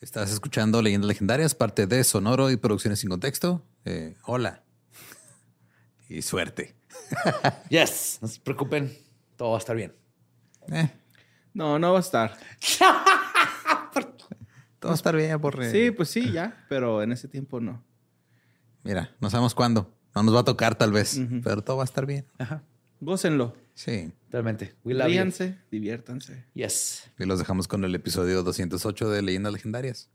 Estás 0.00 0.30
escuchando 0.30 0.80
Leyendas 0.80 1.08
Legendarias, 1.08 1.54
parte 1.54 1.86
de 1.86 2.04
Sonoro 2.04 2.50
y 2.50 2.56
Producciones 2.56 3.00
sin 3.00 3.10
Contexto. 3.10 3.64
Eh, 3.84 4.16
hola. 4.24 4.62
Y 6.08 6.22
suerte. 6.22 6.74
Yes, 7.68 8.18
no 8.22 8.28
se 8.28 8.40
preocupen, 8.40 8.96
todo 9.36 9.50
va 9.50 9.56
a 9.56 9.58
estar 9.58 9.76
bien. 9.76 9.94
Eh, 10.72 10.90
No, 11.52 11.78
no 11.78 11.92
va 11.92 11.98
a 11.98 12.00
estar. 12.00 12.36
todo 14.78 14.88
va 14.88 14.92
a 14.92 14.94
estar 14.94 15.14
bien, 15.16 15.38
porre. 15.40 15.70
Sí, 15.70 15.90
pues 15.90 16.08
sí, 16.08 16.32
ya, 16.32 16.64
pero 16.68 17.02
en 17.02 17.12
ese 17.12 17.28
tiempo 17.28 17.60
no. 17.60 17.84
Mira, 18.84 19.14
no 19.20 19.28
sabemos 19.28 19.54
cuándo. 19.54 19.92
No 20.14 20.22
nos 20.22 20.34
va 20.34 20.40
a 20.40 20.44
tocar 20.44 20.74
tal 20.76 20.92
vez, 20.92 21.20
pero 21.44 21.62
todo 21.62 21.76
va 21.78 21.82
a 21.82 21.84
estar 21.84 22.06
bien. 22.06 22.26
Ajá, 22.38 22.62
Gócenlo. 23.00 23.54
Sí. 23.78 24.10
totalmente. 24.24 24.74
We 24.82 24.92
love 24.92 25.06
you. 25.06 25.12
Ríanse, 25.12 25.56
diviértanse. 25.70 26.44
Yes. 26.52 27.04
Y 27.16 27.26
los 27.26 27.38
dejamos 27.38 27.68
con 27.68 27.84
el 27.84 27.94
episodio 27.94 28.42
208 28.42 29.08
de 29.08 29.22
Leyendas 29.22 29.52
Legendarias. 29.52 30.10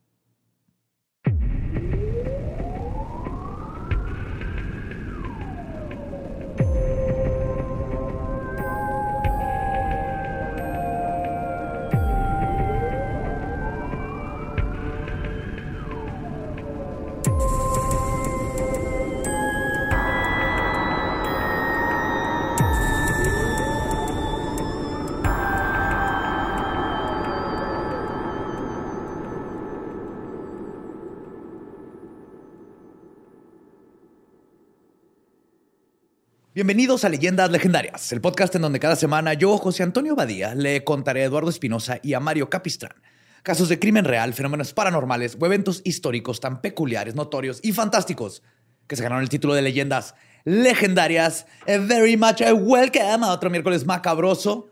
Bienvenidos 36.55 37.03
a 37.03 37.09
Leyendas 37.09 37.49
Legendarias, 37.49 38.11
el 38.11 38.21
podcast 38.21 38.53
en 38.53 38.61
donde 38.61 38.79
cada 38.79 38.95
semana 38.95 39.33
yo, 39.33 39.57
José 39.57 39.81
Antonio 39.81 40.15
Badía, 40.15 40.53
le 40.53 40.83
contaré 40.83 41.23
a 41.23 41.25
Eduardo 41.25 41.49
Espinosa 41.49 41.97
y 42.03 42.13
a 42.13 42.19
Mario 42.19 42.47
Capistrán 42.47 42.93
casos 43.43 43.69
de 43.69 43.77
crimen 43.77 44.05
real, 44.05 44.33
fenómenos 44.33 44.73
paranormales 44.73 45.35
o 45.39 45.45
eventos 45.45 45.81
históricos 45.83 46.39
tan 46.39 46.61
peculiares, 46.61 47.13
notorios 47.13 47.59
y 47.61 47.73
fantásticos 47.73 48.41
que 48.87 48.95
se 48.95 49.03
ganaron 49.03 49.23
el 49.23 49.29
título 49.29 49.53
de 49.53 49.61
Leyendas 49.61 50.15
Legendarias. 50.45 51.45
A 51.67 51.77
very 51.77 52.17
much 52.17 52.41
a 52.41 52.53
welcome 52.53 53.25
a 53.25 53.31
otro 53.31 53.49
miércoles 53.49 53.85
macabroso. 53.85 54.69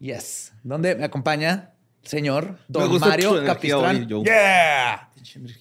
Yes, 0.00 0.52
donde 0.62 0.94
me 0.96 1.04
acompaña 1.04 1.74
el 2.02 2.08
señor 2.08 2.52
Me 2.52 2.58
Don 2.68 3.00
Mario 3.00 3.44
Capistrán. 3.44 4.12
hoy. 4.12 4.24
Yeah. 4.24 5.10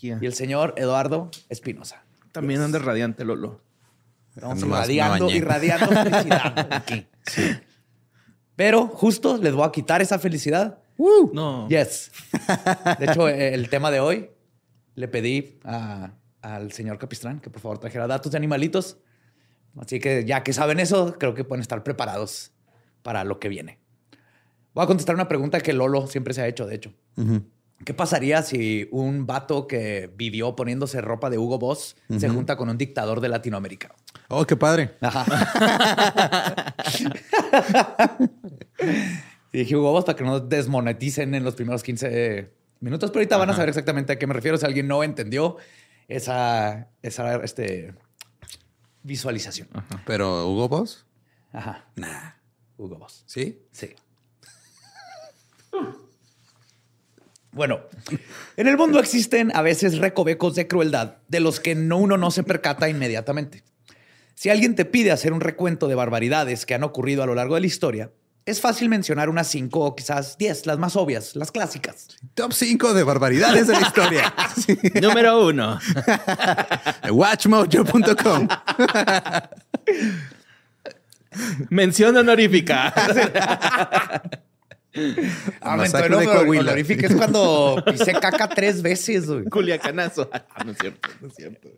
Y 0.01 0.25
el 0.25 0.33
señor 0.33 0.75
Eduardo 0.77 1.29
Espinosa. 1.49 2.03
También 2.31 2.61
anda 2.61 2.79
radiante, 2.79 3.25
Lolo. 3.25 3.66
Estamos 4.37 4.59
Nomás 4.59 4.87
irradiando, 4.89 5.29
irradiando 5.31 5.87
felicidad 5.87 6.67
aquí. 6.71 7.07
Pero 8.55 8.87
justo 8.87 9.37
les 9.37 9.53
voy 9.53 9.65
a 9.67 9.71
quitar 9.71 10.01
esa 10.01 10.19
felicidad. 10.19 10.79
No. 11.33 11.67
Yes. 11.69 12.11
De 12.99 13.05
hecho, 13.05 13.27
eh, 13.29 13.53
el 13.53 13.69
tema 13.69 13.89
de 13.91 13.99
hoy 13.99 14.29
le 14.95 15.07
pedí 15.07 15.59
a- 15.63 16.11
al 16.41 16.71
señor 16.71 16.97
Capistrán 16.99 17.39
que 17.39 17.49
por 17.49 17.61
favor 17.61 17.79
trajera 17.79 18.05
datos 18.07 18.31
de 18.31 18.37
animalitos. 18.37 18.97
Así 19.79 19.99
que 19.99 20.23
ya 20.25 20.43
que 20.43 20.53
saben 20.53 20.79
eso, 20.79 21.15
creo 21.19 21.33
que 21.33 21.43
pueden 21.43 21.61
estar 21.61 21.83
preparados 21.83 22.51
para 23.03 23.23
lo 23.23 23.39
que 23.39 23.49
viene. 23.49 23.79
Voy 24.73 24.83
a 24.83 24.87
contestar 24.87 25.15
una 25.15 25.27
pregunta 25.27 25.59
que 25.61 25.73
Lolo 25.73 26.07
siempre 26.07 26.33
se 26.33 26.41
ha 26.41 26.47
hecho, 26.47 26.65
de 26.67 26.75
hecho. 26.75 26.93
¿Qué 27.85 27.93
pasaría 27.93 28.41
si 28.41 28.87
un 28.91 29.27
vato 29.27 29.67
que 29.67 30.11
vivió 30.15 30.55
poniéndose 30.55 30.99
ropa 31.01 31.29
de 31.29 31.37
Hugo 31.37 31.59
Boss 31.59 31.95
se 32.17 32.27
junta 32.29 32.57
con 32.57 32.69
un 32.69 32.77
dictador 32.77 33.21
de 33.21 33.29
Latinoamérica? 33.29 33.93
Oh, 34.29 34.45
qué 34.45 34.55
padre. 34.55 34.95
Ajá. 34.99 35.25
y 39.53 39.57
dije 39.59 39.75
Hugo 39.75 39.91
Boss 39.91 40.05
para 40.05 40.17
que 40.17 40.23
no 40.23 40.39
desmoneticen 40.39 41.35
en 41.35 41.43
los 41.43 41.55
primeros 41.55 41.83
15 41.83 42.51
minutos, 42.79 43.11
pero 43.11 43.21
ahorita 43.21 43.37
van 43.37 43.51
a 43.51 43.53
saber 43.53 43.69
exactamente 43.69 44.13
a 44.13 44.19
qué 44.19 44.27
me 44.27 44.33
refiero 44.33 44.57
si 44.57 44.65
alguien 44.65 44.87
no 44.87 45.03
entendió 45.03 45.57
esa, 46.07 46.89
esa 47.01 47.35
este, 47.37 47.93
visualización. 49.03 49.67
Pero 50.05 50.49
Hugo 50.49 50.67
Boss, 50.67 51.05
Ajá. 51.51 51.85
Nah. 51.95 52.31
Hugo 52.77 52.97
Boss. 52.97 53.23
¿sí? 53.25 53.65
Sí. 53.71 53.95
Bueno, 57.57 57.81
en 58.55 58.67
el 58.67 58.77
mundo 58.77 58.99
existen 58.99 59.51
a 59.55 59.63
veces 59.63 59.97
recovecos 59.97 60.53
de 60.53 60.67
crueldad 60.67 61.15
de 61.27 61.39
los 61.39 61.59
que 61.59 61.73
no, 61.73 61.97
uno 61.97 62.15
no 62.15 62.29
se 62.29 62.43
percata 62.43 62.87
inmediatamente. 62.87 63.63
Si 64.35 64.49
alguien 64.49 64.75
te 64.75 64.85
pide 64.85 65.11
hacer 65.11 65.33
un 65.33 65.41
recuento 65.41 65.87
de 65.87 65.95
barbaridades 65.95 66.67
que 66.67 66.75
han 66.75 66.83
ocurrido 66.83 67.23
a 67.23 67.25
lo 67.25 67.33
largo 67.33 67.55
de 67.55 67.61
la 67.61 67.67
historia, 67.67 68.11
es 68.45 68.61
fácil 68.61 68.89
mencionar 68.89 69.27
unas 69.27 69.47
cinco 69.47 69.79
o 69.81 69.95
quizás 69.95 70.37
diez, 70.37 70.67
las 70.67 70.77
más 70.77 70.95
obvias, 70.95 71.35
las 71.35 71.51
clásicas. 71.51 72.07
Top 72.35 72.53
5 72.53 72.93
de 72.93 73.03
barbaridades 73.03 73.67
de 73.67 73.73
la 73.73 73.81
historia. 73.81 74.33
Sí. 74.55 74.77
Número 75.01 75.47
uno. 75.47 75.79
Watchmojo.com. 77.11 78.47
Mención 81.69 82.15
honorífica. 82.17 82.93
Ah, 85.61 85.75
Masacre 85.77 86.09
mentor 86.15 86.45
de 86.75 86.81
es 87.05 87.15
cuando 87.15 87.83
pisé 87.85 88.13
caca 88.13 88.47
tres 88.49 88.81
veces. 88.81 89.27
güey. 89.27 89.43
Culiacanazo. 89.49 90.29
Ah, 90.31 90.63
no 90.65 90.71
es 90.71 90.77
cierto, 90.79 91.09
no 91.21 91.27
es 91.27 91.35
cierto. 91.35 91.69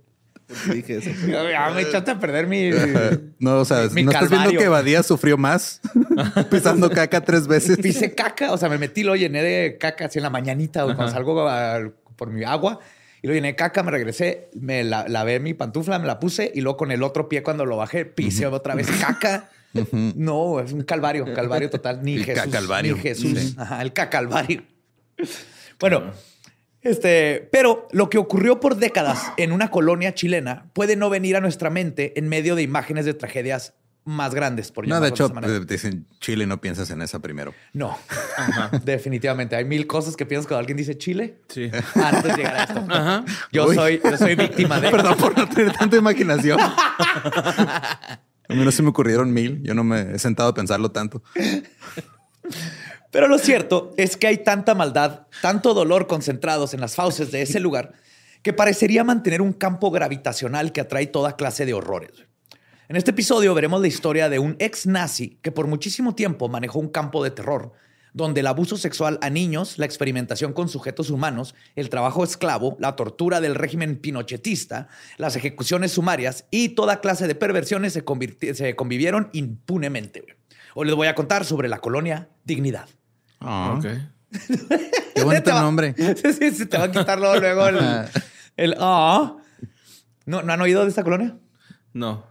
¿Por 0.48 0.58
qué 0.66 0.74
dije 0.74 0.98
eso? 0.98 1.10
Ya 1.28 1.70
me 1.70 1.82
echaste 1.82 2.10
a 2.12 2.20
perder 2.20 2.48
mi... 2.48 2.72
No, 3.40 3.60
o 3.60 3.66
sea, 3.66 3.88
Mi 3.92 4.04
¿no 4.04 4.12
estás 4.12 4.30
viendo 4.30 4.46
calvario. 4.50 4.60
que 4.60 4.68
Badía 4.68 5.04
sufrió 5.04 5.38
más 5.38 5.80
pisando 6.50 6.90
caca 6.90 7.22
tres 7.22 7.48
veces? 7.48 7.78
Pisé 7.78 8.16
caca, 8.16 8.52
o 8.52 8.58
sea, 8.58 8.68
me 8.68 8.78
metí, 8.80 9.04
lo 9.04 9.16
llené 9.16 9.44
de 9.44 9.78
caca 9.78 10.06
así 10.06 10.18
en 10.20 10.24
la 10.24 10.30
mañanita, 10.32 10.84
güey, 10.84 10.96
cuando 10.96 11.14
salgo 11.14 11.48
a- 11.48 11.80
por 12.16 12.32
mi 12.32 12.44
agua. 12.44 12.80
Y 13.22 13.28
lo 13.28 13.34
llené 13.34 13.50
de 13.50 13.56
caca, 13.56 13.84
me 13.84 13.92
regresé, 13.92 14.50
me 14.60 14.84
la- 14.84 15.08
lavé 15.08 15.40
mi 15.40 15.54
pantufla, 15.54 16.00
me 16.00 16.08
la 16.08 16.20
puse 16.20 16.52
y 16.54 16.62
luego 16.62 16.78
con 16.78 16.92
el 16.92 17.04
otro 17.04 17.30
pie 17.30 17.44
cuando 17.44 17.66
lo 17.66 17.78
bajé, 17.78 18.06
pisé 18.06 18.48
otra 18.48 18.74
vez 18.76 18.88
caca. 19.00 19.50
No, 20.16 20.60
es 20.60 20.74
un 20.74 20.82
calvario, 20.84 21.26
calvario 21.34 21.70
total. 21.70 22.00
Ni 22.04 22.16
El 22.18 22.26
Jesús. 22.26 22.44
cacalvario. 22.46 22.96
Ni 22.96 23.02
Jesús. 23.02 23.38
Sí. 23.40 23.56
Ajá, 23.58 23.82
el 23.82 23.94
cacalvario. 23.94 24.64
Bueno, 25.80 26.12
este, 26.82 27.48
pero 27.54 27.88
lo 27.94 28.10
que 28.10 28.18
ocurrió 28.18 28.60
por 28.60 28.76
décadas 28.76 29.32
en 29.38 29.54
una 29.54 29.72
colonia 29.72 30.14
chilena 30.14 30.70
puede 30.74 30.98
no 30.98 31.10
venir 31.10 31.38
a 31.38 31.40
nuestra 31.42 31.70
mente 31.70 32.20
en 32.20 32.28
medio 32.28 32.56
de 32.56 32.64
imágenes 32.64 33.06
de 33.06 33.14
tragedias 33.14 33.74
más 34.04 34.34
grandes, 34.34 34.72
por 34.74 34.88
No, 34.88 35.00
de 35.00 35.10
hecho, 35.10 35.32
eh, 35.44 35.62
dicen 35.68 36.06
Chile, 36.20 36.48
no 36.48 36.60
piensas 36.60 36.90
en 36.92 37.02
esa 37.02 37.20
primero. 37.20 37.54
No, 37.74 37.98
definitivamente. 38.84 39.56
Hay 39.56 39.66
mil 39.66 39.88
cosas 39.88 40.18
que 40.18 40.26
piensas 40.26 40.48
cuando 40.48 40.60
alguien 40.60 40.78
dice 40.78 40.98
Chile 40.98 41.38
Sí. 41.48 41.70
antes 41.96 42.24
de 42.24 42.36
llegar 42.36 42.56
a 42.58 42.64
esto. 42.64 42.86
Ajá. 42.90 43.26
Yo, 43.52 43.68
Uy. 43.68 43.76
soy, 43.76 44.02
yo 44.04 44.18
soy 44.18 44.36
víctima 44.36 44.80
de... 44.82 44.90
Perdón 44.90 45.16
por 45.18 45.38
no 45.38 45.48
tener 45.48 45.72
tanta 45.74 45.96
imaginación. 45.98 46.60
A 48.50 48.54
mí 48.54 48.66
no 48.66 48.72
se 48.72 48.84
me 48.84 48.90
ocurrieron 48.90 49.32
mil. 49.32 49.62
Yo 49.64 49.74
no 49.74 49.84
me 49.84 50.14
he 50.14 50.20
sentado 50.20 50.50
a 50.50 50.54
pensarlo 50.54 50.92
tanto. 50.92 51.24
Pero 53.12 53.28
lo 53.28 53.40
cierto 53.40 53.94
es 53.98 54.18
que 54.18 54.28
hay 54.28 54.40
tanta 54.40 54.76
maldad, 54.76 55.28
tanto 55.42 55.74
dolor 55.74 56.08
concentrados 56.08 56.74
en 56.74 56.82
las 56.82 56.96
fauces 56.96 57.32
de 57.32 57.42
ese 57.42 57.60
lugar, 57.60 57.94
que 58.44 58.54
parecería 58.54 59.04
mantener 59.04 59.42
un 59.42 59.54
campo 59.54 59.92
gravitacional 59.92 60.72
que 60.72 60.82
atrae 60.82 61.08
toda 61.08 61.36
clase 61.36 61.66
de 61.66 61.74
horrores. 61.74 62.12
En 62.88 62.96
este 62.96 63.12
episodio 63.12 63.54
veremos 63.54 63.82
la 63.82 63.88
historia 63.88 64.30
de 64.30 64.40
un 64.40 64.56
ex 64.60 64.88
nazi 64.88 65.40
que 65.42 65.52
por 65.52 65.68
muchísimo 65.68 66.16
tiempo 66.16 66.50
manejó 66.50 66.80
un 66.80 66.90
campo 66.90 67.24
de 67.24 67.32
terror, 67.32 67.74
donde 68.14 68.42
el 68.42 68.48
abuso 68.48 68.78
sexual 68.78 69.20
a 69.22 69.30
niños, 69.30 69.78
la 69.78 69.86
experimentación 69.86 70.54
con 70.54 70.70
sujetos 70.70 71.10
humanos, 71.10 71.56
el 71.76 71.90
trabajo 71.90 72.24
esclavo, 72.24 72.76
la 72.80 72.96
tortura 72.96 73.42
del 73.42 73.56
régimen 73.56 73.98
pinochetista, 73.98 74.88
las 75.18 75.36
ejecuciones 75.36 75.92
sumarias 75.92 76.46
y 76.52 76.70
toda 76.70 77.02
clase 77.02 77.28
de 77.28 77.36
perversiones 77.36 77.94
se, 77.94 78.76
convivieron 78.76 79.30
impunemente. 79.34 80.24
Hoy 80.76 80.88
les 80.88 80.96
voy 80.96 81.08
a 81.08 81.16
contar 81.16 81.46
sobre 81.46 81.70
la 81.70 81.80
colonia 81.80 82.30
Dignidad. 82.44 82.88
Ah. 83.40 83.76
Ok. 83.78 83.86
Qué 85.16 85.24
bonito 85.24 85.52
va- 85.52 85.62
nombre. 85.62 85.96
Sí, 85.98 86.66
te 86.66 86.78
va 86.78 86.86
a 86.86 86.92
quitar 86.92 87.20
luego, 87.20 87.40
luego 87.40 87.68
el... 87.68 87.78
el 88.58 88.76
ah. 88.80 89.38
¿No, 90.26 90.44
¿No 90.44 90.54
han 90.54 90.62
oído 90.62 90.84
de 90.84 90.90
esta 90.90 91.04
colonia? 91.04 91.38
No. 91.94 92.26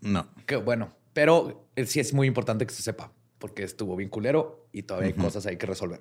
No. 0.00 0.28
Qué 0.46 0.56
bueno. 0.56 0.94
Pero 1.12 1.66
eh, 1.76 1.86
sí 1.86 2.00
es 2.00 2.12
muy 2.12 2.26
importante 2.26 2.66
que 2.66 2.74
se 2.74 2.82
sepa, 2.82 3.12
porque 3.40 3.64
estuvo 3.64 3.96
bien 3.96 4.10
culero 4.10 4.68
y 4.70 4.82
todavía 4.82 5.08
hay 5.08 5.14
cosas 5.14 5.46
ahí 5.46 5.56
que 5.56 5.66
resolver. 5.66 6.00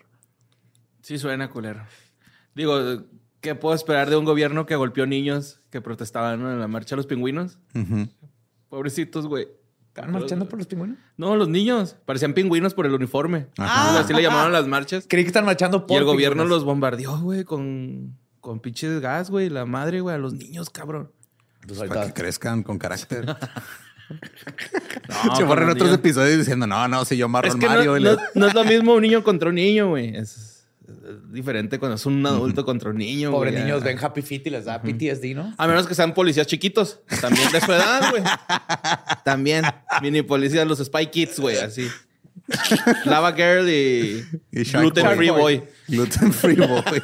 Sí 1.01 1.17
suena 1.17 1.49
culero. 1.49 1.81
Digo, 2.53 3.05
¿qué 3.41 3.55
puedo 3.55 3.73
esperar 3.73 4.09
de 4.09 4.17
un 4.17 4.25
gobierno 4.25 4.65
que 4.65 4.75
golpeó 4.75 5.07
niños 5.07 5.61
que 5.71 5.81
protestaban 5.81 6.41
en 6.41 6.59
la 6.59 6.67
marcha 6.67 6.95
de 6.95 6.97
los 6.97 7.07
pingüinos? 7.07 7.57
Pobrecitos, 8.67 9.25
güey. 9.25 9.47
¿Están 9.87 10.11
marchando 10.11 10.47
por 10.47 10.59
los 10.59 10.67
pingüinos? 10.67 10.97
No, 11.17 11.35
los 11.35 11.47
niños. 11.47 11.95
Parecían 12.05 12.33
pingüinos 12.33 12.73
por 12.73 12.85
el 12.85 12.93
uniforme. 12.93 13.47
Ajá. 13.57 13.99
Así 13.99 14.13
le 14.13 14.21
llamaron 14.21 14.51
las 14.51 14.67
marchas. 14.67 15.05
Creí 15.07 15.23
que 15.23 15.29
están 15.29 15.45
marchando 15.45 15.87
por 15.87 15.95
Y 15.95 15.99
el 15.99 16.05
gobierno 16.05 16.45
los 16.45 16.63
bombardeó, 16.65 17.19
güey, 17.19 17.45
con, 17.45 18.17
con 18.41 18.59
pinches 18.59 18.99
gas, 18.99 19.29
güey. 19.31 19.49
La 19.49 19.65
madre, 19.65 20.01
güey, 20.01 20.15
a 20.15 20.19
los 20.19 20.33
niños, 20.33 20.69
cabrón. 20.69 21.11
Pues 21.65 21.79
Para 21.79 22.07
que 22.07 22.13
crezcan 22.13 22.63
con 22.63 22.77
carácter. 22.77 23.25
No, 25.25 25.35
Se 25.37 25.43
borran 25.43 25.69
otros 25.69 25.89
niños. 25.89 25.99
episodios 25.99 26.37
diciendo, 26.39 26.65
no, 26.67 26.87
no, 26.87 27.05
si 27.05 27.17
yo 27.17 27.25
amarro 27.25 27.47
Es 27.47 27.55
que 27.55 27.65
no, 27.65 27.73
Mario. 27.75 27.97
y 27.97 28.03
no- 28.03 28.11
le- 28.13 28.17
no 28.35 28.47
es 28.47 28.53
lo 28.53 28.63
mismo 28.65 28.93
un 28.95 29.01
niño 29.01 29.23
contra 29.23 29.49
un 29.49 29.55
niño, 29.55 29.89
güey. 29.89 30.15
Es, 30.15 30.65
es 30.87 31.31
diferente 31.31 31.77
cuando 31.79 31.95
es 31.95 32.05
un 32.05 32.25
adulto 32.25 32.65
contra 32.65 32.89
un 32.89 32.97
niño. 32.97 33.31
Pobres 33.31 33.53
güey. 33.53 33.63
niños 33.63 33.83
ven 33.83 33.97
Happy 34.01 34.21
Feet 34.21 34.47
y 34.47 34.49
les 34.49 34.65
da 34.65 34.81
PTSD, 34.81 35.35
¿no? 35.35 35.53
A 35.57 35.67
menos 35.67 35.87
que 35.87 35.95
sean 35.95 36.13
policías 36.13 36.47
chiquitos. 36.47 36.99
También 37.21 37.51
de 37.51 37.61
su 37.61 37.71
edad, 37.71 38.09
güey. 38.11 38.23
También. 39.23 39.65
Mini 40.01 40.21
policías, 40.21 40.67
los 40.67 40.79
Spy 40.79 41.07
Kids, 41.07 41.39
güey, 41.39 41.57
así. 41.57 41.87
Lava 43.05 43.31
Girl 43.33 43.69
y, 43.69 44.25
Gluten 44.51 45.03
Boy. 45.05 45.15
Free 45.15 45.29
Boy. 45.29 45.63
Gluten 45.87 46.33
Free 46.33 46.55
Boy. 46.55 47.03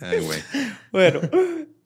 Ay, 0.00 0.20
güey. 0.20 0.38
Bueno, 0.92 1.20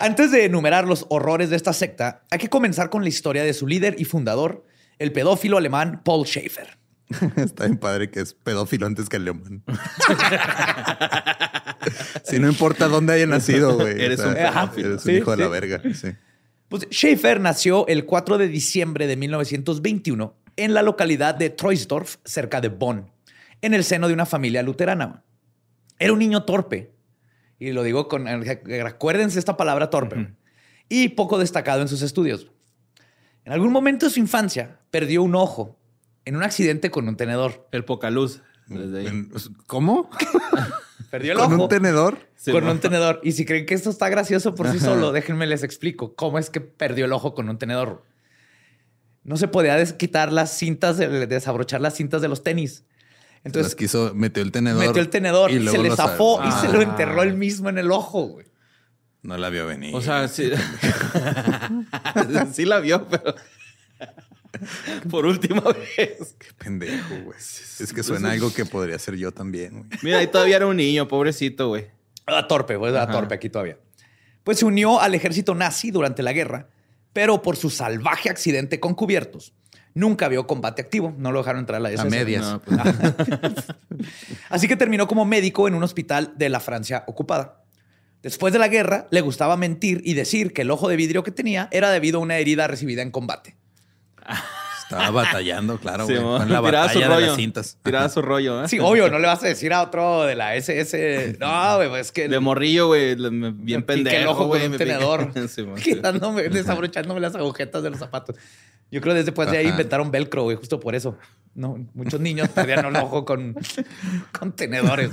antes 0.05 0.31
de 0.31 0.45
enumerar 0.45 0.87
los 0.87 1.07
horrores 1.09 1.49
de 1.49 1.57
esta 1.57 1.73
secta, 1.73 2.23
hay 2.31 2.39
que 2.39 2.51
comenzar 2.51 2.91
con 2.91 3.03
la 3.03 3.09
historia 3.09 3.43
de 3.43 3.55
su 3.55 3.67
líder 3.67 3.97
y 3.99 4.05
fundador, 4.05 4.67
el 4.99 5.13
pedófilo 5.13 5.57
alemán 5.57 6.03
Paul 6.05 6.27
Schaefer. 6.27 6.77
Está 7.37 7.65
bien 7.65 7.79
padre 7.79 8.11
que 8.11 8.21
es 8.21 8.35
pedófilo 8.35 8.87
antes 8.87 9.09
que 9.09 9.19
león. 9.19 9.65
si 12.25 12.39
no 12.39 12.49
importa 12.49 12.89
dónde 12.89 13.15
haya 13.15 13.27
nacido, 13.27 13.77
güey. 13.77 14.01
Eres 14.01 14.21
un 14.21 14.35
pedófilo. 14.35 14.89
Eres 14.89 15.05
un 15.05 15.11
Sí, 15.11 15.17
hijo 15.17 15.31
de 15.31 15.37
la 15.39 15.49
verga. 15.49 15.81
Sí. 15.95 16.09
Pues 16.69 16.87
Schaefer 16.91 17.41
nació 17.41 17.87
el 17.87 18.05
4 18.05 18.37
de 18.37 18.49
diciembre 18.49 19.07
de 19.07 19.17
1921 19.17 20.37
en 20.57 20.75
la 20.75 20.83
localidad 20.83 21.35
de 21.35 21.51
Troisdorf, 21.51 22.17
cerca 22.25 22.61
de 22.61 22.69
Bonn, 22.69 23.11
en 23.63 23.75
el 23.75 23.85
seno 23.85 24.09
de 24.09 24.15
una 24.15 24.27
familia 24.27 24.63
luterana. 24.63 25.25
Era 25.99 26.13
un 26.13 26.19
niño 26.19 26.45
torpe, 26.45 26.94
y 27.59 27.73
lo 27.73 27.83
digo 27.83 28.09
con, 28.09 28.27
recuérdense 28.27 29.39
esta 29.39 29.57
palabra 29.57 29.91
torpe, 29.91 30.33
y 30.89 31.11
poco 31.11 31.39
destacado 31.39 31.83
en 31.83 31.89
sus 31.89 32.03
estudios. 32.03 32.49
En 33.45 33.53
algún 33.53 33.73
momento 33.73 34.07
de 34.07 34.11
su 34.13 34.21
infancia 34.21 34.81
perdió 34.91 35.23
un 35.23 35.35
ojo 35.35 35.79
en 36.25 36.37
un 36.37 36.43
accidente 36.43 36.91
con 36.91 37.07
un 37.09 37.17
tenedor. 37.17 37.69
El. 37.71 38.43
Desde 38.67 39.01
ahí. 39.01 39.07
En- 39.07 39.31
¿Cómo? 39.67 40.09
Perdió 41.11 41.33
el 41.33 41.39
¿Con 41.39 41.53
ojo 41.53 41.63
un 41.65 41.69
tenedor? 41.69 42.19
Sí, 42.35 42.51
con 42.51 42.65
¿no? 42.65 42.73
un 42.73 42.81
tenedor. 42.81 43.21
Y 43.23 43.33
si 43.33 43.45
creen 43.45 43.67
que 43.67 43.75
esto 43.75 43.91
está 43.91 44.09
gracioso 44.09 44.55
por 44.55 44.69
sí 44.73 44.81
solo, 44.81 45.13
déjenme 45.13 45.47
les 45.47 45.63
explico 45.63 46.15
cómo 46.15 46.39
es 46.39 46.51
que 46.51 46.61
perdió 46.61 47.05
el 47.05 47.13
ojo 47.13 47.35
con 47.35 47.49
un 47.49 47.59
tenedor. 47.59 48.03
No 49.23 49.37
se 49.37 49.47
podía 49.49 49.83
quitar 49.97 50.33
las 50.33 50.57
cintas, 50.57 50.97
de- 50.97 51.27
desabrochar 51.27 51.81
las 51.81 51.95
cintas 51.95 52.21
de 52.23 52.29
los 52.29 52.43
tenis. 52.43 52.85
Entonces 53.45 53.73
Entonces 53.73 53.75
quiso, 53.77 54.15
metió 54.15 54.43
el 54.43 54.51
tenedor. 54.53 54.87
metió 54.87 55.03
el 55.03 55.11
tenedor, 55.11 55.51
y 55.51 55.67
se 55.69 55.79
le 55.79 55.95
zafó 55.95 56.41
y 56.47 56.51
se 56.53 56.69
lo 56.73 56.81
Ah, 56.81 56.83
enterró 56.83 57.23
él 57.23 57.35
mismo 57.35 57.69
en 57.69 57.79
el 57.79 57.91
ojo. 57.93 58.23
güey. 58.29 58.47
No 59.23 59.37
la 59.39 59.49
vio 59.51 59.67
venir. 59.67 59.95
O 59.95 60.01
sea, 60.01 60.29
sí. 60.29 60.51
sí 62.53 62.65
la 62.65 62.81
vio, 62.81 63.07
pero. 63.09 63.35
Por 65.11 65.27
última 65.27 65.63
vez. 65.63 66.35
Qué 66.39 66.49
pendejo, 66.57 67.15
güey. 67.25 67.39
Es 67.39 67.93
que 67.95 68.03
suena 68.03 68.31
algo 68.33 68.53
que 68.53 68.65
podría 68.65 68.99
ser 68.99 69.17
yo 69.17 69.33
también, 69.33 69.79
güey. 69.79 69.85
Mira, 70.03 70.19
ahí 70.19 70.27
todavía 70.29 70.57
era 70.57 70.67
un 70.67 70.77
niño, 70.77 71.09
pobrecito, 71.09 71.69
güey. 71.69 71.87
Era 72.27 72.47
torpe, 72.47 72.79
pues, 72.79 72.93
era 72.93 73.05
Ajá. 73.05 73.13
torpe 73.13 73.35
aquí 73.35 73.51
todavía. 73.51 73.79
Pues 74.45 74.59
se 74.59 74.65
unió 74.65 75.01
al 75.01 75.15
ejército 75.15 75.55
nazi 75.55 75.91
durante 75.91 76.23
la 76.23 76.33
guerra, 76.33 76.69
pero 77.13 77.43
por 77.43 77.57
su 77.57 77.71
salvaje 77.71 78.31
accidente 78.31 78.79
con 78.81 78.95
cubiertos, 78.95 79.53
nunca 79.95 80.29
vio 80.29 80.47
combate 80.47 80.83
activo. 80.83 81.15
No 81.17 81.33
lo 81.33 81.39
dejaron 81.41 81.61
entrar 81.61 81.77
a 81.79 81.81
la 81.81 81.89
A 81.89 81.93
SS. 81.93 82.11
medias. 82.11 82.43
No, 82.43 82.61
pues, 82.61 82.79
Así 84.51 84.69
que 84.69 84.77
terminó 84.77 85.07
como 85.07 85.25
médico 85.25 85.69
en 85.69 85.75
un 85.75 85.83
hospital 85.83 86.33
de 86.37 86.49
la 86.49 86.61
Francia 86.61 87.05
ocupada. 87.07 87.61
Después 88.23 88.53
de 88.53 88.59
la 88.59 88.69
guerra, 88.69 89.07
le 89.11 89.21
gustaba 89.21 89.57
mentir 89.57 90.01
y 90.05 90.15
decir 90.15 90.53
que 90.53 90.63
el 90.63 90.71
ojo 90.71 90.89
de 90.89 90.97
vidrio 90.97 91.23
que 91.23 91.31
tenía 91.31 91.69
era 91.73 91.91
debido 91.91 92.19
a 92.19 92.23
una 92.23 92.39
herida 92.39 92.67
recibida 92.67 93.03
en 93.03 93.11
combate. 93.11 93.57
Estaba 94.83 95.11
batallando, 95.11 95.79
claro, 95.79 96.07
sí, 96.07 96.15
güey. 96.15 96.25
con 96.39 96.51
la 96.53 96.61
tiraba 96.63 96.89
su 96.89 96.99
batalla 96.99 97.09
de 97.09 97.15
rollo. 97.15 97.27
las 97.29 97.37
cintas. 97.37 97.79
Tiraba 97.83 98.09
su 98.09 98.23
rollo, 98.23 98.65
¿eh? 98.65 98.69
Sí, 98.69 98.79
obvio, 98.79 99.11
no 99.11 99.19
le 99.19 99.27
vas 99.27 99.43
a 99.43 99.47
decir 99.47 99.73
a 99.73 99.83
otro 99.83 100.25
de 100.25 100.35
la 100.37 100.55
SS. 100.57 101.37
No, 101.41 101.77
güey, 101.77 101.89
pues 101.89 102.07
es 102.07 102.13
que 102.13 102.29
De 102.29 102.39
morrillo, 102.41 102.87
güey. 102.89 103.15
Bien 103.55 103.83
pendejo, 103.83 104.17
el 104.17 104.27
ojo 104.27 104.47
güey. 104.47 104.67
un 104.67 104.77
tenedor, 104.77 105.31
Sí, 105.49 105.67
quitándome, 105.83 106.49
desabrochándome 106.49 107.21
las 107.21 107.35
agujetas 107.35 107.83
de 107.83 107.91
los 107.91 107.99
zapatos. 107.99 108.37
Yo 108.95 109.01
creo 109.01 109.13
que 109.13 109.25
después 109.25 109.51
de 109.51 109.59
ahí 109.59 109.67
inventaron 109.67 110.13
velcro, 110.13 110.45
güey, 110.45 110.57
justo 110.57 110.79
por 110.79 110.95
eso. 110.95 111.19
No, 111.53 111.85
muchos 111.95 112.21
niños 112.21 112.49
perdían 112.51 112.87
el 112.87 112.95
ojo 112.95 113.25
con, 113.25 113.57
con 114.39 114.55
tenedores. 114.55 115.11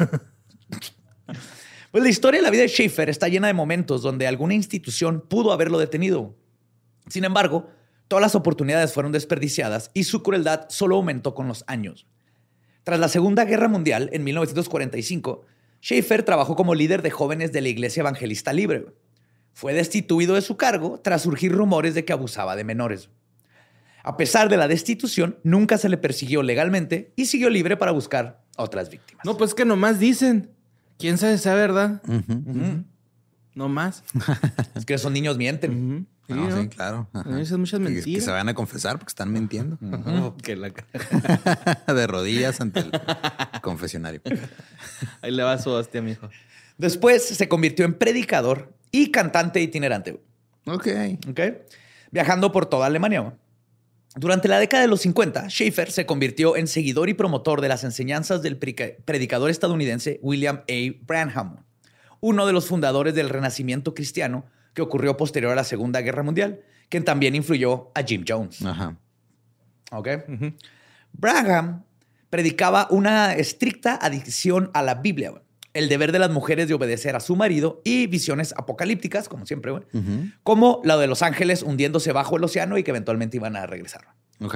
Pues 1.90 2.04
la 2.04 2.10
historia 2.10 2.40
de 2.40 2.44
la 2.44 2.52
vida 2.52 2.62
de 2.62 2.68
Schaefer 2.68 3.10
está 3.10 3.28
llena 3.28 3.48
de 3.48 3.56
momentos 3.56 4.04
donde 4.04 4.28
alguna 4.28 4.54
institución 4.54 5.26
pudo 5.28 5.52
haberlo 5.52 5.80
detenido. 5.80 6.38
Sin 7.08 7.24
embargo, 7.24 7.72
todas 8.08 8.22
las 8.22 8.36
oportunidades 8.36 8.94
fueron 8.94 9.12
desperdiciadas 9.12 9.90
y 9.96 10.04
su 10.04 10.22
crueldad 10.22 10.68
solo 10.70 10.98
aumentó 10.98 11.34
con 11.34 11.48
los 11.48 11.64
años. 11.66 12.06
Tras 12.84 13.00
la 13.00 13.08
Segunda 13.08 13.46
Guerra 13.46 13.68
Mundial, 13.68 14.12
en 14.14 14.24
1945, 14.24 15.44
Schaefer 15.82 16.22
trabajó 16.22 16.56
como 16.56 16.76
líder 16.76 17.02
de 17.02 17.10
jóvenes 17.10 17.52
de 17.52 17.62
la 17.62 17.70
Iglesia 17.70 18.02
Evangelista 18.02 18.54
Libre. 18.54 18.86
Fue 19.54 19.74
destituido 19.74 20.36
de 20.36 20.42
su 20.42 20.56
cargo 20.56 21.00
tras 21.04 21.24
surgir 21.24 21.52
rumores 21.52 21.96
de 21.96 22.06
que 22.06 22.14
abusaba 22.14 22.56
de 22.56 22.64
menores. 22.64 23.10
A 24.04 24.18
pesar 24.18 24.50
de 24.50 24.58
la 24.58 24.68
destitución, 24.68 25.38
nunca 25.44 25.78
se 25.78 25.90
le 25.90 25.98
persiguió 25.98 26.42
legalmente 26.44 27.14
y 27.16 27.26
siguió 27.28 27.50
libre 27.50 27.78
para 27.78 27.92
buscar 27.92 28.44
otras 28.58 28.90
víctimas. 28.90 29.24
No, 29.26 29.38
pues 29.38 29.54
que 29.54 29.66
nomás 29.66 30.00
dicen. 30.00 30.50
¿Quién 30.98 31.18
sabe 31.18 31.34
esa 31.34 31.54
verdad? 31.56 32.02
No 33.56 33.70
más. 33.70 34.04
Es 34.76 34.86
que 34.86 34.94
esos 34.94 35.12
niños 35.12 35.38
mienten. 35.38 36.08
Sí, 36.28 36.34
No, 36.34 36.50
¿no? 36.50 36.62
sí, 36.62 36.68
claro. 36.70 37.08
Dices 37.26 37.58
muchas 37.58 37.80
Que- 37.80 37.88
Que, 37.88 37.92
mentiras. 37.94 38.24
se 38.26 38.32
van 38.32 38.48
a 38.50 38.54
confesar 38.54 38.98
porque 39.00 39.10
están 39.12 39.32
mintiendo. 39.34 39.78
Oh, 40.06 40.36
que 40.38 40.56
la- 40.56 40.72
de 41.94 42.08
rodillas 42.08 42.62
ante 42.62 42.80
el 42.82 42.92
confesionario. 43.62 44.22
Ahí 45.22 45.32
le 45.32 45.44
va 45.44 45.58
su 45.58 45.70
hostia, 45.72 46.02
mijo. 46.02 46.30
Después 46.78 47.26
se 47.28 47.48
convirtió 47.50 47.84
en 47.86 47.96
predicador 47.96 48.74
y 48.92 49.12
cantante 49.12 49.62
itinerante. 49.62 50.22
Ok. 50.66 50.88
¿ok? 51.30 51.40
Viajando 52.12 52.52
por 52.52 52.66
toda 52.68 52.86
Alemania. 52.88 53.34
Durante 54.16 54.48
la 54.48 54.60
década 54.60 54.84
de 54.84 54.90
los 54.90 55.02
50, 55.02 55.50
Schaefer 55.50 55.92
se 55.92 56.06
convirtió 56.06 56.58
en 56.58 56.68
seguidor 56.68 57.08
y 57.08 57.14
promotor 57.14 57.62
de 57.62 57.70
las 57.70 57.84
enseñanzas 57.84 58.42
del 58.42 58.58
predicador 58.58 59.50
estadounidense 59.50 60.20
William 60.22 60.64
A. 60.70 61.06
Branham, 61.06 61.64
uno 62.20 62.46
de 62.46 62.54
los 62.54 62.68
fundadores 62.68 63.16
del 63.16 63.30
renacimiento 63.30 63.94
cristiano 63.94 64.46
que 64.74 64.82
ocurrió 64.82 65.16
posterior 65.16 65.54
a 65.54 65.56
la 65.56 65.64
Segunda 65.64 66.02
Guerra 66.02 66.24
Mundial, 66.24 66.62
quien 66.90 67.06
también 67.06 67.36
influyó 67.36 67.90
a 67.96 68.04
Jim 68.04 68.26
Jones. 68.28 68.66
Ajá. 68.66 68.98
¿ok? 69.92 70.08
Branham 71.14 71.84
predicaba 72.30 72.88
una 72.90 73.34
estricta 73.36 73.96
adicción 74.02 74.72
a 74.74 74.82
la 74.82 74.96
Biblia. 74.96 75.34
El 75.74 75.90
deber 75.90 76.12
de 76.12 76.20
las 76.20 76.30
mujeres 76.30 76.68
de 76.68 76.74
obedecer 76.74 77.16
a 77.16 77.20
su 77.20 77.36
marido 77.36 77.82
y 77.84 78.08
visiones 78.08 78.54
apocalípticas, 78.58 79.30
como 79.30 79.46
siempre, 79.46 79.72
güey, 79.72 79.84
como 80.44 80.82
la 80.84 80.98
de 80.98 81.08
los 81.08 81.22
ángeles 81.22 81.64
hundiéndose 81.64 82.12
bajo 82.12 82.38
el 82.38 82.44
océano 82.44 82.78
y 82.78 82.84
que 82.84 82.92
eventualmente 82.92 83.38
iban 83.38 83.56
a 83.56 83.66
regresar. 83.66 84.08
Ok. 84.42 84.56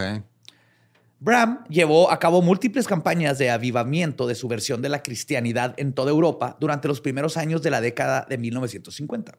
Bram 1.19 1.63
llevó 1.69 2.11
a 2.11 2.19
cabo 2.19 2.41
múltiples 2.41 2.87
campañas 2.87 3.37
de 3.37 3.49
avivamiento 3.49 4.27
de 4.27 4.35
su 4.35 4.47
versión 4.47 4.81
de 4.81 4.89
la 4.89 5.01
cristianidad 5.01 5.73
en 5.77 5.93
toda 5.93 6.11
Europa 6.11 6.57
durante 6.59 6.87
los 6.87 7.01
primeros 7.01 7.37
años 7.37 7.61
de 7.61 7.71
la 7.71 7.81
década 7.81 8.25
de 8.29 8.37
1950. 8.37 9.37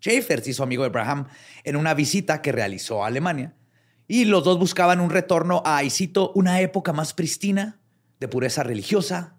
Schaefer 0.00 0.42
se 0.42 0.50
hizo 0.50 0.64
amigo 0.64 0.82
de 0.82 0.88
Braham 0.88 1.28
en 1.62 1.76
una 1.76 1.94
visita 1.94 2.42
que 2.42 2.50
realizó 2.50 3.04
a 3.04 3.06
Alemania 3.06 3.54
y 4.08 4.24
los 4.24 4.42
dos 4.42 4.58
buscaban 4.58 5.00
un 5.00 5.10
retorno 5.10 5.62
a, 5.64 5.84
y 5.84 5.90
cito, 5.90 6.32
una 6.34 6.60
época 6.60 6.92
más 6.92 7.14
pristina 7.14 7.80
de 8.18 8.26
pureza 8.26 8.64
religiosa 8.64 9.36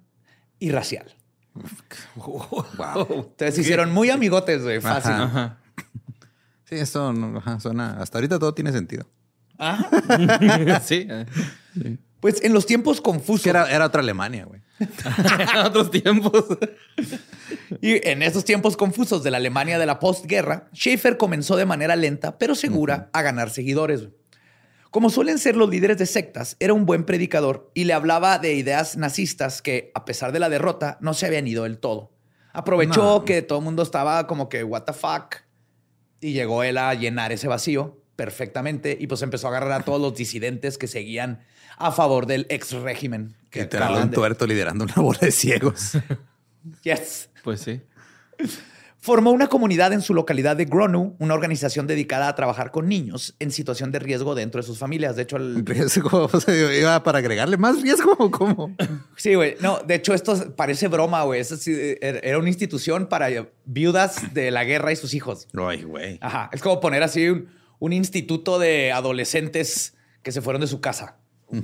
y 0.59 0.71
racial. 0.71 1.17
Wow. 2.15 2.65
Entonces 3.09 3.55
se 3.55 3.61
hicieron 3.61 3.91
muy 3.91 4.09
amigotes, 4.09 4.63
güey, 4.63 4.81
fácil. 4.81 5.11
Ajá. 5.11 5.23
Ajá. 5.23 5.57
Sí, 6.65 6.75
esto 6.75 7.13
ajá, 7.37 7.59
suena. 7.59 7.97
Hasta 7.99 8.17
ahorita 8.17 8.39
todo 8.39 8.53
tiene 8.53 8.71
sentido. 8.71 9.05
Ajá. 9.57 10.79
sí. 10.83 11.07
Pues 12.19 12.43
en 12.43 12.53
los 12.53 12.65
tiempos 12.65 13.01
confusos. 13.01 13.45
Era, 13.45 13.69
era 13.69 13.85
otra 13.85 14.01
Alemania, 14.01 14.45
güey. 14.45 14.61
En 14.79 15.59
otros 15.59 15.91
tiempos. 15.91 16.45
Y 17.81 18.07
en 18.07 18.23
esos 18.23 18.43
tiempos 18.43 18.75
confusos 18.75 19.23
de 19.23 19.31
la 19.31 19.37
Alemania 19.37 19.77
de 19.77 19.85
la 19.85 19.99
postguerra, 19.99 20.69
Schaefer 20.73 21.17
comenzó 21.17 21.55
de 21.55 21.65
manera 21.65 21.95
lenta 21.95 22.37
pero 22.37 22.55
segura 22.55 23.09
a 23.13 23.21
ganar 23.21 23.49
seguidores. 23.49 24.07
Como 24.93 25.09
suelen 25.09 25.39
ser 25.39 25.55
los 25.57 25.69
líderes 25.69 25.97
de 25.97 26.05
sectas, 26.05 26.55
era 26.59 26.71
un 26.73 26.85
buen 26.85 27.03
predicador 27.03 27.71
y 27.73 27.85
le 27.85 27.93
hablaba 27.93 28.37
de 28.37 28.53
ideas 28.53 28.95
nazistas 28.95 29.61
que, 29.63 29.91
a 29.95 30.05
pesar 30.05 30.31
de 30.31 30.39
la 30.39 30.49
derrota, 30.49 30.99
no 31.01 31.13
se 31.15 31.25
habían 31.25 31.47
ido 31.47 31.63
del 31.63 31.79
todo. 31.79 32.11
Aprovechó 32.53 33.01
No. 33.19 33.25
que 33.25 33.41
todo 33.41 33.57
el 33.57 33.65
mundo 33.65 33.81
estaba 33.81 34.27
como 34.27 34.47
que, 34.49 34.63
what 34.63 34.83
the 34.83 34.93
fuck, 34.93 35.37
y 36.21 36.33
llegó 36.33 36.63
él 36.63 36.77
a 36.77 36.93
llenar 36.93 37.31
ese 37.31 37.47
vacío 37.47 37.99
perfectamente 38.15 38.95
y 38.99 39.07
pues 39.07 39.23
empezó 39.23 39.47
a 39.47 39.49
agarrar 39.49 39.71
a 39.81 39.83
todos 39.83 39.99
los 39.99 40.13
disidentes 40.15 40.77
que 40.77 40.87
seguían 40.87 41.39
a 41.77 41.91
favor 41.91 42.27
del 42.27 42.45
ex 42.49 42.71
régimen. 42.73 43.35
Que 43.49 43.67
un 44.01 44.11
tuerto 44.11 44.45
liderando 44.45 44.83
una 44.85 44.93
bola 44.95 45.19
de 45.21 45.31
ciegos. 45.31 45.97
Yes. 46.83 47.29
Pues 47.43 47.59
sí. 47.59 47.81
Formó 49.05 49.31
una 49.31 49.47
comunidad 49.47 49.91
en 49.91 50.01
su 50.01 50.13
localidad 50.13 50.55
de 50.55 50.63
Gronu, 50.63 51.17
una 51.19 51.33
organización 51.33 51.87
dedicada 51.87 52.29
a 52.29 52.35
trabajar 52.35 52.71
con 52.71 52.87
niños 52.87 53.35
en 53.39 53.51
situación 53.51 53.91
de 53.91 53.99
riesgo 53.99 54.33
dentro 54.33 54.61
de 54.61 54.65
sus 54.65 54.77
familias. 54.77 55.17
De 55.17 55.23
hecho, 55.23 55.35
el- 55.35 55.65
Riesgo, 55.65 56.29
o 56.31 56.39
sea, 56.39 56.79
iba 56.79 57.03
para 57.03 57.17
agregarle 57.17 57.57
más 57.57 57.81
riesgo 57.81 58.15
o 58.17 58.31
cómo. 58.31 58.73
sí, 59.17 59.35
güey. 59.35 59.57
No, 59.59 59.79
de 59.85 59.95
hecho, 59.95 60.13
esto 60.13 60.55
parece 60.55 60.87
broma, 60.87 61.21
güey. 61.23 61.43
Sí, 61.43 61.71
er- 61.73 62.21
era 62.23 62.39
una 62.39 62.47
institución 62.47 63.07
para 63.07 63.27
viudas 63.65 64.33
de 64.33 64.51
la 64.51 64.63
guerra 64.63 64.93
y 64.93 64.95
sus 64.95 65.13
hijos. 65.13 65.49
Ay, 65.53 65.83
güey. 65.83 66.17
Ajá. 66.21 66.49
Es 66.53 66.61
como 66.61 66.79
poner 66.79 67.03
así 67.03 67.27
un, 67.27 67.49
un 67.79 67.91
instituto 67.91 68.57
de 68.57 68.93
adolescentes 68.93 69.95
que 70.21 70.31
se 70.31 70.41
fueron 70.41 70.61
de 70.61 70.67
su 70.67 70.79
casa 70.79 71.17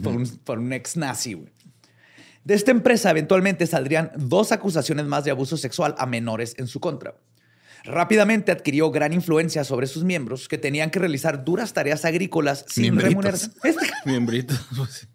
por, 0.04 0.14
un, 0.14 0.28
por 0.44 0.60
un 0.60 0.74
ex 0.74 0.98
nazi, 0.98 1.36
güey. 1.36 1.54
De 2.44 2.54
esta 2.56 2.72
empresa 2.72 3.12
eventualmente 3.12 3.66
saldrían 3.68 4.12
dos 4.18 4.52
acusaciones 4.52 5.06
más 5.06 5.24
de 5.24 5.32
abuso 5.32 5.56
sexual 5.56 5.96
a 5.98 6.06
menores 6.06 6.56
en 6.58 6.68
su 6.68 6.80
contra. 6.80 7.16
Rápidamente 7.86 8.52
adquirió 8.52 8.92
gran 8.92 9.14
influencia 9.14 9.64
sobre 9.64 9.88
sus 9.88 10.04
miembros 10.04 10.48
que 10.48 10.58
tenían 10.58 10.90
que 10.92 11.00
realizar 11.00 11.44
duras 11.46 11.74
tareas 11.74 12.06
agrícolas 12.06 12.66
sin 12.68 12.84
Miembritos. 12.96 13.10
remuneración. 13.10 13.54
Este, 13.64 13.92
Miembrito. 14.06 14.54
Pues 14.76 15.08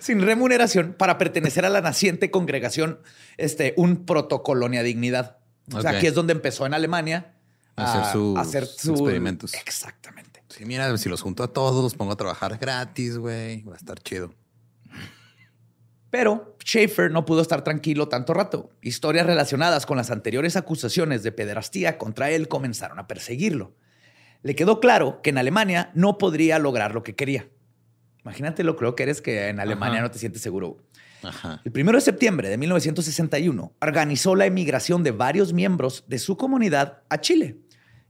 sin 0.00 0.20
remuneración 0.22 0.94
para 0.98 1.18
pertenecer 1.18 1.64
a 1.64 1.70
la 1.70 1.80
naciente 1.80 2.30
congregación, 2.30 2.98
este, 3.36 3.74
un 3.76 4.04
protocolonia 4.04 4.82
dignidad. 4.82 5.38
O 5.72 5.80
sea, 5.80 5.92
aquí 5.92 6.06
es 6.08 6.14
donde 6.14 6.32
empezó 6.32 6.66
en 6.66 6.74
Alemania 6.74 7.34
Hacer 7.76 8.00
a 8.02 8.12
sus 8.12 8.38
hacer 8.38 8.66
su- 8.66 8.92
experimentos. 8.92 9.54
Exactamente. 9.54 10.42
Sí, 10.48 10.64
mira, 10.66 10.94
si 10.98 11.08
los 11.08 11.22
junto 11.22 11.42
a 11.44 11.52
todos, 11.52 11.82
los 11.82 11.94
pongo 11.94 12.12
a 12.12 12.16
trabajar 12.16 12.58
gratis, 12.58 13.16
güey. 13.16 13.62
Va 13.62 13.74
a 13.74 13.76
estar 13.76 13.98
chido. 14.00 14.34
Pero 16.12 16.58
Schaefer 16.62 17.10
no 17.10 17.24
pudo 17.24 17.40
estar 17.40 17.64
tranquilo 17.64 18.06
tanto 18.06 18.34
rato. 18.34 18.68
Historias 18.82 19.24
relacionadas 19.24 19.86
con 19.86 19.96
las 19.96 20.10
anteriores 20.10 20.56
acusaciones 20.56 21.22
de 21.22 21.32
pederastía 21.32 21.96
contra 21.96 22.28
él 22.28 22.48
comenzaron 22.48 22.98
a 22.98 23.06
perseguirlo. 23.06 23.74
Le 24.42 24.54
quedó 24.54 24.78
claro 24.78 25.22
que 25.22 25.30
en 25.30 25.38
Alemania 25.38 25.90
no 25.94 26.18
podría 26.18 26.58
lograr 26.58 26.92
lo 26.92 27.02
que 27.02 27.14
quería. 27.14 27.48
Imagínate 28.20 28.62
lo 28.62 28.76
creo 28.76 28.94
que 28.94 29.04
eres 29.04 29.22
que 29.22 29.48
en 29.48 29.58
Alemania 29.58 30.00
Ajá. 30.00 30.02
no 30.02 30.10
te 30.10 30.18
sientes 30.18 30.42
seguro. 30.42 30.76
Ajá. 31.22 31.62
El 31.64 31.72
1 31.74 31.92
de 31.92 32.00
septiembre 32.02 32.50
de 32.50 32.58
1961 32.58 33.72
organizó 33.80 34.34
la 34.34 34.44
emigración 34.44 35.02
de 35.02 35.12
varios 35.12 35.54
miembros 35.54 36.04
de 36.08 36.18
su 36.18 36.36
comunidad 36.36 37.04
a 37.08 37.22
Chile 37.22 37.56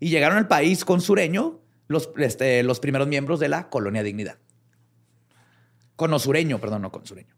y 0.00 0.09
llegaron 0.09 0.38
al 0.38 0.49
país 0.49 0.85
con 0.85 1.00
sureño 1.00 1.61
los, 1.87 2.11
este, 2.16 2.64
los 2.64 2.80
primeros 2.80 3.06
miembros 3.06 3.38
de 3.38 3.49
la 3.49 3.71
colonia 3.71 4.02
Dignidad. 4.02 4.38
Con 5.94 6.18
sureño, 6.18 6.59
perdón, 6.59 6.82
no 6.82 6.90
con 6.90 7.06
sureño. 7.06 7.37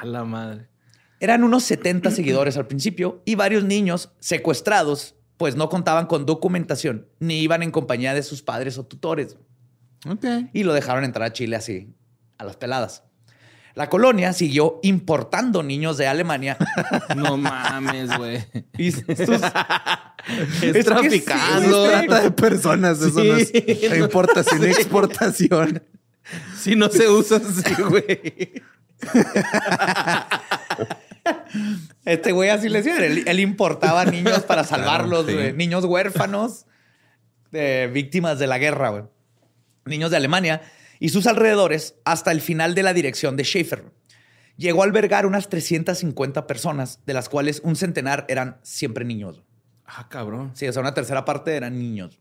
A 0.00 0.04
la 0.06 0.24
madre. 0.24 0.68
Eran 1.20 1.44
unos 1.44 1.62
70 1.64 2.10
seguidores 2.10 2.56
al 2.56 2.66
principio 2.66 3.22
y 3.24 3.34
varios 3.34 3.64
niños 3.64 4.10
secuestrados, 4.20 5.14
pues 5.36 5.56
no 5.56 5.68
contaban 5.68 6.06
con 6.06 6.26
documentación 6.26 7.08
ni 7.18 7.40
iban 7.40 7.62
en 7.62 7.70
compañía 7.70 8.12
de 8.14 8.22
sus 8.22 8.42
padres 8.42 8.76
o 8.78 8.84
tutores. 8.84 9.36
Ok. 10.08 10.24
Y 10.52 10.64
lo 10.64 10.72
dejaron 10.74 11.04
entrar 11.04 11.26
a 11.28 11.32
Chile 11.32 11.56
así, 11.56 11.94
a 12.38 12.44
las 12.44 12.56
peladas. 12.56 13.04
La 13.74 13.88
colonia 13.88 14.32
siguió 14.32 14.78
importando 14.84 15.62
niños 15.64 15.96
de 15.96 16.06
Alemania. 16.06 16.56
No 17.16 17.36
mames, 17.36 18.16
güey. 18.16 18.44
Es, 18.78 19.02
que 19.04 20.72
sí, 20.72 20.82
traficando. 20.84 21.80
güey. 21.80 21.90
Trata 22.06 22.20
de 22.22 22.30
personas, 22.30 23.00
eso 23.00 23.20
Sí, 23.20 23.28
no 23.28 23.36
es 23.36 23.90
no. 23.90 23.96
importación 24.04 24.62
y 24.62 24.66
exportación. 24.66 25.82
Si 26.58 26.74
no 26.76 26.88
se 26.88 27.08
usa 27.08 27.38
así, 27.38 27.74
güey. 27.82 28.62
Este 32.04 32.32
güey 32.32 32.50
así 32.50 32.68
le 32.68 32.82
decían. 32.82 33.02
Él, 33.02 33.24
él 33.26 33.40
importaba 33.40 34.04
niños 34.04 34.40
para 34.40 34.64
salvarlos, 34.64 35.26
sí. 35.26 35.32
güey. 35.32 35.52
Niños 35.52 35.84
huérfanos, 35.84 36.66
de 37.50 37.88
víctimas 37.92 38.38
de 38.38 38.46
la 38.46 38.58
guerra, 38.58 38.90
güey. 38.90 39.04
Niños 39.86 40.10
de 40.10 40.16
Alemania 40.18 40.62
y 41.00 41.10
sus 41.10 41.26
alrededores 41.26 41.96
hasta 42.04 42.32
el 42.32 42.40
final 42.40 42.74
de 42.74 42.82
la 42.82 42.94
dirección 42.94 43.36
de 43.36 43.44
Schaefer. 43.44 43.84
Llegó 44.56 44.82
a 44.82 44.84
albergar 44.84 45.26
unas 45.26 45.48
350 45.48 46.46
personas, 46.46 47.00
de 47.06 47.12
las 47.12 47.28
cuales 47.28 47.60
un 47.64 47.76
centenar 47.76 48.24
eran 48.28 48.58
siempre 48.62 49.04
niños. 49.04 49.42
Ah, 49.84 50.08
cabrón. 50.08 50.52
Sí, 50.54 50.66
o 50.68 50.72
sea, 50.72 50.80
una 50.80 50.94
tercera 50.94 51.24
parte 51.24 51.56
eran 51.56 51.78
niños. 51.78 52.20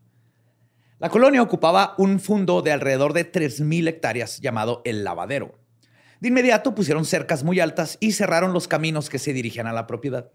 La 1.03 1.09
colonia 1.09 1.41
ocupaba 1.41 1.95
un 1.97 2.17
fundo 2.21 2.61
de 2.61 2.71
alrededor 2.71 3.11
de 3.11 3.29
3.000 3.29 3.89
hectáreas 3.89 4.39
llamado 4.39 4.81
El 4.85 5.03
Lavadero. 5.03 5.59
De 6.21 6.29
inmediato 6.29 6.73
pusieron 6.75 7.03
cercas 7.03 7.43
muy 7.43 7.59
altas 7.59 7.97
y 7.99 8.13
cerraron 8.13 8.53
los 8.53 8.69
caminos 8.69 9.09
que 9.09 9.19
se 9.19 9.33
dirigían 9.33 9.67
a 9.67 9.73
la 9.73 9.85
propiedad. 9.85 10.31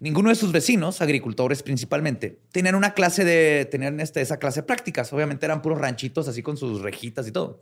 Ninguno 0.00 0.30
de 0.30 0.34
sus 0.34 0.50
vecinos, 0.50 1.00
agricultores 1.00 1.62
principalmente, 1.62 2.40
tenían 2.50 2.74
una 2.74 2.92
clase 2.92 3.24
de, 3.24 3.68
tenían 3.70 4.00
este, 4.00 4.20
esa 4.20 4.38
clase 4.38 4.62
de 4.62 4.66
prácticas. 4.66 5.12
Obviamente 5.12 5.46
eran 5.46 5.62
puros 5.62 5.78
ranchitos 5.78 6.26
así 6.26 6.42
con 6.42 6.56
sus 6.56 6.82
rejitas 6.82 7.28
y 7.28 7.30
todo. 7.30 7.60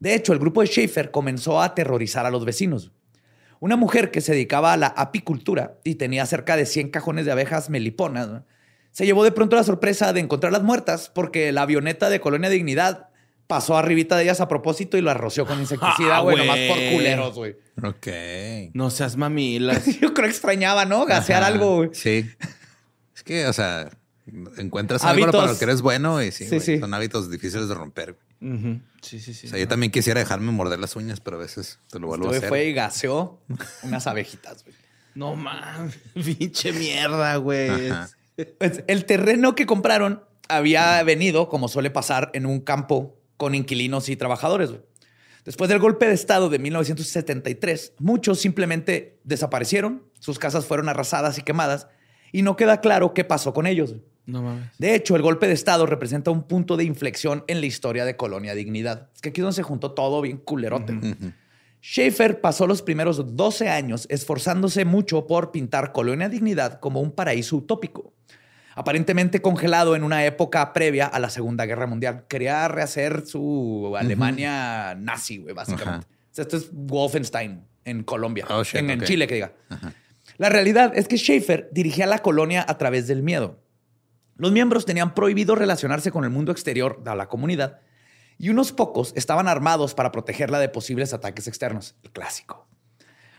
De 0.00 0.14
hecho, 0.14 0.32
el 0.32 0.40
grupo 0.40 0.62
de 0.62 0.66
Schaefer 0.66 1.12
comenzó 1.12 1.60
a 1.60 1.66
aterrorizar 1.66 2.26
a 2.26 2.30
los 2.32 2.44
vecinos. 2.44 2.90
Una 3.60 3.76
mujer 3.76 4.10
que 4.10 4.20
se 4.20 4.32
dedicaba 4.32 4.72
a 4.72 4.76
la 4.76 4.88
apicultura 4.88 5.78
y 5.84 5.94
tenía 5.94 6.26
cerca 6.26 6.56
de 6.56 6.66
100 6.66 6.90
cajones 6.90 7.24
de 7.24 7.30
abejas 7.30 7.70
meliponas, 7.70 8.26
¿no? 8.26 8.44
Se 8.92 9.04
llevó 9.06 9.24
de 9.24 9.32
pronto 9.32 9.56
la 9.56 9.64
sorpresa 9.64 10.12
de 10.12 10.20
encontrarlas 10.20 10.62
muertas 10.62 11.10
porque 11.14 11.50
la 11.52 11.62
avioneta 11.62 12.08
de 12.10 12.20
Colonia 12.20 12.48
Dignidad 12.50 13.08
pasó 13.46 13.76
arribita 13.76 14.16
de 14.16 14.22
ellas 14.24 14.40
a 14.40 14.48
propósito 14.48 14.96
y 14.96 15.02
las 15.02 15.16
roció 15.16 15.44
con 15.46 15.60
insecticida, 15.60 16.16
Ah, 16.18 16.20
güey, 16.20 16.36
nomás 16.38 16.58
por 16.68 16.76
culeros, 16.92 17.34
güey. 17.34 17.56
Ok. 17.82 18.06
No 18.74 18.90
seas 18.90 19.16
mamilas. 19.16 19.84
Yo 20.00 20.14
creo 20.14 20.26
que 20.26 20.30
extrañaba, 20.30 20.84
¿no? 20.84 21.04
Gasear 21.04 21.42
Ajá, 21.42 21.52
algo, 21.52 21.76
güey. 21.76 21.90
Sí. 21.92 22.30
Es 23.14 23.22
que, 23.22 23.46
o 23.46 23.52
sea, 23.52 23.90
encuentras 24.56 25.04
algo 25.04 25.24
Hábitos. 25.24 25.40
para 25.40 25.52
lo 25.52 25.58
que 25.58 25.64
eres 25.64 25.82
bueno 25.82 26.22
y 26.22 26.30
sí, 26.32 26.46
Sí, 26.60 26.78
son 26.78 26.94
hábitos 26.94 27.30
difíciles 27.30 27.68
de 27.68 27.74
romper. 27.74 28.16
Sí, 29.02 29.20
sí, 29.20 29.34
sí. 29.34 29.46
O 29.46 29.50
sea, 29.50 29.58
yo 29.58 29.68
también 29.68 29.92
quisiera 29.92 30.18
dejarme 30.20 30.50
morder 30.50 30.78
las 30.78 30.96
uñas, 30.96 31.20
pero 31.20 31.36
a 31.36 31.40
veces 31.40 31.78
te 31.90 31.98
lo 31.98 32.06
vuelvo 32.08 32.28
a 32.28 32.36
hacer. 32.36 32.48
fue 32.48 32.64
y 32.66 32.72
gaseó 32.72 33.40
unas 33.82 34.06
abejitas, 34.06 34.64
güey. 34.64 34.74
No 35.14 35.36
mames. 35.36 35.98
Pinche 36.14 36.72
mierda, 36.72 37.36
güey. 37.36 37.90
Ajá. 37.90 38.08
Pues, 38.58 38.84
el 38.86 39.04
terreno 39.04 39.54
que 39.54 39.66
compraron 39.66 40.22
había 40.48 41.02
venido, 41.02 41.48
como 41.48 41.68
suele 41.68 41.90
pasar, 41.90 42.30
en 42.34 42.46
un 42.46 42.60
campo 42.60 43.16
con 43.36 43.54
inquilinos 43.54 44.08
y 44.08 44.16
trabajadores. 44.16 44.70
Después 45.44 45.68
del 45.68 45.80
golpe 45.80 46.06
de 46.06 46.14
Estado 46.14 46.48
de 46.48 46.58
1973, 46.58 47.94
muchos 47.98 48.38
simplemente 48.38 49.18
desaparecieron, 49.24 50.04
sus 50.20 50.38
casas 50.38 50.66
fueron 50.66 50.88
arrasadas 50.88 51.38
y 51.38 51.42
quemadas, 51.42 51.88
y 52.30 52.42
no 52.42 52.56
queda 52.56 52.80
claro 52.80 53.12
qué 53.12 53.24
pasó 53.24 53.52
con 53.52 53.66
ellos. 53.66 53.96
No 54.24 54.42
mames. 54.42 54.70
De 54.78 54.94
hecho, 54.94 55.16
el 55.16 55.22
golpe 55.22 55.48
de 55.48 55.54
Estado 55.54 55.84
representa 55.86 56.30
un 56.30 56.44
punto 56.44 56.76
de 56.76 56.84
inflexión 56.84 57.44
en 57.48 57.60
la 57.60 57.66
historia 57.66 58.04
de 58.04 58.16
Colonia 58.16 58.54
Dignidad. 58.54 59.10
Es 59.14 59.20
que 59.20 59.30
aquí 59.30 59.40
es 59.40 59.42
donde 59.42 59.56
se 59.56 59.64
juntó 59.64 59.92
todo 59.92 60.20
bien 60.20 60.36
culerote. 60.36 60.96
Schaefer 61.82 62.40
pasó 62.40 62.66
los 62.66 62.80
primeros 62.80 63.36
12 63.36 63.68
años 63.68 64.06
esforzándose 64.08 64.84
mucho 64.84 65.26
por 65.26 65.50
pintar 65.50 65.92
Colonia 65.92 66.28
Dignidad 66.28 66.78
como 66.78 67.00
un 67.00 67.10
paraíso 67.10 67.56
utópico, 67.56 68.14
aparentemente 68.76 69.42
congelado 69.42 69.96
en 69.96 70.04
una 70.04 70.24
época 70.24 70.72
previa 70.72 71.06
a 71.06 71.18
la 71.18 71.28
Segunda 71.28 71.66
Guerra 71.66 71.88
Mundial. 71.88 72.24
Quería 72.28 72.68
rehacer 72.68 73.26
su 73.26 73.94
Alemania 73.98 74.94
nazi, 74.94 75.38
básicamente. 75.38 76.06
Ajá. 76.06 76.16
O 76.30 76.34
sea, 76.34 76.42
esto 76.42 76.56
es 76.56 76.68
Wolfenstein 76.72 77.64
en 77.84 78.04
Colombia, 78.04 78.46
Oh, 78.48 78.62
shit, 78.62 78.76
en. 78.76 79.00
Chile, 79.02 79.26
que 79.26 79.34
diga. 79.34 79.52
La 80.38 80.48
realidad 80.48 80.92
es 80.94 81.08
que 81.08 81.18
Schaefer 81.18 81.68
dirigía 81.72 82.06
la 82.06 82.20
colonia 82.20 82.64
a 82.66 82.78
través 82.78 83.08
del 83.08 83.24
miedo. 83.24 83.58
Los 84.36 84.52
miembros 84.52 84.86
tenían 84.86 85.14
prohibido 85.14 85.56
relacionarse 85.56 86.12
con 86.12 86.22
el 86.24 86.30
mundo 86.30 86.52
exterior 86.52 87.02
de 87.02 87.14
la 87.16 87.28
comunidad 87.28 87.80
y 88.38 88.50
unos 88.50 88.72
pocos 88.72 89.12
estaban 89.16 89.48
armados 89.48 89.94
para 89.94 90.12
protegerla 90.12 90.58
de 90.58 90.68
posibles 90.68 91.12
ataques 91.12 91.48
externos, 91.48 91.96
el 92.02 92.10
clásico. 92.10 92.66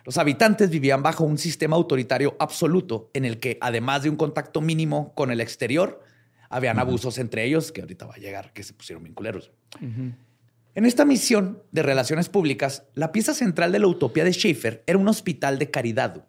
Los 0.05 0.17
habitantes 0.17 0.69
vivían 0.69 1.01
bajo 1.01 1.23
un 1.23 1.38
sistema 1.38 1.75
autoritario 1.75 2.35
absoluto 2.39 3.09
en 3.13 3.23
el 3.25 3.39
que, 3.39 3.57
además 3.62 4.03
de 4.03 4.09
un 4.09 4.17
contacto 4.17 4.59
mínimo 4.59 5.13
con 5.15 5.31
el 5.31 5.39
exterior, 5.39 6.01
habían 6.50 6.77
abusos 6.77 7.17
entre 7.17 7.45
ellos, 7.45 7.71
que 7.71 7.81
ahorita 7.81 8.05
va 8.05 8.15
a 8.15 8.19
llegar, 8.19 8.51
que 8.53 8.63
se 8.63 8.73
pusieron 8.73 9.03
bien 9.03 9.15
culeros. 9.15 9.51
En 10.75 10.85
esta 10.85 11.05
misión 11.05 11.63
de 11.71 11.83
relaciones 11.83 12.29
públicas, 12.29 12.83
la 12.95 13.12
pieza 13.12 13.33
central 13.33 13.71
de 13.71 13.79
la 13.79 13.88
utopía 13.88 14.23
de 14.23 14.33
Schaefer 14.33 14.83
era 14.88 15.00
un 15.00 15.07
hospital 15.07 15.57
de 15.57 15.71
caridad. 15.71 16.25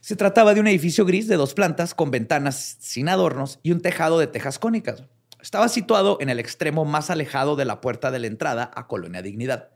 Se 0.00 0.14
trataba 0.14 0.52
de 0.52 0.60
un 0.60 0.66
edificio 0.66 1.04
gris 1.04 1.28
de 1.28 1.36
dos 1.36 1.54
plantas 1.54 1.94
con 1.94 2.10
ventanas 2.10 2.76
sin 2.80 3.08
adornos 3.08 3.58
y 3.62 3.72
un 3.72 3.80
tejado 3.80 4.18
de 4.18 4.26
tejas 4.26 4.58
cónicas. 4.58 5.04
Estaba 5.46 5.68
situado 5.68 6.18
en 6.20 6.28
el 6.28 6.40
extremo 6.40 6.84
más 6.84 7.08
alejado 7.08 7.54
de 7.54 7.64
la 7.64 7.80
puerta 7.80 8.10
de 8.10 8.18
la 8.18 8.26
entrada 8.26 8.68
a 8.74 8.88
Colonia 8.88 9.22
Dignidad. 9.22 9.68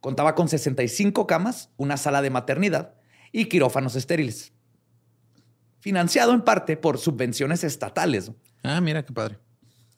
Contaba 0.00 0.34
con 0.34 0.48
65 0.48 1.26
camas, 1.26 1.68
una 1.76 1.98
sala 1.98 2.22
de 2.22 2.30
maternidad 2.30 2.94
y 3.30 3.44
quirófanos 3.44 3.94
estériles. 3.94 4.54
Financiado 5.80 6.32
en 6.32 6.40
parte 6.40 6.78
por 6.78 6.96
subvenciones 6.96 7.62
estatales. 7.62 8.32
Ah, 8.62 8.80
mira 8.80 9.04
qué 9.04 9.12
padre. 9.12 9.38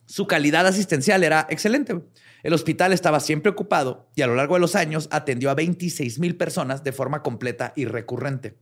Su 0.04 0.26
calidad 0.26 0.66
asistencial 0.66 1.22
era 1.22 1.46
excelente. 1.48 2.02
El 2.42 2.52
hospital 2.52 2.92
estaba 2.92 3.20
siempre 3.20 3.52
ocupado 3.52 4.10
y 4.16 4.22
a 4.22 4.26
lo 4.26 4.34
largo 4.34 4.54
de 4.54 4.62
los 4.62 4.74
años 4.74 5.06
atendió 5.12 5.48
a 5.48 5.54
26 5.54 6.18
mil 6.18 6.36
personas 6.36 6.82
de 6.82 6.90
forma 6.90 7.22
completa 7.22 7.72
y 7.76 7.84
recurrente. 7.84 8.56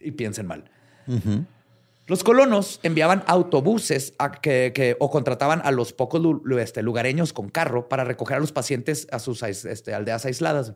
Y 0.00 0.10
piensen 0.10 0.46
mal. 0.46 0.70
Los 2.06 2.22
colonos 2.22 2.80
enviaban 2.82 3.24
autobuses 3.26 4.12
a 4.18 4.32
que, 4.32 4.96
o 5.00 5.10
contrataban 5.10 5.62
a 5.64 5.70
los 5.70 5.92
pocos 5.92 6.20
este, 6.60 6.82
lugareños 6.82 7.32
con 7.32 7.48
carro 7.48 7.88
para 7.88 8.04
recoger 8.04 8.36
a 8.36 8.40
los 8.40 8.52
pacientes 8.52 9.06
a 9.10 9.18
sus 9.18 9.42
este, 9.42 9.94
aldeas 9.94 10.26
aisladas. 10.26 10.74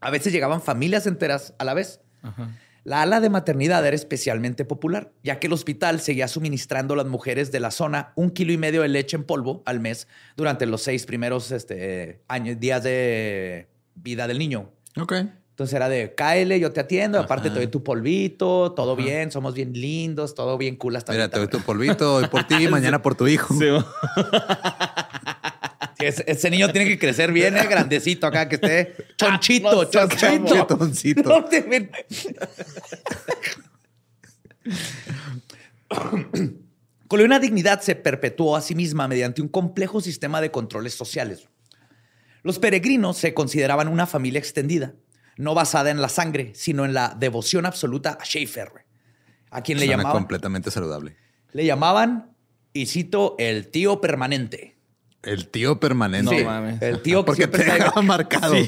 A 0.00 0.10
veces 0.10 0.32
llegaban 0.32 0.62
familias 0.62 1.06
enteras 1.06 1.54
a 1.58 1.64
la 1.64 1.74
vez. 1.74 2.00
La 2.84 3.02
ala 3.02 3.20
de 3.20 3.30
maternidad 3.30 3.84
era 3.84 3.96
especialmente 3.96 4.64
popular, 4.64 5.12
ya 5.22 5.38
que 5.38 5.48
el 5.48 5.52
hospital 5.52 6.00
seguía 6.00 6.28
suministrando 6.28 6.94
a 6.94 6.96
las 6.96 7.06
mujeres 7.06 7.52
de 7.52 7.60
la 7.60 7.70
zona 7.70 8.12
un 8.14 8.30
kilo 8.30 8.52
y 8.52 8.58
medio 8.58 8.82
de 8.82 8.88
leche 8.88 9.16
en 9.16 9.24
polvo 9.24 9.62
al 9.66 9.80
mes 9.80 10.08
durante 10.36 10.66
los 10.66 10.82
seis 10.82 11.04
primeros 11.04 11.50
este, 11.50 12.22
años, 12.28 12.58
días 12.60 12.82
de 12.82 13.68
vida 13.96 14.26
del 14.26 14.38
niño. 14.38 14.70
Ok. 14.96 15.14
Entonces 15.56 15.74
era 15.74 15.88
de, 15.88 16.14
cáele, 16.14 16.60
yo 16.60 16.70
te 16.70 16.80
atiendo, 16.80 17.18
aparte 17.18 17.48
te 17.48 17.54
doy 17.54 17.68
tu 17.68 17.82
polvito, 17.82 18.72
todo 18.72 18.94
bien, 18.94 19.30
somos 19.30 19.54
bien 19.54 19.72
lindos, 19.72 20.34
todo 20.34 20.58
bien 20.58 20.76
cool 20.76 20.96
hasta 20.96 21.12
Mira, 21.12 21.30
te 21.30 21.38
doy 21.38 21.48
tu 21.48 21.62
polvito, 21.62 22.16
hoy 22.16 22.26
por 22.26 22.46
ti, 22.46 22.68
mañana 22.68 23.00
por 23.00 23.14
tu 23.14 23.26
hijo. 23.26 23.54
Sí. 23.54 23.64
ese, 25.98 26.50
niño 26.50 26.70
tiene 26.72 26.86
que 26.86 26.98
crecer 26.98 27.32
bien, 27.32 27.56
eh, 27.56 27.66
grandecito 27.70 28.26
acá, 28.26 28.50
que 28.50 28.56
esté 28.56 28.96
chonchito, 29.16 29.86
chonchito. 29.86 30.66
Chonchito. 30.66 31.32
Con 37.08 37.20
una 37.22 37.38
dignidad 37.38 37.80
se 37.80 37.94
perpetuó 37.94 38.56
a 38.56 38.60
sí 38.60 38.74
misma 38.74 39.08
mediante 39.08 39.40
un 39.40 39.48
complejo 39.48 40.02
sistema 40.02 40.42
de 40.42 40.50
controles 40.50 40.92
sociales. 40.92 41.48
Los 42.42 42.58
peregrinos 42.58 43.16
se 43.16 43.32
consideraban 43.32 43.88
una 43.88 44.06
familia 44.06 44.38
extendida, 44.38 44.92
no 45.36 45.54
basada 45.54 45.90
en 45.90 46.00
la 46.00 46.08
sangre, 46.08 46.52
sino 46.54 46.84
en 46.84 46.94
la 46.94 47.14
devoción 47.18 47.66
absoluta 47.66 48.18
a 48.20 48.24
Schaefer, 48.24 48.72
a 49.50 49.62
quien 49.62 49.78
le 49.78 49.86
llamaban 49.86 50.12
completamente 50.12 50.70
saludable. 50.70 51.16
Le 51.52 51.64
llamaban, 51.64 52.32
y 52.72 52.86
cito, 52.86 53.36
el 53.38 53.68
tío 53.68 54.00
permanente. 54.00 54.76
El 55.22 55.48
tío 55.48 55.80
permanente. 55.80 56.44
No 56.44 56.50
mames. 56.50 56.80
El 56.82 57.02
tío 57.02 57.24
que 57.24 57.26
Porque 57.26 57.48
te 57.48 58.02
marcado. 58.02 58.54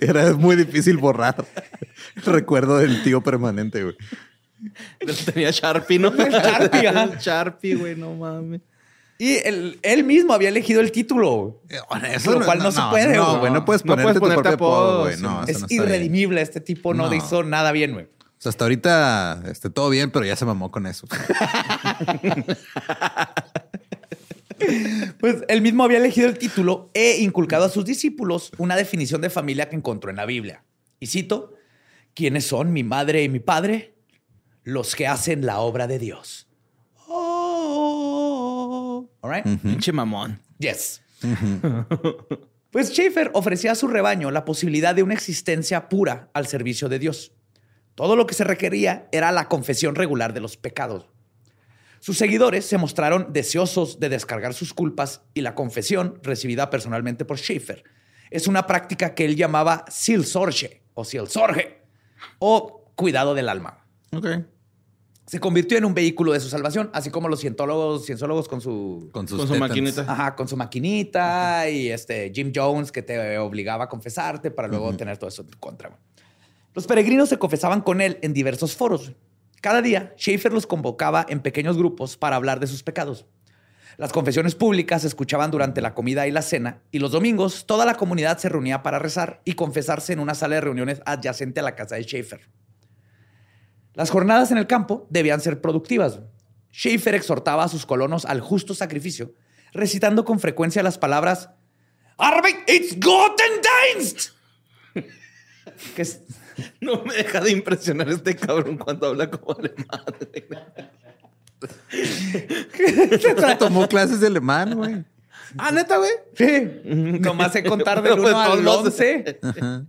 Era 0.00 0.32
muy 0.34 0.56
difícil 0.56 0.96
borrar 0.96 1.44
el 2.14 2.22
recuerdo 2.22 2.78
del 2.78 3.02
tío 3.02 3.20
permanente, 3.22 3.82
güey. 3.82 3.96
Tenía 5.26 5.50
Sharpie, 5.50 5.98
¿no? 5.98 6.12
Sharpie. 6.14 7.18
Sharpie, 7.20 7.74
güey, 7.74 7.94
no 7.96 8.14
mames. 8.14 8.62
Y 9.18 9.36
él, 9.36 10.04
mismo 10.04 10.34
había 10.34 10.50
elegido 10.50 10.80
el 10.80 10.92
título. 10.92 11.62
Eh, 11.70 11.78
eso 12.14 12.38
lo 12.38 12.44
cual 12.44 12.58
no, 12.58 12.70
se 12.70 12.80
puede. 12.90 13.16
No, 13.16 13.38
güey, 13.38 13.52
no, 13.52 13.64
puedes 13.64 13.82
ponerte, 13.82 14.12
no 14.12 14.20
puedes 14.20 14.36
ponerte 14.36 14.56
tu 14.56 14.64
apodo, 14.64 15.02
güey. 15.04 15.16
No, 15.18 15.44
es 15.44 15.64
irredimible. 15.70 16.42
Este 16.42 16.60
tipo 16.60 16.92
no, 16.92 17.12
hizo 17.14 17.42
nada 17.42 17.72
bien, 17.72 17.94
güey. 17.94 18.04
O 18.04 18.38
sea, 18.38 18.50
hasta 18.50 18.64
ahorita 18.64 19.42
este, 19.50 19.70
todo 19.70 19.88
bien, 19.88 20.10
pero 20.10 20.26
ya 20.26 20.36
se 20.36 20.44
mamó 20.44 20.70
con 20.70 20.86
eso. 20.86 21.06
Pues 25.20 25.44
él 25.48 25.60
mismo 25.60 25.84
había 25.84 25.98
elegido 25.98 26.28
el 26.28 26.38
título 26.38 26.90
e 26.94 27.18
inculcado 27.18 27.64
a 27.64 27.68
sus 27.68 27.84
discípulos 27.84 28.52
una 28.58 28.76
definición 28.76 29.20
de 29.20 29.30
familia 29.30 29.68
que 29.68 29.76
encontró 29.76 30.10
en 30.10 30.16
la 30.16 30.24
Biblia. 30.24 30.64
Y 30.98 31.08
cito, 31.08 31.54
¿quiénes 32.14 32.46
son 32.46 32.72
mi 32.72 32.82
madre 32.82 33.22
y 33.22 33.28
mi 33.28 33.40
padre? 33.40 33.94
Los 34.62 34.94
que 34.96 35.06
hacen 35.06 35.44
la 35.44 35.60
obra 35.60 35.86
de 35.86 35.98
Dios. 35.98 36.45
All 39.26 39.42
right. 39.42 39.62
Pinche 39.62 39.92
mamón. 39.92 40.40
Yes. 40.58 41.02
pues 42.70 42.90
Schaefer 42.90 43.30
ofrecía 43.34 43.72
a 43.72 43.74
su 43.74 43.88
rebaño 43.88 44.30
la 44.30 44.44
posibilidad 44.44 44.94
de 44.94 45.02
una 45.02 45.14
existencia 45.14 45.88
pura 45.88 46.30
al 46.34 46.46
servicio 46.46 46.88
de 46.88 46.98
Dios. 46.98 47.32
Todo 47.94 48.14
lo 48.14 48.26
que 48.26 48.34
se 48.34 48.44
requería 48.44 49.08
era 49.10 49.32
la 49.32 49.48
confesión 49.48 49.94
regular 49.94 50.34
de 50.34 50.40
los 50.40 50.56
pecados. 50.56 51.06
Sus 51.98 52.18
seguidores 52.18 52.66
se 52.66 52.78
mostraron 52.78 53.32
deseosos 53.32 53.98
de 53.98 54.10
descargar 54.10 54.54
sus 54.54 54.74
culpas 54.74 55.22
y 55.34 55.40
la 55.40 55.54
confesión, 55.54 56.20
recibida 56.22 56.70
personalmente 56.70 57.24
por 57.24 57.38
Schaefer, 57.38 57.84
es 58.30 58.46
una 58.46 58.66
práctica 58.66 59.14
que 59.14 59.24
él 59.24 59.36
llamaba 59.36 59.84
silsorge 59.88 60.82
o 60.94 61.04
silsorge 61.04 61.82
o 62.38 62.92
cuidado 62.94 63.34
del 63.34 63.48
alma. 63.48 63.84
Okay. 64.12 64.44
Se 65.26 65.40
convirtió 65.40 65.76
en 65.76 65.84
un 65.84 65.92
vehículo 65.92 66.32
de 66.32 66.38
su 66.38 66.48
salvación, 66.48 66.88
así 66.92 67.10
como 67.10 67.28
los 67.28 67.40
cientólogos, 67.40 68.06
cienciólogos 68.06 68.46
con 68.46 68.60
su... 68.60 69.10
Con, 69.12 69.26
su 69.26 69.36
maquinita. 69.56 70.02
Ajá, 70.06 70.36
con 70.36 70.46
su 70.46 70.56
maquinita 70.56 71.68
y 71.68 71.90
este 71.90 72.30
Jim 72.32 72.52
Jones 72.54 72.92
que 72.92 73.02
te 73.02 73.36
obligaba 73.38 73.84
a 73.84 73.88
confesarte 73.88 74.52
para 74.52 74.68
luego 74.68 74.96
tener 74.96 75.18
todo 75.18 75.28
eso 75.28 75.42
en 75.42 75.48
contra. 75.58 75.98
Los 76.74 76.86
peregrinos 76.86 77.28
se 77.28 77.38
confesaban 77.38 77.80
con 77.80 78.00
él 78.00 78.18
en 78.22 78.34
diversos 78.34 78.76
foros. 78.76 79.12
Cada 79.60 79.82
día, 79.82 80.14
Schaefer 80.16 80.52
los 80.52 80.66
convocaba 80.66 81.26
en 81.28 81.40
pequeños 81.40 81.76
grupos 81.76 82.16
para 82.16 82.36
hablar 82.36 82.60
de 82.60 82.68
sus 82.68 82.84
pecados. 82.84 83.26
Las 83.96 84.12
confesiones 84.12 84.54
públicas 84.54 85.02
se 85.02 85.08
escuchaban 85.08 85.50
durante 85.50 85.80
la 85.80 85.94
comida 85.94 86.26
y 86.28 86.30
la 86.30 86.42
cena, 86.42 86.82
y 86.92 86.98
los 86.98 87.10
domingos 87.10 87.66
toda 87.66 87.86
la 87.86 87.94
comunidad 87.94 88.38
se 88.38 88.50
reunía 88.50 88.82
para 88.82 88.98
rezar 88.98 89.40
y 89.44 89.54
confesarse 89.54 90.12
en 90.12 90.20
una 90.20 90.34
sala 90.34 90.56
de 90.56 90.60
reuniones 90.60 91.00
adyacente 91.06 91.60
a 91.60 91.62
la 91.62 91.74
casa 91.74 91.96
de 91.96 92.04
Schaefer. 92.04 92.48
Las 93.96 94.10
jornadas 94.10 94.50
en 94.50 94.58
el 94.58 94.66
campo 94.66 95.06
debían 95.08 95.40
ser 95.40 95.62
productivas. 95.62 96.20
Schaefer 96.70 97.14
exhortaba 97.14 97.64
a 97.64 97.68
sus 97.68 97.86
colonos 97.86 98.26
al 98.26 98.42
justo 98.42 98.74
sacrificio, 98.74 99.32
recitando 99.72 100.26
con 100.26 100.38
frecuencia 100.38 100.82
las 100.82 100.98
palabras 100.98 101.48
Arbeit 102.18 102.68
ist 102.68 103.02
Gotten 103.02 103.62
Dienst, 103.94 104.32
que 105.96 106.02
es 106.02 106.20
No 106.80 107.02
me 107.04 107.14
deja 107.14 107.40
de 107.40 107.52
impresionar 107.52 108.10
este 108.10 108.36
cabrón 108.36 108.76
cuando 108.76 109.06
habla 109.08 109.30
como 109.30 109.56
alemán. 109.58 110.04
Tomó 113.58 113.88
clases 113.88 114.20
de 114.20 114.26
alemán, 114.26 114.74
güey. 114.74 115.04
Ah, 115.58 115.70
neta, 115.70 115.96
güey. 115.96 116.10
Sí. 116.34 116.70
Nomás 117.20 117.52
sé 117.52 117.62
contar 117.64 118.02
del 118.04 118.18
1 118.18 118.40
al 118.40 118.66
11 118.66 119.40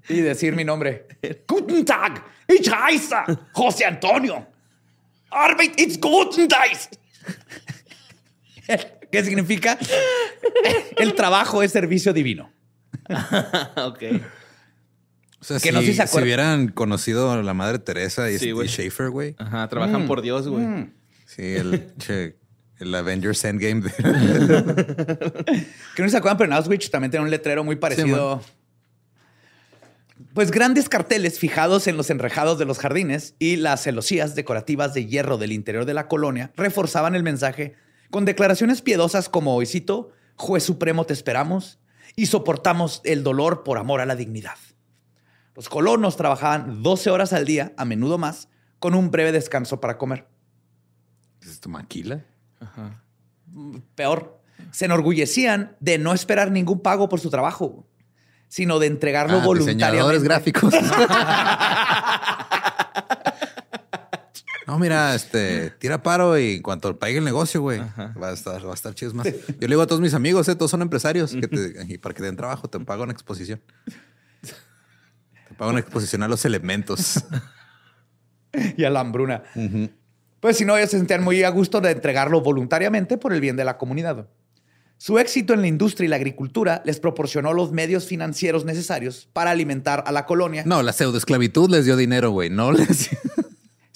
y 0.10 0.22
decir 0.22 0.56
mi 0.56 0.64
nombre. 0.64 1.08
Guten 1.48 1.86
Tag, 1.86 2.24
ich 2.48 2.70
heiße 2.70 3.16
José 3.54 3.86
Antonio. 3.86 4.46
Arbeit 5.30 5.80
ist 5.80 6.02
guten 6.02 6.48
Geist. 6.48 6.98
¿Qué 9.12 9.24
significa? 9.24 9.78
El 10.98 11.14
trabajo 11.16 11.64
es 11.64 11.72
servicio 11.72 12.14
divino. 12.14 12.52
ok. 13.10 14.04
O 15.40 15.44
sea, 15.44 15.60
que 15.60 15.70
si, 15.70 15.72
no 15.72 15.82
sé 15.82 16.08
si, 16.08 16.20
hubieran 16.20 16.70
conocido 16.70 17.32
a 17.32 17.42
la 17.42 17.54
madre 17.54 17.80
Teresa 17.80 18.30
y, 18.32 18.38
Schaefer, 18.38 19.10
güey. 19.10 19.36
Ajá, 19.38 19.68
trabajan 19.70 20.04
mm. 20.04 20.08
por 20.08 20.22
Dios, 20.22 20.48
güey. 20.48 20.66
Mm. 20.66 20.94
Sí, 21.26 21.44
el, 21.44 21.94
el 22.80 22.94
Avengers 22.94 23.44
Endgame. 23.46 23.84
que 25.96 26.04
no 26.04 26.10
se 26.10 26.18
acuerdan, 26.18 26.38
pero 26.38 26.52
en 26.52 26.54
Auschwitz 26.54 26.90
también 26.90 27.12
tiene 27.12 27.26
un 27.26 27.32
letrero 27.32 27.64
muy 27.64 27.76
parecido. 27.76 28.42
pues 30.34 30.52
grandes 30.52 30.90
carteles 30.90 31.40
fijados 31.40 31.88
en 31.88 31.98
los 31.98 32.10
enrejados 32.10 32.60
de 32.60 32.66
los 32.66 32.80
jardines 32.80 33.36
y 33.40 33.56
las 33.56 33.84
celosías 33.84 34.36
decorativas 34.36 34.94
de 34.94 35.06
hierro 35.06 35.38
del 35.38 35.52
interior 35.52 35.86
de 35.86 35.94
la 35.94 36.08
colonia 36.08 36.52
reforzaban 36.56 37.16
el 37.16 37.24
mensaje 37.24 37.76
con 38.10 38.26
declaraciones 38.26 38.82
piedosas 38.82 39.30
como, 39.30 39.56
hoy 39.56 39.66
cito, 39.66 40.12
Juez 40.36 40.64
Supremo 40.64 41.06
te 41.06 41.14
esperamos 41.14 41.80
y 42.16 42.28
soportamos 42.28 43.02
el 43.04 43.24
dolor 43.24 43.64
por 43.64 43.78
amor 43.78 44.02
a 44.02 44.06
la 44.06 44.16
dignidad. 44.16 44.58
Los 45.56 45.70
colonos 45.70 46.16
trabajaban 46.18 46.84
12 46.84 47.10
horas 47.10 47.34
al 47.34 47.46
día, 47.46 47.74
a 47.78 47.86
menudo 47.86 48.18
más, 48.18 48.48
con 48.80 48.94
un 48.94 49.10
breve 49.10 49.32
descanso 49.32 49.82
para 49.82 49.98
comer. 49.98 50.28
¿Es 51.42 51.50
esto 51.50 51.68
maquila? 51.68 52.24
Ajá. 52.60 53.02
Peor, 53.96 54.42
se 54.72 54.86
enorgullecían 54.86 55.76
de 55.80 55.98
no 55.98 56.14
esperar 56.14 56.52
ningún 56.52 56.82
pago 56.82 57.10
por 57.10 57.20
su 57.20 57.30
trabajo, 57.30 57.88
sino 58.48 58.80
de 58.80 58.88
entregarlo 58.88 59.38
ah, 59.38 59.46
voluntariamente. 59.46 60.20
gráficos. 60.24 60.74
No, 64.66 64.78
mira, 64.78 65.16
este, 65.16 65.70
tira 65.80 66.04
paro 66.04 66.38
y 66.38 66.56
en 66.56 66.62
cuanto 66.62 67.00
pague 67.00 67.18
el 67.20 67.24
negocio, 67.24 67.62
güey, 67.62 67.80
va 68.22 68.30
a 68.30 68.34
estar, 68.34 68.66
va 68.66 68.72
a 68.72 68.74
estar 68.74 68.94
chido 68.94 69.14
más. 69.14 69.26
Yo 69.26 69.32
le 69.62 69.68
digo 69.68 69.82
a 69.82 69.88
todos 69.88 70.02
mis 70.02 70.14
amigos, 70.14 70.50
eh, 70.50 70.56
todos 70.58 70.70
son 70.70 70.82
empresarios, 70.82 71.32
que 71.34 71.48
te- 71.48 71.86
y 71.88 71.98
para 71.98 72.14
que 72.14 72.22
den 72.22 72.36
trabajo, 72.36 72.70
te 72.70 72.78
pago 72.82 73.04
una 73.04 73.14
exposición. 73.14 73.62
Te 74.42 75.56
pago 75.58 75.72
una 75.72 75.80
exposición 75.80 76.22
a 76.24 76.28
los 76.28 76.44
elementos. 76.44 77.24
y 78.78 78.84
a 78.84 78.90
la 78.90 79.00
hambruna. 79.00 79.44
Pues 80.40 80.58
si 80.58 80.66
no, 80.66 80.78
ellos 80.78 80.92
se 80.92 80.98
sentían 80.98 81.24
muy 81.24 81.44
a 81.44 81.50
gusto 81.50 81.82
de 81.82 81.92
entregarlo 81.92 82.42
voluntariamente 82.42 83.18
por 83.18 83.34
el 83.34 83.42
bien 83.42 83.56
de 83.56 83.66
la 83.66 83.78
comunidad. 83.78 84.28
Su 85.00 85.20
éxito 85.20 85.54
en 85.54 85.62
la 85.62 85.68
industria 85.68 86.06
y 86.06 86.10
la 86.10 86.16
agricultura 86.16 86.82
les 86.86 87.00
proporcionó 87.00 87.54
los 87.54 87.72
medios 87.72 88.08
financieros 88.08 88.66
necesarios 88.66 89.30
para 89.32 89.52
alimentar 89.52 90.04
a 90.08 90.12
la 90.12 90.26
colonia. 90.26 90.64
No, 90.66 90.82
la 90.82 90.92
pseudoesclavitud 90.92 91.70
les 91.70 91.86
dio 91.86 91.96
dinero, 91.96 92.32
güey. 92.32 92.50
No 92.50 92.72
les. 92.72 93.10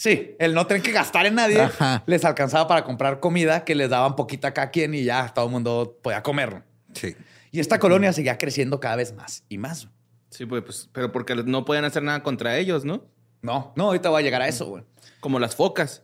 Sí, 0.01 0.35
el 0.39 0.55
no 0.55 0.65
tener 0.65 0.81
que 0.81 0.91
gastar 0.91 1.27
en 1.27 1.35
nadie 1.35 1.61
Ajá. 1.61 2.01
les 2.07 2.25
alcanzaba 2.25 2.67
para 2.67 2.83
comprar 2.83 3.19
comida 3.19 3.63
que 3.63 3.75
les 3.75 3.87
daban 3.87 4.15
poquita 4.15 4.47
a 4.47 4.51
cada 4.55 4.71
quien 4.71 4.95
y 4.95 5.03
ya 5.03 5.31
todo 5.31 5.45
el 5.45 5.51
mundo 5.51 5.99
podía 6.01 6.23
comer. 6.23 6.63
Sí. 6.95 7.15
Y 7.51 7.59
esta 7.59 7.77
colonia 7.77 8.11
seguía 8.11 8.39
creciendo 8.39 8.79
cada 8.79 8.95
vez 8.95 9.13
más 9.13 9.43
y 9.47 9.59
más. 9.59 9.89
Sí, 10.31 10.47
pues, 10.47 10.89
pero 10.91 11.11
porque 11.11 11.35
no 11.35 11.65
pueden 11.65 11.85
hacer 11.85 12.01
nada 12.01 12.23
contra 12.23 12.57
ellos, 12.57 12.83
¿no? 12.83 13.05
No, 13.43 13.73
no, 13.75 13.83
ahorita 13.89 14.09
voy 14.09 14.21
a 14.21 14.25
llegar 14.25 14.41
a 14.41 14.47
eso, 14.47 14.65
güey. 14.65 14.83
Como 15.19 15.37
las 15.37 15.55
focas, 15.55 16.01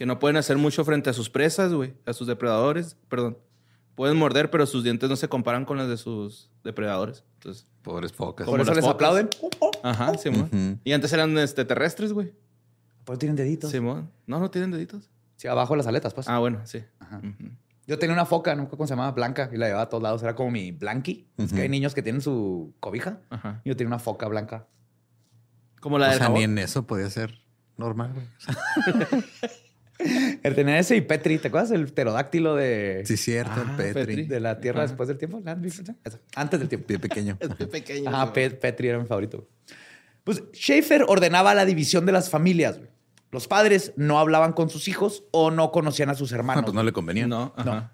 que 0.00 0.06
no 0.06 0.18
pueden 0.18 0.38
hacer 0.38 0.56
mucho 0.56 0.82
frente 0.82 1.10
a 1.10 1.12
sus 1.12 1.28
presas, 1.28 1.74
güey, 1.74 1.92
a 2.06 2.14
sus 2.14 2.26
depredadores, 2.26 2.96
perdón. 3.10 3.36
Pueden 3.94 4.16
morder, 4.16 4.50
pero 4.50 4.64
sus 4.64 4.82
dientes 4.82 5.10
no 5.10 5.16
se 5.16 5.28
comparan 5.28 5.66
con 5.66 5.76
los 5.76 5.90
de 5.90 5.98
sus 5.98 6.50
depredadores. 6.64 7.22
Entonces, 7.34 7.66
Pobres 7.82 8.10
focas. 8.10 8.46
Por 8.46 8.58
eso 8.62 8.70
las 8.70 8.76
les 8.76 8.84
focas. 8.86 8.94
aplauden. 8.94 9.28
ajá, 9.82 10.16
Simón. 10.16 10.80
Y 10.84 10.92
antes 10.92 11.12
eran 11.12 11.36
este, 11.36 11.66
terrestres, 11.66 12.14
güey. 12.14 12.32
Pues 13.04 13.18
tienen 13.18 13.36
deditos. 13.36 13.70
Simón. 13.70 14.10
No, 14.26 14.40
no 14.40 14.50
tienen 14.50 14.70
deditos. 14.70 15.10
Sí, 15.36 15.48
abajo 15.48 15.76
las 15.76 15.86
aletas, 15.86 16.14
pues. 16.14 16.26
Ah, 16.30 16.38
bueno, 16.38 16.62
sí. 16.64 16.82
Ajá. 16.98 17.20
Yo 17.86 17.98
tenía 17.98 18.14
una 18.14 18.24
foca, 18.24 18.54
nunca 18.54 18.70
cómo 18.70 18.86
se 18.86 18.92
llamaba, 18.94 19.12
blanca, 19.12 19.50
y 19.52 19.58
la 19.58 19.66
llevaba 19.66 19.82
a 19.84 19.88
todos 19.90 20.02
lados. 20.02 20.22
Era 20.22 20.34
como 20.34 20.50
mi 20.50 20.72
blanqui. 20.72 21.28
Es 21.36 21.52
que 21.52 21.60
hay 21.60 21.68
niños 21.68 21.92
que 21.94 22.00
tienen 22.02 22.22
su 22.22 22.72
cobija. 22.80 23.20
Ajá. 23.28 23.60
Yo 23.66 23.76
tenía 23.76 23.88
una 23.88 23.98
foca 23.98 24.26
blanca. 24.28 24.66
Como 25.78 25.98
la 25.98 26.06
O 26.06 26.08
del 26.08 26.16
sea, 26.18 26.26
jabón. 26.28 26.38
ni 26.38 26.44
en 26.44 26.56
eso 26.56 26.86
podía 26.86 27.10
ser 27.10 27.34
normal, 27.76 28.14
güey. 28.14 28.26
El 30.42 30.54
tenía 30.54 30.78
ese 30.78 30.96
y 30.96 31.00
Petri, 31.00 31.38
¿te 31.38 31.48
acuerdas? 31.48 31.70
El 31.70 31.86
pterodáctilo 31.86 32.54
de, 32.56 33.02
sí, 33.06 33.16
cierto, 33.16 33.52
Ah, 33.56 33.64
el 33.70 33.76
Petri. 33.76 33.92
Petri. 34.16 34.22
de 34.26 34.40
la 34.40 34.60
Tierra 34.60 34.80
Ajá. 34.80 34.88
después 34.88 35.08
del 35.08 35.18
tiempo. 35.18 35.42
Antes 36.34 36.60
del 36.60 36.68
tiempo. 36.68 36.86
Bien 36.88 37.00
pequeño. 37.00 37.38
Sí, 37.58 37.66
Pe- 38.32 38.50
Petri 38.50 38.88
era 38.88 38.98
mi 38.98 39.06
favorito. 39.06 39.46
Pues 40.24 40.42
Schaefer 40.52 41.04
ordenaba 41.08 41.54
la 41.54 41.64
división 41.64 42.06
de 42.06 42.12
las 42.12 42.30
familias. 42.30 42.78
güey. 42.78 42.90
Los 43.32 43.46
padres 43.48 43.92
no 43.96 44.18
hablaban 44.18 44.52
con 44.52 44.70
sus 44.70 44.88
hijos 44.88 45.24
o 45.30 45.50
no 45.50 45.70
conocían 45.70 46.10
a 46.10 46.14
sus 46.14 46.32
Ah, 46.32 46.36
hermanos. 46.36 46.64
pues 46.64 46.74
no 46.74 46.82
le 46.82 46.92
convenía. 46.92 47.26
No, 47.26 47.54
ajá. 47.56 47.92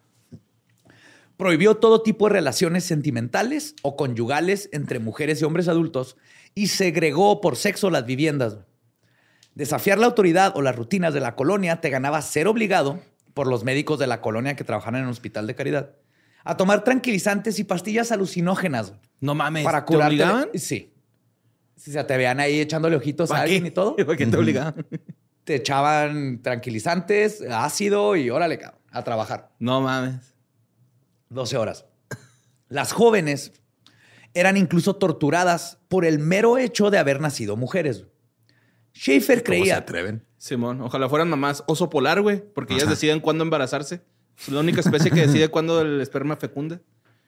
Prohibió 1.36 1.76
todo 1.76 2.02
tipo 2.02 2.26
de 2.28 2.32
relaciones 2.34 2.84
sentimentales 2.84 3.74
o 3.82 3.96
conyugales 3.96 4.70
entre 4.72 4.98
mujeres 5.00 5.40
y 5.40 5.44
hombres 5.44 5.68
adultos 5.68 6.16
y 6.54 6.68
segregó 6.68 7.42
por 7.42 7.56
sexo 7.56 7.90
las 7.90 8.06
viviendas. 8.06 8.54
güey. 8.54 8.66
Desafiar 9.56 9.98
la 9.98 10.06
autoridad 10.06 10.52
o 10.54 10.60
las 10.62 10.76
rutinas 10.76 11.12
de 11.14 11.20
la 11.20 11.34
colonia 11.34 11.80
te 11.80 11.90
ganaba 11.90 12.20
ser 12.22 12.46
obligado 12.46 13.00
por 13.34 13.46
los 13.48 13.64
médicos 13.64 13.98
de 13.98 14.06
la 14.06 14.20
colonia 14.20 14.54
que 14.54 14.64
trabajaban 14.64 15.00
en 15.00 15.06
el 15.06 15.10
hospital 15.10 15.46
de 15.48 15.54
caridad 15.54 15.90
a 16.44 16.56
tomar 16.56 16.84
tranquilizantes 16.84 17.58
y 17.58 17.64
pastillas 17.64 18.12
alucinógenas 18.12 18.92
No 19.20 19.34
mames. 19.34 19.64
para 19.64 19.80
¿Te 19.80 19.86
curarte. 19.86 20.14
obligaban? 20.14 20.48
Sí. 20.54 20.92
Si 21.74 21.90
se 21.90 22.04
te 22.04 22.16
veían 22.16 22.38
ahí 22.38 22.60
echándole 22.60 22.96
ojitos 22.96 23.30
a 23.30 23.34
¿Para 23.34 23.42
alguien 23.44 23.62
qué? 23.64 23.68
y 23.68 23.72
todo, 23.72 23.96
¿Para 24.06 24.16
qué 24.16 24.26
te 24.26 24.36
obligaban? 24.36 24.86
te 25.44 25.54
echaban 25.56 26.42
tranquilizantes, 26.42 27.42
ácido 27.50 28.14
y 28.14 28.30
órale, 28.30 28.58
cabrón, 28.58 28.80
a 28.92 29.02
trabajar. 29.02 29.50
No 29.58 29.80
mames. 29.80 30.34
12 31.30 31.56
horas. 31.56 31.86
Las 32.68 32.92
jóvenes 32.92 33.52
eran 34.34 34.56
incluso 34.58 34.96
torturadas 34.96 35.78
por 35.88 36.04
el 36.04 36.18
mero 36.18 36.58
hecho 36.58 36.90
de 36.90 36.98
haber 36.98 37.20
nacido 37.20 37.56
mujeres. 37.56 38.04
Schaefer 38.96 39.42
¿Cómo 39.42 39.54
se 39.56 39.60
creía. 39.60 39.76
atreven? 39.76 40.24
Simón, 40.38 40.80
ojalá 40.80 41.08
fueran 41.08 41.28
mamás 41.28 41.64
oso 41.66 41.90
polar, 41.90 42.22
güey, 42.22 42.42
porque 42.54 42.74
ellas 42.74 42.88
deciden 42.88 43.20
cuándo 43.20 43.44
embarazarse. 43.44 44.02
Es 44.38 44.48
la 44.48 44.60
única 44.60 44.80
especie 44.80 45.10
que 45.10 45.26
decide 45.26 45.48
cuándo 45.48 45.80
el 45.80 46.00
esperma 46.00 46.36
fecunda. 46.36 46.80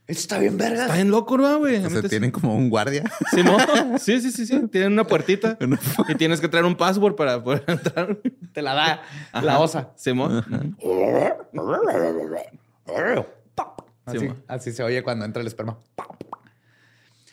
Esto 0.07 0.20
está 0.22 0.38
bien, 0.38 0.57
verga. 0.57 0.83
Está 0.83 0.94
bien 0.94 1.11
loco, 1.11 1.37
¿no, 1.37 1.59
güey? 1.59 1.85
O 1.85 1.90
sea, 1.90 2.02
tienen 2.02 2.31
como 2.31 2.57
un 2.57 2.70
guardia. 2.70 3.04
Simón. 3.31 3.61
Sí, 3.98 4.20
sí, 4.22 4.31
sí, 4.31 4.46
sí. 4.46 4.66
Tienen 4.68 4.92
una 4.92 5.04
puertita 5.04 5.59
y 6.09 6.14
tienes 6.14 6.40
que 6.40 6.48
traer 6.48 6.64
un 6.64 6.76
password 6.76 7.14
para 7.14 7.42
poder 7.44 7.64
entrar. 7.66 8.18
Te 8.52 8.62
la 8.62 8.74
da 8.74 9.02
la 9.42 9.59
osa. 9.59 9.92
Simón. 9.96 10.44
Así, 14.07 14.18
Simón. 14.18 14.44
así 14.48 14.72
se 14.72 14.83
oye 14.83 15.02
cuando 15.02 15.26
entra 15.26 15.42
el 15.42 15.46
esperma. 15.46 15.78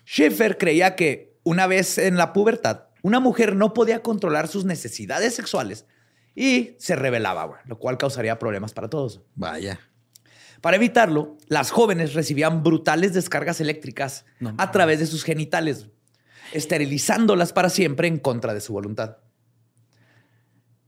Schaefer 0.05 0.57
creía 0.57 0.95
que 0.95 1.37
una 1.43 1.67
vez 1.67 1.97
en 1.97 2.17
la 2.17 2.33
pubertad, 2.33 2.87
una 3.05 3.19
mujer 3.19 3.55
no 3.55 3.71
podía 3.75 4.01
controlar 4.01 4.47
sus 4.47 4.65
necesidades 4.65 5.35
sexuales 5.35 5.85
y 6.33 6.75
se 6.79 6.95
rebelaba, 6.95 7.59
lo 7.65 7.77
cual 7.77 7.99
causaría 7.99 8.39
problemas 8.39 8.73
para 8.73 8.89
todos. 8.89 9.21
Vaya. 9.35 9.79
Para 10.59 10.77
evitarlo, 10.77 11.37
las 11.47 11.69
jóvenes 11.69 12.15
recibían 12.15 12.63
brutales 12.63 13.13
descargas 13.13 13.61
eléctricas 13.61 14.25
a 14.57 14.71
través 14.71 14.97
de 14.97 15.05
sus 15.05 15.23
genitales, 15.23 15.85
esterilizándolas 16.51 17.53
para 17.53 17.69
siempre 17.69 18.07
en 18.07 18.17
contra 18.17 18.55
de 18.55 18.61
su 18.61 18.73
voluntad. 18.73 19.17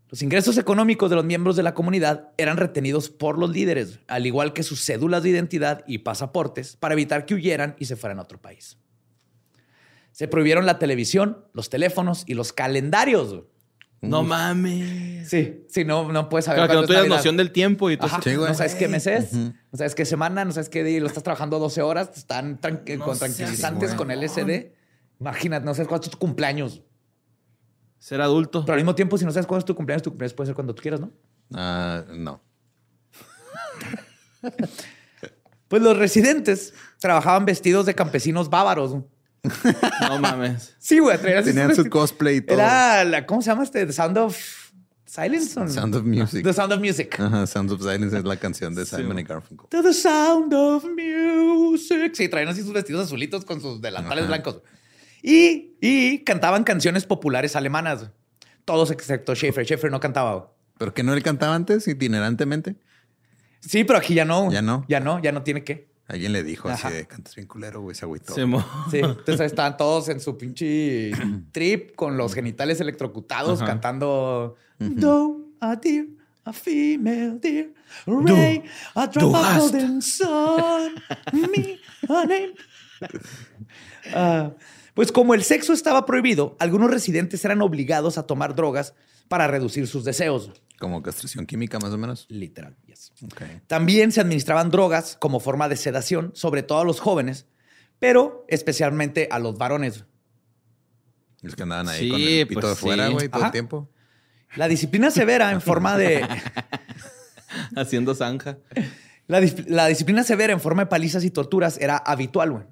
Los 0.09 0.23
ingresos 0.23 0.57
económicos 0.57 1.11
de 1.11 1.17
los 1.17 1.25
miembros 1.25 1.55
de 1.55 1.61
la 1.61 1.75
comunidad 1.75 2.31
eran 2.37 2.57
retenidos 2.57 3.11
por 3.11 3.37
los 3.37 3.51
líderes, 3.51 3.99
al 4.07 4.25
igual 4.25 4.53
que 4.53 4.63
sus 4.63 4.83
cédulas 4.83 5.21
de 5.21 5.29
identidad 5.29 5.83
y 5.85 5.99
pasaportes, 5.99 6.77
para 6.77 6.95
evitar 6.95 7.27
que 7.27 7.35
huyeran 7.35 7.75
y 7.77 7.85
se 7.85 7.95
fueran 7.95 8.17
a 8.17 8.23
otro 8.23 8.41
país. 8.41 8.79
Se 10.17 10.27
prohibieron 10.27 10.65
la 10.65 10.79
televisión, 10.79 11.45
los 11.53 11.69
teléfonos 11.69 12.23
y 12.25 12.33
los 12.33 12.51
calendarios. 12.51 13.43
No 14.01 14.23
mames. 14.23 15.29
Sí, 15.29 15.63
sí, 15.69 15.85
no, 15.85 16.11
no 16.11 16.27
puedes 16.27 16.45
saber. 16.45 16.65
Claro, 16.65 16.73
que 16.73 16.81
no 16.81 16.87
tienes 16.87 17.07
noción 17.07 17.37
del 17.37 17.51
tiempo 17.51 17.91
y 17.91 17.97
todo. 17.97 18.09
Sí, 18.23 18.33
no 18.33 18.51
sabes 18.55 18.73
qué 18.73 18.87
mes 18.87 19.05
es, 19.05 19.33
no 19.33 19.53
sabes 19.75 19.93
qué 19.93 20.05
semana, 20.05 20.43
no 20.43 20.51
sabes 20.51 20.69
qué 20.69 20.83
día, 20.83 20.99
lo 21.01 21.05
estás 21.05 21.21
trabajando 21.21 21.59
12 21.59 21.83
horas, 21.83 22.09
están 22.17 22.59
No 22.63 23.05
con 23.05 23.19
tranquilizantes 23.19 23.93
con. 23.93 24.09
LSD. 24.09 24.71
Imagínate, 25.19 25.63
no 25.63 25.75
sabes 25.75 25.87
cuándo 25.87 26.05
es 26.05 26.09
tu 26.11 26.17
cumpleaños. 26.17 26.81
Ser 27.99 28.19
adulto. 28.19 28.65
Pero 28.65 28.73
al 28.73 28.79
mismo 28.79 28.95
tiempo, 28.95 29.19
si 29.19 29.25
no 29.25 29.31
sabes 29.31 29.45
cuándo 29.45 29.59
es 29.59 29.65
tu 29.65 29.75
cumpleaños, 29.75 30.01
tu 30.01 30.09
cumpleaños 30.09 30.33
puede 30.33 30.47
ser 30.47 30.55
cuando 30.55 30.73
tú 30.73 30.81
quieras, 30.81 30.99
¿no? 30.99 31.11
Ah, 31.53 32.03
no. 32.09 32.41
Pues 35.67 35.81
los 35.81 35.97
residentes 35.97 36.73
trabajaban 36.97 37.43
vestidos 37.43 37.85
de 37.85 37.93
campesinos 37.93 38.49
bávaros. 38.49 38.93
No 38.93 39.05
mames. 40.21 40.75
Sí, 40.79 40.99
güey, 40.99 41.17
traían 41.17 41.43
Tenían 41.43 41.75
su 41.75 41.89
cosplay 41.89 42.37
y 42.37 42.41
todo. 42.41 42.57
Era, 42.57 43.03
la, 43.03 43.25
¿cómo 43.25 43.41
se 43.41 43.49
llama 43.49 43.63
este? 43.63 43.85
The 43.85 43.93
Sound 43.93 44.17
of 44.17 44.37
Silence. 45.05 45.59
o- 45.59 45.67
Sound 45.67 45.95
of 45.95 46.03
Music. 46.03 46.43
The 46.43 46.53
Sound 46.53 46.73
of 46.73 46.79
Music. 46.79 47.19
Ajá, 47.19 47.47
Sounds 47.47 47.71
of 47.71 47.81
Silence 47.81 48.17
es 48.17 48.23
la 48.23 48.37
canción 48.37 48.75
de 48.75 48.85
Simon 48.85 49.19
y 49.19 49.23
Garfunkel. 49.23 49.67
To 49.69 49.81
the 49.83 49.93
sound 49.93 50.53
of 50.53 50.85
music. 50.85 52.11
Sí, 52.13 52.27
traían 52.29 52.49
así 52.49 52.61
sus 52.61 52.73
vestidos 52.73 53.05
azulitos 53.05 53.45
con 53.45 53.61
sus 53.61 53.81
delantales 53.81 54.23
Ajá. 54.25 54.27
blancos. 54.33 54.61
Y, 55.23 55.75
y 55.81 56.23
cantaban 56.23 56.63
canciones 56.63 57.05
populares 57.05 57.55
alemanas. 57.55 58.09
Todos 58.65 58.91
excepto 58.91 59.33
Schaefer. 59.35 59.65
Schaefer 59.65 59.91
no 59.91 59.99
cantaba. 59.99 60.51
¿Pero 60.77 60.93
que 60.93 61.01
no 61.03 61.13
él 61.13 61.23
cantaba 61.23 61.55
antes, 61.55 61.87
itinerantemente? 61.87 62.75
Sí, 63.61 63.83
pero 63.83 63.97
aquí 63.99 64.13
ya 64.13 64.25
no. 64.25 64.51
Ya 64.51 64.61
no. 64.61 64.85
Ya 64.87 64.99
no, 64.99 65.19
ya 65.21 65.31
no 65.31 65.41
tiene 65.43 65.63
que. 65.63 65.89
Alguien 66.07 66.31
le 66.31 66.43
dijo 66.43 66.69
Ajá. 66.69 66.87
así 66.87 66.97
de 66.97 67.05
cantas 67.05 67.35
bien 67.35 67.47
culero, 67.47 67.81
güey, 67.81 67.95
se 67.95 68.05
agüitó. 68.05 68.33
Simón. 68.33 68.63
Sí, 68.89 68.99
entonces 68.99 69.41
estaban 69.41 69.75
todos 69.75 70.07
en 70.09 70.19
su 70.21 70.37
pinche 70.37 71.11
trip 71.51 71.95
con 71.95 72.15
los 72.17 72.33
genitales 72.33 72.79
electrocutados 72.79 73.61
Ajá. 73.61 73.71
cantando 73.71 74.55
Do 74.79 75.49
a 75.59 75.75
deer, 75.75 76.07
a 76.45 76.53
female 76.53 77.39
deer, 77.41 77.73
Ray, 78.05 78.63
a 78.95 79.07
drop 79.07 79.33
of 79.35 79.57
golden 79.57 80.01
sun, 80.01 80.93
me, 81.33 81.79
a 82.07 82.25
name. 82.25 82.53
Ah, 84.13 84.51
pues 84.97 85.13
como 85.13 85.33
el 85.33 85.43
sexo 85.43 85.71
estaba 85.71 86.05
prohibido, 86.05 86.57
algunos 86.59 86.91
residentes 86.91 87.45
eran 87.45 87.61
obligados 87.61 88.17
a 88.17 88.23
tomar 88.27 88.53
drogas 88.55 88.93
para 89.29 89.47
reducir 89.47 89.87
sus 89.87 90.03
deseos. 90.03 90.51
Como 90.79 91.01
castración 91.03 91.45
química, 91.45 91.79
más 91.79 91.91
o 91.91 91.97
menos. 91.97 92.25
Literal, 92.29 92.75
yes. 92.85 93.13
También 93.67 94.11
se 94.11 94.19
administraban 94.21 94.69
drogas 94.71 95.15
como 95.19 95.39
forma 95.39 95.69
de 95.69 95.75
sedación, 95.75 96.31
sobre 96.33 96.63
todo 96.63 96.79
a 96.79 96.83
los 96.85 96.99
jóvenes, 96.99 97.45
pero 97.99 98.43
especialmente 98.47 99.27
a 99.31 99.39
los 99.39 99.57
varones. 99.57 100.05
Los 101.41 101.55
que 101.55 101.63
andaban 101.63 101.87
ahí 101.89 101.99
Sí, 101.99 102.09
con 102.09 102.19
el 102.21 102.47
pito 102.47 102.61
pues 102.61 102.71
de 102.73 102.75
fuera, 102.79 103.07
sí. 103.07 103.13
güey, 103.13 103.29
todo 103.29 103.37
Ajá. 103.41 103.45
el 103.47 103.51
tiempo. 103.51 103.89
La 104.55 104.67
disciplina 104.67 105.11
severa 105.11 105.51
en 105.51 105.61
forma 105.61 105.97
de 105.97 106.25
Haciendo 107.75 108.15
zanja. 108.15 108.57
la, 109.27 109.39
dis- 109.41 109.65
la 109.67 109.87
disciplina 109.87 110.23
severa 110.23 110.53
en 110.53 110.59
forma 110.59 110.83
de 110.83 110.87
palizas 110.87 111.23
y 111.23 111.31
torturas 111.31 111.77
era 111.79 111.97
habitual, 111.97 112.51
güey. 112.51 112.63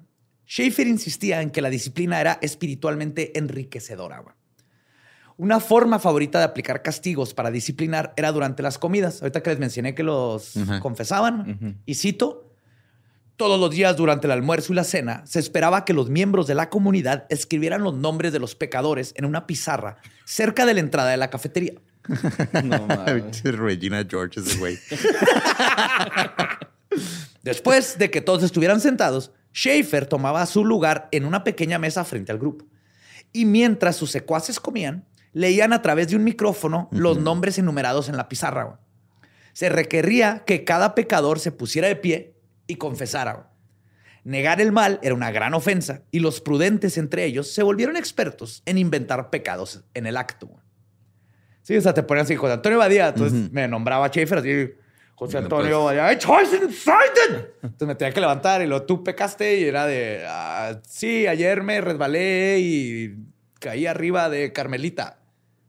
Schaefer 0.46 0.86
insistía 0.86 1.42
en 1.42 1.50
que 1.50 1.60
la 1.60 1.70
disciplina 1.70 2.20
era 2.20 2.38
espiritualmente 2.40 3.38
enriquecedora, 3.38 4.20
güey. 4.20 4.34
Una 5.38 5.60
forma 5.60 5.98
favorita 5.98 6.38
de 6.38 6.46
aplicar 6.46 6.82
castigos 6.82 7.34
para 7.34 7.50
disciplinar 7.50 8.14
era 8.16 8.32
durante 8.32 8.62
las 8.62 8.78
comidas. 8.78 9.20
Ahorita 9.20 9.42
que 9.42 9.50
les 9.50 9.58
mencioné 9.58 9.94
que 9.94 10.02
los 10.02 10.54
confesaban. 10.80 11.82
Y 11.84 11.94
cito, 11.96 12.54
todos 13.36 13.60
los 13.60 13.70
días 13.70 13.96
durante 13.96 14.26
el 14.26 14.30
almuerzo 14.30 14.72
y 14.72 14.76
la 14.76 14.84
cena 14.84 15.22
se 15.26 15.38
esperaba 15.38 15.84
que 15.84 15.92
los 15.92 16.08
miembros 16.08 16.46
de 16.46 16.54
la 16.54 16.70
comunidad 16.70 17.26
escribieran 17.28 17.82
los 17.82 17.94
nombres 17.94 18.32
de 18.32 18.38
los 18.38 18.54
pecadores 18.54 19.12
en 19.16 19.26
una 19.26 19.46
pizarra 19.46 19.98
cerca 20.24 20.64
de 20.64 20.72
la 20.72 20.80
entrada 20.80 21.10
de 21.10 21.18
la 21.18 21.28
cafetería. 21.28 21.74
no 22.64 22.88
Regina 23.44 24.06
George 24.08 24.40
ese 24.40 24.56
güey. 24.58 24.78
Después 27.42 27.98
de 27.98 28.10
que 28.10 28.22
todos 28.22 28.42
estuvieran 28.42 28.80
sentados, 28.80 29.32
Schaefer 29.56 30.04
tomaba 30.04 30.44
su 30.44 30.66
lugar 30.66 31.08
en 31.12 31.24
una 31.24 31.42
pequeña 31.42 31.78
mesa 31.78 32.04
frente 32.04 32.30
al 32.30 32.38
grupo. 32.38 32.66
Y 33.32 33.46
mientras 33.46 33.96
sus 33.96 34.10
secuaces 34.10 34.60
comían, 34.60 35.06
leían 35.32 35.72
a 35.72 35.80
través 35.80 36.08
de 36.08 36.16
un 36.16 36.24
micrófono 36.24 36.90
los 36.92 37.18
nombres 37.18 37.58
enumerados 37.58 38.10
en 38.10 38.18
la 38.18 38.28
pizarra. 38.28 38.78
Se 39.54 39.70
requería 39.70 40.44
que 40.46 40.64
cada 40.64 40.94
pecador 40.94 41.40
se 41.40 41.52
pusiera 41.52 41.88
de 41.88 41.96
pie 41.96 42.36
y 42.66 42.76
confesara. 42.76 43.50
Negar 44.24 44.60
el 44.60 44.72
mal 44.72 45.00
era 45.02 45.14
una 45.14 45.30
gran 45.30 45.54
ofensa 45.54 46.02
y 46.10 46.18
los 46.18 46.42
prudentes 46.42 46.98
entre 46.98 47.24
ellos 47.24 47.50
se 47.50 47.62
volvieron 47.62 47.96
expertos 47.96 48.62
en 48.66 48.76
inventar 48.76 49.30
pecados 49.30 49.84
en 49.94 50.06
el 50.06 50.18
acto. 50.18 50.50
Sí, 51.62 51.76
o 51.76 51.80
sea, 51.80 51.94
te 51.94 52.02
ponían 52.02 52.26
así, 52.26 52.36
José 52.36 52.52
Antonio 52.52 52.78
Badía, 52.78 53.08
entonces 53.08 53.50
me 53.52 53.66
nombraba 53.68 54.08
Schaefer 54.08 54.38
así, 54.38 54.70
José 55.16 55.38
Antonio 55.38 55.82
pues, 55.82 55.96
Badía, 55.96 56.18
choice 56.18 56.56
Entonces 56.56 57.88
me 57.88 57.94
tenía 57.94 58.12
que 58.12 58.20
levantar 58.20 58.60
y 58.60 58.66
lo 58.66 58.82
tú 58.82 59.02
pecaste 59.02 59.58
y 59.58 59.64
era 59.64 59.86
de, 59.86 60.24
ah, 60.28 60.78
sí, 60.86 61.26
ayer 61.26 61.62
me 61.62 61.80
resbalé 61.80 62.58
y 62.60 63.16
caí 63.58 63.86
arriba 63.86 64.28
de 64.28 64.52
Carmelita. 64.52 65.18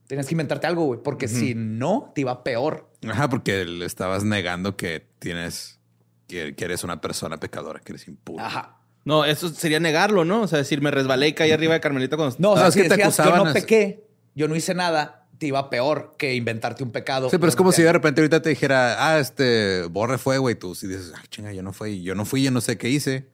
Tenías 0.06 0.26
que 0.26 0.34
inventarte 0.34 0.66
algo, 0.66 0.84
güey, 0.84 1.00
porque 1.02 1.28
si 1.28 1.54
no, 1.54 2.12
te 2.14 2.20
iba 2.22 2.44
peor. 2.44 2.90
Ajá, 3.08 3.28
porque 3.30 3.64
le 3.64 3.86
estabas 3.86 4.22
negando 4.22 4.76
que 4.76 5.06
tienes 5.18 5.80
que, 6.26 6.54
eres 6.58 6.84
una 6.84 7.00
persona 7.00 7.38
pecadora, 7.38 7.80
que 7.80 7.92
eres 7.92 8.06
impuro. 8.06 8.44
Ajá. 8.44 8.76
No, 9.04 9.24
eso 9.24 9.48
sería 9.48 9.80
negarlo, 9.80 10.26
¿no? 10.26 10.42
O 10.42 10.46
sea, 10.46 10.58
decir, 10.58 10.82
me 10.82 10.90
resbalé 10.90 11.28
y 11.28 11.32
caí 11.32 11.52
arriba 11.52 11.72
de 11.72 11.80
Carmelita 11.80 12.16
cuando... 12.16 12.36
No, 12.38 12.52
o 12.52 12.56
sea, 12.58 12.68
es 12.68 12.74
que 12.74 12.88
te 12.88 13.02
acusaban 13.02 13.38
yo 13.38 13.44
no 13.46 13.52
pequé, 13.54 14.04
yo 14.34 14.46
no 14.46 14.56
hice 14.56 14.74
nada, 14.74 15.17
te 15.38 15.46
iba 15.46 15.70
peor 15.70 16.14
que 16.18 16.34
inventarte 16.34 16.82
un 16.82 16.90
pecado. 16.90 17.30
Sí, 17.30 17.38
pero 17.38 17.48
es 17.48 17.56
como 17.56 17.72
si 17.72 17.82
de 17.82 17.92
repente 17.92 18.20
ahorita 18.20 18.42
te 18.42 18.50
dijera, 18.50 18.96
ah, 18.98 19.18
este, 19.18 19.84
Borre 19.84 20.18
fue, 20.18 20.38
güey, 20.38 20.54
tú 20.54 20.74
si 20.74 20.86
dices, 20.86 21.12
ah, 21.16 21.22
chinga, 21.30 21.52
yo 21.52 21.62
no 21.62 21.72
fui, 21.72 22.02
yo 22.02 22.14
no 22.14 22.24
fui, 22.24 22.42
yo 22.42 22.50
no 22.50 22.60
sé 22.60 22.76
qué 22.76 22.88
hice. 22.88 23.28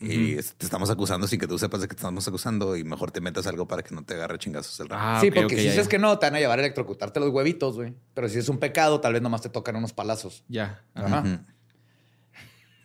Y 0.00 0.34
te 0.34 0.64
estamos 0.66 0.90
acusando 0.90 1.28
sin 1.28 1.38
que 1.38 1.46
tú 1.46 1.58
sepas 1.58 1.80
de 1.80 1.86
que 1.86 1.94
te 1.94 2.00
estamos 2.00 2.26
acusando 2.26 2.76
y 2.76 2.82
mejor 2.82 3.12
te 3.12 3.20
metas 3.20 3.46
algo 3.46 3.68
para 3.68 3.82
que 3.82 3.94
no 3.94 4.04
te 4.04 4.14
agarre 4.14 4.36
chingazos 4.38 4.78
el 4.80 4.88
rato. 4.88 5.02
Ah, 5.04 5.18
sí, 5.20 5.30
porque 5.30 5.56
si 5.56 5.62
dices 5.62 5.86
que 5.86 5.98
no, 5.98 6.18
te 6.18 6.26
van 6.26 6.34
a 6.34 6.40
llevar 6.40 6.58
a 6.58 6.62
electrocutarte 6.62 7.20
los 7.20 7.30
huevitos, 7.30 7.76
güey. 7.76 7.94
Pero 8.12 8.28
si 8.28 8.38
es 8.38 8.48
un 8.48 8.58
pecado, 8.58 9.00
tal 9.00 9.12
vez 9.12 9.22
nomás 9.22 9.42
te 9.42 9.48
tocan 9.48 9.76
unos 9.76 9.92
palazos. 9.92 10.42
Ya. 10.48 10.82
Ajá. 10.94 11.44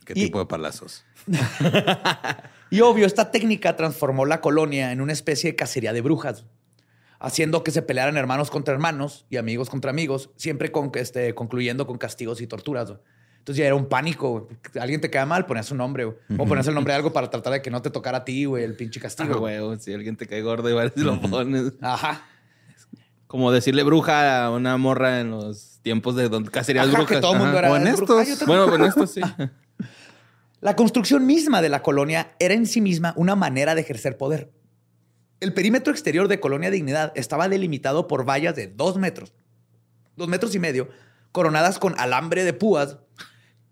¿Qué 0.04 0.14
tipo 0.14 0.38
de 0.38 0.46
palazos? 0.46 1.04
y 2.70 2.80
obvio, 2.80 3.04
esta 3.04 3.30
técnica 3.30 3.76
transformó 3.76 4.24
la 4.24 4.40
colonia 4.40 4.92
en 4.92 5.00
una 5.00 5.12
especie 5.12 5.50
de 5.50 5.56
cacería 5.56 5.92
de 5.92 6.00
brujas, 6.00 6.46
haciendo 7.20 7.64
que 7.64 7.70
se 7.70 7.82
pelearan 7.82 8.16
hermanos 8.16 8.50
contra 8.50 8.74
hermanos 8.74 9.26
y 9.30 9.36
amigos 9.36 9.70
contra 9.70 9.90
amigos, 9.90 10.30
siempre 10.36 10.70
con, 10.72 10.90
este, 10.94 11.34
concluyendo 11.34 11.86
con 11.86 11.98
castigos 11.98 12.40
y 12.40 12.46
torturas. 12.46 12.94
Entonces 13.38 13.60
ya 13.62 13.66
era 13.66 13.74
un 13.74 13.86
pánico. 13.86 14.48
Alguien 14.78 15.00
te 15.00 15.10
queda 15.10 15.24
mal, 15.24 15.46
ponías 15.46 15.66
su 15.66 15.74
nombre. 15.74 16.04
O 16.04 16.46
ponías 16.46 16.66
el 16.66 16.74
nombre 16.74 16.92
de 16.92 16.96
algo 16.96 17.12
para 17.12 17.30
tratar 17.30 17.54
de 17.54 17.62
que 17.62 17.70
no 17.70 17.80
te 17.80 17.90
tocara 17.90 18.18
a 18.18 18.24
ti, 18.24 18.44
güey, 18.44 18.62
el 18.62 18.74
pinche 18.74 19.00
castigo. 19.00 19.34
Ah, 19.34 19.60
güey, 19.60 19.80
si 19.80 19.92
alguien 19.94 20.16
te 20.16 20.26
cae 20.26 20.42
gordo, 20.42 20.68
igual 20.68 20.92
si 20.94 21.00
lo 21.00 21.20
pones. 21.20 21.72
Ajá. 21.80 22.26
Como 23.26 23.50
decirle 23.50 23.82
bruja 23.84 24.44
a 24.44 24.50
una 24.50 24.76
morra 24.76 25.20
en 25.20 25.30
los 25.30 25.80
tiempos 25.82 26.14
de 26.16 26.28
donde 26.28 26.50
cacerías 26.50 26.90
brujas. 26.90 27.06
Que 27.08 27.20
todo 27.20 27.32
el 27.34 27.38
mundo 27.38 27.58
era 27.58 27.72
honestos. 27.72 28.46
Bueno, 28.46 28.66
honestos, 28.66 29.10
sí. 29.12 29.20
La 30.60 30.74
construcción 30.74 31.24
misma 31.24 31.62
de 31.62 31.68
la 31.68 31.82
colonia 31.82 32.32
era 32.40 32.52
en 32.52 32.66
sí 32.66 32.80
misma 32.80 33.14
una 33.16 33.36
manera 33.36 33.76
de 33.76 33.80
ejercer 33.80 34.16
poder. 34.16 34.50
El 35.40 35.54
perímetro 35.54 35.92
exterior 35.92 36.28
de 36.28 36.40
Colonia 36.40 36.70
Dignidad 36.70 37.12
estaba 37.14 37.48
delimitado 37.48 38.08
por 38.08 38.28
vallas 38.28 38.56
de 38.56 38.66
dos 38.66 38.96
metros, 38.96 39.32
dos 40.16 40.28
metros 40.28 40.54
y 40.54 40.58
medio, 40.58 40.88
coronadas 41.32 41.78
con 41.78 41.98
alambre 41.98 42.44
de 42.44 42.52
púas 42.52 42.98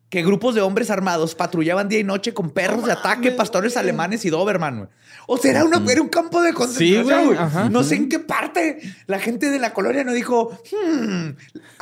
que 0.08 0.22
grupos 0.22 0.54
de 0.54 0.60
hombres 0.60 0.90
armados 0.90 1.34
patrullaban 1.34 1.88
día 1.88 1.98
y 1.98 2.04
noche 2.04 2.32
con 2.32 2.50
perros 2.50 2.84
de 2.86 2.92
ataque, 2.92 3.32
pastores 3.32 3.76
alemanes 3.76 4.24
y 4.24 4.30
Doberman. 4.30 4.88
O 5.26 5.36
sea, 5.36 5.50
era, 5.50 5.64
un 5.64 6.08
campo 6.08 6.42
de 6.42 6.52
concentración. 6.52 7.72
no 7.72 7.82
sé 7.82 7.96
en 7.96 8.08
qué 8.08 8.20
parte 8.20 8.78
la 9.06 9.18
gente 9.18 9.50
de 9.50 9.58
la 9.58 9.74
colonia 9.74 10.04
no 10.04 10.12
dijo, 10.12 10.56
hmm, 10.70 11.30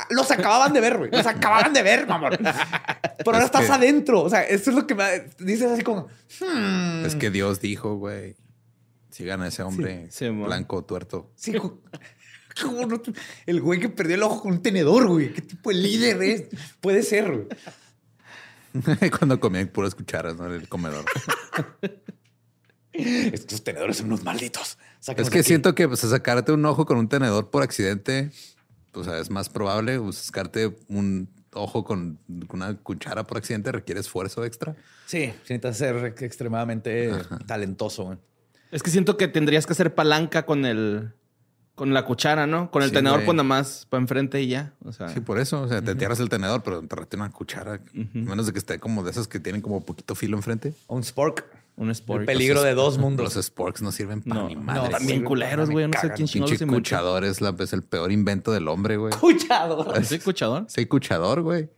los 0.09 0.31
acababan 0.31 0.73
de 0.73 0.81
ver, 0.81 0.97
güey. 0.97 1.11
Los 1.11 1.27
acababan 1.27 1.71
de 1.73 1.83
ver, 1.83 2.07
mamón. 2.07 2.31
Pero 2.39 3.31
ahora 3.31 3.45
estás 3.45 3.69
adentro. 3.69 4.23
O 4.23 4.29
sea, 4.29 4.41
eso 4.41 4.71
es 4.71 4.75
lo 4.75 4.87
que 4.87 4.95
me 4.95 5.27
dices 5.37 5.71
así 5.71 5.83
como, 5.83 6.07
hmm". 6.39 7.05
Es 7.05 7.15
que 7.15 7.29
Dios 7.29 7.61
dijo, 7.61 7.95
güey, 7.95 8.35
sigan 9.15 9.41
a 9.43 9.47
ese 9.47 9.63
hombre 9.63 10.09
blanco 10.45 10.83
tuerto. 10.83 11.31
Sí, 11.35 11.53
el 13.45 13.61
güey 13.61 13.79
que 13.79 13.87
perdió 13.87 14.15
el 14.15 14.23
ojo 14.23 14.41
con 14.41 14.51
un 14.51 14.61
tenedor, 14.61 15.07
güey. 15.07 15.31
¿Qué 15.31 15.41
tipo 15.41 15.69
de 15.69 15.77
líder 15.77 16.21
es? 16.21 16.43
Puede 16.81 17.01
ser, 17.01 17.31
güey. 17.31 17.47
Cuando 19.17 19.39
comían 19.39 19.69
puras 19.69 19.95
cucharas, 19.95 20.35
¿no? 20.35 20.47
En 20.47 20.59
el 20.59 20.67
comedor. 20.67 21.05
Estos 22.91 23.63
tenedores 23.63 23.97
son 23.97 24.07
unos 24.07 24.25
malditos. 24.25 24.77
es 25.15 25.29
que 25.29 25.43
siento 25.43 25.75
que 25.75 25.87
pues, 25.87 26.01
sacarte 26.01 26.51
un 26.51 26.65
ojo 26.65 26.85
con 26.85 26.97
un 26.97 27.07
tenedor 27.07 27.49
por 27.51 27.63
accidente, 27.63 28.31
pues 28.91 29.07
es 29.07 29.29
más 29.29 29.47
probable. 29.47 29.97
Pues, 29.97 30.17
sacarte 30.17 30.77
un 30.89 31.29
ojo 31.53 31.85
con 31.85 32.19
una 32.49 32.77
cuchara 32.79 33.23
por 33.23 33.37
accidente 33.37 33.71
requiere 33.71 34.01
esfuerzo 34.01 34.43
extra. 34.43 34.75
Sí, 35.05 35.27
necesitas 35.27 35.77
ser 35.77 36.15
extremadamente 36.19 37.13
talentoso. 37.47 38.17
Es 38.71 38.83
que 38.83 38.91
siento 38.91 39.17
que 39.17 39.27
tendrías 39.27 39.65
que 39.65 39.73
hacer 39.73 39.95
palanca 39.95 40.45
con 40.45 40.65
el 40.65 41.13
con 41.75 41.93
la 41.93 42.05
cuchara, 42.05 42.47
¿no? 42.47 42.71
Con 42.71 42.83
el 42.83 42.91
tenedor, 42.91 43.23
pues 43.25 43.35
nada 43.35 43.43
más 43.43 43.85
para 43.89 44.01
enfrente 44.01 44.41
y 44.41 44.47
ya. 44.47 44.73
O 44.83 44.93
sea, 44.93 45.09
sí, 45.09 45.19
por 45.19 45.39
eso. 45.39 45.61
O 45.61 45.67
sea, 45.67 45.81
te 45.81 45.91
entierras 45.91 46.21
el 46.21 46.29
tenedor, 46.29 46.63
pero 46.63 46.81
te 46.81 46.95
rete 46.95 47.17
una 47.17 47.29
cuchara. 47.29 47.81
Menos 48.13 48.45
de 48.47 48.53
que 48.53 48.59
esté 48.59 48.79
como 48.79 49.03
de 49.03 49.11
esas 49.11 49.27
que 49.27 49.39
tienen 49.41 49.61
como 49.61 49.81
poquito 49.81 50.15
filo 50.15 50.37
enfrente. 50.37 50.73
Un 50.87 51.03
spork. 51.03 51.45
Un 51.75 51.93
spork. 51.93 52.21
El 52.21 52.25
peligro 52.25 52.63
de 52.63 52.73
dos 52.73 52.97
mundos. 52.97 53.35
Los 53.35 53.45
sporks 53.45 53.81
no 53.81 53.91
sirven 53.91 54.21
para 54.21 54.41
no, 54.41 54.47
ni 54.47 54.55
madre. 54.55 54.83
No, 54.83 54.89
también 54.89 55.25
culeros, 55.25 55.69
güey. 55.69 55.85
No 55.87 55.99
sé 55.99 56.11
quién 56.15 56.27
chingó 56.27 56.47
Pinche 56.47 56.65
cuchador 56.65 57.25
es, 57.25 57.41
la, 57.41 57.53
es 57.59 57.73
el 57.73 57.83
peor 57.83 58.13
invento 58.13 58.53
del 58.53 58.69
hombre, 58.69 58.95
güey. 58.95 59.13
Cuchador. 59.19 60.05
¿Sí, 60.05 60.19
cuchador? 60.19 60.65
Sí, 60.69 60.85
cuchador, 60.85 61.41
güey. 61.41 61.69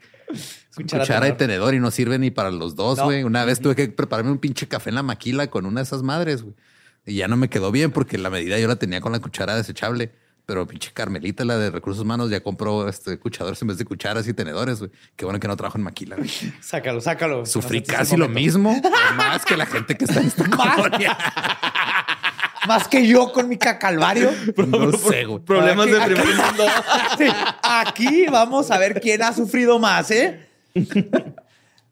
Cuchara, 0.75 1.27
y 1.27 1.33
tenedor 1.33 1.73
y 1.73 1.79
no 1.79 1.89
sirve 1.89 2.19
ni 2.19 2.29
para 2.29 2.51
los 2.51 2.75
dos, 2.75 2.99
güey. 2.99 3.23
Una 3.23 3.45
vez 3.45 3.59
tuve 3.59 3.75
que 3.75 3.87
prepararme 3.87 4.31
un 4.31 4.37
pinche 4.37 4.67
café 4.67 4.89
en 4.89 4.95
la 4.95 5.03
maquila 5.03 5.47
con 5.47 5.65
una 5.65 5.79
de 5.79 5.85
esas 5.85 6.03
madres, 6.03 6.43
güey. 6.43 6.53
Y 7.07 7.15
ya 7.15 7.27
no 7.29 7.37
me 7.37 7.49
quedó 7.49 7.71
bien 7.71 7.91
porque 7.91 8.17
la 8.17 8.29
medida 8.29 8.59
yo 8.59 8.67
la 8.67 8.75
tenía 8.75 8.99
con 9.01 9.13
la 9.13 9.19
cuchara 9.19 9.55
desechable. 9.55 10.11
Pero 10.45 10.65
pinche 10.65 10.91
Carmelita, 10.93 11.43
la 11.43 11.57
de 11.57 11.71
recursos 11.71 12.03
humanos, 12.03 12.29
ya 12.29 12.41
compró 12.41 12.87
este 12.87 13.17
cuchadores 13.19 13.61
en 13.61 13.69
vez 13.69 13.77
de 13.77 13.85
cucharas 13.85 14.27
y 14.27 14.33
tenedores, 14.33 14.79
güey. 14.79 14.91
Qué 15.15 15.25
bueno 15.25 15.39
que 15.41 15.47
no 15.47 15.57
trabajo 15.57 15.77
en 15.77 15.83
maquila. 15.83 16.15
Sácalo, 16.61 17.01
sácalo. 17.01 17.45
Sufrí 17.45 17.81
casi 17.81 18.15
lo 18.15 18.29
mismo, 18.29 18.81
más 19.15 19.43
que 19.43 19.57
la 19.57 19.65
gente 19.65 19.97
que 19.97 20.05
está 20.05 20.21
en 20.21 20.27
esta 20.27 20.49
colonia. 20.49 21.17
Más 22.67 22.85
que 22.89 23.07
yo 23.07 23.31
con 23.31 23.47
mi 23.47 23.55
cacalvario. 23.57 24.29
No 24.67 24.91
sé, 24.91 25.23
güey. 25.23 25.39
Problemas 25.39 25.85
de 25.85 26.01
primer 26.01 26.25
mundo. 26.25 26.65
aquí 27.63 28.25
vamos 28.29 28.71
a 28.71 28.77
ver 28.77 28.99
quién 28.99 29.23
ha 29.23 29.31
sufrido 29.31 29.79
más, 29.79 30.11
¿eh? 30.11 30.45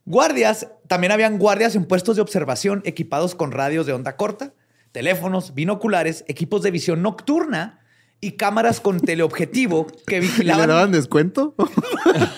Guardias, 0.03 0.67
también 0.87 1.13
habían 1.13 1.37
guardias 1.37 1.75
en 1.75 1.85
puestos 1.85 2.17
de 2.17 2.21
observación 2.21 2.81
equipados 2.83 3.35
con 3.35 3.53
radios 3.53 3.85
de 3.85 3.93
onda 3.93 4.17
corta, 4.17 4.51
teléfonos, 4.95 5.53
binoculares, 5.53 6.23
equipos 6.29 6.61
de 6.61 6.71
visión 6.71 7.01
nocturna 7.01 7.81
y 8.21 8.37
cámaras 8.37 8.79
con 8.79 9.01
teleobjetivo 9.01 9.87
que 10.07 10.21
vigilaban. 10.21 10.69
¿Le 10.69 10.73
daban 10.73 10.91
descuento? 10.93 11.53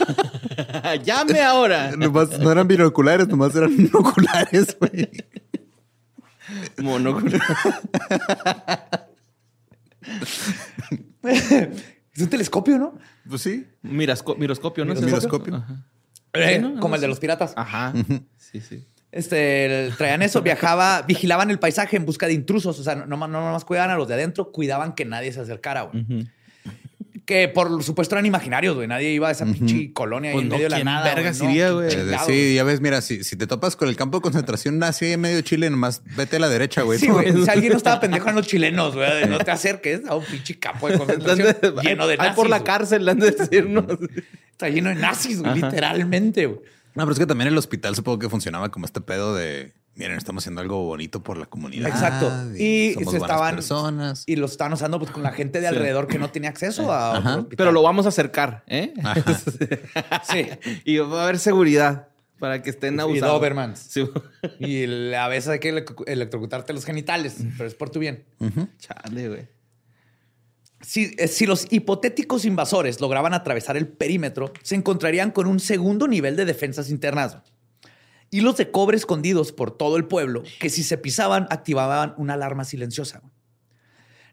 Llame 1.06 1.41
ahora. 1.41 1.91
no 1.96 2.52
eran 2.52 2.67
binoculares, 2.67 3.28
nomás 3.28 3.56
eran 3.56 3.78
binoculares, 3.78 4.76
güey. 4.80 5.08
Monoculares. 6.82 7.43
es 11.22 12.22
un 12.22 12.30
telescopio, 12.30 12.80
¿no? 12.80 12.98
Pues 13.30 13.43
sí. 13.43 13.67
miroscopio, 13.84 14.84
¿no? 14.84 14.96
Miroscopio. 14.96 15.63
Eh, 16.34 16.74
como 16.80 16.96
el 16.96 17.02
de 17.02 17.08
los 17.08 17.20
piratas. 17.20 17.54
Ajá. 17.56 17.93
Sí, 18.36 18.62
sí. 18.62 18.84
Este, 19.12 19.89
traían 19.98 20.22
eso, 20.22 20.41
viajaba, 20.41 21.02
vigilaban 21.04 21.50
el 21.50 21.60
paisaje 21.60 21.98
en 21.98 22.06
busca 22.06 22.28
de 22.28 22.34
intrusos. 22.34 22.78
O 22.80 22.84
sea, 22.84 22.96
no, 22.96 23.06
no, 23.06 23.28
no 23.28 23.52
más 23.52 23.65
cuidaban 23.65 23.91
a 23.91 23.96
los 23.96 24.08
de 24.08 24.15
adentro, 24.15 24.52
cuidaban 24.52 24.93
que 24.96 25.06
nadie 25.06 25.32
se 25.32 25.39
acercara. 25.41 25.89
Que 27.26 27.50
por 27.50 27.84
supuesto 27.84 28.15
eran 28.15 28.26
imaginarios, 28.26 28.76
güey. 28.76 28.88
Nadie 28.88 29.12
iba 29.12 29.28
a 29.28 29.32
esa 29.32 29.43
pinche 29.46 29.91
colonia 29.91 30.30
ahí 30.32 30.36
Pues 30.36 30.43
en 30.43 30.50
no, 30.50 30.56
medio 30.56 30.65
de 30.67 30.70
la 30.70 30.76
¿quién 30.78 30.86
nada. 30.86 31.13
vergas 31.13 31.39
güey, 31.39 31.52
iría, 31.52 31.67
¿Quién 31.67 32.08
güey? 32.08 32.20
Sí, 32.26 32.56
ya 32.56 32.63
ves, 32.63 32.80
mira, 32.80 33.02
si, 33.02 33.26
si 33.26 33.36
te 33.36 33.48
topas 33.48 33.76
con 33.76 33.89
el 33.89 33.98
campo 33.98 34.20
de 34.20 34.22
concentración 34.22 34.80
nazi 34.80 35.08
en 35.12 35.20
medio 35.20 35.41
Chile, 35.41 35.70
nomás 35.70 36.04
vete 36.15 36.38
a 36.38 36.39
la 36.39 36.48
derecha, 36.48 36.84
güey. 36.84 37.00
Sí, 37.00 37.08
güey. 37.10 37.34
Si 37.43 37.50
alguien 37.50 37.72
no 37.74 37.78
estaba 37.78 38.00
pendejo 38.00 38.30
en 38.30 38.36
los 38.36 38.48
chilenos, 38.48 38.96
güey. 38.96 39.10
de 39.22 39.28
No 39.28 39.39
te 39.39 39.52
acerques 39.52 40.06
a 40.08 40.15
un 40.15 40.24
pinche 40.24 40.58
campo 40.58 40.88
de 40.89 40.98
concentración 41.00 41.54
lleno 41.84 42.08
de 42.08 42.13
Ahí 42.13 42.17
nazis. 42.17 42.36
por 42.36 42.50
la 42.50 42.60
güey. 42.60 42.65
cárcel, 42.65 43.10
han 43.10 43.20
de 43.20 43.32
decirnos. 43.32 43.86
Está 44.52 44.70
lleno 44.70 44.88
de 44.89 44.96
nazis, 44.96 45.41
güey, 45.41 45.56
literalmente, 45.56 46.46
güey. 46.46 46.60
No, 46.98 47.04
pero 47.04 47.14
es 47.14 47.20
que 47.20 47.26
también 47.28 47.48
el 47.48 47.58
hospital 47.58 47.96
supongo 47.96 48.20
que 48.20 48.28
funcionaba 48.30 48.70
como 48.72 48.86
este 48.88 49.02
pedo 49.02 49.36
de, 49.36 49.74
miren, 49.96 50.18
estamos 50.18 50.44
haciendo 50.44 50.62
algo 50.62 50.84
bonito 50.84 51.22
por 51.24 51.38
la 51.38 51.46
comunidad. 51.46 51.88
Exacto. 51.90 52.32
Y 52.58 52.94
somos 52.96 53.12
se 53.12 53.18
estaban- 53.20 53.56
personas. 53.56 54.24
Y 54.26 54.36
lo 54.36 54.48
estaban 54.48 54.74
usando 54.74 54.98
pues, 55.00 55.12
con 55.12 55.22
la 55.24 55.32
gente 55.32 55.62
de 55.62 55.68
alrededor 55.68 56.08
que 56.08 56.18
no 56.20 56.30
tenía 56.32 56.50
acceso 56.50 56.92
a 56.92 57.12
Ajá. 57.12 57.20
otro 57.20 57.32
hospital. 57.44 57.56
Pero 57.58 57.72
lo 57.72 57.84
vamos 57.84 58.06
a 58.06 58.10
acercar, 58.10 58.64
¿eh? 58.68 58.94
Sí. 60.32 60.48
y 60.86 60.98
va 60.98 61.22
a 61.22 61.24
haber 61.26 61.40
seguridad 61.40 62.08
para 62.40 62.62
que 62.62 62.70
estén 62.70 62.96
Y 62.96 63.00
abusados. 63.00 63.36
Dobermans. 63.36 63.80
Sí. 63.80 64.08
Y 64.60 64.84
el- 64.84 65.14
a 65.14 65.28
veces 65.28 65.50
hay 65.50 65.60
que 65.60 65.74
elec- 65.74 66.04
electrocutarte 66.08 66.74
los 66.74 66.86
genitales, 66.86 67.38
pero 67.58 67.68
es 67.68 67.76
por 67.76 67.90
tu 67.90 68.00
bien. 68.00 68.26
Chale, 68.80 69.28
güey. 69.30 69.48
Si, 70.88 71.13
eh, 71.17 71.28
si 71.28 71.45
los 71.45 71.67
hipotéticos 71.69 72.45
invasores 72.45 73.02
lograban 73.02 73.34
atravesar 73.34 73.76
el 73.76 73.89
perímetro, 73.89 74.54
se 74.63 74.73
encontrarían 74.73 75.32
con 75.32 75.45
un 75.45 75.60
segundo 75.60 76.08
nivel 76.08 76.38
de 76.38 76.45
defensas 76.45 76.89
internas. 76.89 77.39
Hilos 78.32 78.56
de 78.56 78.71
cobre 78.71 78.95
escondidos 78.95 79.52
por 79.52 79.76
todo 79.76 79.97
el 79.97 80.06
pueblo 80.06 80.43
que 80.62 80.69
si 80.69 80.84
se 80.84 80.97
pisaban 80.97 81.45
activaban 81.50 82.13
una 82.15 82.36
alarma 82.36 82.63
silenciosa. 82.63 83.21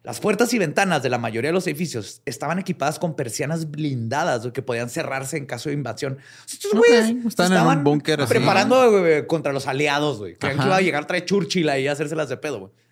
Las 0.04 0.20
puertas 0.20 0.54
y 0.54 0.58
ventanas 0.58 1.02
de 1.02 1.08
la 1.08 1.18
mayoría 1.18 1.48
de 1.48 1.54
los 1.54 1.66
edificios 1.66 2.22
estaban 2.24 2.60
equipadas 2.60 3.00
con 3.00 3.16
persianas 3.16 3.72
blindadas 3.72 4.46
que 4.52 4.62
podían 4.62 4.90
cerrarse 4.90 5.36
en 5.36 5.46
caso 5.46 5.70
de 5.70 5.74
invasión. 5.74 6.18
Estos 6.46 6.72
güeyes 6.72 7.06
se 7.06 7.10
en 7.10 7.26
estaban 7.26 7.78
un 7.78 7.84
búnker 7.84 8.20
así. 8.20 8.32
preparando 8.32 9.00
güey, 9.00 9.26
contra 9.26 9.52
los 9.52 9.66
aliados. 9.66 10.18
güey. 10.18 10.36
Creían 10.36 10.60
que 10.60 10.66
iba 10.66 10.76
a 10.76 10.80
llegar 10.80 11.04
trae 11.08 11.24
Churchill 11.24 11.68
ahí 11.68 11.88
a 11.88 11.92
hacérselas 11.92 12.28
de 12.28 12.36
pedo. 12.36 12.60
güey. 12.60 12.83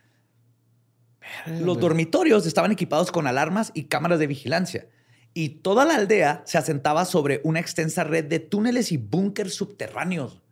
Los 1.46 1.78
dormitorios 1.78 2.46
estaban 2.46 2.72
equipados 2.72 3.12
con 3.12 3.26
alarmas 3.26 3.70
y 3.74 3.84
cámaras 3.84 4.18
de 4.18 4.26
vigilancia. 4.26 4.88
Y 5.34 5.48
toda 5.48 5.84
la 5.84 5.94
aldea 5.94 6.42
se 6.46 6.58
asentaba 6.58 7.04
sobre 7.04 7.40
una 7.44 7.60
extensa 7.60 8.04
red 8.04 8.24
de 8.24 8.38
túneles 8.38 8.92
y 8.92 8.98
búnkers 8.98 9.54
subterráneos. 9.54 10.42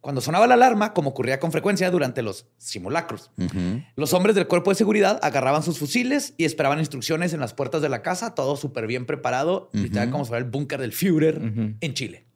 Cuando 0.00 0.20
sonaba 0.20 0.48
la 0.48 0.54
alarma, 0.54 0.94
como 0.94 1.10
ocurría 1.10 1.38
con 1.38 1.52
frecuencia 1.52 1.88
durante 1.90 2.22
los 2.22 2.46
simulacros, 2.58 3.30
los 3.94 4.12
hombres 4.12 4.34
del 4.34 4.48
cuerpo 4.48 4.70
de 4.70 4.74
seguridad 4.74 5.20
agarraban 5.22 5.62
sus 5.62 5.78
fusiles 5.78 6.34
y 6.36 6.44
esperaban 6.44 6.80
instrucciones 6.80 7.32
en 7.32 7.38
las 7.38 7.54
puertas 7.54 7.82
de 7.82 7.88
la 7.88 8.02
casa, 8.02 8.34
todo 8.34 8.56
súper 8.56 8.88
bien 8.88 9.06
preparado, 9.06 9.70
literal 9.72 10.10
como 10.10 10.24
si 10.24 10.30
fuera 10.30 10.44
el 10.44 10.50
búnker 10.50 10.80
del 10.80 10.92
Führer 10.92 11.40
en 11.80 11.94
Chile. 11.94 12.26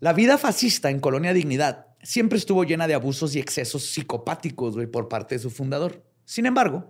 La 0.00 0.12
vida 0.12 0.36
fascista 0.36 0.90
en 0.90 0.98
Colonia 0.98 1.32
Dignidad 1.32 1.85
siempre 2.06 2.38
estuvo 2.38 2.64
llena 2.64 2.86
de 2.86 2.94
abusos 2.94 3.34
y 3.34 3.40
excesos 3.40 3.84
psicopáticos 3.84 4.74
güey, 4.74 4.86
por 4.86 5.08
parte 5.08 5.34
de 5.34 5.38
su 5.40 5.50
fundador. 5.50 6.04
Sin 6.24 6.46
embargo, 6.46 6.88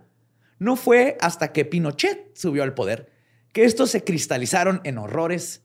no 0.59 0.75
fue 0.75 1.17
hasta 1.19 1.51
que 1.51 1.65
Pinochet 1.65 2.35
subió 2.35 2.63
al 2.63 2.73
poder 2.73 3.11
que 3.51 3.65
estos 3.65 3.89
se 3.89 4.03
cristalizaron 4.03 4.81
en 4.83 4.99
horrores 4.99 5.63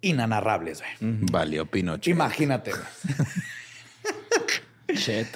inanarrables. 0.00 0.82
güey. 1.00 1.18
Valió 1.32 1.66
Pinochet. 1.66 2.12
Imagínate. 2.12 2.70
Shit. 4.88 5.26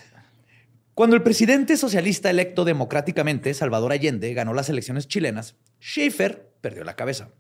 Cuando 0.95 1.17
el 1.17 1.23
presidente 1.23 1.77
socialista 1.77 2.31
electo 2.31 2.65
democráticamente, 2.65 3.55
Salvador 3.55 3.93
Allende, 3.93 4.33
ganó 4.35 4.55
las 4.55 4.69
elecciones 4.69 5.09
chilenas, 5.09 5.57
Schaefer 5.81 6.53
perdió 6.61 6.85
la 6.85 6.95
cabeza. 6.95 7.31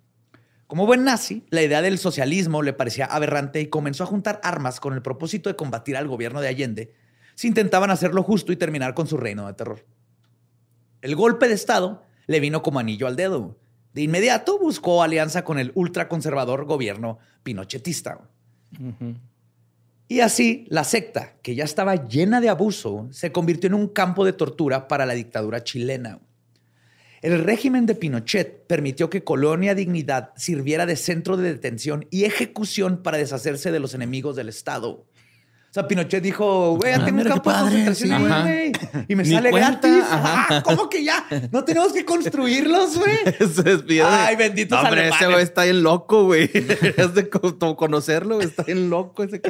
Como 0.69 0.85
buen 0.85 1.03
nazi, 1.03 1.47
la 1.49 1.63
idea 1.63 1.81
del 1.81 1.97
socialismo 1.97 2.61
le 2.61 2.75
parecía 2.75 3.07
aberrante 3.07 3.59
y 3.59 3.69
comenzó 3.69 4.05
a 4.05 4.07
juntar 4.07 4.39
armas 4.45 4.81
con 4.81 4.93
el 4.93 5.01
propósito 5.01 5.49
de 5.49 5.57
combatir 5.57 5.97
al 5.97 6.07
gobierno 6.07 6.43
de 6.43 6.49
Allende 6.49 6.93
si 7.35 7.49
intentaban 7.49 7.91
hacerlo 7.91 8.23
justo 8.23 8.53
y 8.53 8.57
terminar 8.57 8.93
con 8.93 9.07
su 9.07 9.17
reino 9.17 9.47
de 9.47 9.55
terror. 9.55 9.87
El 11.01 11.17
golpe 11.17 11.49
de 11.49 11.55
Estado 11.55 12.03
le 12.27 12.41
vino 12.41 12.63
como 12.63 12.81
anillo 12.81 13.07
al 13.07 13.17
dedo. 13.17 13.57
De 13.95 14.03
inmediato 14.03 14.59
buscó 14.59 15.03
alianza 15.03 15.43
con 15.43 15.59
el 15.59 15.73
ultraconservador 15.75 16.67
gobierno 16.67 17.19
pinochetista. 17.45 18.29
Y 20.07 20.21
así, 20.21 20.67
la 20.69 20.85
secta, 20.85 21.37
que 21.41 21.55
ya 21.55 21.65
estaba 21.65 22.09
llena 22.09 22.43
de 22.43 22.51
abuso, 22.51 23.09
se 23.11 23.33
convirtió 23.33 23.69
en 23.69 23.75
un 23.75 23.89
campo 23.89 24.27
de 24.27 24.35
tortura 24.35 24.87
para 24.87 25.07
la 25.07 25.15
dictadura 25.15 25.65
chilena. 25.65 26.19
El 27.23 27.43
régimen 27.45 27.87
de 27.87 27.95
Pinochet 27.95 28.67
permitió 28.67 29.11
que 29.11 29.25
Colonia 29.25 29.75
Dignidad 29.75 30.31
sirviera 30.37 30.87
de 30.87 30.97
centro 30.97 31.37
de 31.37 31.53
detención 31.53 32.07
y 32.11 32.25
ejecución 32.25 33.03
para 33.03 33.19
deshacerse 33.19 33.73
de 33.73 33.81
los 33.81 33.95
enemigos 33.95 34.37
del 34.37 34.49
Estado. 34.49 34.91
O 35.71 35.75
sea, 35.75 35.87
Pinochet 35.87 36.23
dijo, 36.23 36.77
güey, 36.77 36.93
ya 36.93 37.03
Ah, 37.03 37.05
tengo 37.05 37.21
un 37.21 37.29
campo 37.29 37.53
de 37.53 37.59
concentración 37.59 38.43
güey. 38.43 38.73
Y 39.07 39.15
me 39.17 39.25
sale 39.25 39.51
cuenta, 39.51 39.71
gratis. 39.89 40.05
Ah, 40.11 40.63
¿Cómo 40.65 40.89
que 40.89 41.05
ya? 41.05 41.27
No 41.53 41.63
tenemos 41.65 41.93
que 41.93 42.05
construirlos, 42.07 42.97
güey. 42.97 43.19
Ay, 44.07 44.37
benditos 44.37 44.81
No, 44.81 44.89
hombre, 44.89 45.09
ese 45.09 45.27
güey 45.27 45.43
está 45.43 45.65
bien 45.65 45.83
loco, 45.83 46.25
güey. 46.25 46.51
Es 46.97 47.15
de 47.15 47.29
co- 47.29 47.77
conocerlo. 47.77 48.41
Está 48.41 48.63
bien 48.63 48.89
loco 48.89 49.25
ese. 49.25 49.43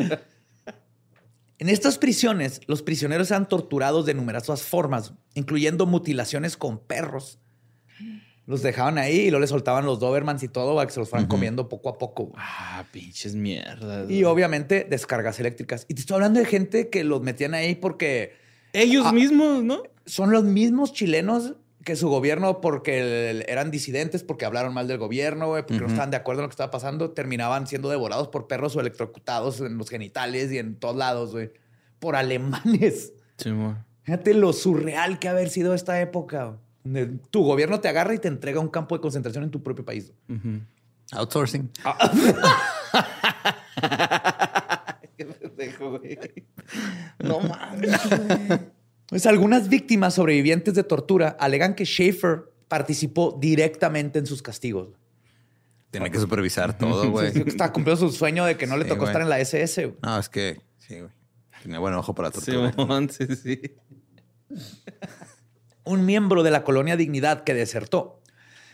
En 1.61 1.69
estas 1.69 1.99
prisiones, 1.99 2.61
los 2.67 2.83
prisioneros 2.83 3.31
eran 3.31 3.49
torturados 3.49 4.07
de 4.07 4.15
numerosas 4.15 4.63
formas, 4.63 5.13
incluyendo 5.35 5.87
mutilaciones 5.87 6.57
con 6.57 6.79
perros. 6.79 7.39
Los 8.49 8.63
dejaban 8.63 8.97
ahí 8.99 9.19
y 9.21 9.31
luego 9.31 9.41
les 9.43 9.51
soltaban 9.51 9.85
los 9.85 10.01
Dobermans 10.01 10.43
y 10.43 10.49
todo 10.49 10.75
para 10.75 10.87
que 10.87 10.93
se 10.95 10.99
los 11.01 11.09
fueran 11.11 11.29
comiendo 11.29 11.69
poco 11.69 11.91
a 11.91 11.99
poco. 11.99 12.33
Ah, 12.35 12.83
pinches 12.91 13.35
mierdas. 13.35 14.11
Y 14.11 14.25
obviamente 14.25 14.87
descargas 14.89 15.39
eléctricas. 15.39 15.85
Y 15.87 15.93
te 15.95 16.01
estoy 16.01 16.15
hablando 16.15 16.41
de 16.41 16.47
gente 16.47 16.89
que 16.89 17.05
los 17.05 17.21
metían 17.21 17.53
ahí 17.55 17.75
porque 17.75 18.33
Ellos 18.73 19.05
Ah. 19.07 19.13
mismos, 19.13 19.63
¿no? 19.65 19.83
son 20.07 20.31
los 20.31 20.45
mismos 20.45 20.93
chilenos 20.95 21.55
que 21.85 21.95
su 21.97 22.09
gobierno, 22.09 22.61
porque 22.63 23.31
el- 23.31 23.45
eran 23.49 23.71
disidentes, 23.71 24.23
porque 24.23 24.45
hablaron 24.47 24.73
mal 24.75 24.89
del 24.89 24.97
gobierno, 24.99 25.49
güey, 25.49 25.63
porque 25.63 25.81
no 25.81 25.87
estaban 25.87 26.11
de 26.11 26.17
acuerdo 26.19 26.41
en 26.41 26.45
lo 26.45 26.49
que 26.49 26.53
estaba 26.55 26.71
pasando, 26.71 27.11
terminaban 27.13 27.67
siendo 27.67 27.89
devorados 27.89 28.29
por 28.29 28.47
perros 28.47 28.77
o 28.77 28.81
electrocutados 28.81 29.61
en 29.61 29.79
los 29.79 29.89
genitales 29.91 30.53
y 30.53 30.59
en 30.59 30.75
todos 30.79 30.97
lados, 30.97 31.33
güey, 31.33 31.51
por 31.99 32.15
alemanes. 32.17 33.13
Sí, 33.39 33.51
mo. 33.53 33.77
Fíjate 34.03 34.35
lo 34.35 34.53
surreal 34.53 35.19
que 35.19 35.29
ha 35.29 35.33
haber 35.33 35.49
sido 35.51 35.73
esta 35.75 36.01
época. 36.01 36.57
Tu 37.31 37.43
gobierno 37.43 37.81
te 37.81 37.89
agarra 37.89 38.15
y 38.15 38.19
te 38.19 38.29
entrega 38.29 38.61
un 38.61 38.69
campo 38.69 38.95
de 38.97 39.01
concentración 39.01 39.45
en 39.45 39.51
tu 39.51 39.63
propio 39.63 39.85
país. 39.85 40.13
Outsourcing. 41.13 41.71
Qué 45.17 45.25
pendejo, 45.27 45.99
güey. 45.99 46.19
No 47.19 47.41
mames, 47.41 47.99
güey. 48.09 48.61
Pues 49.07 49.27
algunas 49.27 49.69
víctimas 49.69 50.15
sobrevivientes 50.15 50.75
de 50.75 50.85
tortura 50.85 51.37
alegan 51.41 51.75
que 51.75 51.85
Schaefer 51.85 52.53
participó 52.69 53.37
directamente 53.41 54.19
en 54.19 54.27
sus 54.27 54.43
castigos. 54.43 54.89
Tiene 55.91 56.11
que 56.11 56.19
supervisar 56.19 56.77
todo, 56.77 57.11
güey. 57.11 57.33
Está 57.47 57.73
cumpliendo 57.73 58.07
su 58.09 58.15
sueño 58.15 58.45
de 58.45 58.59
que 58.59 58.67
no 58.67 58.77
le 58.77 58.85
Sí, 58.85 58.91
tocó 58.91 59.07
estar 59.07 59.23
en 59.23 59.31
la 59.31 59.41
SS. 59.41 59.87
güey. 59.87 59.97
No, 60.03 60.19
es 60.19 60.29
que 60.29 60.61
sí, 60.77 61.01
güey. 61.01 61.11
Tiene 61.63 61.79
buen 61.79 61.95
ojo 61.95 62.15
para 62.15 62.31
tortura. 62.31 62.71
Simón, 62.73 63.09
sí, 63.09 63.27
sí. 63.35 63.61
Un 65.89 66.05
miembro 66.05 66.43
de 66.43 66.51
la 66.51 66.65
colonia 66.65 66.99
Dignidad 66.99 67.45
que 67.45 67.55
desertó 67.55 68.21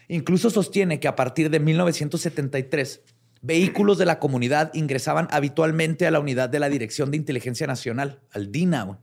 incluso 0.08 0.50
sostiene 0.50 0.98
que 0.98 1.06
a 1.06 1.14
partir 1.14 1.48
de 1.48 1.60
1973 1.60 3.02
vehículos 3.40 3.98
de 3.98 4.04
la 4.04 4.18
comunidad 4.18 4.74
ingresaban 4.74 5.28
habitualmente 5.30 6.08
a 6.08 6.10
la 6.10 6.18
unidad 6.18 6.48
de 6.48 6.58
la 6.58 6.68
Dirección 6.68 7.12
de 7.12 7.16
Inteligencia 7.16 7.68
Nacional, 7.68 8.20
al 8.32 8.50
DINA, 8.50 8.98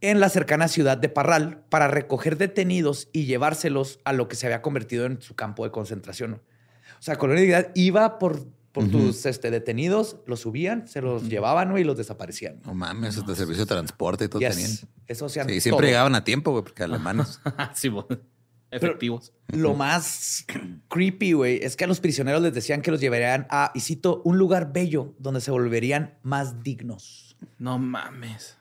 en 0.00 0.20
la 0.20 0.28
cercana 0.28 0.68
ciudad 0.68 0.96
de 0.98 1.08
Parral 1.08 1.64
para 1.68 1.88
recoger 1.88 2.38
detenidos 2.38 3.08
y 3.12 3.24
llevárselos 3.24 3.98
a 4.04 4.12
lo 4.12 4.28
que 4.28 4.36
se 4.36 4.46
había 4.46 4.62
convertido 4.62 5.04
en 5.06 5.20
su 5.20 5.34
campo 5.34 5.64
de 5.64 5.72
concentración. 5.72 6.34
O 6.34 7.02
sea, 7.02 7.16
Colonia 7.16 7.42
Dignidad 7.42 7.72
iba 7.74 8.20
por, 8.20 8.46
por 8.72 8.88
tus 8.90 9.26
este, 9.26 9.50
detenidos, 9.50 10.16
los 10.26 10.40
subían, 10.40 10.88
se 10.88 11.02
los 11.02 11.28
llevaban 11.28 11.70
güey, 11.70 11.82
y 11.82 11.86
los 11.86 11.96
desaparecían. 11.98 12.60
No 12.64 12.72
mames, 12.74 13.18
hasta 13.18 13.34
servicio 13.34 13.64
de 13.64 13.68
transporte 13.68 14.24
y 14.24 14.28
todo 14.28 14.40
Yes. 14.40 14.50
tenían. 14.56 14.70
Eso 15.06 15.26
hacían 15.26 15.48
Sí, 15.48 15.60
siempre 15.60 15.82
todo. 15.82 15.88
llegaban 15.88 16.14
a 16.14 16.24
tiempo, 16.24 16.52
güey, 16.52 16.62
porque 16.64 16.82
alemanes. 16.82 17.38
sí, 17.74 17.90
mo. 17.90 18.06
Efectivos. 18.70 19.32
Lo 19.48 19.74
más 19.74 20.46
creepy, 20.88 21.32
güey, 21.34 21.62
es 21.62 21.76
que 21.76 21.84
a 21.84 21.86
los 21.86 22.00
prisioneros 22.00 22.40
les 22.40 22.54
decían 22.54 22.80
que 22.80 22.90
los 22.90 23.00
llevarían 23.00 23.46
a, 23.50 23.70
y 23.74 23.80
cito, 23.80 24.22
un 24.24 24.38
lugar 24.38 24.72
bello 24.72 25.14
donde 25.18 25.42
se 25.42 25.50
volverían 25.50 26.14
más 26.22 26.62
dignos. 26.62 27.36
No 27.58 27.78
mames. 27.78 28.56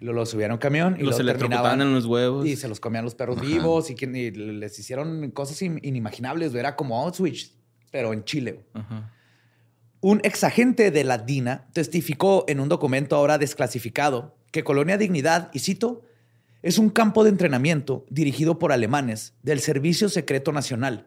Y 0.00 0.06
luego 0.06 0.20
los 0.20 0.30
subían 0.30 0.52
a 0.52 0.54
un 0.54 0.60
camión 0.60 0.96
y 0.98 1.02
Los 1.02 1.20
electrocutaban 1.20 1.78
terminaban 1.78 1.80
en 1.82 1.92
los 1.94 2.06
huevos. 2.06 2.46
y 2.46 2.56
se 2.56 2.68
los 2.68 2.80
comían 2.80 3.04
los 3.04 3.14
perros 3.14 3.38
vivos 3.38 3.90
y, 3.90 3.94
que- 3.94 4.06
y 4.06 4.30
les 4.30 4.78
hicieron 4.78 5.30
cosas 5.32 5.60
in- 5.60 5.78
inimaginables. 5.82 6.52
güey. 6.52 6.60
Era 6.60 6.74
como 6.74 6.98
Auschwitz, 7.04 7.52
pero 7.92 8.14
en 8.14 8.24
Chile. 8.24 8.52
güey. 8.52 8.66
Ajá. 8.82 9.12
Un 10.00 10.20
exagente 10.24 10.90
de 10.90 11.04
la 11.04 11.18
DINA 11.18 11.68
testificó 11.72 12.44
en 12.48 12.60
un 12.60 12.68
documento 12.68 13.16
ahora 13.16 13.36
desclasificado 13.36 14.34
que 14.50 14.64
Colonia 14.64 14.96
Dignidad, 14.96 15.50
y 15.52 15.58
cito, 15.58 16.02
es 16.62 16.78
un 16.78 16.90
campo 16.90 17.22
de 17.22 17.30
entrenamiento 17.30 18.06
dirigido 18.08 18.58
por 18.58 18.72
alemanes 18.72 19.34
del 19.42 19.60
Servicio 19.60 20.08
Secreto 20.08 20.52
Nacional, 20.52 21.06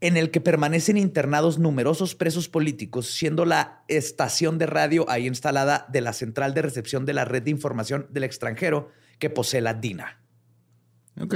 en 0.00 0.16
el 0.16 0.30
que 0.30 0.42
permanecen 0.42 0.98
internados 0.98 1.58
numerosos 1.58 2.14
presos 2.14 2.48
políticos, 2.48 3.06
siendo 3.06 3.46
la 3.46 3.84
estación 3.88 4.58
de 4.58 4.66
radio 4.66 5.08
ahí 5.08 5.26
instalada 5.26 5.86
de 5.90 6.02
la 6.02 6.12
central 6.12 6.52
de 6.52 6.62
recepción 6.62 7.06
de 7.06 7.14
la 7.14 7.24
red 7.24 7.42
de 7.42 7.50
información 7.50 8.06
del 8.10 8.24
extranjero 8.24 8.90
que 9.18 9.30
posee 9.30 9.62
la 9.62 9.72
DINA. 9.72 10.20
Ok, 11.20 11.34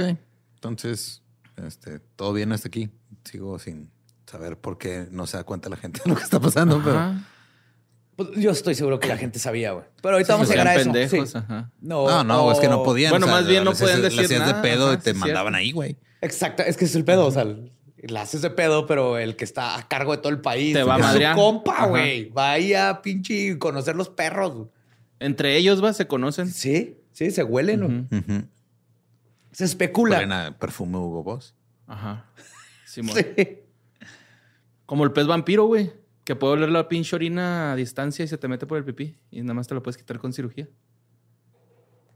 entonces, 0.55 1.23
este, 1.57 1.99
todo 2.15 2.33
bien 2.33 2.51
hasta 2.51 2.67
aquí. 2.67 2.91
Sigo 3.23 3.57
sin 3.57 3.89
saber 4.31 4.57
por 4.57 4.77
qué 4.77 5.07
no 5.11 5.27
se 5.27 5.37
da 5.37 5.43
cuenta 5.43 5.69
la 5.69 5.77
gente 5.77 6.01
de 6.03 6.09
lo 6.09 6.15
que 6.15 6.23
está 6.23 6.39
pasando, 6.39 6.81
pero... 6.83 7.15
Pues, 8.15 8.29
yo 8.35 8.51
estoy 8.51 8.75
seguro 8.75 8.99
que 8.99 9.07
la 9.07 9.17
gente 9.17 9.39
sabía, 9.39 9.71
güey. 9.71 9.85
Pero 10.01 10.15
ahorita 10.15 10.33
vamos 10.33 10.49
a 10.49 10.51
llegar 10.51 10.67
a 10.67 10.75
eso. 10.75 10.91
Pendejos, 10.91 11.35
ajá. 11.35 11.71
No, 11.81 12.07
no, 12.07 12.23
no, 12.23 12.51
es 12.51 12.59
que 12.59 12.67
no 12.67 12.83
podían. 12.83 13.11
Bueno, 13.11 13.27
más 13.27 13.47
bien 13.47 13.63
no 13.63 13.73
podían 13.73 14.01
decir 14.01 14.25
hacías 14.25 14.41
nada. 14.41 14.53
de 14.53 14.61
pedo 14.61 14.87
Ajá, 14.87 14.95
y 14.95 14.97
te 14.97 15.13
mandaban 15.13 15.53
cierto. 15.53 15.57
ahí, 15.57 15.71
güey. 15.71 15.97
Exacto, 16.21 16.63
es 16.63 16.77
que 16.77 16.85
es 16.85 16.95
el 16.95 17.03
pedo, 17.03 17.25
o 17.25 17.31
sea, 17.31 17.45
la 17.97 18.21
haces 18.21 18.41
de 18.41 18.49
pedo, 18.49 18.85
pero 18.85 19.17
el 19.17 19.35
que 19.35 19.43
está 19.43 19.77
a 19.77 19.87
cargo 19.87 20.11
de 20.11 20.19
todo 20.19 20.31
el 20.31 20.41
país 20.41 20.73
Te 20.73 20.83
va 20.83 20.95
a 20.95 21.15
es 21.17 21.29
su 21.29 21.35
compa, 21.35 21.85
güey. 21.87 22.29
Vaya 22.29 22.89
a 22.89 23.01
pinche 23.01 23.57
conocer 23.57 23.95
los 23.95 24.09
perros. 24.09 24.67
Entre 25.19 25.55
ellos, 25.57 25.83
va, 25.83 25.93
se 25.93 26.07
conocen. 26.07 26.51
Sí, 26.51 26.97
sí, 27.11 27.31
se 27.31 27.43
huelen. 27.43 28.07
Ujú. 28.11 28.47
Se 29.51 29.65
especula. 29.65 30.17
Huelen 30.17 30.31
a 30.31 30.57
perfume 30.57 30.97
Hugo 30.97 31.23
Boss. 31.23 31.55
Ajá. 31.87 32.25
Simón. 32.85 33.15
Sí. 33.15 33.59
Como 34.91 35.05
el 35.05 35.13
pez 35.13 35.25
vampiro, 35.25 35.67
güey. 35.67 35.89
Que 36.25 36.35
puede 36.35 36.51
oler 36.51 36.67
la 36.69 36.89
pinche 36.89 37.15
orina 37.15 37.71
a 37.71 37.75
distancia 37.77 38.25
y 38.25 38.27
se 38.27 38.37
te 38.37 38.49
mete 38.49 38.65
por 38.67 38.77
el 38.77 38.83
pipí. 38.83 39.15
Y 39.31 39.41
nada 39.41 39.53
más 39.53 39.65
te 39.65 39.73
lo 39.73 39.81
puedes 39.81 39.95
quitar 39.95 40.19
con 40.19 40.33
cirugía. 40.33 40.67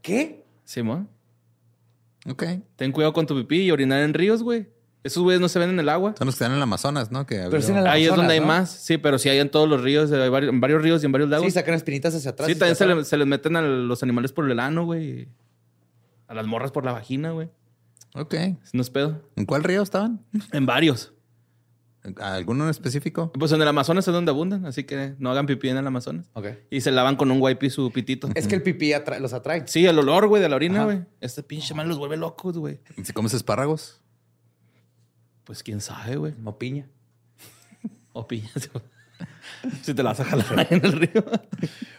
¿Qué? 0.02 0.44
Simón. 0.64 1.08
Ok. 2.28 2.44
Ten 2.76 2.92
cuidado 2.92 3.14
con 3.14 3.24
tu 3.26 3.34
pipí 3.34 3.62
y 3.62 3.70
orinar 3.70 4.02
en 4.02 4.12
ríos, 4.12 4.42
güey. 4.42 4.68
Esos 5.04 5.22
güeyes 5.22 5.40
no 5.40 5.48
se 5.48 5.58
ven 5.58 5.70
en 5.70 5.80
el 5.80 5.88
agua. 5.88 6.14
Son 6.18 6.26
los 6.26 6.34
que 6.34 6.44
están 6.44 6.50
en 6.50 6.58
el 6.58 6.62
Amazonas, 6.64 7.10
¿no? 7.10 7.24
Que 7.24 7.46
Pero 7.50 7.62
sí 7.62 7.72
en 7.72 7.78
Ahí 7.86 8.04
es 8.04 8.14
donde 8.14 8.34
hay 8.34 8.40
¿no? 8.40 8.46
más. 8.46 8.68
Sí, 8.70 8.98
pero 8.98 9.18
sí 9.18 9.30
hay 9.30 9.38
en 9.38 9.48
todos 9.50 9.66
los 9.70 9.80
ríos, 9.82 10.12
hay 10.12 10.28
varios- 10.28 10.52
en 10.52 10.60
varios 10.60 10.82
ríos 10.82 11.02
y 11.02 11.06
en 11.06 11.12
varios 11.12 11.30
lagos. 11.30 11.46
Sí, 11.46 11.50
Sí, 11.52 11.54
sacan 11.54 11.72
espinitas 11.76 12.14
hacia 12.14 12.32
atrás. 12.32 12.46
también 12.48 12.76
se, 12.76 12.84
hacia 12.84 12.94
le- 12.94 13.04
se 13.06 13.16
les 13.16 13.26
meten 13.26 13.56
a 13.56 13.62
los 13.62 14.02
animales 14.02 14.32
por 14.32 14.50
el 14.50 14.60
ano, 14.60 14.84
güey. 14.84 15.28
A 16.28 16.34
las 16.34 16.46
morras 16.46 16.72
por 16.72 16.84
la 16.84 16.92
vagina, 16.92 17.30
güey. 17.30 17.48
Ok. 18.14 18.34
No 18.74 18.82
es 18.82 18.90
pedo. 18.90 19.22
¿En 19.36 19.46
cuál 19.46 19.64
río 19.64 19.80
estaban? 19.80 20.20
En 20.52 20.66
varios. 20.66 21.14
¿Alguno 22.20 22.64
en 22.64 22.70
específico? 22.70 23.32
Pues 23.32 23.52
en 23.52 23.60
el 23.62 23.68
Amazonas 23.68 24.06
es 24.06 24.12
donde 24.14 24.30
abundan, 24.30 24.64
así 24.66 24.84
que 24.84 25.14
no 25.18 25.30
hagan 25.30 25.46
pipí 25.46 25.68
en 25.68 25.76
el 25.76 25.86
Amazonas. 25.86 26.30
Ok. 26.34 26.46
Y 26.70 26.80
se 26.80 26.90
lavan 26.92 27.16
con 27.16 27.30
un 27.30 27.40
wipe 27.40 27.68
su 27.70 27.90
pitito. 27.90 28.28
Es 28.34 28.46
que 28.46 28.54
el 28.54 28.62
pipí 28.62 28.92
atra- 28.92 29.18
los 29.18 29.32
atrae. 29.32 29.64
Sí, 29.66 29.86
el 29.86 29.98
olor, 29.98 30.26
güey, 30.28 30.40
de 30.42 30.48
la 30.48 30.56
orina, 30.56 30.76
Ajá. 30.76 30.84
güey. 30.84 31.02
Este 31.20 31.42
pinche 31.42 31.74
mal 31.74 31.88
los 31.88 31.98
vuelve 31.98 32.16
locos, 32.16 32.56
güey. 32.58 32.80
Si 33.02 33.12
comes 33.12 33.34
espárragos. 33.34 34.00
Pues 35.44 35.62
quién 35.62 35.80
sabe, 35.80 36.16
güey. 36.16 36.34
No 36.38 36.58
piña. 36.58 36.88
O 38.12 38.24
güey. 38.24 38.42
si 39.82 39.94
te 39.94 40.02
la 40.02 40.10
vas 40.10 40.20
a 40.20 40.24
jalar 40.24 40.58
ahí 40.58 40.66
en 40.70 40.84
el 40.84 40.92
río. 40.92 41.24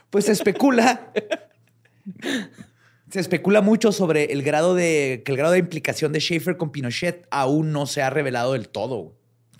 Pues 0.09 0.25
se 0.25 0.31
especula. 0.31 1.11
se 3.09 3.19
especula 3.19 3.61
mucho 3.61 3.91
sobre 3.91 4.33
el 4.33 4.43
grado 4.43 4.75
de 4.75 5.21
que 5.25 5.31
el 5.31 5.37
grado 5.37 5.53
de 5.53 5.59
implicación 5.59 6.11
de 6.11 6.19
Schaefer 6.19 6.57
con 6.57 6.71
Pinochet 6.71 7.27
aún 7.31 7.71
no 7.71 7.85
se 7.85 8.01
ha 8.01 8.09
revelado 8.09 8.53
del 8.53 8.67
todo. 8.69 9.15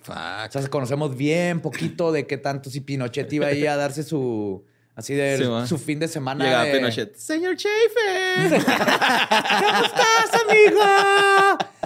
Fuck. 0.08 0.56
O 0.56 0.60
sea, 0.60 0.68
conocemos 0.70 1.16
bien 1.16 1.60
poquito 1.60 2.10
de 2.12 2.26
qué 2.26 2.38
tanto 2.38 2.70
si 2.70 2.80
Pinochet 2.80 3.32
iba 3.32 3.46
ahí 3.46 3.66
a 3.66 3.76
darse 3.76 4.02
su 4.02 4.64
así 4.94 5.14
de 5.14 5.36
Sí, 5.38 5.68
su 5.68 5.78
fin 5.78 5.98
de 6.00 6.08
semana. 6.08 6.44
Llegaba 6.44 6.64
de- 6.64 6.72
Pinochet. 6.78 7.14
Señor 7.16 7.56
Schaefer. 7.56 8.64
¿Cómo 8.64 9.84
estás, 9.84 10.40
amigo? 10.48 10.80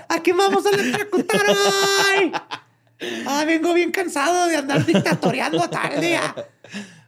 ¿A 0.09 0.21
quién 0.23 0.37
vamos 0.37 0.65
a 0.67 0.71
electrocutar 0.71 1.43
hoy? 1.51 2.33
Ah, 3.27 3.45
vengo 3.45 3.75
bien 3.75 3.91
cansado 3.91 4.47
de 4.47 4.57
andar 4.57 4.87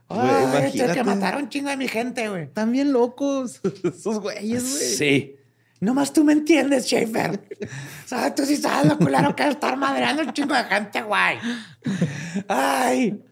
Ay, 0.09 0.45
este 0.45 0.59
imagínate. 0.79 0.93
que 0.95 1.05
mataron 1.05 1.49
chingo 1.49 1.71
de 1.71 1.77
mi 1.77 1.89
gente, 1.89 2.29
güey. 2.29 2.43
Están 2.45 2.73
bien 2.73 2.93
locos. 2.93 3.61
Esos 3.85 4.19
güeyes, 4.21 4.62
güey. 4.62 4.85
Sí. 4.97 5.37
Nomás 5.85 6.14
tú 6.14 6.24
me 6.24 6.32
entiendes, 6.32 6.87
Schaefer. 6.87 7.39
Sea, 8.07 8.35
tú 8.35 8.47
sí 8.47 8.57
sabes 8.57 8.91
lo 8.91 8.97
culero 8.97 9.37
que 9.37 9.43
es 9.43 9.51
estar 9.51 9.76
madreando 9.76 10.22
un 10.22 10.32
chingo 10.32 10.55
de 10.55 10.64
gente, 10.64 11.03
güey. 11.03 11.37
Ay, 12.49 13.22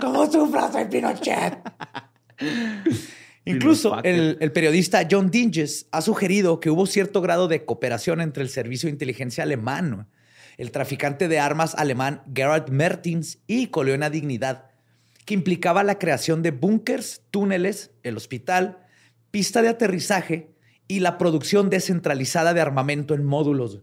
cómo 0.00 0.24
sufro, 0.30 0.72
soy 0.72 0.86
Pinochet. 0.86 1.58
Incluso 3.44 4.02
el, 4.02 4.38
el 4.40 4.50
periodista 4.50 5.06
John 5.10 5.30
Dinges 5.30 5.88
ha 5.92 6.00
sugerido 6.00 6.58
que 6.58 6.70
hubo 6.70 6.86
cierto 6.86 7.20
grado 7.20 7.48
de 7.48 7.66
cooperación 7.66 8.22
entre 8.22 8.42
el 8.42 8.48
servicio 8.48 8.86
de 8.86 8.92
inteligencia 8.92 9.44
alemán, 9.44 10.08
el 10.56 10.70
traficante 10.70 11.28
de 11.28 11.38
armas 11.38 11.74
alemán 11.74 12.22
Gerhard 12.34 12.70
Mertins 12.70 13.40
y 13.46 13.66
Coleona 13.66 14.08
Dignidad, 14.08 14.70
que 15.26 15.34
implicaba 15.34 15.84
la 15.84 15.98
creación 15.98 16.42
de 16.42 16.50
búnkers, 16.50 17.20
túneles, 17.30 17.90
el 18.02 18.16
hospital, 18.16 18.78
pista 19.30 19.60
de 19.60 19.68
aterrizaje 19.68 20.54
y 20.90 21.00
la 21.00 21.18
producción 21.18 21.70
descentralizada 21.70 22.54
de 22.54 22.60
armamento 22.60 23.14
en 23.14 23.24
módulos. 23.24 23.76
O 23.76 23.82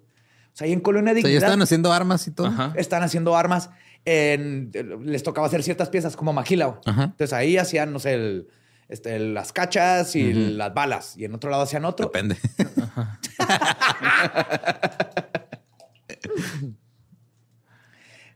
sea, 0.53 0.65
ahí 0.65 0.73
en 0.73 0.79
Colonia 0.81 1.11
O 1.11 1.15
sea, 1.15 1.21
ya 1.21 1.27
Dignidad 1.27 1.43
estaban 1.43 1.61
haciendo 1.61 1.93
armas 1.93 2.27
y 2.27 2.31
todo. 2.31 2.47
Ajá. 2.47 2.73
están 2.75 3.03
haciendo 3.03 3.35
armas. 3.35 3.69
en- 4.05 4.71
les 5.03 5.21
tocaba 5.23 5.47
hacer 5.47 5.63
ciertas 5.63 5.89
piezas 5.89 6.15
como 6.15 6.31
Magila. 6.31 6.79
Ajá. 6.85 7.03
Entonces 7.05 7.33
ahí 7.33 7.57
hacían, 7.57 7.91
no 7.91 7.99
sé, 7.99 8.13
el- 8.13 8.47
este, 8.87 9.19
las 9.19 9.51
cachas 9.51 10.15
y 10.15 10.31
las 10.33 10.73
balas. 10.73 11.17
Y 11.17 11.25
en 11.25 11.33
otro 11.35 11.49
lado 11.49 11.63
hacían 11.63 11.83
otro. 11.83 12.05
Depende. 12.05 12.37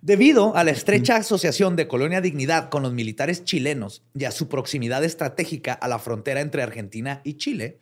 Debido 0.02 0.56
a 0.56 0.64
la 0.64 0.72
estrecha 0.72 1.18
asociación 1.18 1.76
de 1.76 1.88
Colonia 1.88 2.22
Dignidad 2.22 2.70
con 2.70 2.82
los 2.82 2.92
militares 2.92 3.44
chilenos 3.44 4.04
y 4.16 4.26
a 4.26 4.32
su 4.32 4.48
proximidad 4.50 5.04
estratégica 5.04 5.74
a 5.74 5.88
la 5.88 6.00
frontera 6.00 6.42
entre 6.42 6.64
Argentina 6.64 7.22
y 7.24 7.36
Chile, 7.36 7.80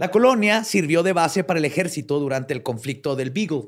la 0.00 0.10
colonia 0.10 0.64
sirvió 0.64 1.02
de 1.02 1.12
base 1.12 1.44
para 1.44 1.58
el 1.58 1.64
ejército 1.66 2.18
durante 2.18 2.54
el 2.54 2.62
conflicto 2.62 3.16
del 3.16 3.30
Beagle. 3.30 3.64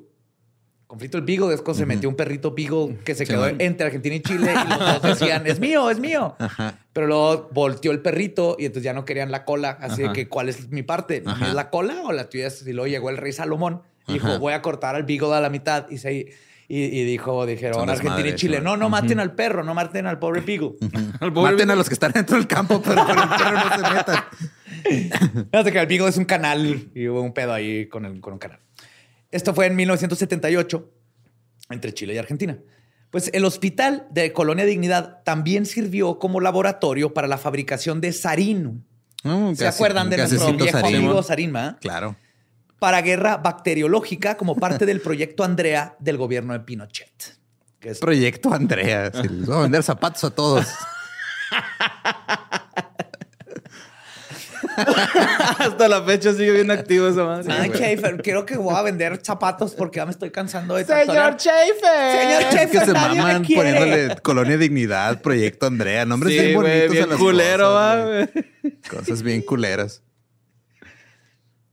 El 0.80 0.86
conflicto 0.86 1.18
del 1.18 1.26
Beagle 1.26 1.54
es 1.54 1.60
cuando 1.60 1.80
se 1.80 1.84
metió 1.84 2.08
un 2.08 2.16
perrito 2.16 2.54
Beagle 2.54 3.00
que 3.04 3.14
se 3.14 3.26
quedó 3.26 3.48
entre 3.48 3.84
Argentina 3.84 4.14
y 4.14 4.22
Chile 4.22 4.50
y 4.50 4.68
los 4.70 4.78
dos 4.78 5.02
decían, 5.20 5.46
es 5.46 5.60
mío, 5.60 5.90
es 5.90 6.00
mío. 6.00 6.34
Ajá. 6.38 6.78
Pero 6.94 7.06
luego 7.06 7.50
volteó 7.52 7.92
el 7.92 8.00
perrito 8.00 8.56
y 8.58 8.64
entonces 8.64 8.84
ya 8.84 8.94
no 8.94 9.04
querían 9.04 9.30
la 9.30 9.44
cola. 9.44 9.76
Así 9.78 10.04
Ajá. 10.04 10.14
que, 10.14 10.26
¿cuál 10.26 10.48
es 10.48 10.70
mi 10.70 10.82
parte? 10.82 11.20
¿Mi 11.20 11.32
Ajá. 11.32 11.48
¿Es 11.48 11.52
la 11.54 11.68
cola 11.68 12.00
o 12.02 12.12
la 12.12 12.30
tuya? 12.30 12.48
Y 12.64 12.72
luego 12.72 12.86
llegó 12.86 13.10
el 13.10 13.18
rey 13.18 13.34
Salomón 13.34 13.82
y 14.08 14.14
dijo, 14.14 14.38
voy 14.38 14.54
a 14.54 14.62
cortar 14.62 14.94
al 14.94 15.02
Beagle 15.02 15.34
a 15.34 15.40
la 15.42 15.50
mitad. 15.50 15.86
Y, 15.90 15.98
se, 15.98 16.32
y, 16.74 16.84
y 16.84 17.04
dijo, 17.04 17.44
dijeron, 17.44 17.74
Son 17.80 17.90
Argentina 17.90 18.14
y 18.14 18.22
desmadres, 18.22 18.40
Chile, 18.40 18.60
no, 18.62 18.76
no 18.78 18.88
maten 18.88 19.20
al 19.20 19.34
perro, 19.34 19.62
no 19.62 19.74
maten 19.74 20.06
al 20.06 20.18
pobre. 20.18 20.40
Al 21.20 21.32
pobre- 21.32 21.52
Maten 21.52 21.70
a 21.70 21.74
los 21.76 21.86
que 21.88 21.94
están 21.94 22.12
dentro 22.12 22.36
del 22.36 22.46
campo, 22.46 22.80
pero 22.82 23.04
con 23.06 23.18
el 23.18 23.28
perro 23.28 23.52
no 23.52 23.74
se 23.88 23.94
metan. 23.94 24.24
Fíjate 25.50 25.72
que 25.72 25.78
el 25.78 25.86
Beagle 25.86 26.08
es 26.08 26.16
un 26.16 26.24
canal 26.24 26.90
y 26.94 27.08
hubo 27.08 27.20
un 27.20 27.32
pedo 27.34 27.52
ahí 27.52 27.86
con, 27.88 28.04
el, 28.04 28.20
con 28.20 28.32
un 28.34 28.38
canal. 28.38 28.58
Esto 29.30 29.54
fue 29.54 29.66
en 29.66 29.76
1978 29.76 30.90
entre 31.70 31.92
Chile 31.94 32.14
y 32.14 32.18
Argentina. 32.18 32.58
Pues 33.10 33.30
el 33.34 33.44
hospital 33.44 34.06
de 34.10 34.32
Colonia 34.32 34.64
Dignidad 34.64 35.22
también 35.24 35.66
sirvió 35.66 36.18
como 36.18 36.40
laboratorio 36.40 37.12
para 37.12 37.28
la 37.28 37.36
fabricación 37.38 38.00
de 38.00 38.12
sarín. 38.12 38.86
No, 39.24 39.54
¿Se 39.54 39.64
casi- 39.64 39.76
acuerdan 39.76 40.08
de 40.10 40.16
nuestro 40.16 40.52
viejo 40.54 40.78
sarín. 40.80 40.96
amigo 40.96 41.22
Sarín, 41.22 41.54
va? 41.54 41.76
Claro. 41.80 42.16
Para 42.82 43.00
guerra 43.00 43.36
bacteriológica 43.36 44.36
como 44.36 44.56
parte 44.56 44.86
del 44.86 45.00
proyecto 45.00 45.44
Andrea 45.44 45.94
del 46.00 46.16
gobierno 46.16 46.52
de 46.52 46.58
Pinochet. 46.58 47.38
Que 47.78 47.90
es 47.90 48.00
Proyecto 48.00 48.52
Andrea. 48.52 49.12
Sí, 49.14 49.28
les 49.28 49.46
voy 49.46 49.56
a 49.56 49.60
vender 49.60 49.84
zapatos 49.84 50.24
a 50.24 50.30
todos. 50.30 50.66
Hasta 55.58 55.86
la 55.86 56.02
fecha 56.02 56.32
sigue 56.32 56.50
bien 56.50 56.72
activo 56.72 57.06
esa 57.06 57.22
madre. 57.22 57.52
Ay, 57.52 57.70
Schaefer, 57.70 58.20
quiero 58.20 58.44
que 58.44 58.56
voy 58.56 58.74
a 58.74 58.82
vender 58.82 59.20
zapatos 59.22 59.76
porque 59.76 59.98
ya 59.98 60.04
me 60.04 60.10
estoy 60.10 60.32
cansando 60.32 60.74
de 60.74 60.84
Señor. 60.84 61.36
Schaefer. 61.38 62.20
Señor 62.20 62.42
Es 62.42 62.46
que 62.48 62.56
Schaefer, 62.56 62.84
se 62.86 62.92
maman 62.94 63.44
poniéndole 63.44 64.16
Colonia 64.22 64.58
Dignidad, 64.58 65.22
Proyecto 65.22 65.66
Andrea. 65.66 66.04
Nombres 66.04 66.34
Sí, 66.34 66.40
bien 66.40 66.54
bonitos 66.54 66.90
bien 66.90 67.04
a 67.04 67.06
las 67.06 67.18
culero, 67.18 67.64
cosas, 67.68 68.28
va. 68.90 68.98
Cosas 68.98 69.22
bien 69.22 69.42
culeras. 69.42 70.02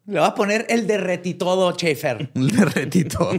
Le 0.10 0.20
voy 0.20 0.28
a 0.28 0.34
poner 0.34 0.66
el 0.70 0.88
derretitodo, 0.88 1.72
Schaefer. 1.74 2.32
Un 2.36 2.48
derretito. 2.48 3.30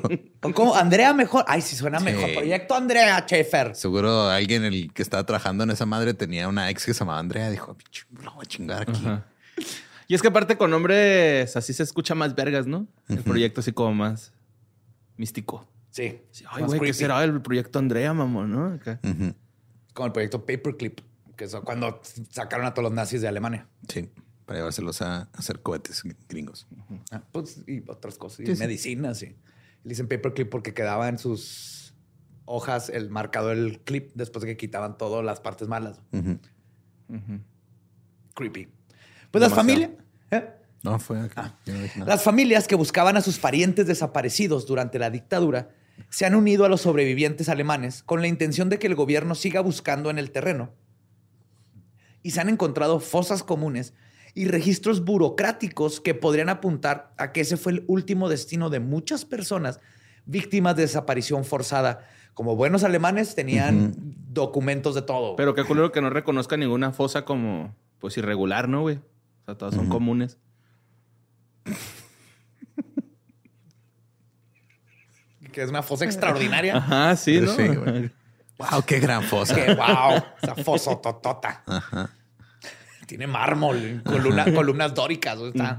¿O 0.42 0.52
¿Cómo? 0.54 0.74
Andrea 0.76 1.12
mejor. 1.12 1.44
Ay, 1.48 1.60
sí 1.62 1.74
suena 1.76 1.98
Sí. 1.98 2.04
mejor. 2.04 2.32
Proyecto 2.34 2.74
Andrea, 2.74 3.18
Schaefer. 3.26 3.74
Seguro 3.74 4.28
alguien 4.28 4.64
el 4.64 4.92
que 4.92 5.02
estaba 5.02 5.24
trabajando 5.26 5.64
en 5.64 5.70
esa 5.70 5.84
madre 5.86 6.14
tenía 6.14 6.46
una 6.48 6.70
ex 6.70 6.86
que 6.86 6.94
se 6.94 7.00
llamaba 7.00 7.18
Andrea. 7.18 7.50
Dijo, 7.50 7.74
"Pinche, 7.76 8.04
lo 8.22 8.32
voy 8.34 8.44
a 8.44 8.48
chingar 8.48 8.82
aquí. 8.82 8.92
Ajá. 9.04 9.26
Y 10.06 10.14
es 10.14 10.22
que 10.22 10.28
aparte 10.28 10.56
con 10.56 10.70
nombres 10.70 11.56
así 11.56 11.72
se 11.72 11.82
escucha 11.82 12.14
más 12.14 12.34
vergas, 12.34 12.66
¿no? 12.66 12.86
El 13.08 13.18
proyecto 13.22 13.60
así 13.60 13.72
como 13.72 13.94
más 13.94 14.32
místico. 15.16 15.66
Sí. 15.90 16.20
Sí, 16.30 16.44
Ay, 16.50 16.62
güey, 16.64 16.80
¿qué 16.80 16.92
será 16.94 17.22
el 17.24 17.40
proyecto 17.42 17.78
Andrea, 17.78 18.12
mamón, 18.14 18.50
no? 18.50 18.66
Ujú. 19.02 19.34
Como 19.92 20.06
el 20.06 20.12
proyecto 20.12 20.46
Paperclip, 20.46 21.00
que 21.36 21.44
es 21.44 21.54
cuando 21.64 22.00
sacaron 22.30 22.66
a 22.66 22.74
todos 22.74 22.84
los 22.84 22.92
nazis 22.92 23.20
de 23.22 23.28
Alemania. 23.28 23.66
Sí, 23.88 24.08
para 24.50 24.58
llevárselos 24.58 25.00
a 25.00 25.28
hacer 25.34 25.62
cohetes 25.62 26.02
gringos. 26.28 26.66
Ah, 27.12 27.22
pues, 27.30 27.62
y 27.68 27.84
otras 27.88 28.18
cosas. 28.18 28.40
Y 28.40 28.46
Sí, 28.46 28.56
sí. 28.56 28.60
medicinas. 28.60 29.22
Y 29.22 29.26
le 29.26 29.36
dicen 29.84 30.08
Paperclip 30.08 30.50
porque 30.50 30.74
quedaba 30.74 31.08
en 31.08 31.18
sus 31.18 31.94
hojas, 32.46 32.88
el 32.88 33.10
marcado 33.10 33.50
del 33.50 33.78
clip, 33.78 34.10
después 34.16 34.42
de 34.42 34.48
que 34.48 34.56
quitaban 34.56 34.98
todas 34.98 35.24
las 35.24 35.40
partes 35.40 35.68
malas. 35.68 36.00
Creepy. 38.34 38.68
Pues 39.30 39.40
las 39.40 39.54
familias. 39.54 39.90
¿eh? 40.32 40.52
No, 40.82 40.98
fue 40.98 41.18
no 41.18 41.28
dije 41.66 42.00
nada. 42.00 42.10
Las 42.10 42.24
familias 42.24 42.66
que 42.66 42.74
buscaban 42.74 43.16
a 43.16 43.20
sus 43.20 43.38
parientes 43.38 43.86
desaparecidos 43.86 44.66
durante 44.66 44.98
la 44.98 45.10
dictadura 45.10 45.70
se 46.08 46.26
han 46.26 46.34
unido 46.34 46.64
a 46.64 46.68
los 46.68 46.80
sobrevivientes 46.80 47.48
alemanes 47.48 48.02
con 48.02 48.20
la 48.20 48.26
intención 48.26 48.68
de 48.68 48.80
que 48.80 48.88
el 48.88 48.96
gobierno 48.96 49.36
siga 49.36 49.60
buscando 49.60 50.10
en 50.10 50.18
el 50.18 50.32
terreno. 50.32 50.72
Y 52.24 52.32
se 52.32 52.40
han 52.40 52.48
encontrado 52.48 52.98
fosas 52.98 53.44
comunes 53.44 53.94
y 54.34 54.46
registros 54.46 55.04
burocráticos 55.04 56.00
que 56.00 56.14
podrían 56.14 56.48
apuntar 56.48 57.12
a 57.18 57.32
que 57.32 57.40
ese 57.40 57.56
fue 57.56 57.72
el 57.72 57.84
último 57.88 58.28
destino 58.28 58.70
de 58.70 58.80
muchas 58.80 59.24
personas 59.24 59.80
víctimas 60.24 60.76
de 60.76 60.82
desaparición 60.82 61.44
forzada. 61.44 62.06
Como 62.34 62.56
buenos 62.56 62.84
alemanes 62.84 63.34
tenían 63.34 63.94
documentos 63.96 64.94
de 64.94 65.02
todo. 65.02 65.36
Pero 65.36 65.54
qué 65.54 65.64
culero 65.64 65.92
que 65.92 66.00
no 66.00 66.10
reconozca 66.10 66.56
ninguna 66.56 66.92
fosa 66.92 67.24
como, 67.24 67.74
pues, 67.98 68.16
irregular, 68.16 68.68
¿no, 68.68 68.82
güey? 68.82 68.96
O 68.96 69.44
sea, 69.46 69.56
todas 69.56 69.74
son 69.74 69.88
comunes. 69.88 70.38
que 75.52 75.62
es 75.62 75.68
una 75.68 75.82
fosa 75.82 76.04
extraordinaria. 76.04 76.76
Ajá, 76.76 77.16
sí, 77.16 77.40
¿no? 77.40 77.54
Sí, 77.54 77.66
güey. 77.68 78.10
Wow, 78.60 78.82
qué 78.86 79.00
gran 79.00 79.22
fosa. 79.22 79.54
que 79.54 79.72
wow, 79.72 80.22
esa 80.42 80.54
fosa 80.54 81.00
totota. 81.00 81.64
Tiene 83.10 83.26
mármol, 83.26 84.02
columna- 84.06 84.52
columnas 84.54 84.94
dóricas. 84.94 85.36
o 85.38 85.48
Está. 85.48 85.78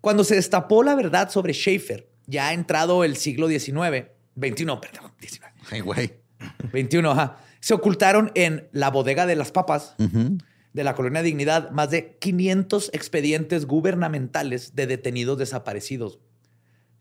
Cuando 0.00 0.22
se 0.24 0.36
destapó 0.36 0.82
la 0.84 0.94
verdad 0.94 1.28
sobre 1.28 1.52
Schaefer, 1.52 2.08
ya 2.26 2.48
ha 2.48 2.52
entrado 2.52 3.02
el 3.04 3.16
siglo 3.16 3.48
XIX, 3.48 4.06
21, 4.36 4.80
perdón, 4.80 5.12
19, 5.20 5.54
Ay, 5.70 5.80
güey. 5.80 6.12
21, 6.72 7.10
ajá, 7.10 7.38
se 7.60 7.74
ocultaron 7.74 8.30
en 8.36 8.68
la 8.72 8.90
bodega 8.90 9.26
de 9.26 9.34
las 9.34 9.50
papas 9.50 9.96
de 9.98 10.84
la 10.84 10.94
colonia 10.94 11.22
Dignidad 11.22 11.70
más 11.72 11.90
de 11.90 12.16
500 12.20 12.90
expedientes 12.92 13.66
gubernamentales 13.66 14.76
de 14.76 14.86
detenidos 14.86 15.36
desaparecidos. 15.38 16.20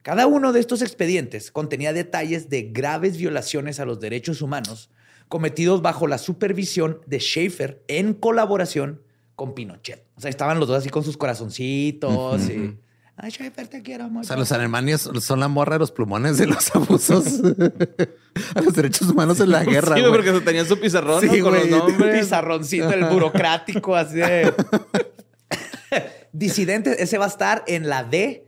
Cada 0.01 0.25
uno 0.25 0.53
de 0.53 0.59
estos 0.59 0.81
expedientes 0.81 1.51
contenía 1.51 1.93
detalles 1.93 2.49
de 2.49 2.63
graves 2.63 3.17
violaciones 3.17 3.79
a 3.79 3.85
los 3.85 3.99
derechos 3.99 4.41
humanos 4.41 4.89
cometidos 5.27 5.81
bajo 5.81 6.07
la 6.07 6.17
supervisión 6.17 6.99
de 7.05 7.19
Schaefer 7.19 7.83
en 7.87 8.13
colaboración 8.13 9.01
con 9.35 9.53
Pinochet. 9.53 10.05
O 10.15 10.21
sea, 10.21 10.29
estaban 10.29 10.59
los 10.59 10.67
dos 10.67 10.77
así 10.79 10.89
con 10.89 11.03
sus 11.03 11.17
corazoncitos 11.17 12.49
y... 12.49 12.77
Ay, 13.19 13.31
Schaefer, 13.31 13.67
te 13.67 13.81
quiero 13.81 14.09
mucho. 14.09 14.21
O 14.21 14.27
sea, 14.27 14.37
los 14.37 14.51
alemanes 14.51 15.09
son 15.21 15.39
la 15.39 15.47
morra 15.47 15.73
de 15.73 15.79
los 15.79 15.91
plumones 15.91 16.37
de 16.37 16.45
los 16.45 16.75
abusos 16.75 17.25
a 18.55 18.61
los 18.61 18.73
derechos 18.75 19.09
humanos 19.09 19.39
en 19.39 19.49
la 19.49 19.63
guerra. 19.63 19.95
Sí, 19.95 20.03
porque 20.07 20.31
se 20.31 20.41
tenían 20.41 20.67
su 20.67 20.79
pizarrón 20.79 21.21
Sí, 21.21 21.39
¿no? 21.39 21.43
con 21.45 21.53
los 21.55 21.67
nombres. 21.67 22.19
pizarroncito, 22.19 22.91
el 22.91 23.05
burocrático, 23.05 23.95
así 23.95 24.17
de... 24.17 24.53
Disidentes, 26.31 26.99
ese 26.99 27.17
va 27.17 27.25
a 27.25 27.29
estar 27.29 27.63
en 27.67 27.89
la 27.89 28.03
D. 28.03 28.45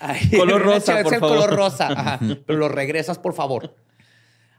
Ay, 0.00 0.30
Color 0.36 0.62
rosa, 0.62 0.92
por 1.02 1.14
el 1.14 1.20
favor. 1.20 1.36
color 1.38 1.56
rosa. 1.56 1.86
Ajá. 1.88 2.18
Pero 2.46 2.58
lo 2.58 2.68
regresas, 2.68 3.18
por 3.18 3.34
favor. 3.34 3.76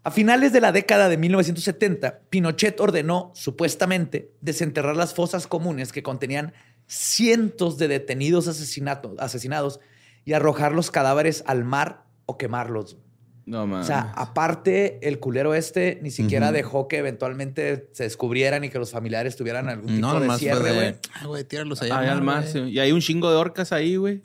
A 0.05 0.11
finales 0.11 0.51
de 0.51 0.59
la 0.61 0.71
década 0.73 1.07
de 1.09 1.17
1970, 1.17 2.19
Pinochet 2.29 2.79
ordenó, 2.81 3.31
supuestamente, 3.35 4.31
desenterrar 4.41 4.97
las 4.97 5.13
fosas 5.13 5.47
comunes 5.47 5.91
que 5.93 6.03
contenían 6.03 6.53
cientos 6.87 7.77
de 7.77 7.87
detenidos 7.87 8.47
asesinatos, 8.47 9.13
asesinados 9.19 9.79
y 10.25 10.33
arrojar 10.33 10.73
los 10.73 10.91
cadáveres 10.91 11.43
al 11.47 11.63
mar 11.63 12.03
o 12.25 12.37
quemarlos. 12.37 12.97
No, 13.45 13.63
O 13.63 13.67
mames. 13.67 13.87
sea, 13.87 14.11
aparte, 14.15 14.99
el 15.07 15.19
culero 15.19 15.53
este 15.53 15.99
ni 16.01 16.11
siquiera 16.11 16.51
dejó 16.53 16.87
que 16.87 16.97
eventualmente 16.97 17.89
se 17.91 18.03
descubrieran 18.03 18.63
y 18.63 18.69
que 18.69 18.79
los 18.79 18.91
familiares 18.91 19.35
tuvieran 19.35 19.67
algún 19.67 19.87
tipo 19.87 19.99
No, 19.99 20.19
de 20.19 20.37
cierre, 20.37 20.59
fue 20.61 20.73
güey. 20.73 20.85
de... 20.93 20.99
Ay, 21.13 21.27
güey, 21.27 21.43
tíralos 21.43 21.81
allá. 21.81 21.99
Ahí 21.99 22.07
al 22.07 22.21
mar, 22.21 22.41
güey. 22.49 22.53
sí. 22.53 22.59
Y 22.71 22.79
hay 22.79 22.91
un 22.93 23.01
chingo 23.01 23.29
de 23.29 23.35
orcas 23.37 23.73
ahí, 23.73 23.97
güey. 23.97 24.21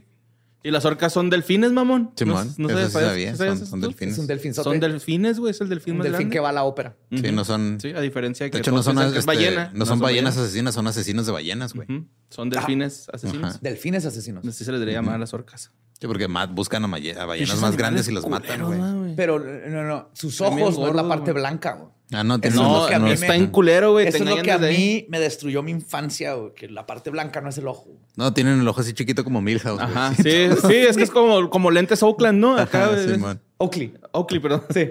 Y 0.68 0.70
las 0.70 0.84
orcas 0.84 1.14
son 1.14 1.30
delfines, 1.30 1.72
mamón. 1.72 2.10
Simón, 2.14 2.52
no, 2.58 2.68
eso 2.68 2.76
sí 2.88 2.92
sabes- 2.92 3.08
sabía, 3.08 3.34
¿sabías 3.34 3.58
son- 3.70 3.80
delfines. 3.80 4.12
Es 4.14 4.18
un 4.18 4.26
delfinzote. 4.26 4.64
Son 4.64 4.80
delfines, 4.80 5.38
güey. 5.40 5.50
Es 5.52 5.60
el 5.62 5.70
delfín 5.70 5.92
un 5.92 5.98
más 6.00 6.04
delfín 6.04 6.18
grande. 6.28 6.32
que 6.34 6.40
va 6.40 6.50
a 6.50 6.52
la 6.52 6.64
ópera. 6.64 6.94
Sí, 7.10 7.32
no 7.32 7.42
son... 7.46 7.78
Sí, 7.80 7.88
a 7.96 8.00
diferencia 8.02 8.44
de 8.44 8.50
que 8.50 8.58
De 8.58 8.60
hecho, 8.60 8.72
no 8.72 8.82
son, 8.82 8.98
este, 8.98 9.20
ballena. 9.24 9.70
no 9.72 9.86
son 9.86 9.98
ballenas 9.98 10.36
asesinas, 10.36 10.74
son 10.74 10.86
asesinos 10.86 11.24
de 11.24 11.32
ballenas, 11.32 11.72
güey. 11.72 11.88
Son 12.28 12.50
delfines 12.50 13.08
asesinos. 13.10 13.52
Ajá. 13.52 13.58
Delfines 13.62 14.04
asesinos. 14.04 14.46
Así 14.46 14.62
se 14.64 14.70
les 14.70 14.78
debería 14.80 14.98
llamar 15.00 15.14
a 15.14 15.18
las 15.18 15.32
orcas. 15.32 15.72
Sí, 16.00 16.06
porque 16.06 16.28
ma- 16.28 16.46
buscan 16.46 16.84
a, 16.84 16.86
a 16.86 16.90
ballenas 16.90 17.26
Pinches 17.38 17.60
más 17.60 17.76
grandes 17.76 18.08
y 18.08 18.12
los 18.12 18.28
matan, 18.28 18.64
güey. 18.64 19.14
Pero 19.16 19.38
no, 19.40 19.82
no, 19.82 20.08
sus 20.12 20.40
ojos 20.40 20.78
no 20.78 20.88
es 20.88 20.94
la 20.94 21.08
parte 21.08 21.32
blanca. 21.32 21.72
güey. 21.74 21.88
Ah, 22.12 22.24
no, 22.24 22.36
Eso 22.36 22.46
es 22.48 22.54
los- 22.54 22.82
lo 22.82 22.88
que 22.88 22.94
a 22.94 22.98
mí 23.00 23.10
los- 23.10 23.20
me- 23.20 23.26
Está 23.26 23.36
en 23.36 23.48
culero, 23.48 23.92
güey. 23.92 24.06
Eso 24.06 24.18
es 24.18 24.24
lo 24.24 24.42
que 24.42 24.50
a 24.52 24.56
ahí. 24.56 24.76
mí 24.76 25.06
me 25.10 25.20
destruyó 25.20 25.62
mi 25.62 25.72
infancia, 25.72 26.34
güey, 26.34 26.54
que 26.54 26.68
la 26.68 26.86
parte 26.86 27.10
blanca 27.10 27.40
no 27.42 27.48
es 27.50 27.58
el 27.58 27.66
ojo. 27.68 27.90
No, 28.16 28.32
tienen 28.32 28.60
el 28.60 28.68
ojo 28.68 28.80
así 28.80 28.94
chiquito 28.94 29.24
como 29.24 29.42
Milhouse. 29.42 29.80
Ajá, 29.80 30.14
sí, 30.16 30.22
sí, 30.22 30.74
es 30.74 30.96
que 30.96 31.02
es 31.02 31.10
como, 31.10 31.50
como 31.50 31.70
lentes 31.70 32.02
Oakland, 32.02 32.38
¿no? 32.38 32.56
Acá, 32.56 32.84
Ajá, 32.84 32.94
güey. 32.94 33.08
Simón. 33.14 33.42
Oakley. 33.58 33.92
Oakley, 34.12 34.40
perdón. 34.40 34.62
Sí. 34.72 34.88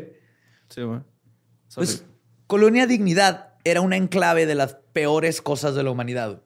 Sí, 0.69 0.81
güey. 0.81 0.99
Pues, 1.73 2.03
Colonia 2.47 2.85
Dignidad 2.85 3.53
era 3.63 3.81
una 3.81 3.95
enclave 3.97 4.45
de 4.45 4.55
las 4.55 4.77
peores 4.93 5.41
cosas 5.41 5.73
de 5.73 5.83
la 5.83 5.91
humanidad. 5.91 6.41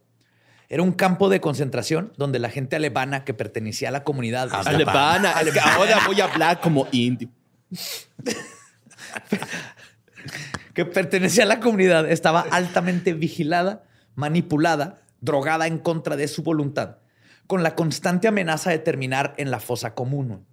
Era 0.71 0.83
un 0.83 0.93
campo 0.93 1.27
de 1.27 1.41
concentración 1.41 2.13
donde 2.15 2.39
la 2.39 2.49
gente 2.49 2.77
alemana 2.77 3.25
que 3.25 3.33
pertenecía 3.33 3.89
a 3.89 3.91
la 3.91 4.05
comunidad 4.05 4.45
estaba- 4.45 4.69
Alemana, 4.69 5.31
alemana. 5.31 5.75
Ahora 5.75 5.99
voy 6.07 6.21
a 6.21 6.25
hablar 6.31 6.61
como 6.61 6.87
indio. 6.93 7.27
que 10.73 10.85
pertenecía 10.85 11.43
a 11.43 11.47
la 11.47 11.59
comunidad 11.59 12.09
estaba 12.09 12.45
altamente 12.49 13.11
vigilada, 13.11 13.83
manipulada, 14.15 15.01
drogada 15.19 15.67
en 15.67 15.77
contra 15.77 16.15
de 16.15 16.29
su 16.29 16.41
voluntad, 16.41 16.99
con 17.47 17.63
la 17.63 17.75
constante 17.75 18.29
amenaza 18.29 18.69
de 18.71 18.79
terminar 18.79 19.33
en 19.35 19.51
la 19.51 19.59
fosa 19.59 19.93
común. 19.93 20.45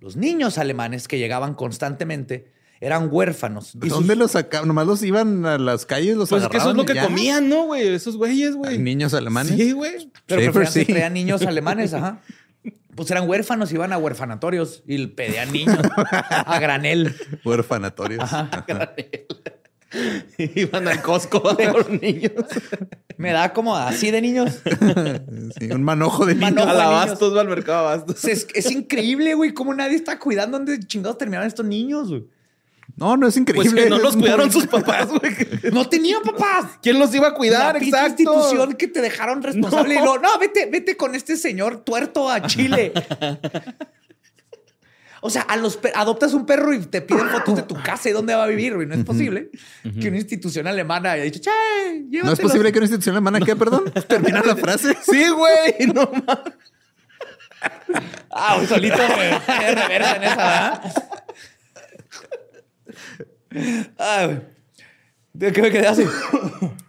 Los 0.00 0.16
niños 0.16 0.58
alemanes 0.58 1.08
que 1.08 1.16
llegaban 1.16 1.54
constantemente 1.54 2.52
eran 2.80 3.08
huérfanos. 3.10 3.74
y 3.74 3.80
sus- 3.80 3.88
¿Dónde 3.90 4.16
los 4.16 4.30
sacaban? 4.32 4.66
Nomás 4.68 4.86
los 4.86 5.02
iban 5.02 5.44
a 5.46 5.58
las 5.58 5.84
calles, 5.86 6.16
los 6.16 6.28
Pues 6.30 6.42
es 6.44 6.48
que 6.48 6.56
eso 6.56 6.70
es 6.70 6.76
lo 6.76 6.84
que 6.86 6.94
ya. 6.94 7.04
comían, 7.04 7.48
¿no, 7.48 7.64
güey? 7.66 7.86
Esos 7.88 8.16
güeyes, 8.16 8.54
güey. 8.54 8.78
niños 8.78 9.12
alemanes. 9.14 9.54
Sí, 9.56 9.72
güey. 9.72 10.10
Pero 10.26 10.40
Schaefer, 10.40 10.52
preferían 10.52 10.72
que 10.72 10.80
sí. 10.86 10.92
traían 10.92 11.12
niños 11.14 11.42
alemanes, 11.42 11.94
ajá. 11.94 12.20
Pues 12.96 13.08
eran 13.10 13.28
huérfanos, 13.28 13.72
iban 13.72 13.92
a 13.92 13.98
huerfanatorios 13.98 14.82
y 14.86 15.06
pedían 15.06 15.52
niños 15.52 15.78
a 16.30 16.58
granel. 16.58 17.14
Huerfanatorios. 17.44 18.28
Iban 20.54 20.86
al 20.88 21.02
Costco 21.02 21.48
a 21.48 21.54
ver 21.54 21.72
los 21.72 21.88
niños. 21.90 22.32
Me 23.16 23.32
da 23.32 23.52
como 23.52 23.76
así 23.76 24.10
de 24.10 24.20
niños. 24.22 24.60
Sí, 25.58 25.70
un 25.72 25.82
manojo 25.82 26.26
de 26.26 26.34
niños. 26.34 26.50
Manojo. 26.52 26.68
Al 26.68 26.76
de 26.76 26.82
Abastos, 26.82 27.34
va 27.36 27.40
al 27.40 27.48
mercado 27.48 27.88
Abastos. 27.88 28.24
Es, 28.24 28.46
es 28.54 28.70
increíble, 28.70 29.34
güey, 29.34 29.52
cómo 29.52 29.74
nadie 29.74 29.96
está 29.96 30.18
cuidando 30.18 30.58
dónde 30.58 30.78
chingados 30.80 31.18
terminaron 31.18 31.46
estos 31.48 31.66
niños, 31.66 32.08
güey. 32.08 32.24
No, 32.96 33.16
no 33.16 33.26
es 33.28 33.36
increíble. 33.36 33.70
Pues 33.70 33.84
que 33.84 33.90
no 33.90 33.98
los 33.98 34.14
muy- 34.16 34.22
cuidaron 34.24 34.50
sus 34.52 34.66
papás, 34.66 35.08
güey. 35.08 35.36
No 35.72 35.88
tenían 35.88 36.22
papás. 36.22 36.78
¿Quién 36.82 36.98
los 36.98 37.14
iba 37.14 37.28
a 37.28 37.34
cuidar? 37.34 37.74
la 37.74 37.80
Exacto. 37.84 38.22
institución 38.22 38.74
que 38.74 38.88
te 38.88 39.00
dejaron 39.00 39.42
responsable. 39.42 39.94
No. 39.94 40.00
Y 40.00 40.04
luego, 40.04 40.18
no, 40.18 40.38
vete, 40.38 40.66
vete 40.66 40.96
con 40.96 41.14
este 41.14 41.36
señor 41.36 41.84
tuerto 41.84 42.28
a 42.30 42.42
Chile. 42.46 42.92
O 45.22 45.28
sea, 45.28 45.42
a 45.42 45.56
los 45.58 45.78
adoptas 45.94 46.32
un 46.32 46.46
perro 46.46 46.72
y 46.72 46.78
te 46.86 47.02
piden 47.02 47.28
fotos 47.28 47.54
de 47.56 47.62
tu 47.62 47.74
casa 47.82 48.08
y 48.08 48.12
dónde 48.12 48.34
va 48.34 48.44
a 48.44 48.46
vivir, 48.46 48.74
güey. 48.74 48.86
No 48.86 48.94
es 48.94 49.04
posible 49.04 49.50
que 50.00 50.08
una 50.08 50.16
institución 50.16 50.66
alemana 50.66 51.12
haya 51.12 51.24
dicho, 51.24 51.40
che, 51.40 51.50
llévatelos". 52.08 52.24
No 52.24 52.32
es 52.32 52.40
posible 52.40 52.72
que 52.72 52.78
una 52.78 52.86
institución 52.86 53.16
alemana 53.16 53.40
¿qué, 53.44 53.54
perdón? 53.54 53.92
Termina 54.08 54.40
la 54.42 54.56
frase. 54.56 54.96
Sí, 55.02 55.28
güey. 55.28 55.88
No 55.92 56.10
mames. 56.10 56.54
Ah, 58.30 58.56
un 58.58 58.66
solito 58.66 58.96
reversa 58.96 59.68
en 59.70 59.78
esa, 59.78 59.88
¿verdad? 59.88 60.94
Ah, 63.98 64.26
güey. 64.26 64.40
¿De 65.32 65.52
qué 65.52 65.62
me 65.62 65.70
quedé 65.70 65.86
así? 65.86 66.04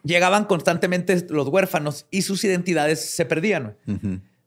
Llegaban 0.03 0.45
constantemente 0.45 1.25
los 1.29 1.47
huérfanos 1.47 2.07
y 2.09 2.23
sus 2.23 2.43
identidades 2.43 2.99
se 2.99 3.25
perdían. 3.25 3.77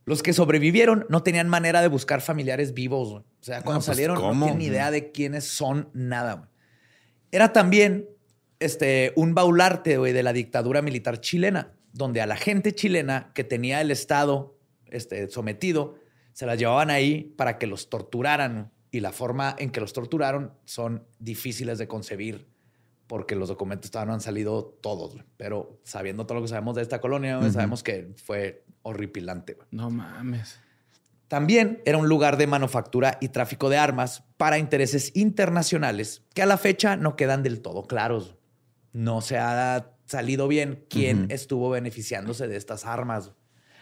Los 0.05 0.23
que 0.23 0.33
sobrevivieron 0.33 1.07
no 1.09 1.23
tenían 1.23 1.49
manera 1.49 1.81
de 1.81 1.89
buscar 1.89 2.21
familiares 2.21 2.75
vivos. 2.75 3.11
güey. 3.11 3.23
O 3.23 3.45
sea, 3.45 3.63
cuando 3.63 3.79
pues, 3.79 3.87
salieron 3.87 4.17
¿cómo? 4.17 4.35
no 4.35 4.45
tienen 4.47 4.59
ni 4.59 4.67
idea 4.67 4.91
de 4.91 5.13
quiénes 5.13 5.45
son, 5.45 5.89
nada. 5.93 6.35
güey. 6.35 6.49
Era 7.31 7.53
también 7.53 8.09
este, 8.61 9.13
un 9.17 9.35
baularte 9.35 9.97
güey, 9.97 10.13
de 10.13 10.23
la 10.23 10.33
dictadura 10.33 10.83
militar 10.83 11.21
chilena, 11.21 11.73
donde 11.93 12.21
a 12.21 12.27
la 12.27 12.37
gente 12.37 12.75
chilena 12.75 13.31
que 13.35 13.45
tenía 13.45 13.81
el 13.81 13.91
Estado 13.91 14.59
este, 14.87 15.29
sometido, 15.31 15.97
se 16.33 16.47
las 16.47 16.59
llevaban 16.59 16.91
ahí 16.91 17.35
para 17.37 17.59
que 17.59 17.67
los 17.67 17.89
torturaran. 17.89 18.73
Y 18.95 19.01
la 19.01 19.11
forma 19.11 19.57
en 19.59 19.71
que 19.71 19.81
los 19.81 19.93
torturaron 19.93 20.53
son 20.67 21.05
difíciles 21.19 21.79
de 21.79 21.89
concebir 21.89 22.47
porque 23.09 23.35
los 23.35 23.49
documentos 23.49 23.91
todavía 23.91 24.11
no 24.11 24.15
han 24.15 24.21
salido 24.21 24.79
todos. 24.81 25.17
Pero 25.37 25.81
sabiendo 25.83 26.27
todo 26.27 26.37
lo 26.37 26.43
que 26.43 26.49
sabemos 26.49 26.77
de 26.77 26.83
esta 26.83 27.01
colonia, 27.01 27.41
sabemos 27.51 27.83
que 27.83 28.15
fue 28.25 28.65
horripilante. 28.83 29.59
No 29.73 29.91
mames. 29.91 30.61
También 31.27 31.83
era 31.85 31.99
un 31.99 32.09
lugar 32.09 32.37
de 32.37 32.47
manufactura 32.47 33.19
y 33.21 33.31
tráfico 33.31 33.69
de 33.69 33.79
armas 33.79 34.23
para 34.37 34.59
intereses 34.59 35.11
internacionales 35.17 36.23
que 36.33 36.43
a 36.43 36.47
la 36.47 36.57
fecha 36.57 36.95
no 36.95 37.17
quedan 37.17 37.43
del 37.43 37.63
todo 37.63 37.89
claros. 37.89 38.37
No 38.93 39.23
se 39.23 39.39
ha 39.39 39.91
salido 40.05 40.47
bien 40.47 40.87
quién 40.89 41.27
estuvo 41.33 41.69
beneficiándose 41.69 42.47
de 42.47 42.55
estas 42.55 42.87
armas, 42.87 43.33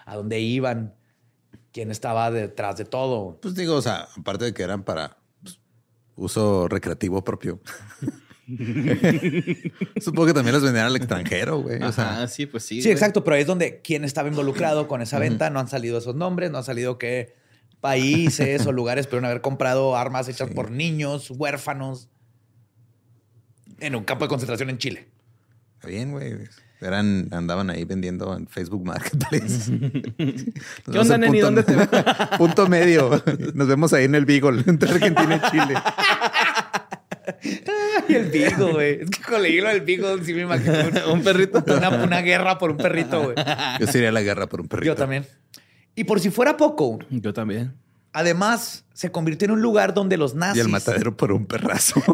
a 0.07 0.17
dónde 0.17 0.41
iban, 0.41 0.95
quién 1.73 1.91
estaba 1.91 2.31
detrás 2.31 2.77
de 2.77 2.85
todo. 2.85 3.39
Pues 3.41 3.55
digo, 3.55 3.77
o 3.77 3.83
sea, 3.83 4.09
aparte 4.17 4.45
de 4.47 4.55
que 4.55 4.63
eran 4.63 4.85
para 4.85 5.19
pues, 5.43 5.59
uso 6.17 6.69
recreativo 6.69 7.25
propio. 7.25 7.61
Supongo 10.01 10.27
que 10.27 10.35
también 10.35 10.55
los 10.55 10.63
vendían 10.63 10.87
al 10.87 10.97
extranjero, 10.97 11.61
güey. 11.61 11.83
O 11.83 11.93
sea, 11.93 12.27
sí, 12.29 12.47
pues 12.47 12.65
sí. 12.65 12.83
Sí, 12.83 12.91
exacto, 12.91 13.25
pero 13.25 13.37
ahí 13.37 13.43
es 13.43 13.47
donde 13.47 13.81
quién 13.81 14.05
estaba 14.05 14.29
involucrado 14.29 14.89
con 14.89 15.01
esa 15.01 15.19
venta. 15.19 15.49
No 15.51 15.61
han 15.61 15.69
salido 15.69 15.99
esos 15.99 16.15
nombres, 16.15 16.51
no 16.51 16.59
han 16.59 16.65
salido 16.65 16.99
qué 16.99 17.35
países 17.81 18.67
o 18.67 18.73
lugares 18.73 19.07
pudieron 19.07 19.27
haber 19.27 19.41
comprado 19.41 19.97
armas 19.97 20.29
hechas 20.29 20.51
por 20.51 20.71
niños, 20.71 21.31
huérfanos, 21.31 22.09
en 23.81 23.97
un 23.97 24.05
campo 24.05 24.25
de 24.25 24.29
concentración 24.29 24.71
en 24.71 24.79
Chile. 24.79 25.09
Está 25.77 25.89
bien, 25.89 26.13
güey. 26.13 26.35
Eran, 26.83 27.29
andaban 27.31 27.71
ahí 27.71 27.85
vendiendo 27.85 28.37
en 28.37 28.47
Facebook 28.47 28.85
Marketplace. 28.85 29.73
¿Qué 30.91 30.99
onda, 30.99 31.17
Neni? 31.17 31.41
¿Dónde 31.41 31.63
te 31.63 31.75
Punto 32.39 32.67
medio. 32.69 33.23
Nos 33.55 33.69
vemos 33.69 33.93
ahí 33.93 34.05
en 34.05 34.15
el 34.15 34.25
Beagle, 34.25 34.65
entre 34.67 34.91
Argentina 34.91 35.37
y 35.37 35.51
Chile. 35.51 35.75
y 38.09 38.15
el 38.15 38.31
Beagle, 38.31 38.73
güey. 38.73 39.01
Es 39.03 39.11
que 39.11 39.23
con 39.23 39.45
el 39.45 39.53
del 39.53 39.81
Beagle 39.83 40.25
sí 40.25 40.35
me 40.35 40.43
imagino. 40.43 40.75
un 41.13 41.23
perrito. 41.23 41.65
Una, 41.67 41.91
una 41.91 42.21
guerra 42.21 42.59
por 42.59 42.71
un 42.73 42.77
perrito, 42.77 43.23
güey. 43.23 43.37
Yo 43.79 43.87
sería 43.87 44.11
la 44.11 44.23
guerra 44.23 44.49
por 44.49 44.61
un 44.61 44.69
perrito. 44.69 44.93
Yo 44.93 44.97
también. 44.97 45.25
Y 45.95 46.05
por 46.05 46.21
si 46.21 46.31
fuera 46.31 46.57
poco. 46.57 46.99
Yo 47.11 47.33
también. 47.33 47.75
Además, 48.13 48.85
se 48.93 49.11
convirtió 49.11 49.47
en 49.47 49.53
un 49.53 49.63
lugar 49.63 49.95
donde 49.95 50.17
los 50.17 50.35
nazis. 50.35 50.59
Y 50.59 50.61
el 50.61 50.69
matadero 50.69 51.17
por 51.17 51.33
un 51.33 51.47
perrazo. 51.47 52.03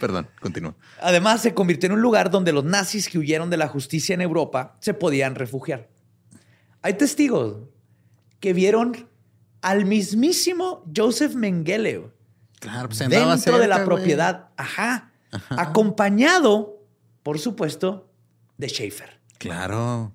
Perdón, 0.00 0.28
continúa. 0.40 0.76
Además, 1.00 1.42
se 1.42 1.52
convirtió 1.52 1.88
en 1.88 1.94
un 1.94 2.02
lugar 2.02 2.30
donde 2.30 2.52
los 2.52 2.64
nazis 2.64 3.08
que 3.08 3.18
huyeron 3.18 3.50
de 3.50 3.56
la 3.56 3.66
justicia 3.68 4.14
en 4.14 4.20
Europa 4.20 4.76
se 4.80 4.94
podían 4.94 5.34
refugiar. 5.34 5.88
Hay 6.82 6.94
testigos 6.94 7.68
que 8.38 8.52
vieron 8.52 9.08
al 9.60 9.84
mismísimo 9.86 10.84
Joseph 10.94 11.34
Mengele 11.34 12.10
claro, 12.60 12.88
pues 12.88 13.00
dentro 13.08 13.58
de 13.58 13.66
la 13.66 13.84
propiedad, 13.84 14.50
ajá, 14.56 15.10
acompañado, 15.50 16.80
por 17.22 17.38
supuesto, 17.38 18.12
de 18.56 18.68
Schaefer. 18.68 19.20
Claro. 19.38 20.12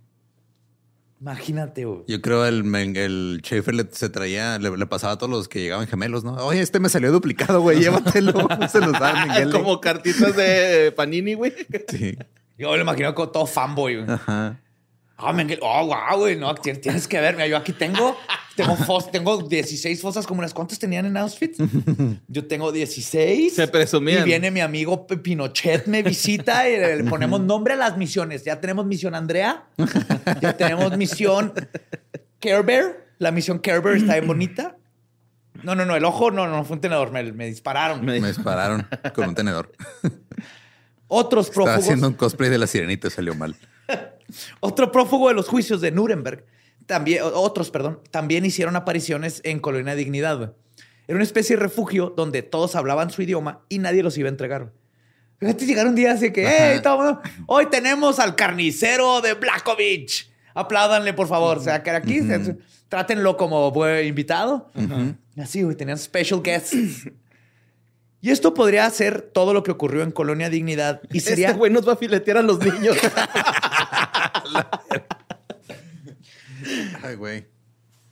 Imagínate, 1.22 1.86
güey. 1.86 2.02
Yo 2.08 2.20
creo 2.20 2.48
el, 2.48 2.76
el 2.76 3.42
Schaefer 3.44 3.76
le, 3.76 3.88
se 3.92 4.10
traía, 4.10 4.58
le, 4.58 4.86
pasaba 4.88 5.14
a 5.14 5.18
todos 5.20 5.30
los 5.30 5.48
que 5.48 5.62
llegaban 5.62 5.86
gemelos, 5.88 6.24
¿no? 6.24 6.34
Oye, 6.38 6.62
este 6.62 6.80
me 6.80 6.90
salió 6.90 7.12
duplicado, 7.12 7.62
güey, 7.62 7.80
llévatelo. 7.82 8.48
se 8.68 8.80
los 8.80 8.94
da 8.94 9.28
Miguel. 9.28 9.52
Como 9.52 9.80
cartitas 9.80 10.36
de 10.36 10.92
Panini, 10.96 11.36
güey. 11.36 11.54
Sí. 11.90 12.18
Yo 12.58 12.72
me 12.72 12.78
lo 12.78 12.82
imagino 12.82 13.14
como 13.14 13.30
todo 13.30 13.46
fanboy, 13.46 13.98
güey. 13.98 14.10
Ajá. 14.10 14.60
Ah, 15.22 15.34
Mengele. 15.34 15.60
Oh, 15.62 15.86
wow, 15.86 16.20
güey. 16.20 16.36
No, 16.36 16.54
tienes 16.56 17.08
que 17.08 17.20
ver. 17.20 17.36
Mira, 17.36 17.48
yo 17.48 17.58
aquí 17.58 17.74
tengo 17.74 18.18
tengo, 18.56 18.76
fos, 18.76 19.12
tengo 19.12 19.42
16 19.42 20.02
fosas 20.02 20.28
comunes. 20.28 20.54
¿Cuántas 20.54 20.78
tenían 20.80 21.06
en 21.06 21.18
Auschwitz? 21.18 21.58
Yo 22.28 22.46
tengo 22.46 22.72
16. 22.72 23.54
Se 23.54 23.68
presumían. 23.68 24.22
Y 24.22 24.26
viene 24.26 24.52
mi 24.52 24.60
amigo 24.60 25.08
Pinochet, 25.08 25.88
me 25.88 26.04
visita 26.04 26.70
y 26.70 26.78
le 26.78 27.04
ponemos 27.06 27.40
nombre 27.42 27.74
a 27.74 27.78
las 27.78 27.98
misiones. 27.98 28.44
Ya 28.44 28.60
tenemos 28.60 28.86
misión 28.86 29.16
Andrea. 29.16 29.66
Ya 30.42 30.56
tenemos 30.58 30.96
misión 30.98 31.54
Care 32.40 32.62
Bear. 32.62 33.08
La 33.20 33.32
misión 33.32 33.60
Care 33.60 33.80
Bear 33.80 33.98
está 33.98 34.14
bien 34.14 34.28
bonita. 34.28 34.78
No, 35.64 35.76
no, 35.76 35.86
no. 35.86 35.96
El 35.96 36.06
ojo 36.06 36.32
no, 36.32 36.48
no 36.48 36.64
fue 36.66 36.76
un 36.76 36.82
tenedor. 36.82 37.12
Me, 37.12 37.24
dispararon. 37.46 38.04
Me, 38.04 38.20
dispararon 38.20 38.88
con 39.14 39.30
un 39.30 39.36
tenedor. 39.36 39.72
Otros 41.08 41.48
prófugos. 41.48 41.70
Estaba 41.70 41.84
haciendo 41.84 42.08
un 42.08 42.14
cosplay 42.14 42.50
de 42.50 42.58
la 42.58 42.68
sirenita 42.68 43.08
y 43.08 43.12
salió 43.12 43.36
mal. 43.36 43.56
Otro 44.60 44.92
prófugo 44.92 45.28
de 45.30 45.34
los 45.34 45.48
juicios 45.48 45.82
de 45.82 45.92
Nuremberg 45.92 46.46
también, 46.86 47.24
otros, 47.24 47.72
perdón, 47.72 48.00
también 48.12 48.46
hicieron 48.46 48.76
apariciones 48.76 49.42
en 49.44 49.60
Colonia 49.60 49.96
Dignidad. 49.96 50.54
Era 51.08 51.16
una 51.16 51.24
especie 51.24 51.56
de 51.56 51.62
refugio 51.62 52.14
donde 52.16 52.42
todos 52.42 52.76
hablaban 52.76 53.10
su 53.12 53.22
idioma 53.22 53.62
y 53.70 53.80
nadie 53.80 54.04
los 54.04 54.18
iba 54.18 54.28
a 54.28 54.32
entregar. 54.32 54.72
Fíjate, 55.38 55.66
llegaron 55.66 55.92
un 55.92 55.96
día 55.96 56.12
así 56.12 56.32
que, 56.32 56.46
hey, 56.48 56.82
hoy 57.48 57.68
tenemos 57.68 58.20
al 58.20 58.36
carnicero 58.36 59.22
de 59.22 59.34
Blackovich. 59.34 60.30
Apláudanle, 60.54 61.14
por 61.14 61.28
favor. 61.28 61.58
O 61.58 61.62
sea, 61.62 61.82
que 61.82 61.92
aquí, 61.92 62.20
trátenlo 62.90 63.38
como 63.38 63.74
invitado. 64.04 64.70
Así, 65.38 65.64
güey, 65.64 65.76
tenían 65.76 65.98
special 65.98 66.42
guests. 66.44 67.08
Y 68.24 68.30
esto 68.30 68.54
podría 68.54 68.88
ser 68.92 69.22
todo 69.22 69.54
lo 69.54 69.64
que 69.64 69.72
ocurrió 69.72 70.04
en 70.04 70.12
Colonia 70.12 70.50
Dignidad. 70.50 71.02
Y 71.12 71.18
este 71.20 71.32
sería. 71.32 71.48
Este 71.48 71.58
güey 71.58 71.72
nos 71.72 71.88
va 71.88 71.94
a 71.94 71.96
filetear 71.96 72.38
a 72.38 72.42
los 72.44 72.60
niños. 72.60 72.96
Ay, 77.04 77.16
güey. 77.16 77.46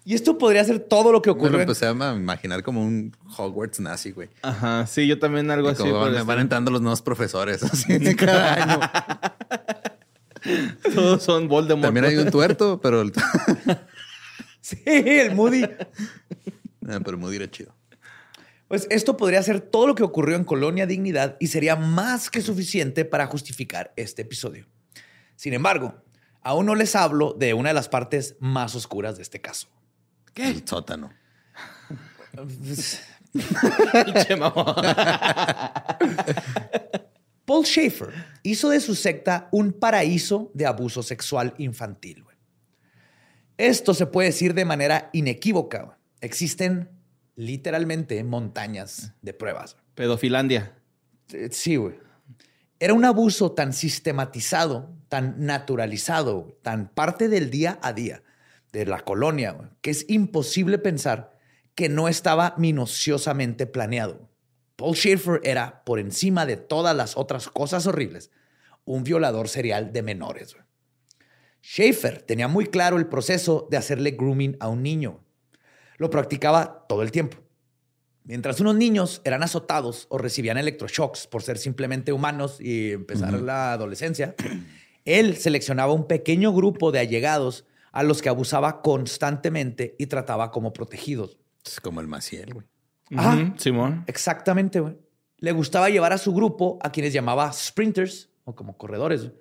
Y 0.05 0.15
esto 0.15 0.39
podría 0.39 0.63
ser 0.63 0.79
todo 0.79 1.11
lo 1.11 1.21
que 1.21 1.29
ocurrió. 1.29 1.51
Me 1.51 1.57
lo 1.57 1.63
empecé 1.63 1.85
a 1.85 1.91
imaginar 1.91 2.63
como 2.63 2.83
un 2.83 3.15
Hogwarts 3.37 3.79
nazi, 3.79 4.11
güey. 4.11 4.29
Ajá, 4.41 4.87
sí, 4.87 5.05
yo 5.05 5.19
también 5.19 5.51
algo 5.51 5.69
así. 5.69 5.87
Van, 5.87 6.25
van, 6.25 6.39
entrando 6.39 6.71
los 6.71 6.81
nuevos 6.81 7.03
profesores, 7.03 7.61
así 7.63 8.15
cada 8.15 8.53
año. 8.55 8.79
Todos 10.95 11.21
son 11.21 11.47
Voldemort. 11.47 11.85
También 11.85 12.05
hay 12.05 12.15
un 12.15 12.31
tuerto, 12.31 12.79
pero... 12.81 13.01
El... 13.01 13.13
sí, 14.61 14.81
el 14.85 15.35
Moody. 15.35 15.63
Ah, 16.87 16.99
pero 17.03 17.17
Moody 17.17 17.35
era 17.35 17.51
chido. 17.51 17.75
Pues 18.67 18.87
esto 18.89 19.17
podría 19.17 19.43
ser 19.43 19.61
todo 19.61 19.85
lo 19.85 19.95
que 19.95 20.03
ocurrió 20.03 20.35
en 20.35 20.43
Colonia 20.43 20.85
Dignidad 20.85 21.37
y 21.39 21.47
sería 21.47 21.75
más 21.75 22.29
que 22.29 22.41
suficiente 22.41 23.03
para 23.03 23.27
justificar 23.27 23.93
este 23.95 24.21
episodio. 24.21 24.65
Sin 25.39 25.53
embargo, 25.53 26.03
Aún 26.41 26.65
no 26.65 26.75
les 26.75 26.95
hablo 26.95 27.33
de 27.33 27.53
una 27.53 27.69
de 27.69 27.75
las 27.75 27.89
partes 27.89 28.35
más 28.39 28.73
oscuras 28.75 29.17
de 29.17 29.23
este 29.23 29.41
caso. 29.41 29.67
¿Qué? 30.33 30.47
El 30.47 30.67
sótano. 30.67 31.11
Paul 37.45 37.65
Schaefer 37.65 38.13
hizo 38.43 38.69
de 38.69 38.79
su 38.79 38.95
secta 38.95 39.49
un 39.51 39.73
paraíso 39.73 40.49
de 40.53 40.65
abuso 40.65 41.03
sexual 41.03 41.53
infantil. 41.57 42.23
Esto 43.57 43.93
se 43.93 44.05
puede 44.05 44.29
decir 44.29 44.53
de 44.53 44.63
manera 44.65 45.09
inequívoca. 45.11 45.97
Existen 46.21 46.89
literalmente 47.35 48.23
montañas 48.23 49.13
de 49.21 49.33
pruebas. 49.33 49.75
Pedofilandia. 49.95 50.77
Eh, 51.33 51.49
sí, 51.51 51.75
güey. 51.75 51.99
Era 52.79 52.93
un 52.93 53.03
abuso 53.03 53.51
tan 53.51 53.73
sistematizado, 53.73 54.95
tan 55.09 55.45
naturalizado, 55.45 56.57
tan 56.61 56.87
parte 56.89 57.27
del 57.27 57.49
día 57.49 57.79
a 57.81 57.93
día 57.93 58.23
de 58.71 58.85
la 58.85 59.01
colonia, 59.01 59.71
que 59.81 59.89
es 59.89 60.05
imposible 60.07 60.77
pensar 60.77 61.37
que 61.75 61.89
no 61.89 62.07
estaba 62.07 62.55
minuciosamente 62.57 63.65
planeado. 63.65 64.29
Paul 64.75 64.95
Schaefer 64.95 65.41
era, 65.43 65.83
por 65.83 65.99
encima 65.99 66.45
de 66.45 66.55
todas 66.55 66.95
las 66.95 67.17
otras 67.17 67.49
cosas 67.49 67.87
horribles, 67.87 68.31
un 68.85 69.03
violador 69.03 69.49
serial 69.49 69.91
de 69.91 70.03
menores. 70.03 70.55
Schaefer 71.61 72.21
tenía 72.21 72.47
muy 72.47 72.67
claro 72.67 72.97
el 72.97 73.07
proceso 73.07 73.67
de 73.69 73.77
hacerle 73.77 74.11
grooming 74.11 74.55
a 74.59 74.69
un 74.69 74.83
niño. 74.83 75.23
Lo 75.97 76.09
practicaba 76.09 76.85
todo 76.87 77.01
el 77.01 77.11
tiempo. 77.11 77.37
Mientras 78.23 78.59
unos 78.59 78.75
niños 78.75 79.21
eran 79.23 79.43
azotados 79.43 80.05
o 80.09 80.17
recibían 80.17 80.57
electroshocks 80.57 81.27
por 81.27 81.41
ser 81.41 81.57
simplemente 81.57 82.13
humanos 82.13 82.61
y 82.61 82.91
empezar 82.91 83.33
la 83.33 83.73
adolescencia, 83.73 84.35
él 85.05 85.37
seleccionaba 85.37 85.93
un 85.93 86.07
pequeño 86.07 86.53
grupo 86.53 86.91
de 86.91 86.99
allegados 86.99 87.65
a 87.91 88.03
los 88.03 88.21
que 88.21 88.29
abusaba 88.29 88.81
constantemente 88.81 89.95
y 89.97 90.07
trataba 90.07 90.51
como 90.51 90.73
protegidos. 90.73 91.37
Es 91.65 91.79
como 91.79 92.01
el 92.01 92.07
Maciel, 92.07 92.53
güey. 92.53 92.65
Ah, 93.15 93.53
Simón. 93.57 94.03
Exactamente, 94.07 94.79
güey. 94.79 94.97
Le 95.37 95.51
gustaba 95.51 95.89
llevar 95.89 96.13
a 96.13 96.17
su 96.17 96.33
grupo 96.33 96.77
a 96.81 96.91
quienes 96.91 97.13
llamaba 97.13 97.51
sprinters 97.53 98.29
o 98.43 98.55
como 98.55 98.77
corredores 98.77 99.31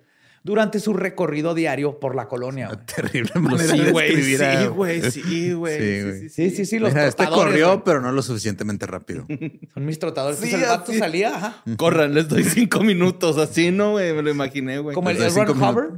durante 0.43 0.79
su 0.79 0.93
recorrido 0.93 1.53
diario 1.53 1.99
por 1.99 2.15
la 2.15 2.27
colonia. 2.27 2.69
terrible 2.95 3.31
manera 3.35 3.73
sí, 3.73 3.91
güey, 3.91 4.23
Sí, 4.37 4.67
güey, 4.67 5.11
sí, 5.11 5.53
güey. 5.53 6.29
Sí, 6.29 6.49
sí, 6.51 6.65
sí, 6.65 6.79
los 6.79 6.95
Este 6.95 7.27
corrió, 7.27 7.83
pero 7.83 8.01
no 8.01 8.11
lo 8.11 8.21
suficientemente 8.21 8.85
rápido. 8.85 9.25
Son 9.73 9.85
mis 9.85 9.99
trotadores. 9.99 10.39
Sí, 10.39 10.53
el 10.53 10.61
vato 10.61 10.93
salía, 10.93 11.35
ajá. 11.35 11.63
Corran, 11.77 12.13
les 12.13 12.27
doy 12.27 12.43
cinco 12.43 12.81
minutos. 12.81 13.37
Así, 13.37 13.71
¿no, 13.71 13.91
güey? 13.91 14.13
Me 14.13 14.21
lo 14.21 14.31
imaginé, 14.31 14.79
güey. 14.79 14.95
Como 14.95 15.09
el, 15.09 15.17
Ron 15.17 15.63
Hover 15.63 15.89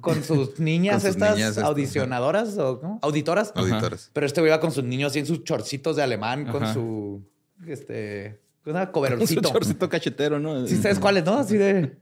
con 0.00 0.22
sus 0.24 0.58
niñas 0.58 1.04
estas 1.04 1.58
audicionadoras 1.58 2.56
o 2.58 2.80
¿no? 2.82 2.98
auditoras. 3.02 3.52
Auditoras. 3.54 4.10
Pero 4.12 4.26
este 4.26 4.40
güey 4.40 4.50
iba 4.50 4.60
con 4.60 4.72
sus 4.72 4.84
niños 4.84 5.10
así 5.10 5.20
en 5.20 5.26
sus 5.26 5.44
chorcitos 5.44 5.96
de 5.96 6.02
alemán, 6.02 6.46
con 6.46 6.72
su... 6.72 7.22
Este... 7.66 8.40
Una 8.66 8.92
coberolcito. 8.92 9.48
Su 9.48 9.54
chorcito 9.54 9.88
cachetero, 9.88 10.38
¿no? 10.38 10.66
Sí, 10.66 10.76
¿sabes 10.76 10.98
cuáles, 10.98 11.24
no? 11.24 11.38
Así 11.38 11.56
de... 11.56 11.96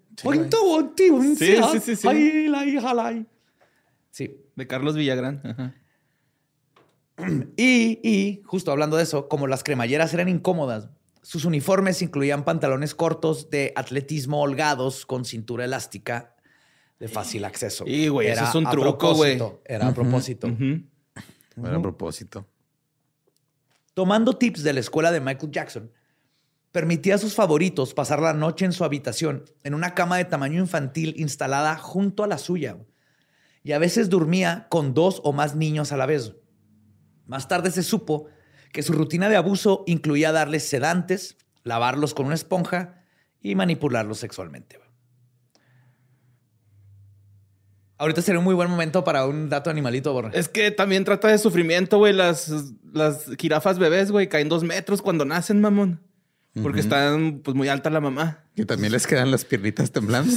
Sí, 1.37 1.47
sí, 1.73 1.81
sí, 1.81 1.81
sí. 1.81 1.97
sí. 1.97 2.07
Sí. 4.11 4.37
De 4.57 4.67
Carlos 4.67 4.97
Villagrán. 4.97 5.75
Y, 7.57 7.99
y 8.09 8.43
justo 8.45 8.71
hablando 8.71 8.97
de 8.97 9.03
eso, 9.03 9.29
como 9.29 9.49
las 9.49 9.65
cremalleras 9.65 10.15
eran 10.15 10.29
incómodas, 10.29 10.89
sus 11.21 11.45
uniformes 11.45 12.01
incluían 12.01 12.45
pantalones 12.45 12.95
cortos 12.95 13.51
de 13.51 13.73
atletismo 13.75 14.41
holgados 14.41 15.05
con 15.05 15.25
cintura 15.25 15.65
elástica 15.65 16.37
de 17.01 17.09
fácil 17.09 17.45
acceso. 17.45 17.85
Y, 17.89 18.07
güey, 18.07 18.29
eso 18.29 18.41
Era 18.41 18.49
es 18.49 18.55
un 18.55 18.71
truco, 18.71 19.15
güey. 19.15 19.37
propósito, 19.37 19.63
Era 19.65 19.89
a 19.89 19.95
propósito. 19.95 20.47
Ujú. 20.47 20.83
Bueno, 21.57 21.79
a 21.79 21.83
propósito. 21.83 22.47
Tomando 23.95 24.37
tips 24.37 24.63
de 24.63 24.73
la 24.75 24.81
escuela 24.81 25.11
de 25.11 25.21
Michael 25.21 25.51
Jackson, 25.51 25.91
permitía 26.73 27.15
a 27.15 27.19
sus 27.19 27.35
favoritos 27.35 27.95
pasar 27.95 28.21
la 28.21 28.35
noche 28.35 28.65
en 28.65 28.73
su 28.73 28.85
habitación 28.85 29.45
en 29.65 29.75
una 29.75 29.95
cama 29.95 30.17
de 30.17 30.25
tamaño 30.25 30.61
infantil 30.61 31.15
instalada 31.17 31.77
junto 31.77 32.25
a 32.25 32.27
la 32.27 32.39
suya. 32.39 32.77
Y 33.63 33.73
a 33.73 33.79
veces 33.79 34.09
dormía 34.09 34.67
con 34.71 34.95
dos 34.95 35.21
o 35.25 35.33
más 35.33 35.57
niños 35.57 35.93
a 35.93 35.97
la 35.97 36.07
vez. 36.07 36.35
Más 37.27 37.49
tarde 37.49 37.71
se 37.71 37.83
supo 37.83 38.27
que 38.73 38.83
su 38.83 38.93
rutina 38.93 39.29
de 39.29 39.37
abuso 39.37 39.85
incluía 39.87 40.33
darles 40.33 40.69
sedantes, 40.69 41.37
lavarlos 41.65 42.15
con 42.15 42.27
una 42.27 42.35
esponja 42.35 43.05
y 43.41 43.55
manipularlos 43.55 44.19
sexualmente. 44.19 44.79
Ahorita 47.99 48.23
sería 48.23 48.39
un 48.39 48.45
muy 48.45 48.55
buen 48.55 48.71
momento 48.71 49.03
para 49.03 49.27
un 49.27 49.49
dato 49.49 49.71
animalito, 49.71 50.13
Borra. 50.13 50.31
Es 50.33 50.49
que 50.49 50.71
también 50.71 51.05
trata 51.05 51.29
de 51.29 51.37
sufrimiento, 51.37 51.99
güey. 51.99 52.13
Las, 52.13 52.49
las 52.93 53.27
jirafas 53.39 53.81
bebés, 53.81 54.13
güey, 54.13 54.29
caen 54.29 54.49
dos 54.49 54.63
metros 54.63 55.03
cuando 55.03 55.25
nacen, 55.25 55.61
mamón. 55.61 56.08
Porque 56.63 56.81
están 56.81 57.41
pues 57.43 57.57
muy 57.57 57.69
alta 57.69 57.91
la 57.91 58.01
mamá. 58.01 58.45
Y 58.55 58.65
también 58.65 58.93
les 58.93 59.07
quedan 59.07 59.31
las 59.31 59.45
piernitas 59.45 59.93
temblando. 59.93 60.33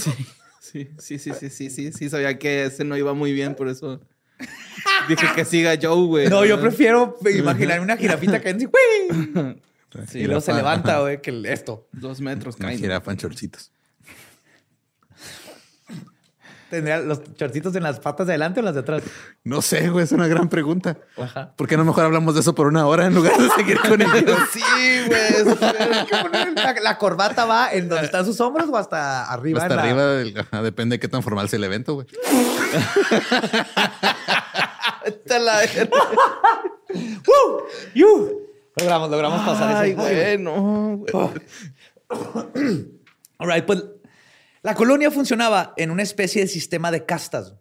Sí, 0.60 0.90
sí, 1.00 1.20
sí, 1.20 1.32
sí, 1.34 1.50
sí, 1.50 1.70
sí, 1.70 1.92
sí. 1.92 2.10
Sabía 2.10 2.38
que 2.38 2.66
ese 2.66 2.84
no 2.84 2.96
iba 2.96 3.14
muy 3.14 3.34
bien, 3.34 3.56
por 3.56 3.68
eso 3.68 4.00
dije 5.08 5.28
que 5.36 5.46
siga 5.46 5.78
Joe, 5.82 6.06
güey. 6.08 6.30
No, 6.30 6.46
yo 6.46 6.60
prefiero 6.60 7.18
imaginar 7.36 7.80
una 7.80 7.98
jirafita 7.98 8.42
que 8.42 8.50
así. 8.50 8.68
Sí, 10.08 10.20
y 10.20 10.24
luego 10.24 10.40
se 10.40 10.54
levanta, 10.54 11.02
güey, 11.02 11.22
que 11.22 11.42
esto. 11.48 11.90
Dos 11.92 12.22
metros 12.22 12.56
Una 12.56 12.68
caen. 12.70 12.80
jirafa 12.80 13.12
en 13.12 13.18
chorcitos. 13.18 13.74
¿Tendría 16.72 17.00
los 17.00 17.22
chorcitos 17.36 17.76
en 17.76 17.84
las 17.84 18.00
patas 18.00 18.26
de 18.26 18.32
adelante 18.34 18.62
o 18.62 18.64
las 18.64 18.74
de 18.74 18.80
atrás? 18.80 19.04
No 19.44 19.62
sé, 19.62 19.90
güey, 19.90 20.06
es 20.06 20.12
una 20.14 20.26
gran 20.28 20.48
pregunta. 20.50 20.98
Ajá. 21.18 21.54
¿Por 21.56 21.68
qué 21.68 21.76
no 21.78 21.84
mejor 21.86 22.06
hablamos 22.06 22.34
de 22.34 22.40
eso 22.40 22.56
por 22.56 22.66
una 22.68 22.88
hora 22.88 23.06
en 23.06 23.14
lugar 23.14 23.38
de 23.38 23.50
seguir 23.50 23.78
con 23.80 24.02
ello? 24.02 24.38
Sí, 24.52 24.62
güey. 25.06 25.56
La, 26.56 26.74
la 26.82 26.98
corbata 26.98 27.46
va 27.46 27.72
en 27.74 27.90
donde 27.90 28.06
están 28.06 28.26
sus 28.26 28.40
hombros 28.42 28.70
o 28.70 28.78
hasta 28.78 29.26
arriba. 29.32 29.62
Hasta 29.62 29.76
la- 29.76 29.82
arriba, 29.84 30.06
del- 30.14 30.34
depende 30.64 30.96
de 30.96 31.00
qué 31.02 31.08
tan 31.10 31.22
formal 31.22 31.50
sea 31.50 31.58
el 31.58 31.66
evento, 31.66 31.94
güey. 31.96 32.08
Está 35.06 35.40
la- 35.40 35.62
¡Woo! 36.94 37.64
¡Yu! 37.94 38.42
Logramos, 38.78 39.10
logramos 39.12 39.42
pasar 39.46 39.76
Ay, 39.76 39.92
ese. 39.92 40.00
güey, 40.00 40.38
no, 40.38 40.98
güey. 40.98 41.14
All 43.40 43.48
right, 43.50 43.66
pues 43.66 43.84
la 44.64 44.76
colonia 44.76 45.10
funcionaba 45.10 45.74
en 45.78 45.92
una 45.92 46.04
especie 46.04 46.42
de 46.42 46.48
sistema 46.48 46.92
de 46.92 47.06
castas, 47.06 47.56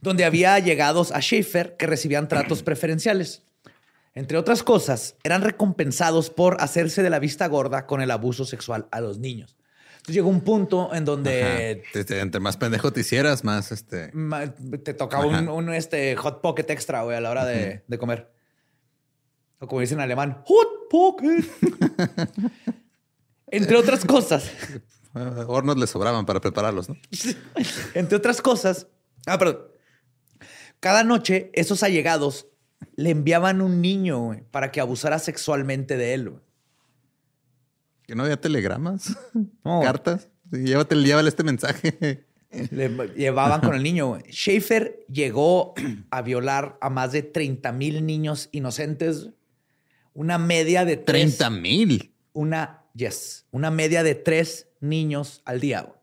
donde 0.00 0.24
había 0.24 0.58
llegados 0.58 1.10
a 1.12 1.20
Schaefer 1.20 1.76
que 1.76 1.86
recibían 1.86 2.28
tratos 2.28 2.62
preferenciales. 2.64 3.42
Entre 4.14 4.38
otras 4.38 4.62
cosas, 4.62 5.16
eran 5.24 5.42
recompensados 5.42 6.30
por 6.30 6.60
hacerse 6.60 7.02
de 7.02 7.10
la 7.10 7.18
vista 7.18 7.46
gorda 7.48 7.86
con 7.86 8.00
el 8.00 8.10
abuso 8.10 8.44
sexual 8.44 8.86
a 8.92 9.00
los 9.00 9.18
niños. 9.18 9.56
Entonces 9.96 10.16
llegó 10.16 10.28
un 10.28 10.42
punto 10.42 10.94
en 10.94 11.06
donde 11.06 11.82
Ajá. 11.82 12.20
Entre 12.20 12.38
más 12.38 12.58
pendejo 12.58 12.92
te 12.92 13.00
hicieras, 13.00 13.42
más 13.42 13.72
este. 13.72 14.12
te 14.84 14.92
tocaba 14.92 15.24
un, 15.24 15.72
este, 15.72 16.14
hot 16.14 16.42
pocket 16.42 16.66
extra, 16.68 17.02
güey, 17.02 17.16
a 17.16 17.20
la 17.22 17.30
hora 17.30 17.46
de, 17.46 17.84
de 17.86 17.98
comer. 17.98 18.30
O 19.60 19.66
como 19.66 19.80
dicen 19.80 19.98
en 19.98 20.04
alemán, 20.04 20.42
hot 20.44 20.88
pocket. 20.90 21.44
Entre 23.46 23.76
otras 23.76 24.04
cosas, 24.04 24.50
hornos 25.14 25.76
le 25.78 25.86
sobraban 25.86 26.26
para 26.26 26.40
prepararlos, 26.40 26.88
¿no? 26.88 26.96
Entre 27.94 28.16
otras 28.16 28.40
cosas. 28.42 28.86
Ah, 29.26 29.38
perdón. 29.38 29.58
Cada 30.80 31.04
noche, 31.04 31.50
esos 31.54 31.82
allegados 31.82 32.46
le 32.96 33.10
enviaban 33.10 33.62
un 33.62 33.80
niño 33.80 34.18
güey, 34.20 34.42
para 34.50 34.70
que 34.70 34.80
abusara 34.80 35.18
sexualmente 35.18 35.96
de 35.96 36.14
él. 36.14 36.28
güey. 36.30 36.42
Que 38.06 38.14
no 38.14 38.24
había 38.24 38.40
telegramas, 38.40 39.16
No. 39.64 39.80
cartas. 39.82 40.28
Llévate, 40.50 40.94
llévale 40.96 41.28
este 41.30 41.42
mensaje. 41.42 42.26
Le 42.70 42.88
llevaban 43.16 43.60
con 43.62 43.74
el 43.74 43.82
niño. 43.82 44.08
güey. 44.08 44.22
Schaefer 44.30 45.04
llegó 45.10 45.74
a 46.10 46.22
violar 46.22 46.76
a 46.80 46.90
más 46.90 47.12
de 47.12 47.22
30 47.22 47.72
mil 47.72 48.04
niños 48.06 48.48
inocentes. 48.52 49.30
Una 50.12 50.38
media 50.38 50.84
de 50.84 50.96
tres. 50.98 51.38
30 51.38 51.50
mil. 51.50 52.14
Una, 52.34 52.83
yes. 52.94 53.46
Una 53.50 53.70
media 53.70 54.02
de 54.02 54.14
tres 54.14 54.68
niños 54.80 55.42
al 55.44 55.60
día. 55.60 55.82
güey. 55.82 55.98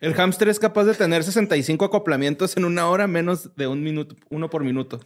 El 0.00 0.14
hámster 0.14 0.48
es 0.48 0.58
capaz 0.58 0.84
de 0.84 0.94
tener 0.94 1.22
65 1.22 1.84
acoplamientos 1.84 2.56
en 2.56 2.64
una 2.64 2.88
hora, 2.88 3.06
menos 3.06 3.54
de 3.54 3.68
un 3.68 3.84
minuto, 3.84 4.16
uno 4.30 4.50
por 4.50 4.64
minuto. 4.64 5.00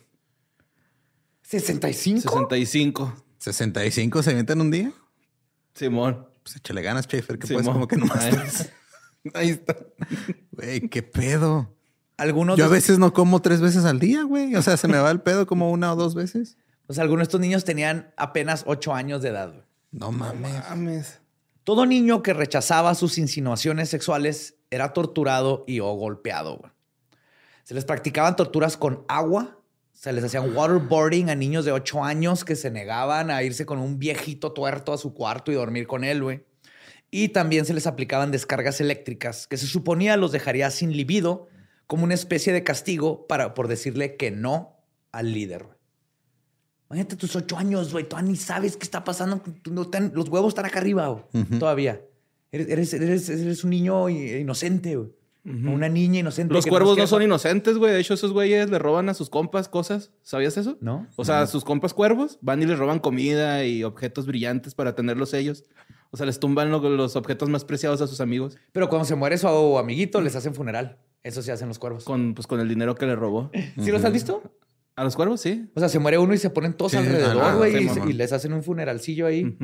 ¿65? 1.45 2.23
65. 2.23 3.25
65 3.39 4.23
se 4.23 4.31
avientan 4.31 4.61
un 4.61 4.71
día. 4.71 4.93
Simón. 5.75 6.27
Pues 6.43 6.57
échale 6.57 6.81
ganas, 6.81 7.05
Schaefer, 7.05 7.39
que 7.39 7.47
puedes 7.47 7.69
como 7.69 7.87
que 7.87 7.97
nomás. 7.97 8.25
Ahí, 8.25 8.71
ahí 9.35 9.51
está. 9.51 9.77
Güey, 10.53 10.89
qué 10.89 11.03
pedo. 11.03 11.77
Algunos, 12.17 12.57
Yo 12.57 12.65
a 12.65 12.69
veces 12.69 12.99
no 12.99 13.13
como 13.13 13.43
tres 13.43 13.61
veces 13.61 13.85
al 13.85 14.01
día, 14.01 14.23
güey. 14.23 14.55
O 14.55 14.63
sea, 14.63 14.77
se 14.79 14.89
me 14.89 14.97
va 14.97 15.11
el 15.11 15.21
pedo 15.21 15.47
como 15.47 15.71
una 15.71 15.93
o 15.93 15.97
dos 15.97 16.15
veces. 16.15 16.57
pues, 16.87 16.99
algunos 16.99 17.21
de 17.21 17.25
estos 17.25 17.41
niños 17.41 17.65
tenían 17.65 18.15
apenas 18.17 18.65
8 18.67 18.95
años 18.95 19.21
de 19.21 19.29
edad. 19.29 19.53
güey. 19.53 19.66
No 19.97 20.13
mames. 20.13 20.53
Mames. 20.69 21.21
Todo 21.65 21.87
niño 21.87 22.23
que 22.23 22.35
rechazaba 22.35 22.95
sus 22.95 23.17
insinuaciones 23.17 23.89
sexuales 23.89 24.59
era 24.71 24.93
torturado 24.93 25.65
y 25.67 25.81
o 25.81 25.91
golpeado. 25.95 26.59
güey. 26.59 26.71
Se 27.65 27.73
les 27.73 27.87
practicaban 27.87 28.37
torturas 28.37 28.77
con 28.77 29.05
agua, 29.09 29.59
se 29.93 30.13
les 30.13 30.23
hacían 30.23 30.55
waterboarding 30.55 31.31
a 31.31 31.35
niños 31.35 31.65
de 31.65 31.73
8 31.73 32.05
años 32.05 32.45
que 32.45 32.57
se 32.57 32.71
negaban 32.71 33.31
a 33.31 33.43
irse 33.43 33.65
con 33.65 33.79
un 33.79 33.99
viejito 33.99 34.53
tuerto 34.53 34.93
a 34.93 34.99
su 34.99 35.15
cuarto 35.15 35.51
y 35.51 35.55
dormir 35.55 35.87
con 35.87 36.05
él, 36.05 36.23
güey. 36.23 36.45
Y 37.11 37.31
también 37.31 37.65
se 37.65 37.73
les 37.73 37.87
aplicaban 37.87 38.31
descargas 38.31 38.83
eléctricas 38.83 39.47
que 39.47 39.57
se 39.57 39.67
suponía 39.67 40.19
los 40.19 40.31
dejaría 40.31 40.71
sin 40.71 40.93
libido 40.93 41.49
como 41.87 42.05
una 42.05 42.15
especie 42.15 42.53
de 42.53 42.65
castigo 42.65 43.27
para, 43.27 43.55
por 43.55 43.67
decirle 43.67 44.17
que 44.17 44.31
no 44.31 44.85
al 45.11 45.33
líder. 45.33 45.76
Imagínate 46.89 47.17
tus 47.17 47.35
ocho 47.37 47.57
años, 47.59 47.93
güey. 47.93 48.09
Todavía 48.09 48.31
ni 48.31 48.37
sabes 48.37 48.77
qué 48.77 48.85
está 48.85 49.03
pasando. 49.05 49.41
Tú 49.63 49.73
no 49.73 49.83
están- 49.83 50.13
los 50.15 50.29
huevos 50.29 50.49
están 50.51 50.67
acá 50.67 50.79
arriba, 50.79 51.09
güey. 51.09 51.45
Todavía. 51.59 52.01
Eres, 52.53 52.69
eres, 52.69 52.93
eres- 52.95 53.29
eres 53.29 53.65
un 53.65 53.71
niño 53.71 54.09
i- 54.09 54.37
inocente, 54.37 54.97
güey. 54.97 55.11
Una 55.45 55.89
niña 55.89 56.19
inocente. 56.21 56.53
Los 56.53 56.67
cuervos 56.67 56.99
no 56.99 57.07
son 57.07 57.23
inocentes, 57.23 57.79
güey. 57.79 57.93
De 57.93 58.01
hecho, 58.01 58.15
esos 58.15 58.33
güeyes 58.33 58.69
le 58.69 58.81
roban 58.81 59.09
a 59.09 59.15
sus 59.15 59.31
compas 59.31 59.69
cosas. 59.69 60.11
¿Sabías 60.23 60.57
eso? 60.57 60.77
¿No? 60.81 61.07
O 61.17 61.25
sea, 61.25 61.47
sus 61.47 61.65
compas 61.65 61.95
cuervos 61.95 62.39
van 62.41 62.63
y 62.63 62.67
les 62.67 62.77
roban 62.79 62.99
comida 62.99 63.65
y 63.65 63.85
objetos 63.85 64.27
brillantes 64.27 64.75
para 64.75 64.97
tenerlos 64.97 65.35
ellos. 65.35 65.65
O 66.11 66.17
sea, 66.17 66.27
les 66.27 66.41
tumban 66.41 66.71
lo- 66.73 66.81
los 66.91 67.15
objetos 67.15 67.49
más 67.49 67.65
preciados 67.65 68.01
a 68.01 68.07
sus 68.09 68.21
amigos 68.21 68.59
Pero 68.73 68.89
cuando 68.89 69.05
se 69.05 69.15
muere 69.15 69.39
su 69.39 69.47
amiguito, 69.79 70.21
les 70.21 70.35
hacen 70.35 70.53
funeral. 70.55 70.99
Eso 71.23 71.43
sí 71.43 71.51
hacen 71.53 71.69
los 71.69 71.79
cuervos. 71.79 72.05
con, 72.05 72.35
pues, 72.35 72.47
con 72.49 72.59
el 72.61 72.69
dinero 72.69 72.95
que 72.97 73.07
le 73.07 73.15
robó. 73.17 73.51
¿Sí 73.81 73.91
los 73.93 74.03
has 74.05 74.13
visto? 74.13 74.43
¿A 74.97 75.05
los 75.05 75.15
cuervos? 75.15 75.43
Sí. 75.43 75.71
O 75.75 75.81
sea, 75.81 75.91
se 75.91 75.99
muere 75.99 76.17
uno 76.17 76.33
y 76.33 76.39
se 76.39 76.49
ponen 76.49 76.73
todos 76.73 76.93
Sí, 76.93 76.99
alrededor, 76.99 77.57
güey, 77.57 77.89
sí, 77.89 78.01
y, 78.09 78.15
les 78.15 78.33
hacen 78.33 78.55
un 78.55 78.63
funeralcillo 78.63 79.27
ahí. 79.27 79.59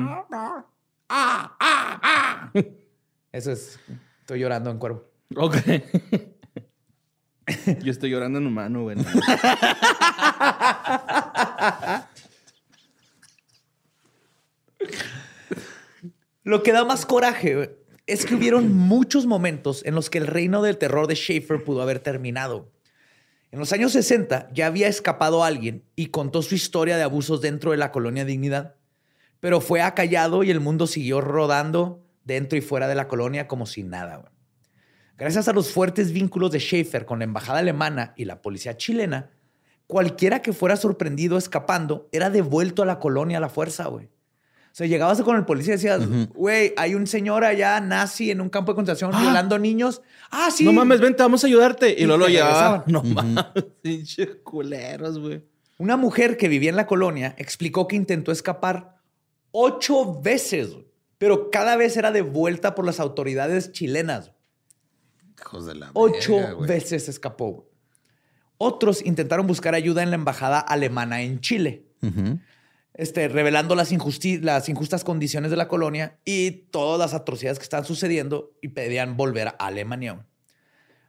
Eso 3.31 3.51
es. 3.51 3.79
Estoy 4.19 4.39
llorando 4.39 4.69
en 4.69 4.77
cuervo. 4.77 5.05
Ok. 5.35 5.55
Yo 7.83 7.91
estoy 7.91 8.11
llorando 8.11 8.37
en 8.37 8.45
humano, 8.45 8.83
güey. 8.83 8.95
Lo 16.43 16.61
que 16.61 16.71
da 16.71 16.85
más 16.85 17.07
coraje 17.07 17.75
es 18.05 18.25
que 18.25 18.35
hubieron 18.35 18.71
muchos 18.73 19.25
momentos 19.25 19.83
en 19.85 19.95
los 19.95 20.11
que 20.11 20.19
el 20.19 20.27
reino 20.27 20.61
del 20.61 20.77
terror 20.77 21.07
de 21.07 21.15
Schaefer 21.15 21.63
pudo 21.63 21.81
haber 21.81 21.99
terminado. 21.99 22.72
En 23.53 23.59
los 23.59 23.71
años 23.71 23.91
60 23.91 24.49
ya 24.51 24.65
había 24.65 24.87
escapado 24.87 25.43
alguien 25.43 25.83
y 25.95 26.07
contó 26.07 26.41
su 26.41 26.55
historia 26.55 26.97
de 26.97 27.03
abusos 27.03 27.39
dentro 27.39 27.69
de 27.69 27.77
la 27.77 27.91
colonia 27.91 28.25
Dignidad, 28.25 28.73
pero 29.39 29.61
fue 29.61 29.83
acallado 29.83 30.43
y 30.43 30.49
el 30.49 30.59
mundo 30.59 30.87
siguió 30.87 31.21
rodando 31.21 32.03
dentro 32.23 32.57
y 32.57 32.61
fuera 32.61 32.87
de 32.87 32.95
la 32.95 33.07
colonia 33.07 33.47
como 33.47 33.67
si 33.67 33.83
nada. 33.83 34.31
Gracias 35.19 35.47
a 35.47 35.53
los 35.53 35.71
fuertes 35.71 36.11
vínculos 36.11 36.49
de 36.49 36.57
Schaefer 36.57 37.05
con 37.05 37.19
la 37.19 37.25
embajada 37.25 37.59
alemana 37.59 38.15
y 38.17 38.25
la 38.25 38.41
policía 38.41 38.75
chilena, 38.75 39.29
cualquiera 39.85 40.41
que 40.41 40.51
fuera 40.51 40.75
sorprendido 40.75 41.37
escapando 41.37 42.09
era 42.11 42.31
devuelto 42.31 42.81
a 42.81 42.87
la 42.87 42.97
colonia 42.97 43.37
a 43.37 43.41
la 43.41 43.49
fuerza, 43.49 43.85
güey. 43.85 44.09
O 44.73 44.75
sea, 44.75 44.87
llegabas 44.87 45.21
con 45.21 45.35
el 45.37 45.45
policía 45.45 45.75
y 45.75 45.77
decías, 45.77 46.01
güey, 46.33 46.73
hay 46.77 46.95
un 46.95 47.05
señor 47.05 47.43
allá 47.43 47.79
nazi 47.79 48.31
en 48.31 48.41
un 48.41 48.49
campo 48.49 48.71
de 48.71 48.75
concentración 48.77 49.11
violando 49.21 49.59
niños. 49.59 50.01
Ah, 50.31 50.49
sí. 50.51 50.63
No 50.65 50.73
mames, 50.73 50.99
vente, 50.99 51.21
vamos 51.21 51.43
a 51.43 51.47
ayudarte. 51.47 51.91
Y, 51.91 52.01
Y 52.01 52.05
luego 52.05 52.21
lo 52.21 52.25
te 52.25 52.31
llevaba. 52.31 52.83
regresaban. 52.83 52.83
No 52.87 53.03
mames, 53.03 53.45
pinche 53.83 54.41
culeros, 54.41 55.19
güey. 55.19 55.43
Una 55.77 55.95
mujer 55.95 56.37
que 56.37 56.47
vivía 56.47 56.71
en 56.71 56.75
la 56.75 56.87
colonia 56.87 57.35
explicó 57.37 57.87
que 57.87 57.95
intentó 57.95 58.31
escapar 58.31 58.95
ocho 59.51 60.19
veces, 60.21 60.75
pero 61.19 61.51
cada 61.51 61.75
vez 61.75 61.95
era 61.95 62.11
devuelta 62.11 62.73
por 62.73 62.83
las 62.83 62.99
autoridades 62.99 63.71
chilenas. 63.73 64.31
Hijos 65.39 65.67
de 65.67 65.75
la 65.75 65.91
Ocho 65.93 66.37
verga, 66.37 66.65
veces 66.65 67.09
escapó. 67.09 67.69
Otros 68.57 69.05
intentaron 69.05 69.45
buscar 69.45 69.75
ayuda 69.75 70.01
en 70.01 70.09
la 70.09 70.15
embajada 70.15 70.59
alemana 70.59 71.21
en 71.21 71.41
Chile, 71.41 71.85
Ujú. 72.01 72.39
Este, 72.93 73.27
revelando 73.27 73.75
las, 73.75 73.91
injusti- 73.91 74.39
las 74.41 74.69
injustas 74.69 75.03
condiciones 75.03 75.51
de 75.51 75.57
la 75.57 75.67
colonia 75.67 76.19
y 76.25 76.51
todas 76.71 76.99
las 76.99 77.13
atrocidades 77.19 77.57
que 77.59 77.63
estaban 77.63 77.85
sucediendo 77.85 78.51
y 78.61 78.69
pedían 78.69 79.17
volver 79.17 79.47
a 79.49 79.51
Alemania. 79.51 80.25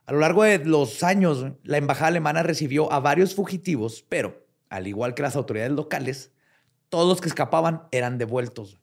A 0.07 0.13
lo 0.13 0.19
largo 0.21 0.43
de 0.45 0.59
los 0.65 1.03
años, 1.03 1.47
la 1.63 1.79
embajada 1.79 2.09
alemana 2.09 2.43
recibió 2.43 2.93
a 2.93 3.01
varios 3.01 3.35
fugitivos, 3.35 4.05
pero 4.09 4.47
al 4.69 4.87
igual 4.87 5.15
que 5.15 5.23
las 5.23 5.37
autoridades 5.37 5.73
locales, 5.73 6.31
todos 6.89 7.09
los 7.09 7.21
que 7.21 7.29
escapaban 7.29 7.83
eran 7.91 8.19
devueltos. 8.19 8.79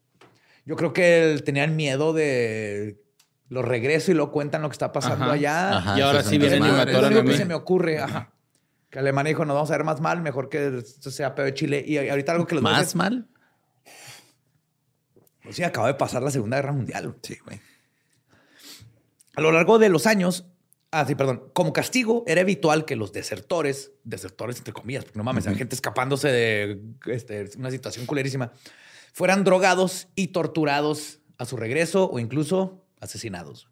Yo 0.65 0.75
creo 0.75 0.93
que 0.93 1.39
tenían 1.45 1.75
miedo 1.75 2.13
de 2.13 3.01
los 3.49 3.65
regreso 3.65 4.11
y 4.11 4.13
lo 4.15 4.31
cuentan 4.31 4.61
lo 4.61 4.69
que 4.69 4.73
está 4.73 4.91
pasando 4.91 5.25
Ajá. 5.25 5.33
allá. 5.33 5.77
Ajá, 5.77 5.97
Y 5.99 6.01
ahora 6.01 6.23
sí 6.23 6.37
vienen 6.37 6.59
y 6.59 6.61
me 6.61 6.67
lo 6.71 6.75
atoran 6.81 7.03
a 7.05 7.07
único 7.07 7.23
que 7.23 7.31
mí. 7.31 7.37
se 7.37 7.45
me 7.45 7.53
ocurre. 7.53 7.99
Ajá. 7.99 8.31
Que 8.91 8.99
Alemania 8.99 9.29
dijo, 9.29 9.45
nos 9.45 9.55
vamos 9.55 9.71
a 9.71 9.77
ver 9.77 9.85
más 9.85 10.01
mal, 10.01 10.21
mejor 10.21 10.49
que 10.49 10.83
sea 10.83 11.33
peor 11.33 11.47
de 11.47 11.53
Chile. 11.53 11.83
Y 11.87 11.97
ahorita 11.97 12.33
algo 12.33 12.45
que 12.45 12.57
a 12.57 12.61
¿Más 12.61 12.93
mal? 12.93 13.27
pues 15.41 15.55
sí, 15.55 15.63
acaba 15.63 15.87
de 15.87 15.93
pasar 15.93 16.21
la 16.21 16.29
Segunda 16.29 16.57
Guerra 16.57 16.73
Mundial. 16.73 17.15
Sí, 17.23 17.37
güey. 17.45 17.59
A 19.33 19.41
lo 19.41 19.53
largo 19.53 19.79
de 19.79 19.87
los 19.87 20.07
años, 20.07 20.45
ah, 20.91 21.05
sí, 21.07 21.15
perdón, 21.15 21.49
como 21.53 21.71
castigo 21.71 22.25
era 22.27 22.41
habitual 22.41 22.83
que 22.83 22.97
los 22.97 23.13
desertores, 23.13 23.93
desertores 24.03 24.57
entre 24.57 24.73
comillas, 24.73 25.05
porque 25.05 25.17
no 25.17 25.23
mames, 25.23 25.47
hay 25.47 25.55
gente 25.55 25.73
escapándose 25.73 26.27
de 26.27 26.81
este, 27.05 27.49
una 27.57 27.71
situación 27.71 28.05
culerísima, 28.05 28.51
fueran 29.13 29.45
drogados 29.45 30.09
y 30.15 30.27
torturados 30.27 31.21
a 31.37 31.45
su 31.45 31.55
regreso 31.55 32.09
o 32.11 32.19
incluso 32.19 32.85
asesinados. 32.99 33.69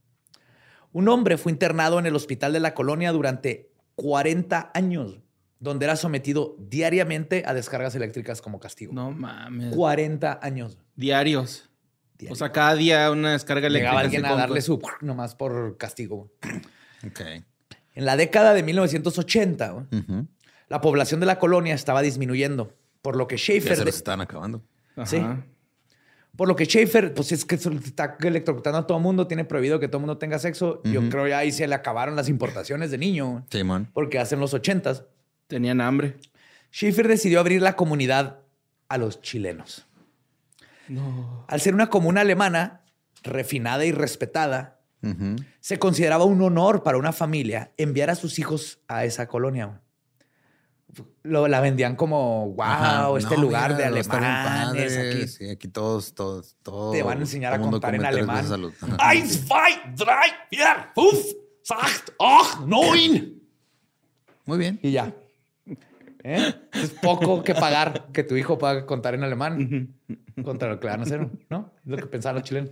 Un 0.93 1.09
hombre 1.09 1.38
fue 1.38 1.51
internado 1.51 1.99
en 1.99 2.05
el 2.05 2.15
hospital 2.15 2.53
de 2.53 2.61
la 2.61 2.74
colonia 2.74 3.11
durante 3.11 3.70
40 4.02 4.72
años, 4.74 5.20
donde 5.60 5.86
era 5.86 5.95
sometido 5.95 6.56
diariamente 6.60 7.43
a 7.45 7.54
descargas 7.54 7.93
eléctricas 7.95 8.41
como 8.41 8.60
castigo. 8.60 8.93
No 8.93 9.12
mames. 9.12 9.76
40 9.76 10.39
años. 10.41 10.78
Diarios. 10.95 11.70
O 12.30 12.36
sea, 12.36 12.52
cada 12.52 12.76
día 12.76 13.10
una 13.12 13.32
descarga 13.32 13.68
eléctrica. 13.68 13.91
Llegaba 13.91 14.00
alguien 14.02 14.26
a 14.26 14.36
darle 14.36 14.62
su 14.62 14.82
nomás 15.02 15.36
por 15.36 15.78
castigo. 15.78 16.32
Ok. 17.08 17.22
En 17.95 18.06
la 18.06 18.18
década 18.18 18.54
de 18.54 18.64
1980, 18.64 19.70
güey, 19.72 19.86
Ujú. 20.02 20.28
la 20.68 20.82
población 20.82 21.20
de 21.22 21.26
la 21.26 21.39
colonia 21.39 21.74
estaba 21.74 22.02
disminuyendo, 22.02 22.74
por 23.02 23.16
lo 23.16 23.28
que 23.28 23.38
Ya 23.38 23.43
Schaefer, 23.43 23.78
se 23.78 23.86
los 23.86 23.95
estaban 23.95 24.22
acabando. 24.22 24.64
Ajá. 24.95 25.06
Sí. 25.06 25.22
Por 26.39 26.47
lo 26.47 26.55
que 26.55 26.63
Schaefer, 26.63 27.13
pues 27.13 27.33
es 27.33 27.43
que 27.43 27.55
está 27.55 28.15
electrocutando 28.21 28.79
a 28.79 28.87
todo 28.87 28.97
el 28.97 29.03
mundo, 29.03 29.27
tiene 29.27 29.43
prohibido 29.43 29.77
que 29.77 29.89
todo 29.89 29.97
el 29.97 30.03
mundo 30.03 30.17
tenga 30.19 30.39
sexo. 30.39 30.81
Yo 30.85 31.09
creo 31.09 31.27
ya 31.27 31.39
ahí 31.39 31.51
se 31.51 31.67
le 31.67 31.75
acabaron 31.75 32.15
las 32.15 32.29
importaciones 32.29 32.91
de 32.91 32.97
niño, 32.97 33.45
Simón. 33.51 33.89
porque 33.91 34.19
hacen 34.19 34.39
los 34.39 34.53
ochentas. 34.53 35.03
Tenían 35.47 35.81
hambre. 35.81 36.15
Schaefer 36.71 37.09
decidió 37.09 37.41
abrir 37.41 37.61
la 37.61 37.75
comunidad 37.75 38.39
a 38.87 38.97
los 38.97 39.21
chilenos. 39.21 39.85
No. 40.87 41.43
Al 41.49 41.59
ser 41.59 41.73
una 41.73 41.89
comuna 41.89 42.21
alemana, 42.21 42.83
refinada 43.21 43.83
y 43.83 43.91
respetada, 43.91 44.79
se 45.59 45.77
consideraba 45.77 46.23
un 46.23 46.41
honor 46.41 46.83
para 46.83 46.97
una 46.97 47.11
familia 47.11 47.73
enviar 47.75 48.09
a 48.09 48.15
sus 48.15 48.39
hijos 48.39 48.79
a 48.87 49.03
esa 49.03 49.27
colonia. 49.27 49.81
Lo, 51.23 51.47
la 51.47 51.61
vendían 51.61 51.95
como, 51.95 52.47
wow, 52.51 52.61
Ajá. 52.63 53.17
este 53.17 53.35
No, 53.35 53.41
lugar 53.43 53.71
mira, 53.73 53.77
de 53.77 53.85
alemanes. 53.85 54.07
padre. 54.07 55.09
Aquí 55.11 55.27
Sí, 55.27 55.49
aquí 55.49 55.67
todos, 55.67 56.13
todos, 56.15 56.55
todos. 56.63 56.93
te 56.95 57.03
van 57.03 57.19
a 57.19 57.21
enseñar 57.21 57.53
a 57.53 57.59
contar 57.59 57.93
en 57.95 58.05
alemán. 58.05 58.45
Eins, 58.99 59.45
zwei, 59.45 59.73
drei, 59.95 60.31
vier, 60.49 60.87
fünf, 60.95 61.25
acht, 61.69 62.59
neun. 62.65 63.39
Muy 64.45 64.57
bien. 64.57 64.79
Y 64.81 64.91
ya. 64.91 65.13
¿Eh? 66.23 66.53
Es 66.73 66.89
poco 66.89 67.43
que 67.43 67.53
pagar 67.53 68.07
que 68.11 68.23
tu 68.23 68.35
hijo 68.35 68.57
pueda 68.57 68.85
contar 68.85 69.13
en 69.13 69.23
alemán 69.23 69.95
contra 70.43 70.67
lo 70.69 70.79
que 70.79 70.87
le 70.87 70.91
van 70.91 70.99
a 71.01 71.03
hacer, 71.03 71.29
¿no? 71.49 71.71
Es 71.85 71.91
lo 71.91 71.97
que 71.97 72.07
pensaban 72.07 72.35
los 72.35 72.43
chilenos. 72.43 72.71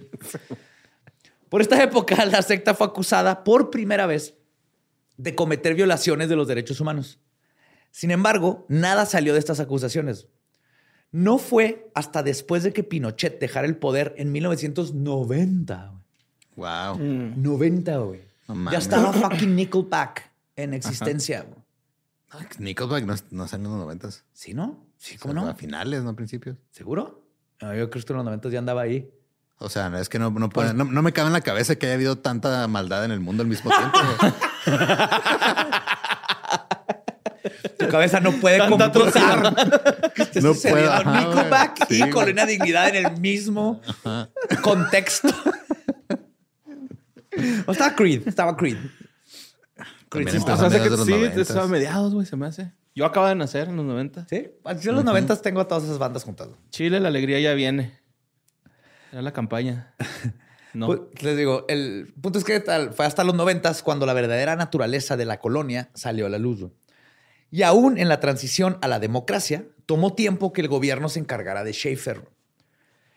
Por 1.49 1.61
esta 1.61 1.81
época, 1.81 2.25
la 2.25 2.41
secta 2.41 2.73
fue 2.73 2.87
acusada 2.87 3.43
por 3.43 3.69
primera 3.69 4.05
vez 4.05 4.33
de 5.15 5.33
cometer 5.35 5.75
violaciones 5.75 6.27
de 6.29 6.35
los 6.35 6.47
derechos 6.47 6.81
humanos. 6.81 7.19
Sin 7.97 8.11
embargo, 8.11 8.63
nada 8.69 9.07
salió 9.07 9.33
de 9.33 9.39
estas 9.39 9.59
acusaciones. 9.59 10.27
No 11.11 11.39
fue 11.39 11.89
hasta 11.95 12.21
después 12.21 12.61
de 12.61 12.71
que 12.71 12.83
Pinochet 12.83 13.39
dejara 13.39 13.65
el 13.65 13.75
poder 13.75 14.13
en 14.19 14.31
1990. 14.31 15.93
güey. 16.55 16.69
Wow. 16.69 16.99
90, 16.99 17.97
güey. 17.97 18.21
No 18.49 18.71
ya 18.71 18.77
estaba 18.77 19.11
fucking 19.11 19.55
Nickelback 19.55 20.29
en 20.55 20.75
existencia. 20.75 21.41
güey. 21.41 22.45
Nickelback 22.59 23.03
no, 23.05 23.15
no 23.31 23.47
salió 23.47 23.65
en 23.65 23.71
los 23.71 23.81
noventas. 23.81 24.25
¿Sí, 24.31 24.53
no? 24.53 24.77
Sí, 24.99 25.17
¿cómo 25.17 25.31
O 25.31 25.35
sea, 25.35 25.43
no? 25.45 25.49
A 25.49 25.55
finales, 25.55 26.03
no 26.03 26.11
a 26.11 26.15
principios. 26.15 26.55
¿Seguro? 26.69 27.23
No, 27.63 27.73
yo 27.73 27.89
creo 27.89 28.05
que 28.05 28.11
en 28.13 28.17
los 28.17 28.25
90 28.25 28.49
ya 28.49 28.59
andaba 28.59 28.81
ahí. 28.83 29.09
O 29.57 29.69
sea, 29.69 29.87
es 29.99 30.07
que 30.07 30.19
no, 30.19 30.29
no, 30.29 30.49
Pues 30.49 30.67
puede- 30.67 30.77
no, 30.77 30.83
no 30.83 31.01
me 31.01 31.13
cabe 31.13 31.27
en 31.29 31.33
la 31.33 31.41
cabeza 31.41 31.77
que 31.77 31.87
haya 31.87 31.95
habido 31.95 32.19
tanta 32.19 32.67
maldad 32.67 33.05
en 33.05 33.11
el 33.11 33.21
mundo 33.21 33.41
al 33.41 33.49
mismo 33.49 33.71
tiempo. 33.71 33.97
Tu 37.87 37.91
cabeza 37.91 38.19
no 38.19 38.31
puede 38.33 38.59
computar. 38.67 38.91
que 40.31 40.41
No 40.41 40.51
ajá, 40.51 41.19
Nickelback 41.19 41.87
güey. 41.87 41.99
y 41.99 42.03
Sí, 42.03 42.09
Colina 42.09 42.45
Dignidad 42.45 42.89
en 42.95 43.05
el 43.05 43.19
mismo 43.19 43.81
contexto. 44.61 45.29
o 47.65 47.71
estaba 47.71 47.95
Creed, 47.95 48.27
estaba 48.27 48.55
Creed. 48.57 48.77
Creed 50.09 50.29
sí 50.29 50.37
estaba. 50.37 50.65
O 50.67 50.69
sea, 50.69 50.79
a 50.79 50.83
que 50.83 50.89
mediados 50.89 50.91
de 50.91 50.97
los 50.97 51.05
sí, 51.05 51.11
noventas. 51.11 51.41
estaba 51.49 51.65
a 51.65 51.67
mediados, 51.67 52.13
güey, 52.13 52.25
se 52.25 52.35
me 52.35 52.45
hace. 52.47 52.71
Yo 52.95 53.05
acabo 53.05 53.27
de 53.27 53.35
nacer 53.35 53.67
en 53.69 53.75
los 53.77 53.85
90. 53.85 54.25
Sí, 54.29 54.47
yo 54.81 54.89
en 54.89 54.95
los 54.95 55.05
90 55.05 55.35
tengo 55.41 55.61
a 55.61 55.67
todas 55.67 55.83
esas 55.83 55.99
bandas 55.99 56.23
juntas. 56.23 56.47
Chile, 56.71 56.99
la 56.99 57.09
alegría 57.09 57.39
ya 57.39 57.53
viene. 57.53 57.99
Era 59.11 59.21
la 59.21 59.33
campaña. 59.33 59.93
No. 60.73 60.85
Pues, 60.87 60.99
les 61.23 61.35
digo, 61.35 61.65
el 61.69 62.13
punto 62.21 62.37
es 62.37 62.45
que 62.45 62.59
tal- 62.59 62.93
fue 62.93 63.05
hasta 63.07 63.23
los 63.23 63.33
90 63.33 63.73
cuando 63.83 64.05
la 64.05 64.13
verdadera 64.13 64.55
naturaleza 64.55 65.17
de 65.17 65.25
la 65.25 65.39
colonia 65.39 65.89
salió 65.95 66.27
a 66.27 66.29
la 66.29 66.37
luz. 66.37 66.67
Y 67.51 67.61
aún 67.63 67.97
en 67.97 68.09
la 68.09 68.19
transición 68.19 68.77
a 68.81 68.87
la 68.87 68.99
democracia, 68.99 69.65
tomó 69.85 70.13
tiempo 70.13 70.51
que 70.53 70.61
el 70.61 70.67
gobierno 70.67 71.09
se 71.09 71.19
encargara 71.19 71.63
de 71.63 71.71
Schaefer. 71.73 72.21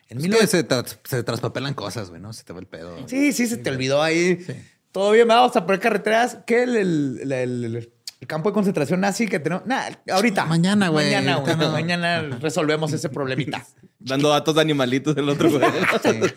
En 0.09 0.19
Es 0.19 0.23
19 0.25 0.41
que 0.41 0.47
se, 0.47 0.69
tra- 0.69 0.99
se 1.05 1.23
traspapelan 1.23 1.75
cosas, 1.75 2.11
güey, 2.11 2.21
¿no? 2.21 2.33
Se 2.33 2.45
te 2.45 2.53
va 2.53 2.61
el 2.61 2.67
pedo. 2.67 2.97
Sí, 3.09 3.33
sí, 3.33 3.47
se 3.47 3.57
te 3.57 3.71
olvidó 3.71 4.03
ahí. 4.03 4.45
Todo 4.93 5.13
bien, 5.13 5.29
vamos 5.29 5.55
a 5.57 5.65
poner 5.67 5.81
carreteras. 5.81 6.39
¿Qué? 6.47 6.63
El, 6.65 6.77
el- 6.77 7.33
el- 7.33 7.65
el- 7.65 7.93
el 8.21 8.27
campo 8.27 8.51
de 8.51 8.55
concentración 8.55 9.01
nazi 9.01 9.27
que 9.27 9.39
tenemos. 9.41 9.65
Nah, 9.67 9.89
ahorita. 10.11 10.45
Mañana, 10.45 10.89
güey. 10.89 11.07
Mañana, 11.07 11.37
güey. 11.37 11.57
No. 11.57 11.71
Mañana 11.73 12.21
resolvemos 12.41 12.93
ese 12.93 13.09
problemita. 13.09 13.65
Dando 13.99 14.29
datos 14.29 14.55
de 14.55 14.61
animalitos 14.61 15.15
del 15.15 15.29
otro, 15.29 15.51
güey. 15.51 15.63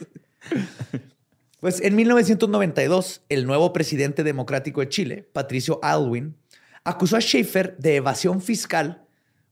Pues 1.60 1.80
en 1.82 1.96
1992, 1.96 3.22
el 3.30 3.46
nuevo 3.46 3.72
presidente 3.72 4.24
democrático 4.24 4.82
de 4.82 4.90
Chile, 4.90 5.30
Patricio 5.32 5.80
Aylwin, 5.82 6.36
acusó 6.84 7.18
a 7.18 7.22
Schaefer 7.22 7.78
de 7.78 7.98
evasión 7.98 8.42
fiscal 8.42 9.04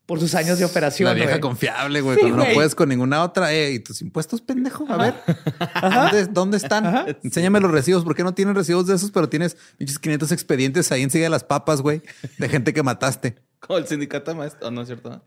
por 0.06 0.20
sus 0.20 0.36
años 0.36 0.60
de 0.60 0.66
operación. 0.66 1.08
La 1.08 1.14
vieja 1.14 1.40
confiable, 1.40 2.02
güey. 2.02 2.18
Sí, 2.18 2.22
cuando 2.22 2.46
no 2.46 2.54
puedes 2.54 2.76
con 2.76 2.90
ninguna 2.90 3.24
otra. 3.24 3.54
Eh, 3.54 3.72
¿y 3.72 3.80
tus 3.80 4.02
impuestos, 4.02 4.42
pendejo? 4.42 4.86
A 4.90 4.98
ver. 4.98 5.16
¿Dónde, 5.82 6.26
dónde 6.26 6.58
están? 6.58 7.16
Enséñame 7.24 7.62
los 7.62 7.72
recibos. 7.72 8.04
¿Por 8.04 8.16
qué 8.16 8.24
no 8.24 8.34
tienen 8.34 8.54
recibos 8.54 8.88
de 8.88 8.96
esos, 8.96 9.12
pero 9.12 9.30
tienes 9.30 9.56
pinches 9.78 10.00
500 10.00 10.32
expedientes 10.34 10.92
ahí 10.92 11.04
enseguida 11.04 11.28
de 11.28 11.32
las 11.32 11.46
papas, 11.46 11.82
güey? 11.82 12.02
De 12.38 12.50
gente 12.50 12.74
que 12.74 12.84
mataste. 12.84 13.38
Como 13.62 13.78
el 13.78 13.88
sindicato 13.88 14.36
maestro. 14.36 14.68
¿O 14.68 14.72
no 14.72 14.82
es 14.82 14.88
cierto? 14.88 15.24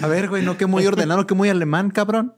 A 0.00 0.06
ver, 0.06 0.28
güey, 0.28 0.42
no 0.42 0.56
que 0.56 0.66
muy 0.66 0.86
ordenado, 0.86 1.26
que 1.26 1.34
muy 1.34 1.48
alemán, 1.50 1.90
cabrón. 1.90 2.34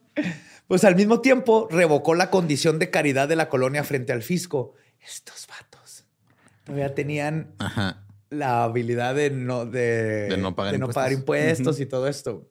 Pues 0.66 0.82
al 0.85 0.97
mismo 0.97 1.20
tiempo 1.20 1.68
revocó 1.70 2.14
la 2.14 2.30
condición 2.30 2.78
de 2.78 2.91
caridad 2.91 3.28
de 3.28 3.37
la 3.37 3.49
colonia 3.49 3.85
frente 3.85 4.12
al 4.12 4.22
fisco. 4.22 4.74
Estos 4.99 5.47
vatos 5.47 5.63
todavía 6.64 6.94
tenían 6.94 7.54
Ajá. 7.58 8.04
la 8.30 8.64
habilidad 8.64 9.14
de 9.14 9.30
no, 9.30 9.66
de, 9.66 10.28
De 10.28 10.36
no 10.36 10.54
pagar 10.56 10.72
de 10.72 10.78
no 10.78 10.84
impuestos. 10.86 10.94
pagar 11.02 11.12
impuestos 11.12 11.80
y 11.80 11.86
todo 11.86 12.08
esto. 12.08 12.48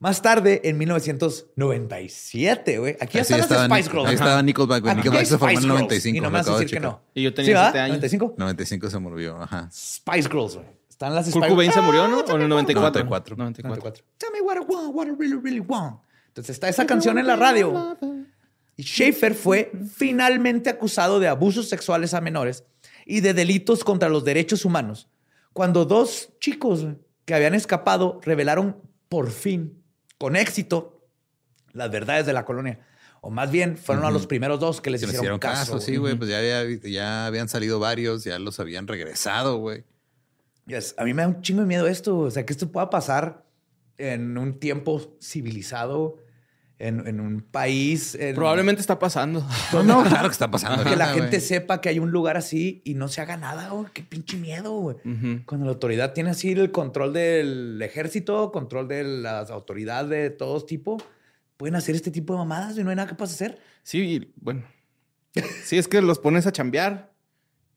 Más 0.00 0.20
tarde, 0.20 0.60
en 0.64 0.76
1997, 0.76 2.78
güey. 2.78 2.96
Aquí 3.00 3.14
ya 3.14 3.22
están 3.22 3.38
las 3.38 3.50
estaba, 3.50 3.64
Spice 3.74 3.90
Girls. 3.90 4.08
ahí 4.08 4.14
estaba 4.14 4.42
Nickelback, 4.42 4.82
güey. 4.82 4.96
Nickelback 4.96 5.24
se 5.24 5.38
formó 5.38 5.50
en 5.52 5.56
Spice 5.56 5.66
el 5.66 5.72
Girls, 5.72 5.82
95. 5.82 6.16
Y 6.16 6.20
no 6.20 6.30
me 6.30 6.32
vas 6.32 6.40
a 6.40 6.42
acabo 6.42 6.58
de 6.58 6.64
decir 6.64 6.78
que 6.78 6.82
no. 6.82 7.00
Y 7.14 7.22
yo 7.22 7.34
tenía 7.34 7.48
¿Sí, 7.48 7.54
va? 7.54 7.62
siete 7.64 7.78
años. 7.80 7.96
95. 7.96 8.34
95 8.36 8.90
se 8.90 8.98
murió, 8.98 9.40
ajá. 9.42 9.68
Spice 9.72 10.28
Girls, 10.28 10.54
güey. 10.56 10.66
Están 10.90 11.14
las 11.14 11.24
Kurt 11.26 11.36
Spice 11.36 11.48
Cobain 11.48 11.72
se 11.72 11.78
Ah, 11.78 11.82
murió, 11.82 12.08
¿no? 12.08 12.20
¿O 12.20 12.36
en 12.36 12.42
el 12.42 12.48
94? 12.48 13.04
94. 13.04 13.36
94. 13.36 14.04
Tell 14.18 14.30
me 14.32 14.40
what 14.42 14.56
I 14.56 14.60
want, 14.60 14.94
what 14.94 15.06
I 15.06 15.10
really, 15.18 15.36
really 15.42 15.60
want. 15.60 16.00
Entonces 16.28 16.54
está 16.54 16.68
esa 16.68 16.86
canción 16.86 17.18
en 17.18 17.26
la 17.26 17.36
radio. 17.36 17.96
Y 18.76 18.82
Schaefer 18.82 19.34
fue 19.34 19.72
finalmente 19.94 20.68
acusado 20.68 21.18
de 21.20 21.28
abusos 21.28 21.68
sexuales 21.68 22.12
a 22.14 22.20
menores 22.20 22.64
y 23.06 23.20
de 23.20 23.34
delitos 23.34 23.84
contra 23.84 24.08
los 24.08 24.24
derechos 24.24 24.64
humanos 24.64 25.08
cuando 25.54 25.86
dos 25.86 26.30
chicos 26.40 26.84
que 27.24 27.32
habían 27.32 27.54
escapado 27.54 28.20
revelaron 28.22 28.76
por 29.08 29.30
fin, 29.30 29.82
con 30.18 30.36
éxito, 30.36 31.08
las 31.72 31.90
verdades 31.90 32.26
de 32.26 32.34
la 32.34 32.44
colonia. 32.44 32.80
O 33.22 33.30
más 33.30 33.50
bien, 33.50 33.78
fueron 33.78 34.04
a 34.04 34.10
los 34.10 34.26
primeros 34.26 34.60
dos 34.60 34.82
que 34.82 34.90
les, 34.90 35.02
hicieron, 35.02 35.38
caso. 35.38 35.80
sí, 35.80 35.96
güey. 35.96 36.14
Pues 36.14 36.28
ya, 36.28 36.42
ya 36.86 37.24
habían 37.24 37.48
salido 37.48 37.78
varios, 37.78 38.24
ya 38.24 38.38
los 38.38 38.60
habían 38.60 38.86
regresado, 38.86 39.56
güey. 39.56 39.84
A 40.98 41.04
mí 41.04 41.14
me 41.14 41.22
da 41.22 41.28
un 41.28 41.40
chingo 41.40 41.60
de 41.62 41.66
miedo 41.66 41.86
esto. 41.86 42.18
O 42.18 42.30
sea, 42.30 42.44
que 42.44 42.52
esto 42.52 42.70
pueda 42.70 42.90
pasar 42.90 43.46
en 43.96 44.36
un 44.36 44.58
tiempo 44.58 45.16
civilizado, 45.22 46.18
en, 46.78 47.20
un 47.20 47.40
país. 47.40 48.18
Probablemente 48.34 48.80
está 48.80 48.98
pasando. 48.98 49.46
No, 49.84 50.02
claro 50.08 50.28
que 50.28 50.32
está 50.32 50.50
pasando. 50.50 50.84
que 50.84 50.96
la 50.96 51.08
gente 51.08 51.40
sepa 51.40 51.80
que 51.80 51.88
hay 51.88 51.98
un 51.98 52.10
lugar 52.10 52.36
así 52.36 52.82
y 52.84 52.94
no 52.94 53.08
se 53.08 53.20
haga 53.20 53.36
nada, 53.36 53.68
güey. 53.70 53.86
Qué 53.92 54.02
pinche 54.02 54.36
miedo, 54.36 54.72
güey. 54.72 54.96
Cuando 55.46 55.66
la 55.66 55.72
autoridad 55.72 56.12
tiene 56.12 56.30
así 56.30 56.52
el 56.52 56.70
control 56.72 57.12
del 57.12 57.80
ejército, 57.82 58.50
control 58.52 58.88
de 58.88 59.04
las 59.04 59.50
autoridades 59.50 60.10
de 60.10 60.30
todos 60.30 60.66
tipo, 60.66 61.02
pueden 61.56 61.76
hacer 61.76 61.94
este 61.94 62.10
tipo 62.10 62.32
de 62.32 62.38
mamadas 62.40 62.76
y 62.76 62.84
no 62.84 62.90
hay 62.90 62.96
nada 62.96 63.08
que 63.08 63.14
puedas 63.14 63.34
hacer. 63.34 63.58
Sí, 63.82 64.32
bueno. 64.36 64.62
sí, 65.64 65.78
es 65.78 65.88
que 65.88 66.00
los 66.02 66.18
pones 66.18 66.46
a 66.46 66.52
chambear. 66.52 67.12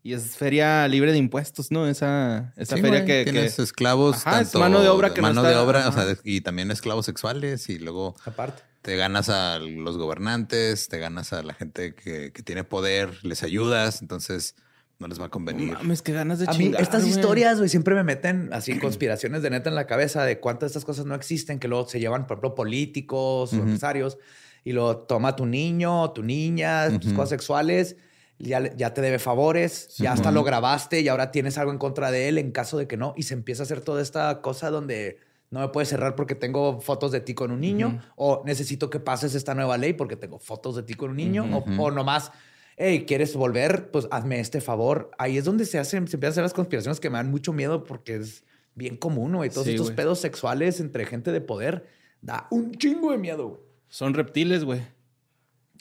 Y 0.04 0.14
es 0.14 0.38
feria 0.38 0.88
libre 0.88 1.12
de 1.12 1.18
impuestos, 1.18 1.70
¿no? 1.70 1.86
Esa, 1.86 2.54
esa 2.56 2.78
feria 2.78 3.04
que 3.04 3.26
tienes 3.26 3.60
esclavos, 3.60 4.24
tanto 4.24 4.58
mano 4.58 4.82
de 4.82 4.88
obra 4.88 5.14
que 5.14 5.22
mano 5.22 5.44
de 5.44 5.54
obra, 5.56 5.90
o 5.90 5.92
sea, 5.92 6.06
y 6.24 6.40
también 6.40 6.72
esclavos 6.72 7.06
sexuales 7.06 7.68
y 7.68 7.78
luego 7.78 8.16
aparte 8.24 8.64
te 8.88 8.96
ganas 8.96 9.28
a 9.28 9.60
los 9.60 9.98
gobernantes, 9.98 10.88
te 10.88 10.98
ganas 10.98 11.34
a 11.34 11.44
la 11.44 11.54
gente 11.54 11.94
que, 11.94 12.32
tiene 12.46 12.64
poder, 12.64 13.10
les 13.22 13.44
ayudas, 13.44 14.02
entonces 14.02 14.56
no 14.98 15.10
les 15.10 15.20
va 15.20 15.26
a 15.26 15.30
convenir. 15.30 15.74
No 15.74 15.80
mames, 15.80 16.02
que 16.02 16.14
ganas 16.14 16.40
de 16.40 16.48
chingar, 16.48 16.82
estas 16.82 17.06
historias, 17.06 17.58
güey, 17.58 17.68
siempre 17.68 17.96
me 17.96 18.06
meten 18.06 18.48
así 18.54 18.80
conspiraciones 18.80 19.42
de 19.42 19.50
neta 19.50 19.68
en 19.68 19.76
la 19.76 19.88
cabeza 19.88 20.24
de 20.24 20.40
cuántas 20.40 20.70
de 20.70 20.80
estas 20.80 20.86
cosas 20.86 21.06
no 21.06 21.16
existen, 21.16 21.60
que 21.60 21.68
luego 21.68 21.90
se 21.90 22.00
llevan, 22.00 22.28
por 22.28 22.36
ejemplo, 22.38 22.56
políticos 22.56 23.52
o 23.52 23.58
empresarios 23.58 24.20
y 24.64 24.72
lo 24.72 25.00
toma 25.00 25.36
tu 25.36 25.46
niño, 25.46 26.12
tu 26.12 26.24
niña, 26.24 26.98
tus 26.98 27.12
cosas 27.12 27.32
sexuales 27.32 27.98
ya, 28.40 28.94
te 28.94 29.02
debe 29.02 29.20
favores, 29.20 29.90
ya 29.98 30.12
hasta 30.12 30.32
lo 30.32 30.44
grabaste 30.44 31.02
y 31.02 31.08
ahora 31.08 31.32
tienes 31.32 31.58
algo 31.58 31.72
en 31.72 31.78
contra 31.78 32.12
de 32.12 32.30
él 32.30 32.38
en 32.38 32.52
caso 32.52 32.78
de 32.78 32.88
que 32.88 32.96
no. 32.96 33.14
Y 33.18 33.24
se 33.24 33.34
empieza 33.34 33.64
a 33.64 33.66
hacer 33.66 33.82
toda 33.82 34.02
esta 34.02 34.42
cosa 34.42 34.70
donde 34.70 35.20
no 35.50 35.62
me 35.62 35.70
puedes 35.70 35.90
cerrar 35.90 36.16
porque 36.16 36.36
tengo 36.36 36.82
fotos 36.82 37.12
de 37.12 37.22
ti 37.22 37.34
con 37.34 37.52
un 37.52 37.62
niño 37.62 38.02
o 38.16 38.44
necesito 38.46 38.90
que 38.90 39.00
pases 39.00 39.34
esta 39.34 39.56
nueva 39.56 39.78
ley 39.78 39.94
porque 39.94 40.16
tengo 40.16 40.40
fotos 40.40 40.76
de 40.76 40.84
ti 40.84 40.94
con 40.94 41.12
un 41.12 41.18
niño 41.18 41.46
o, 41.54 41.82
o, 41.82 41.92
nomás, 41.92 42.32
hey, 42.76 43.06
¿quieres 43.08 43.36
volver? 43.36 43.90
Pues 43.92 44.08
hazme 44.12 44.40
este 44.40 44.60
favor. 44.60 45.12
Ahí 45.18 45.38
es 45.38 45.46
donde 45.46 45.66
se 45.66 45.80
hacen, 45.80 46.08
se 46.08 46.18
empiezan 46.18 46.30
a 46.30 46.32
hacer 46.32 46.44
las 46.44 46.54
conspiraciones 46.54 47.00
que 47.00 47.10
me 47.10 47.18
dan 47.18 47.32
mucho 47.32 47.54
miedo 47.54 47.84
porque 47.86 48.16
es 48.16 48.44
bien 48.76 48.98
común, 48.98 49.36
güey. 49.36 49.50
Todos 49.50 49.68
estos 49.68 49.92
pedos 49.92 50.20
sexuales 50.20 50.80
entre 50.82 51.06
gente 51.06 51.32
de 51.32 51.42
poder 51.42 51.88
da 52.22 52.48
un 52.52 52.74
chingo 52.74 53.12
de 53.12 53.18
miedo, 53.18 53.64
Son 53.88 54.14
reptiles, 54.14 54.66
güey. 54.66 54.82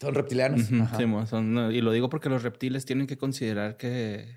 Son 0.00 0.14
reptilianos. 0.14 0.70
y 0.70 1.80
lo 1.80 1.90
digo 1.90 2.08
porque 2.08 2.28
los 2.28 2.42
reptiles 2.42 2.84
tienen 2.84 3.06
que 3.06 3.16
considerar 3.16 3.76
que 3.76 4.28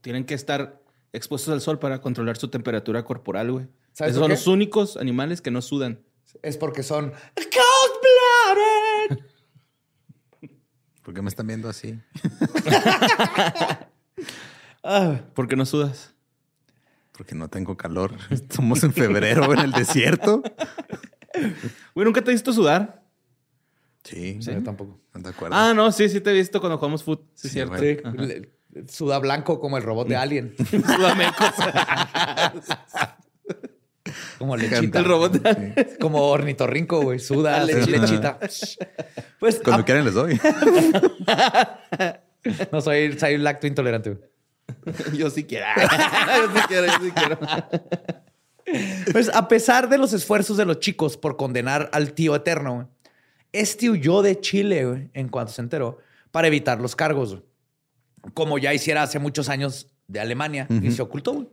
tienen 0.00 0.24
que 0.24 0.34
estar 0.34 0.80
expuestos 1.12 1.52
al 1.52 1.60
sol 1.60 1.78
para 1.78 2.00
controlar 2.00 2.36
su 2.36 2.48
temperatura 2.48 3.04
corporal, 3.04 3.52
güey. 3.52 3.66
Esos 4.04 4.16
son 4.16 4.30
los 4.30 4.46
únicos 4.46 4.96
animales 4.96 5.40
que 5.40 5.50
no 5.50 5.62
sudan. 5.62 6.04
Es 6.42 6.56
porque 6.58 6.82
son 6.82 7.12
cold-blooded. 7.34 9.24
¿Por 11.02 11.14
qué 11.14 11.22
me 11.22 11.28
están 11.28 11.46
viendo 11.46 11.68
así? 11.68 11.98
ah, 14.84 15.20
¿Por 15.34 15.48
qué 15.48 15.56
no 15.56 15.64
sudas? 15.64 16.14
Porque 17.12 17.34
no 17.34 17.48
tengo 17.48 17.76
calor. 17.76 18.14
Estamos 18.30 18.82
en 18.82 18.92
febrero 18.92 19.52
en 19.52 19.60
el 19.60 19.72
desierto. 19.72 20.42
Güey, 21.94 22.04
¿nunca 22.04 22.22
te 22.22 22.30
he 22.30 22.34
visto 22.34 22.52
sudar? 22.52 23.02
Sí, 24.04 24.38
yo 24.40 24.62
tampoco. 24.62 25.00
¿De 25.14 25.28
acuerdo? 25.28 25.56
Ah, 25.56 25.72
no, 25.74 25.90
sí, 25.90 26.08
sí 26.08 26.20
te 26.20 26.30
he 26.30 26.34
visto 26.34 26.60
cuando 26.60 26.76
jugamos 26.78 27.02
foot. 27.02 27.22
Sí, 27.34 27.48
cierto. 27.48 27.76
Suda 28.88 29.18
blanco 29.18 29.58
como 29.58 29.78
el 29.78 29.82
robot 29.82 30.06
de 30.06 30.16
Alien. 30.16 30.54
Suda 30.70 31.14
como 34.38 34.56
lechita. 34.56 34.98
El 34.98 35.04
robot. 35.04 35.98
Como 36.00 36.28
ornitorrinco, 36.28 37.02
güey. 37.02 37.18
Suda 37.18 37.64
lechita. 37.64 38.38
pues, 39.38 39.60
Cuando 39.62 39.84
quieren 39.84 40.04
les 40.04 40.14
doy. 40.14 40.40
no, 42.72 42.80
soy, 42.80 43.18
soy 43.18 43.38
lacto 43.38 43.66
intolerante. 43.66 44.18
yo 45.14 45.30
sí 45.30 45.44
quiero. 45.44 45.66
yo 45.76 46.48
sí 46.54 46.60
quiero, 46.68 46.86
yo 46.86 46.92
sí 47.02 47.10
quiero. 47.10 47.38
Pues 49.12 49.30
a 49.34 49.48
pesar 49.48 49.88
de 49.88 49.98
los 49.98 50.12
esfuerzos 50.12 50.56
de 50.56 50.64
los 50.64 50.80
chicos 50.80 51.16
por 51.16 51.36
condenar 51.36 51.88
al 51.92 52.12
tío 52.12 52.34
eterno, 52.34 52.90
este 53.52 53.90
huyó 53.90 54.22
de 54.22 54.40
Chile 54.40 55.10
en 55.14 55.28
cuanto 55.28 55.52
se 55.52 55.62
enteró 55.62 55.98
para 56.30 56.48
evitar 56.48 56.80
los 56.80 56.96
cargos, 56.96 57.38
como 58.34 58.58
ya 58.58 58.74
hiciera 58.74 59.02
hace 59.02 59.18
muchos 59.18 59.48
años 59.48 59.88
de 60.08 60.20
Alemania 60.20 60.66
y 60.82 60.90
se 60.90 61.02
ocultó. 61.02 61.50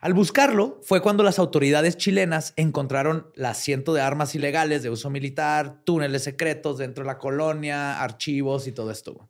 Al 0.00 0.14
buscarlo 0.14 0.78
fue 0.82 1.02
cuando 1.02 1.22
las 1.22 1.38
autoridades 1.38 1.96
chilenas 1.96 2.52
encontraron 2.56 3.30
la 3.34 3.54
ciento 3.54 3.94
de 3.94 4.00
armas 4.00 4.34
ilegales 4.34 4.82
de 4.82 4.90
uso 4.90 5.10
militar, 5.10 5.82
túneles 5.84 6.22
secretos 6.22 6.78
dentro 6.78 7.04
de 7.04 7.08
la 7.08 7.18
colonia, 7.18 8.00
archivos 8.00 8.66
y 8.66 8.72
todo 8.72 8.90
esto. 8.90 9.28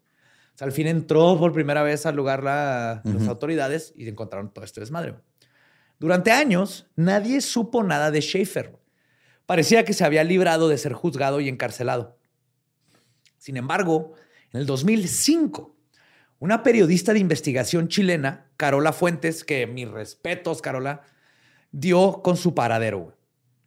al 0.61 0.73
fin 0.73 0.87
entró 0.89 1.39
por 1.39 1.53
primera 1.53 1.83
vez 1.83 2.05
al 2.05 2.17
lugar 2.17 2.43
las 2.45 3.29
autoridades 3.29 3.95
y 3.97 4.09
encontraron 4.09 4.53
todo 4.53 4.65
este 4.65 4.81
desmadre. 4.81 5.15
Durante 5.99 6.31
años, 6.31 6.87
nadie 6.97 7.41
supo 7.41 7.83
nada 7.83 8.11
de 8.11 8.21
Schaefer 8.21 8.79
parecía 9.49 9.83
que 9.87 9.95
se 9.95 10.05
había 10.05 10.25
librado 10.25 10.69
de 10.69 10.77
ser 10.77 10.93
juzgado 10.93 11.41
y 11.41 11.49
encarcelado. 11.49 12.19
Sin 13.39 13.57
embargo, 13.57 14.13
en 14.53 14.61
el 14.61 14.67
2005, 14.67 15.75
una 16.39 16.63
periodista 16.63 17.13
de 17.13 17.19
investigación 17.19 17.89
chilena, 17.89 18.47
Carola 18.57 18.93
Fuentes, 18.93 19.45
que 19.45 19.67
mis 19.67 19.89
respetos, 19.89 20.63
Carola, 20.63 21.03
dio 21.73 22.21
con 22.23 22.37
su 22.37 22.55
paradero. 22.55 23.17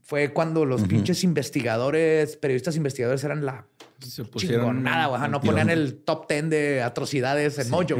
Fue 0.01 0.34
cuando 0.34 0.65
los 0.65 0.84
pinches 0.84 1.24
investigadores, 1.24 2.36
periodistas 2.36 2.76
investigadores 2.76 3.24
eran 3.24 3.45
la 3.45 3.65
se 4.07 4.26
pusieron 4.26 4.84
nada, 4.84 5.28
no 5.28 5.41
ponían 5.41 5.69
el 5.69 5.95
top 6.03 6.28
10 6.28 6.49
de 6.49 6.82
atrocidades 6.82 7.59
en 7.59 7.69
Mojo. 7.69 7.97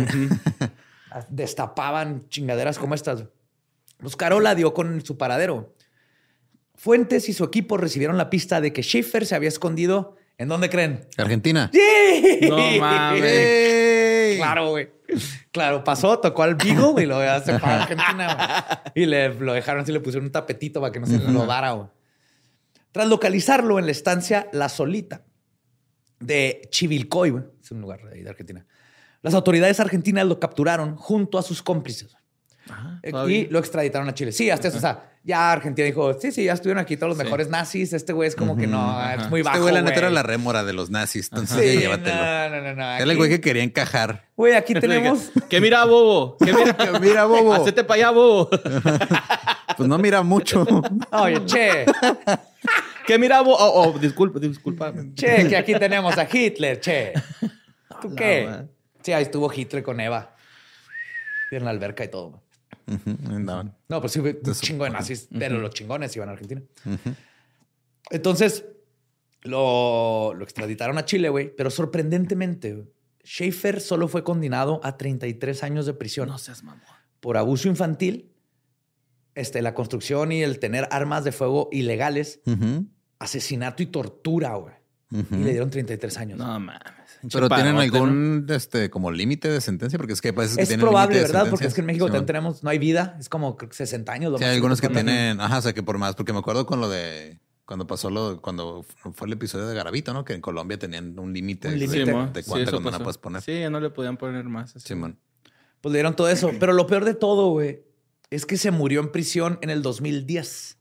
Destapaban 1.30 2.28
chingaderas 2.30 2.80
como 2.80 2.96
estas. 2.96 3.26
Pues 4.00 4.16
Carola 4.16 4.56
dio 4.56 4.74
con 4.74 5.06
su 5.06 5.18
paradero. 5.18 5.76
Fuentes 6.76 7.30
y 7.30 7.34
su 7.34 7.44
equipo 7.44 7.78
recibieron 7.78 8.18
la 8.18 8.30
pista 8.30 8.62
de 8.62 8.74
que 8.74 8.82
Schaefer 8.82 9.26
se 9.26 9.36
había 9.36 9.50
escondido. 9.50 10.16
¿En 10.38 10.48
dónde 10.48 10.70
creen? 10.70 11.06
Argentina. 11.18 11.70
¡Sí! 11.72 12.40
No 12.50 12.58
mames. 12.80 13.78
Claro, 14.46 14.70
güey. 14.70 14.90
Claro, 15.52 15.84
pasó, 15.84 16.20
tocó 16.20 16.44
al 16.44 16.56
Vigo 16.56 17.00
y 17.00 17.06
lo 17.06 17.20
se 17.42 17.60
fue 17.60 17.70
a 17.70 17.84
Argentina. 17.84 18.84
Y 18.96 19.06
le, 19.06 19.34
lo 19.34 19.54
dejaron 19.54 19.84
así, 19.84 19.92
le 19.92 20.00
pusieron 20.00 20.26
un 20.26 20.32
tapetito 20.32 20.80
para 20.80 20.92
que 20.92 21.00
no 21.00 21.06
se 21.06 21.20
lo 21.20 21.46
dara. 21.46 21.72
Güey. 21.72 21.88
Tras 22.92 23.08
localizarlo 23.08 23.80
en 23.80 23.86
la 23.86 23.92
estancia 23.92 24.48
La 24.52 24.70
Solita 24.70 25.24
de 26.20 26.68
Chivilcoy, 26.70 27.34
es 27.62 27.72
un 27.72 27.82
lugar 27.82 28.02
de 28.04 28.30
Argentina, 28.30 28.66
las 29.22 29.34
autoridades 29.34 29.80
argentinas 29.80 30.26
lo 30.26 30.40
capturaron 30.40 30.96
junto 30.96 31.38
a 31.38 31.44
sus 31.44 31.62
cómplices. 31.62 32.16
y 33.28 33.48
lo 33.48 33.60
extraditaron 33.60 34.08
a 34.10 34.14
Chile. 34.14 34.32
Sí, 34.32 34.50
hasta 34.50 34.68
eso. 34.68 34.78
O 34.78 34.82
sea, 34.82 35.11
ya 35.24 35.52
Argentina 35.52 35.86
dijo, 35.86 36.14
sí, 36.20 36.32
sí, 36.32 36.46
ya 36.46 36.54
estuvieron 36.54 36.82
aquí 36.82 36.98
todos 36.98 37.16
los 37.16 37.18
mejores 37.24 37.50
nazis. 37.50 37.94
Este 37.94 38.12
güey 38.12 38.28
es 38.28 38.36
como 38.36 38.58
que 38.58 38.66
no, 38.66 39.00
es 39.12 39.30
muy 39.30 39.44
bajo. 39.44 39.58
Este 39.58 39.62
güey, 39.62 39.74
la 39.74 39.82
neta 39.84 40.00
era 40.00 40.10
la 40.10 40.24
rémora 40.24 40.64
de 40.64 40.74
los 40.74 40.90
nazis. 40.90 41.30
Entonces, 41.32 41.74
sí, 41.74 41.80
llévatelo. 41.80 42.16
No, 42.16 42.50
no, 42.50 42.62
no, 42.62 42.76
no. 42.76 42.84
Era 42.96 43.04
el 43.04 43.18
güey 43.18 43.30
que 43.30 43.40
quería 43.40 43.64
encajar. 43.64 44.26
Güey, 44.36 44.56
aquí 44.56 44.74
tenemos. 44.80 45.32
¿Qué 45.50 45.62
mira, 45.62 45.86
bobo? 45.86 46.38
¿Qué 46.38 46.52
mira, 46.54 46.76
¿Qué 46.78 47.00
mira 47.00 47.26
bobo? 47.26 47.54
Hacete 47.54 47.84
para 47.84 47.98
allá, 47.98 48.12
bobo. 48.12 48.50
pues 49.78 49.88
no 49.88 49.98
mira 50.00 50.24
mucho. 50.24 50.66
Oye, 51.12 51.46
che. 51.46 51.86
¿Qué 53.06 53.20
mira, 53.20 53.42
bobo? 53.42 53.58
Oh, 53.60 53.90
oh, 53.90 54.00
disculpa, 54.00 54.40
disculpa. 54.40 54.92
Che, 55.14 55.48
que 55.48 55.56
aquí 55.56 55.74
tenemos 55.76 56.18
a 56.18 56.28
Hitler, 56.32 56.80
che. 56.80 57.14
¿Tú 58.02 58.16
qué? 58.16 58.66
Sí, 59.04 59.14
ahí 59.14 59.24
estuvo 59.24 59.52
Hitler 59.54 59.84
con 59.84 60.00
Eva. 60.00 60.36
En 61.52 61.66
la 61.66 61.70
alberca 61.70 62.04
y 62.04 62.08
todo. 62.08 62.42
No, 63.88 64.02
pues 64.02 64.14
sí, 64.14 64.20
un 64.20 64.54
chingo 64.54 64.84
de 64.84 64.90
nazis, 64.90 65.28
pero 65.38 65.60
los 65.60 65.72
chingones 65.72 66.16
iban 66.16 66.30
a 66.30 66.34
Argentina. 66.34 66.62
Entonces, 68.10 68.66
lo, 69.44 70.34
lo, 70.34 70.44
extraditaron 70.44 70.98
a 70.98 71.06
Chile, 71.06 71.30
güey, 71.30 71.56
pero 71.56 71.70
sorprendentemente, 71.70 72.86
Schaefer 73.24 73.82
solo 73.82 74.08
fue 74.08 74.24
condenado 74.24 74.82
a 74.84 74.98
33 74.98 75.64
años 75.64 75.86
de 75.86 75.94
prisión. 75.94 76.28
No 76.28 76.38
seas 76.38 76.64
mamón. 76.64 76.84
Por 77.20 77.38
abuso 77.38 77.68
infantil, 77.68 78.32
este, 79.36 79.62
la 79.62 79.74
construcción 79.74 80.32
y 80.32 80.44
el 80.44 80.60
tener 80.60 80.88
armas 80.92 81.24
de 81.24 81.32
fuego 81.32 81.70
ilegales, 81.72 82.42
asesinato 83.20 83.84
y 83.84 83.88
tortura, 83.88 84.56
güey. 84.56 84.76
y 85.12 85.44
le 85.44 85.52
dieron 85.52 85.70
33 85.70 86.18
años. 86.18 86.40
No 86.40 86.60
mames. 86.60 87.01
Pero 87.32 87.50
tienen 87.50 87.78
algún 87.78 88.46
este 88.50 88.90
como 88.90 89.12
límite 89.12 89.50
de 89.50 89.62
sentencia 89.62 89.98
porque 89.98 90.14
es 90.14 90.22
que 90.22 90.34
parece 90.34 90.62
es 90.62 90.78
probable, 90.78 91.22
¿verdad? 91.22 91.48
Porque 91.50 91.68
es 91.68 91.74
que 91.74 91.82
en 91.82 91.88
México 91.88 92.10
tenemos 92.24 92.64
no 92.64 92.70
hay 92.70 92.80
vida, 92.80 93.18
es 93.20 93.30
como 93.30 93.58
60 93.70 94.12
años. 94.12 94.40
sí, 94.40 94.44
hay 94.44 94.56
algunos 94.56 94.82
que, 94.82 94.90
tienen, 94.90 95.40
ajá, 95.40 95.60
o 95.60 95.62
sea 95.62 95.74
que 95.74 95.84
por 95.84 95.98
más, 95.98 96.16
porque 96.16 96.34
me 96.34 96.40
acuerdo 96.40 96.66
con 96.66 96.80
lo 96.80 96.90
de 96.90 97.40
cuando 97.66 97.88
pasó 97.88 98.10
lo, 98.10 98.42
cuando 98.42 98.86
fue 99.14 99.28
el 99.28 99.34
episodio 99.34 99.68
de 99.68 99.76
Garavito, 99.76 100.14
¿no? 100.14 100.26
Que 100.26 100.34
en 100.34 100.42
Colombia 100.42 100.78
tenían 100.78 101.18
un 101.18 101.32
límite 101.32 101.70
de, 101.70 101.88
de 101.88 102.44
cuánta 102.44 102.72
condena 102.72 103.00
puedes 103.00 103.18
poner. 103.18 103.42
Sí, 103.42 103.64
no 103.70 103.80
le 103.80 103.90
podían 103.90 104.18
poner 104.18 104.44
más. 104.46 104.74
Simón. 104.78 105.18
Pues 105.80 105.94
le 105.94 106.00
dieron 106.00 106.16
todo 106.16 106.30
eso. 106.30 106.52
Pero 106.60 106.74
lo 106.74 106.86
peor 106.86 107.06
de 107.06 107.14
todo, 107.14 107.50
güey, 107.52 107.84
es 108.30 108.46
que 108.46 108.58
se 108.58 108.72
murió 108.72 109.00
en 109.00 109.12
prisión 109.12 109.58
en 109.62 109.70
el 109.70 109.82
2010, 109.82 110.78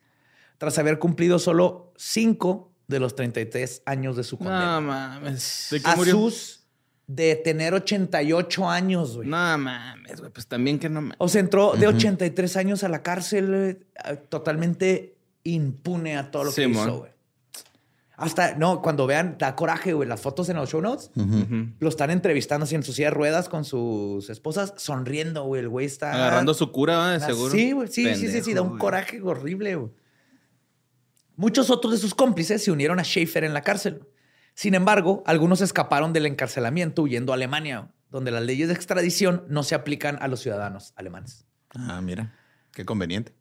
tras 0.59 0.79
haber 0.79 0.99
cumplido 0.99 1.39
solo 1.39 1.93
cinco 1.97 2.70
de 2.91 3.01
los 3.01 3.15
33 3.15 3.83
años 3.87 4.17
de 4.17 4.25
su 4.25 4.37
condena. 4.37 4.81
No 4.81 4.81
mames. 4.83 5.69
¿De 5.71 5.81
qué 5.81 5.97
murió? 5.97 6.13
sus 6.13 6.61
de 7.07 7.35
tener 7.35 7.75
88 7.75 8.71
años, 8.71 9.17
güey. 9.17 9.29
No 9.29 9.59
mames, 9.59 10.21
güey. 10.21 10.31
Pues 10.31 10.47
también 10.47 10.79
que 10.79 10.89
no 10.89 11.01
mames. 11.01 11.17
O 11.19 11.29
sea, 11.29 11.41
entró 11.41 11.73
de 11.73 11.89
83 11.89 12.57
años 12.57 12.85
a 12.85 12.89
la 12.89 13.03
cárcel 13.03 13.79
eh, 14.05 14.17
totalmente 14.29 15.17
impune 15.43 16.17
a 16.17 16.31
todo 16.31 16.45
lo 16.45 16.53
que 16.53 16.69
hizo, 16.69 16.99
güey. 16.99 17.11
Hasta, 18.17 18.55
no, 18.55 18.83
cuando 18.83 19.07
vean, 19.07 19.37
da 19.39 19.57
coraje, 19.57 19.95
güey, 19.95 20.07
las 20.07 20.21
fotos 20.21 20.51
en 20.51 20.57
los 20.57 20.69
show 20.69 20.83
notes, 20.83 21.11
lo 21.79 21.89
están 21.89 22.11
entrevistando 22.11 22.65
así 22.65 22.75
en 22.75 22.83
su 22.83 22.93
silla 22.93 23.09
de 23.09 23.15
ruedas 23.15 23.49
con 23.49 23.65
sus 23.65 24.29
esposas, 24.29 24.75
sonriendo, 24.77 25.45
güey. 25.45 25.63
El 25.63 25.71
güey 25.71 25.87
está. 25.87 26.13
Agarrando 26.13 26.53
su 26.53 26.71
cura, 26.71 27.13
de 27.13 27.21
seguro. 27.21 27.51
Sí, 27.51 27.73
güey, 27.73 27.89
sí, 27.89 28.15
sí, 28.15 28.29
sí, 28.29 28.43
sí, 28.43 28.53
da 28.53 28.61
un 28.61 28.77
coraje 28.77 29.23
horrible, 29.23 29.75
güey. 29.77 29.91
Muchos 31.41 31.71
otros 31.71 31.95
de 31.95 31.99
sus 31.99 32.15
cómplices 32.15 32.63
se 32.63 32.71
unieron 32.71 33.01
a 33.01 33.03
Schaefer 33.03 33.45
en 33.45 33.55
la 33.55 33.63
cárcel. 33.63 34.07
Sin 34.53 34.75
embargo, 34.75 35.23
algunos 35.25 35.63
escaparon 35.63 36.13
del 36.13 36.27
encarcelamiento 36.27 37.01
huyendo 37.01 37.33
a 37.33 37.37
Alemania, 37.37 37.95
donde 38.11 38.31
las 38.31 38.43
leyes 38.43 38.69
de 38.69 38.75
extradición 38.75 39.47
no 39.49 39.63
se 39.63 39.75
aplican 39.75 40.19
a 40.21 40.29
los 40.29 40.41
ciudadanos 40.41 40.93
alemanes. 40.97 41.47
Ah, 41.71 42.03
mira, 42.03 42.39
qué 42.75 42.85
conveniente. 42.85 43.35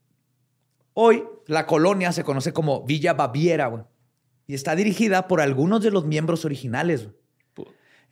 Hoy, 0.94 1.26
la 1.46 1.66
colonia 1.66 2.14
se 2.14 2.24
conoce 2.24 2.54
como 2.54 2.86
Villa 2.86 3.12
Baviera 3.16 3.90
y 4.48 4.54
está 4.54 4.78
dirigida 4.78 5.28
por 5.28 5.42
algunos 5.42 5.84
de 5.84 5.92
los 5.92 6.06
miembros 6.06 6.46
originales. 6.46 7.10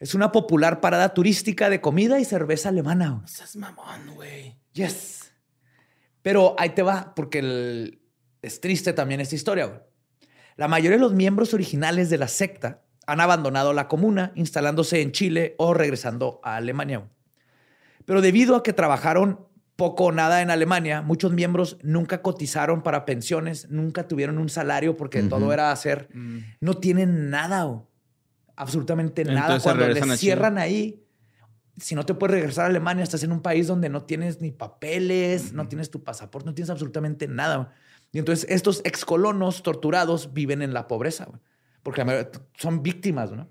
Es 0.00 0.14
una 0.14 0.32
popular 0.32 0.82
parada 0.82 1.14
turística 1.14 1.70
de 1.70 1.80
comida 1.80 2.20
y 2.20 2.26
cerveza 2.26 2.68
alemana. 2.68 3.22
Estás 3.24 3.56
mamón, 3.56 4.16
güey. 4.16 4.54
Yes. 4.74 5.32
Pero 6.20 6.56
ahí 6.58 6.74
te 6.74 6.82
va, 6.82 7.14
porque 7.14 7.98
es 8.48 8.60
triste 8.60 8.92
también 8.92 9.20
esta 9.20 9.36
historia. 9.36 9.84
La 10.56 10.68
mayoría 10.68 10.96
de 10.96 11.02
los 11.02 11.14
miembros 11.14 11.54
originales 11.54 12.10
de 12.10 12.18
la 12.18 12.28
secta 12.28 12.82
han 13.06 13.20
abandonado 13.20 13.72
la 13.72 13.88
comuna, 13.88 14.32
instalándose 14.34 15.00
en 15.00 15.12
Chile 15.12 15.54
o 15.56 15.72
regresando 15.72 16.40
a 16.42 16.56
Alemania. 16.56 17.08
Pero 18.04 18.20
debido 18.20 18.56
a 18.56 18.62
que 18.62 18.72
trabajaron 18.72 19.48
poco 19.78 20.06
o 20.06 20.12
nada 20.12 20.42
en 20.42 20.50
Alemania. 20.50 21.02
Muchos 21.02 21.32
miembros 21.32 21.78
nunca 21.84 22.20
cotizaron 22.20 22.82
para 22.82 23.04
pensiones, 23.04 23.70
nunca 23.70 24.08
tuvieron 24.08 24.38
un 24.38 24.48
salario 24.48 24.96
porque 24.96 25.22
todo 25.22 25.52
era 25.52 25.70
hacer. 25.70 26.08
Mm. 26.12 26.38
No 26.60 26.74
tienen 26.74 27.30
nada, 27.30 27.84
absolutamente 28.56 29.24
nada. 29.24 29.60
Cuando 29.60 29.86
les 29.86 30.18
cierran 30.18 30.58
ahí, 30.58 31.06
si 31.76 31.94
no 31.94 32.04
te 32.04 32.14
puedes 32.14 32.34
regresar 32.34 32.64
a 32.64 32.68
Alemania, 32.70 33.04
estás 33.04 33.22
en 33.22 33.30
un 33.30 33.40
país 33.40 33.68
donde 33.68 33.88
no 33.88 34.02
tienes 34.02 34.40
ni 34.40 34.50
papeles, 34.50 35.52
no 35.52 35.68
tienes 35.68 35.92
tu 35.92 36.02
pasaporte, 36.02 36.46
no 36.46 36.54
tienes 36.54 36.70
absolutamente 36.70 37.28
nada. 37.28 37.72
Y 38.12 38.18
entonces 38.18 38.46
estos 38.50 38.80
excolonos 38.84 39.62
torturados 39.62 40.32
viven 40.32 40.62
en 40.62 40.72
la 40.72 40.88
pobreza, 40.88 41.28
porque 41.82 42.28
son 42.54 42.82
víctimas, 42.82 43.32
¿no? 43.32 43.48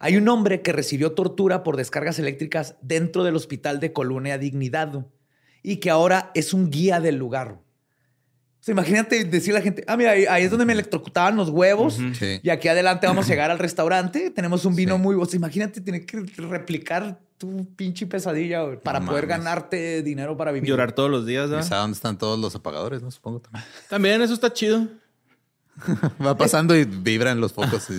Hay 0.00 0.16
un 0.16 0.28
hombre 0.28 0.62
que 0.62 0.72
recibió 0.72 1.12
tortura 1.12 1.62
por 1.62 1.76
descargas 1.76 2.18
eléctricas 2.18 2.76
dentro 2.82 3.24
del 3.24 3.34
hospital 3.34 3.80
de 3.80 3.92
Colonia 3.92 4.38
Dignidad 4.38 5.06
y 5.62 5.78
que 5.78 5.90
ahora 5.90 6.30
es 6.34 6.54
un 6.54 6.70
guía 6.70 7.00
del 7.00 7.16
lugar. 7.16 7.60
Imagínate 8.66 9.24
decirle 9.24 9.58
a 9.58 9.60
la 9.60 9.64
gente, 9.64 9.84
ah, 9.86 9.96
mira, 9.96 10.10
ahí, 10.10 10.42
es 10.42 10.50
donde 10.50 10.66
me 10.66 10.72
electrocutaban 10.72 11.36
los 11.36 11.48
huevos 11.48 11.98
y 12.42 12.50
aquí 12.50 12.68
adelante 12.68 13.06
vamos 13.06 13.26
a 13.26 13.28
llegar 13.30 13.50
al 13.50 13.58
restaurante, 13.58 14.30
tenemos 14.30 14.64
un 14.64 14.74
vino 14.74 14.98
muy... 14.98 15.14
O 15.14 15.26
imagínate, 15.32 15.80
tiene 15.80 16.04
que 16.04 16.20
replicar 16.36 17.18
tu 17.38 17.66
pinche 17.76 18.06
pesadilla 18.06 18.80
para 18.80 19.00
poder 19.00 19.26
ganarte 19.26 20.02
dinero 20.02 20.36
para 20.36 20.50
vivir. 20.50 20.68
Llorar 20.68 20.92
todos 20.92 21.10
los 21.10 21.24
días, 21.24 21.48
¿no? 21.48 21.62
dónde 21.62 21.94
están 21.94 22.18
todos 22.18 22.38
los 22.38 22.54
apagadores, 22.54 23.00
no? 23.00 23.10
Supongo 23.10 23.40
también. 23.40 23.64
También, 23.88 24.22
eso 24.22 24.34
está 24.34 24.52
chido. 24.52 24.88
Va 26.24 26.36
pasando 26.36 26.76
y 26.76 26.84
vibran 26.84 27.40
los 27.40 27.52
focos. 27.52 27.86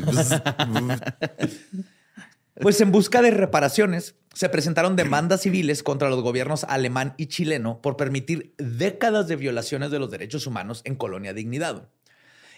pues 2.61 2.81
en 2.81 2.91
busca 2.91 3.21
de 3.21 3.31
reparaciones, 3.31 4.15
se 4.33 4.49
presentaron 4.49 4.95
demandas 4.95 5.41
civiles 5.41 5.83
contra 5.83 6.09
los 6.09 6.21
gobiernos 6.21 6.63
alemán 6.65 7.13
y 7.17 7.27
chileno 7.27 7.81
por 7.81 7.97
permitir 7.97 8.53
décadas 8.57 9.27
de 9.27 9.35
violaciones 9.35 9.91
de 9.91 9.99
los 9.99 10.11
derechos 10.11 10.47
humanos 10.47 10.81
en 10.85 10.95
Colonia 10.95 11.33
Dignidad. 11.33 11.89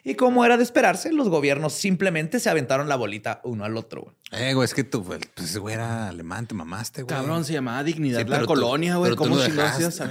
Y 0.03 0.15
como 0.15 0.43
era 0.43 0.57
de 0.57 0.63
esperarse, 0.63 1.13
los 1.13 1.29
gobiernos 1.29 1.73
simplemente 1.73 2.39
se 2.39 2.49
aventaron 2.49 2.89
la 2.89 2.95
bolita 2.95 3.39
uno 3.43 3.65
al 3.65 3.77
otro. 3.77 4.15
Eh, 4.31 4.53
güey, 4.55 4.65
es 4.65 4.73
que 4.73 4.83
tú, 4.83 5.03
pues, 5.03 5.57
güey 5.57 5.75
era 5.75 6.07
alemán, 6.09 6.47
te 6.47 6.55
mamaste, 6.55 7.03
güey. 7.03 7.15
Cabrón, 7.15 7.45
se 7.45 7.53
llamaba 7.53 7.83
Dignidad 7.83 8.25
la 8.25 8.45
colonia, 8.45 8.95
güey. 8.95 9.15
¿Cómo 9.15 9.39
si 9.39 9.51
lo 9.51 9.63
hacías 9.63 10.01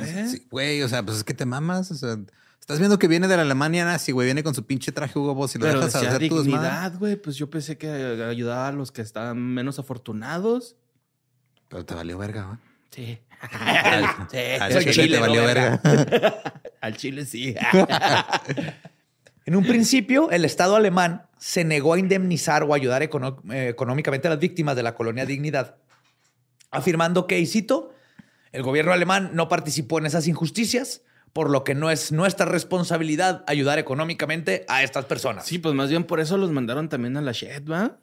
güey, 0.49 0.83
o 0.83 0.89
sea, 0.89 1.03
pues 1.03 1.19
es 1.19 1.25
que 1.25 1.35
te 1.35 1.45
mamas, 1.45 1.91
o 1.91 1.95
sea... 1.95 2.17
Estás 2.61 2.79
viendo 2.79 2.99
que 2.99 3.09
viene 3.09 3.27
de 3.27 3.37
la 3.37 3.43
Alemania 3.43 3.85
nazi, 3.85 4.13
güey. 4.13 4.27
Viene 4.27 4.43
con 4.43 4.55
su 4.55 4.65
pinche 4.65 4.93
traje 4.93 5.19
Hugo 5.19 5.35
Boss 5.35 5.57
y 5.57 5.59
lo 5.59 5.67
dejas 5.67 5.95
hacer 5.95 6.19
dignidad, 6.19 6.95
güey. 6.99 7.17
Pues 7.17 7.37
yo 7.37 7.51
pensé 7.51 7.77
que 7.77 7.89
ayudaba 7.89 8.69
a 8.69 8.73
los 8.73 8.93
que 8.93 9.03
están 9.03 9.39
menos 9.39 9.79
afortunados. 9.79 10.77
Pero 11.69 11.85
te 11.85 11.95
valió 11.95 12.19
verga, 12.19 12.45
güey. 12.45 12.59
Sí. 12.91 13.19
Al, 13.41 14.93
Chile, 14.93 15.17
te 15.17 15.21
valió 15.21 15.45
verga. 15.45 15.81
Al 16.81 16.97
Chile 16.97 17.25
sí. 17.25 17.55
en 19.47 19.57
un 19.57 19.65
principio, 19.65 20.31
el 20.31 20.45
Estado 20.45 20.77
alemán 20.77 21.27
se 21.39 21.65
negó 21.65 21.95
a 21.95 21.99
indemnizar 21.99 22.63
o 22.63 22.75
ayudar 22.75 23.03
eh, 23.03 23.09
económicamente 23.69 24.29
a 24.29 24.31
las 24.31 24.41
víctimas 24.41 24.77
de 24.77 24.83
la 24.83 24.95
colonia 24.95 25.25
Dignidad, 25.25 25.77
afirmando 26.71 27.27
que, 27.27 27.41
y 27.41 27.47
cito, 27.47 27.95
el 28.53 28.63
gobierno 28.63 28.93
alemán 28.93 29.31
no 29.33 29.49
participó 29.49 29.99
en 29.99 30.07
esas 30.07 30.27
injusticias 30.27 31.03
por 31.33 31.51
lo 31.51 31.65
que 31.65 31.75
no 31.75 31.91
es 31.91 32.13
nuestra 32.13 32.47
responsabilidad 32.47 33.45
ayudar 33.47 33.79
económicamente 33.79 34.65
a 34.69 34.83
estas 34.83 35.05
personas. 35.05 35.47
Sí, 35.47 35.59
pues 35.59 35.75
más 35.75 35.91
bien 35.91 36.05
por 36.05 36.21
eso 36.21 36.37
los 36.37 36.51
mandaron 36.51 36.89
también 36.89 37.17
a 37.17 37.21
la 37.21 37.33
shed, 37.33 37.69
¿va? 37.69 37.97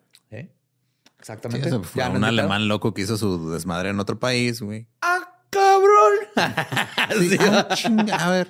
Exactamente. 1.20 1.80
fue 1.80 2.08
un 2.08 2.24
alemán 2.24 2.68
loco 2.68 2.94
que 2.94 3.02
hizo 3.02 3.18
su 3.18 3.52
desmadre 3.52 3.90
en 3.90 4.00
otro 4.00 4.20
país, 4.20 4.62
güey. 4.62 4.88
¡Ah, 5.02 5.42
cabrón! 5.50 6.14
Ah, 8.10 8.26
a 8.26 8.30
ver. 8.30 8.48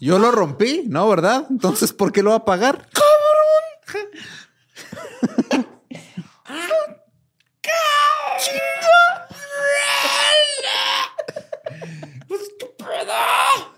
Yo 0.00 0.18
lo 0.18 0.30
rompí, 0.30 0.84
¿no? 0.86 1.08
¿Verdad? 1.08 1.46
Entonces, 1.48 1.92
¿por 1.92 2.12
qué 2.12 2.22
lo 2.22 2.30
va 2.30 2.36
a 2.36 2.44
pagar? 2.44 2.86
¡Cabrón! 2.92 4.08
¡Ah, 6.46 6.68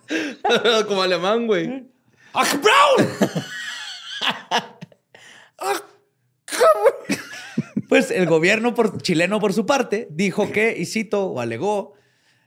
Como 0.89 1.03
alemán, 1.03 1.47
güey. 1.47 1.87
¡Ach, 2.33 2.55
Brown! 2.61 3.09
pues 7.89 8.11
el 8.11 8.27
gobierno 8.27 8.75
chileno, 9.01 9.41
por 9.41 9.53
su 9.53 9.67
parte, 9.67 10.09
dijo 10.11 10.51
que, 10.53 10.77
y 10.77 10.87
cito 10.87 11.27
o 11.27 11.41
alegó, 11.41 11.95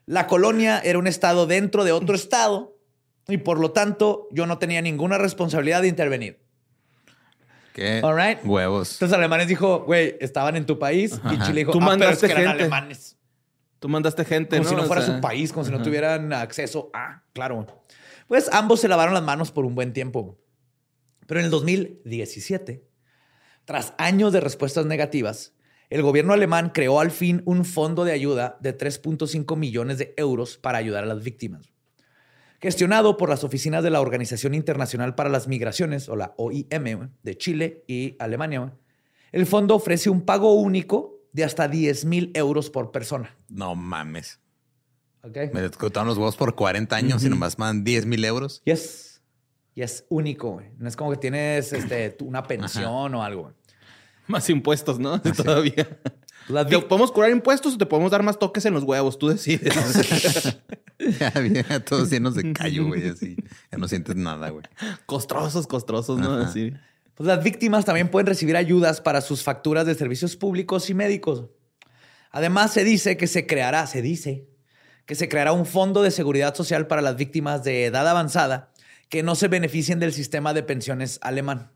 la 0.05 0.27
colonia 0.27 0.79
era 0.79 0.99
un 0.99 1.07
estado 1.07 1.47
dentro 1.47 1.83
de 1.83 1.91
otro 1.91 2.15
estado 2.15 2.77
y 3.27 3.37
por 3.37 3.59
lo 3.59 3.71
tanto 3.71 4.27
yo 4.31 4.45
no 4.45 4.57
tenía 4.57 4.81
ninguna 4.81 5.17
responsabilidad 5.17 5.81
de 5.81 5.87
intervenir. 5.87 6.39
¿Qué? 7.73 8.01
All 8.03 8.37
Huevos. 8.43 8.93
Entonces 8.93 9.15
alemanes 9.15 9.47
dijo, 9.47 9.83
güey, 9.85 10.17
estaban 10.19 10.55
en 10.55 10.65
tu 10.65 10.79
país 10.79 11.19
y 11.31 11.39
Chile 11.39 11.61
dijo, 11.61 11.71
Tú 11.71 11.79
ah, 11.81 11.95
pero 11.97 12.11
es 12.11 12.19
que 12.19 12.31
eran 12.31 12.47
alemanes. 12.47 13.18
Tú 13.79 13.87
mandaste 13.87 14.25
gente, 14.25 14.57
como 14.57 14.69
si 14.69 14.75
no 14.75 14.83
fuera 14.83 15.01
su 15.01 15.21
país, 15.21 15.53
como 15.53 15.65
si 15.65 15.71
no 15.71 15.81
tuvieran 15.81 16.33
acceso 16.33 16.89
a, 16.93 17.23
claro. 17.33 17.65
Pues 18.27 18.49
ambos 18.51 18.81
se 18.81 18.87
lavaron 18.87 19.13
las 19.13 19.23
manos 19.23 19.51
por 19.51 19.65
un 19.65 19.73
buen 19.73 19.93
tiempo. 19.93 20.37
Pero 21.25 21.39
en 21.39 21.45
el 21.45 21.51
2017, 21.51 22.83
tras 23.65 23.93
años 23.97 24.33
de 24.33 24.41
respuestas 24.41 24.85
negativas, 24.85 25.53
el 25.89 26.01
gobierno 26.01 26.33
alemán 26.33 26.71
creó 26.73 26.99
al 26.99 27.11
fin 27.11 27.41
un 27.45 27.65
fondo 27.65 28.03
de 28.03 28.11
ayuda 28.11 28.57
de 28.59 28.77
3.5 28.77 29.55
millones 29.55 29.97
de 29.97 30.13
euros 30.17 30.57
para 30.57 30.77
ayudar 30.77 31.03
a 31.03 31.07
las 31.07 31.23
víctimas. 31.23 31.71
Gestionado 32.61 33.15
por 33.15 33.29
las 33.29 33.43
oficinas 33.43 33.83
de 33.83 33.89
la 33.89 34.01
Organización 34.01 34.53
Internacional 34.53 35.15
para 35.15 35.29
las 35.29 35.47
Migraciones, 35.47 36.09
o 36.09 36.15
la 36.15 36.33
OIM, 36.37 37.11
de 37.23 37.37
Chile 37.37 37.85
y 37.87 38.17
Alemania, 38.19 38.73
el 39.31 39.45
fondo 39.45 39.75
ofrece 39.75 40.09
un 40.09 40.25
pago 40.25 40.53
único 40.53 41.18
de 41.33 41.43
hasta 41.43 41.67
10 41.67 42.05
mil 42.05 42.31
euros 42.33 42.69
por 42.69 42.91
persona. 42.91 43.35
No 43.49 43.75
mames. 43.75 44.39
Okay. 45.21 45.49
Me 45.53 45.61
descontaron 45.61 46.07
los 46.07 46.17
huevos 46.17 46.37
por 46.37 46.55
40 46.55 46.95
años 46.95 47.23
y 47.23 47.29
nomás 47.29 47.59
mandan 47.59 47.83
10 47.83 48.05
mil 48.05 48.23
euros. 48.23 48.61
Yes. 48.65 49.21
y 49.75 49.81
es 49.81 50.05
único, 50.09 50.51
güey. 50.51 50.71
No 50.77 50.87
es 50.87 50.95
como 50.95 51.11
que 51.11 51.17
tienes 51.17 51.73
este, 51.73 52.15
una 52.21 52.43
pensión 52.43 53.13
o 53.13 53.23
algo. 53.23 53.53
Más 54.27 54.49
impuestos, 54.49 54.99
¿no? 54.99 55.21
Todavía. 55.21 55.87
¿Te 56.69 56.79
podemos 56.79 57.11
curar 57.11 57.31
impuestos 57.31 57.75
o 57.75 57.77
te 57.77 57.85
podemos 57.85 58.11
dar 58.11 58.23
más 58.23 58.39
toques 58.39 58.65
en 58.65 58.73
los 58.73 58.83
huevos? 58.83 59.19
Tú 59.19 59.29
decides. 59.29 59.73
ya, 61.19 61.79
todos 61.83 62.09
llenos 62.09 62.35
de 62.35 62.53
callo, 62.53 62.87
güey, 62.87 63.09
así. 63.09 63.35
Ya 63.71 63.77
no 63.77 63.87
sientes 63.87 64.15
nada, 64.15 64.49
güey. 64.49 64.63
Costrosos, 65.05 65.67
costrosos, 65.67 66.19
¿no? 66.19 66.33
Así. 66.33 66.73
Pues 67.19 67.27
las 67.27 67.43
víctimas 67.43 67.83
también 67.83 68.07
pueden 68.07 68.27
recibir 68.27 68.55
ayudas 68.55 69.01
para 69.01 69.19
sus 69.19 69.43
facturas 69.43 69.85
de 69.85 69.93
servicios 69.93 70.37
públicos 70.37 70.89
y 70.89 70.93
médicos. 70.93 71.47
Además, 72.31 72.71
se 72.71 72.85
dice 72.85 73.17
que 73.17 73.27
se 73.27 73.45
creará, 73.45 73.87
se 73.87 74.01
dice, 74.01 74.47
que 75.05 75.15
se 75.15 75.27
creará 75.27 75.51
un 75.51 75.65
fondo 75.65 76.01
de 76.01 76.11
seguridad 76.11 76.55
social 76.55 76.87
para 76.87 77.01
las 77.01 77.17
víctimas 77.17 77.65
de 77.65 77.83
edad 77.83 78.07
avanzada 78.07 78.71
que 79.09 79.21
no 79.21 79.35
se 79.35 79.49
beneficien 79.49 79.99
del 79.99 80.13
sistema 80.13 80.53
de 80.53 80.63
pensiones 80.63 81.19
alemán. 81.21 81.73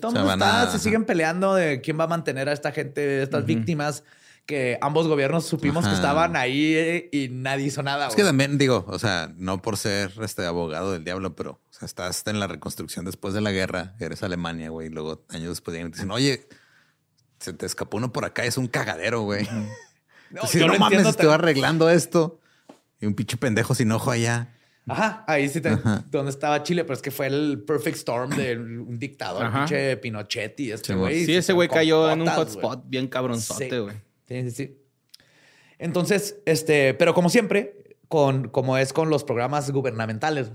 Todos 0.00 0.72
se, 0.72 0.78
siguen 0.78 1.04
peleando 1.04 1.54
de 1.54 1.82
quién 1.82 2.00
va 2.00 2.04
a 2.04 2.06
mantener 2.08 2.48
a 2.48 2.54
esta 2.54 2.72
gente, 2.72 3.22
estas 3.22 3.44
víctimas 3.44 4.02
que 4.46 4.78
ambos 4.80 5.08
gobiernos 5.08 5.44
supimos 5.44 5.86
que 5.86 5.92
estaban 5.92 6.36
ahí 6.36 6.72
eh, 6.74 7.08
y 7.12 7.28
nadie 7.28 7.66
hizo 7.66 7.82
nada. 7.82 8.08
Es 8.08 8.14
que 8.14 8.24
también 8.24 8.56
digo, 8.56 8.86
o 8.88 8.98
sea, 8.98 9.30
no 9.36 9.60
por 9.60 9.76
ser 9.76 10.10
este 10.22 10.46
abogado 10.46 10.92
del 10.92 11.04
diablo, 11.04 11.36
pero 11.36 11.60
o 11.74 11.76
sea, 11.76 11.86
estás 11.86 12.24
en 12.28 12.38
la 12.38 12.46
reconstrucción 12.46 13.04
después 13.04 13.34
de 13.34 13.40
la 13.40 13.50
guerra, 13.50 13.96
eres 13.98 14.22
Alemania, 14.22 14.70
güey, 14.70 14.86
y 14.86 14.90
luego 14.90 15.24
años 15.28 15.48
después 15.48 15.76
te 15.76 15.84
dicen, 15.84 16.10
oye, 16.12 16.46
se 17.40 17.52
te 17.52 17.66
escapó 17.66 17.96
uno 17.96 18.12
por 18.12 18.24
acá, 18.24 18.44
es 18.44 18.56
un 18.56 18.68
cagadero, 18.68 19.22
güey. 19.22 19.48
no, 20.30 20.46
si 20.46 20.60
no, 20.60 20.72
mames, 20.78 21.04
estoy 21.04 21.30
arreglando 21.30 21.90
esto. 21.90 22.38
Y 23.00 23.06
un 23.06 23.14
pinche 23.14 23.36
pendejo 23.36 23.74
sin 23.74 23.90
ojo 23.90 24.12
allá. 24.12 24.54
Ajá, 24.86 25.24
ahí 25.26 25.48
sí, 25.48 25.60
te, 25.60 25.76
donde 26.10 26.30
estaba 26.30 26.62
Chile, 26.62 26.84
pero 26.84 26.94
es 26.94 27.02
que 27.02 27.10
fue 27.10 27.26
el 27.26 27.64
perfect 27.66 27.96
storm 27.96 28.30
de 28.30 28.56
un 28.56 28.98
dictador, 28.98 29.50
pinche 29.52 29.96
Pinochet 29.96 30.60
y 30.60 30.70
este 30.70 30.94
güey. 30.94 31.24
Sí, 31.24 31.34
ese 31.34 31.54
güey 31.54 31.68
cayó 31.68 32.08
en 32.08 32.22
un 32.22 32.28
hotspot 32.28 32.84
bien 32.86 33.08
cabronzote, 33.08 33.80
güey. 33.80 33.96
Sí. 34.28 34.42
sí, 34.42 34.50
sí, 34.52 34.78
Entonces, 35.78 36.36
este, 36.46 36.94
pero 36.94 37.14
como 37.14 37.30
siempre, 37.30 37.96
con, 38.06 38.48
como 38.48 38.78
es 38.78 38.92
con 38.92 39.10
los 39.10 39.24
programas 39.24 39.70
gubernamentales 39.72 40.52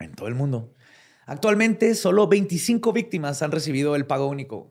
en 0.00 0.14
todo 0.14 0.28
el 0.28 0.34
mundo, 0.34 0.74
actualmente 1.26 1.94
solo 1.94 2.28
25 2.28 2.92
víctimas 2.92 3.42
han 3.42 3.52
recibido 3.52 3.96
el 3.96 4.06
pago 4.06 4.26
único 4.26 4.70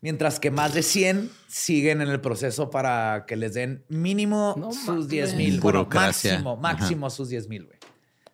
mientras 0.00 0.38
que 0.40 0.50
más 0.50 0.74
de 0.74 0.82
100 0.82 1.30
siguen 1.48 2.00
en 2.00 2.08
el 2.08 2.20
proceso 2.20 2.70
para 2.70 3.24
que 3.26 3.36
les 3.36 3.54
den 3.54 3.84
mínimo 3.88 4.72
sus 4.84 5.08
10 5.08 5.34
mil. 5.34 5.60
Bueno, 5.60 5.88
máximo, 5.92 6.56
máximo 6.56 7.10
sus 7.10 7.28
10 7.28 7.48
mil, 7.48 7.64
güey. 7.64 7.78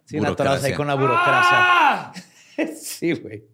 Sí, 0.04 0.20
la 0.20 0.34
ahí 0.62 0.74
con 0.74 0.86
la 0.86 0.94
burocracia. 0.94 1.50
¡Ah! 1.52 2.12
sí, 2.78 3.12
güey. 3.14 3.44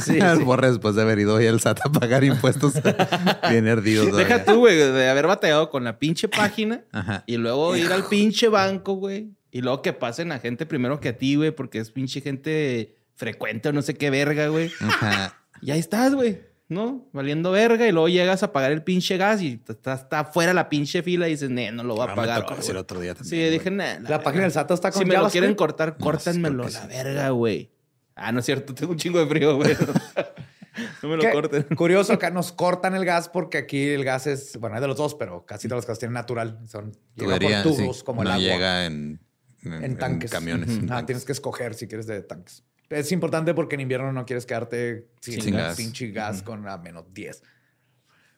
Sí, 0.00 0.18
sí. 0.36 0.44
Borre 0.44 0.68
después 0.70 0.94
de 0.94 1.02
haber 1.02 1.18
ido 1.18 1.34
hoy 1.34 1.46
al 1.48 1.60
SAT 1.60 1.80
a 1.84 1.92
pagar 1.92 2.22
impuestos 2.22 2.74
bien 3.50 3.66
herdidos. 3.66 4.16
Deja 4.16 4.44
tú, 4.44 4.60
güey, 4.60 4.76
de 4.76 5.08
haber 5.08 5.26
bateado 5.26 5.70
con 5.70 5.84
la 5.84 5.98
pinche 5.98 6.28
página 6.28 6.84
y 7.26 7.36
luego 7.36 7.76
ir 7.76 7.92
al 7.92 8.04
pinche 8.04 8.48
banco, 8.48 8.94
güey. 8.94 9.30
Y 9.50 9.62
luego 9.62 9.82
que 9.82 9.92
pasen 9.92 10.32
a 10.32 10.38
gente 10.38 10.66
primero 10.66 11.00
que 11.00 11.10
a 11.10 11.18
ti, 11.18 11.36
güey, 11.36 11.50
porque 11.50 11.78
es 11.78 11.90
pinche 11.90 12.20
gente 12.20 12.96
frecuente 13.14 13.68
o 13.68 13.72
no 13.72 13.82
sé 13.82 13.94
qué 13.94 14.10
verga, 14.10 14.48
güey. 14.48 14.70
Ajá. 14.80 15.34
Y 15.60 15.72
ahí 15.72 15.80
estás, 15.80 16.14
güey. 16.14 16.38
¿no? 16.68 17.08
Valiendo 17.12 17.50
verga 17.50 17.86
y 17.86 17.92
luego 17.92 18.08
llegas 18.08 18.42
a 18.42 18.52
pagar 18.52 18.72
el 18.72 18.82
pinche 18.82 19.16
gas 19.16 19.40
y 19.40 19.60
está, 19.68 19.94
está 19.94 20.24
fuera 20.24 20.52
la 20.52 20.68
pinche 20.68 21.02
fila 21.02 21.26
y 21.26 21.32
dices, 21.32 21.50
no 21.50 21.82
lo 21.82 21.96
voy 21.96 22.08
a 22.08 22.14
pagar. 22.14 22.44
el 22.68 22.76
otro 22.76 23.00
día 23.00 23.14
también. 23.14 23.46
Sí, 23.46 23.50
dije, 23.50 23.70
la, 23.70 23.98
la 24.00 24.22
página 24.22 24.42
del 24.42 24.52
SAT 24.52 24.70
está 24.72 24.90
con 24.90 25.02
Si 25.02 25.08
me 25.08 25.16
lo 25.16 25.30
quieren 25.30 25.54
cortar, 25.54 25.96
córtenmelo 25.96 26.68
la 26.68 26.86
verga, 26.86 27.30
güey. 27.30 27.70
Ah, 28.14 28.32
no 28.32 28.40
es 28.40 28.46
cierto, 28.46 28.74
tengo 28.74 28.92
un 28.92 28.98
chingo 28.98 29.18
de 29.18 29.26
frío, 29.26 29.56
güey. 29.56 29.76
no 31.02 31.08
me 31.08 31.16
lo 31.16 31.32
corten. 31.32 31.62
Curioso, 31.74 32.12
acá 32.12 32.30
nos 32.32 32.52
cortan 32.52 32.94
el 32.94 33.04
gas 33.04 33.28
porque 33.28 33.58
aquí 33.58 33.88
el 33.88 34.04
gas 34.04 34.26
es, 34.26 34.58
bueno, 34.58 34.76
es 34.76 34.82
de 34.82 34.88
los 34.88 34.96
dos, 34.96 35.14
pero 35.14 35.46
casi 35.46 35.68
todos 35.68 35.78
los 35.78 35.86
gases 35.86 36.00
tienen 36.00 36.14
natural. 36.14 36.58
Son 36.66 36.92
llega 37.14 37.38
por 37.38 37.62
tubos 37.62 38.04
como 38.04 38.22
el 38.22 38.28
agua. 38.28 38.40
llega 38.40 38.86
en, 38.86 39.20
en, 39.64 39.96
tanques. 39.96 40.30
camiones. 40.30 40.78
Ah, 40.90 41.04
tienes 41.04 41.24
que 41.24 41.32
escoger 41.32 41.74
si 41.74 41.86
quieres 41.86 42.06
de 42.06 42.22
tanques. 42.22 42.64
Es 42.90 43.12
importante 43.12 43.52
porque 43.54 43.74
en 43.74 43.82
invierno 43.82 44.12
no 44.12 44.24
quieres 44.24 44.46
quedarte 44.46 45.08
sin, 45.20 45.54
gas. 45.54 45.76
pinche 45.76 46.10
gas 46.10 46.42
con 46.42 46.66
a 46.66 46.78
menos 46.78 47.04
10. 47.12 47.42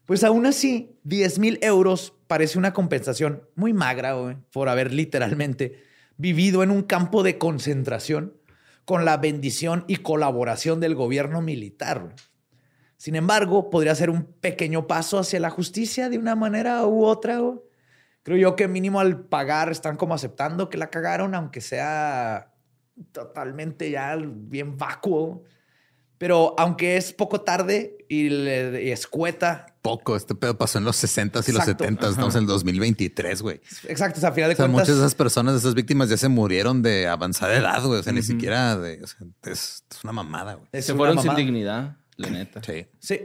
Pues 0.07 0.25
aún 0.25 0.45
así, 0.47 0.99
10 1.05 1.39
mil 1.39 1.59
euros 1.63 2.15
parece 2.27 2.59
una 2.59 2.73
compensación 2.73 3.45
muy 3.55 3.73
magra 3.73 4.43
por 4.53 4.69
haber 4.69 4.93
literalmente 4.93 5.85
vivido 6.17 6.65
en 6.65 6.73
un 6.73 6.83
campo 6.83 7.23
de 7.23 7.39
concentración 7.39 8.35
con 8.85 9.05
la 9.05 9.19
bendición 9.19 9.85
y 9.87 9.97
colaboración 9.97 10.81
del 10.81 10.97
gobierno 10.97 11.41
militar. 11.43 12.17
Sin 12.97 13.15
embargo, 13.15 13.71
podría 13.71 13.95
ser 13.95 14.11
un 14.11 14.25
pequeño 14.25 14.87
paso 14.87 15.19
hacia 15.19 15.39
la 15.39 15.49
justicia 15.49 16.09
de 16.09 16.19
una 16.19 16.35
manera 16.35 16.85
u 16.87 17.05
otra. 17.05 17.41
Creo 18.23 18.37
yo 18.37 18.57
que 18.57 18.69
mínimo 18.69 19.01
al 19.01 19.25
pagar 19.25 19.71
están 19.71 19.97
como 19.97 20.15
aceptando 20.15 20.69
que 20.69 20.79
la 20.79 20.91
cagaron, 20.91 21.35
aunque 21.35 21.61
sea 21.61 22.53
totalmente 23.13 23.91
ya 23.91 24.17
bien 24.17 24.77
vacuo. 24.77 25.45
Pero 26.21 26.55
aunque 26.59 26.99
es 26.99 27.15
poco 27.15 27.41
tarde 27.41 28.05
y, 28.07 28.29
le, 28.29 28.93
escueta. 28.93 29.65
Poco, 29.81 30.17
este 30.17 30.35
pedo 30.35 30.59
pasó 30.59 30.77
en 30.77 30.85
los 30.85 31.03
60s 31.03 31.49
y 31.49 31.53
los 31.53 31.63
70s, 31.63 32.11
estamos 32.11 32.35
en 32.35 32.43
el 32.43 32.47
2023, 32.47 33.41
güey. 33.41 33.63
Exacto, 33.89 34.19
o 34.19 34.21
sea, 34.21 34.29
a 34.29 34.33
final 34.33 34.51
de 34.51 34.57
cuentas. 34.57 34.71
Muchas 34.71 34.89
de 34.89 35.01
esas 35.01 35.15
personas, 35.15 35.55
de 35.55 35.61
esas 35.61 35.75
víctimas 35.75 36.11
ya 36.11 36.19
se 36.19 36.29
murieron 36.29 36.83
de 36.83 37.09
avanzada 37.09 37.57
edad, 37.57 37.83
güey. 37.83 38.01
O 38.01 38.03
sea, 38.03 38.13
ni 38.13 38.23
siquiera 38.23 38.77
de. 38.77 39.03
O 39.03 39.07
sea, 39.07 39.27
es, 39.45 39.83
una 40.05 40.13
mamada, 40.13 40.57
güey. 40.57 40.83
Se 40.83 40.93
fueron 40.93 41.23
sin 41.23 41.35
dignidad, 41.35 41.97
la 42.17 42.29
neta. 42.29 42.63
Sí. 42.63 42.87
Sí. 42.99 43.21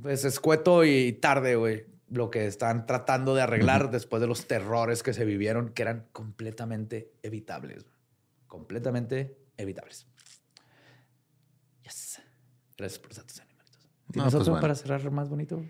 Pues 0.00 0.24
escueto 0.24 0.84
y 0.84 1.14
tarde, 1.14 1.56
güey. 1.56 1.91
Lo 2.12 2.30
que 2.30 2.46
están 2.46 2.86
tratando 2.86 3.34
de 3.34 3.42
arreglar 3.42 3.90
después 3.90 4.20
de 4.20 4.28
los 4.28 4.46
terrores 4.46 5.02
que 5.02 5.12
se 5.14 5.24
vivieron, 5.24 5.70
que 5.70 5.82
eran 5.82 6.06
completamente 6.12 7.12
evitables 7.22 7.86
completamente 8.52 9.38
evitables. 9.56 10.06
Yes. 11.84 12.20
Gracias 12.76 12.98
por 12.98 13.08
tus 13.12 13.40
animalitos. 13.40 13.88
¿Tienes 14.12 14.30
pues 14.30 14.46
otro 14.46 14.60
para 14.60 14.74
cerrar 14.74 15.10
más 15.10 15.30
bonito? 15.30 15.64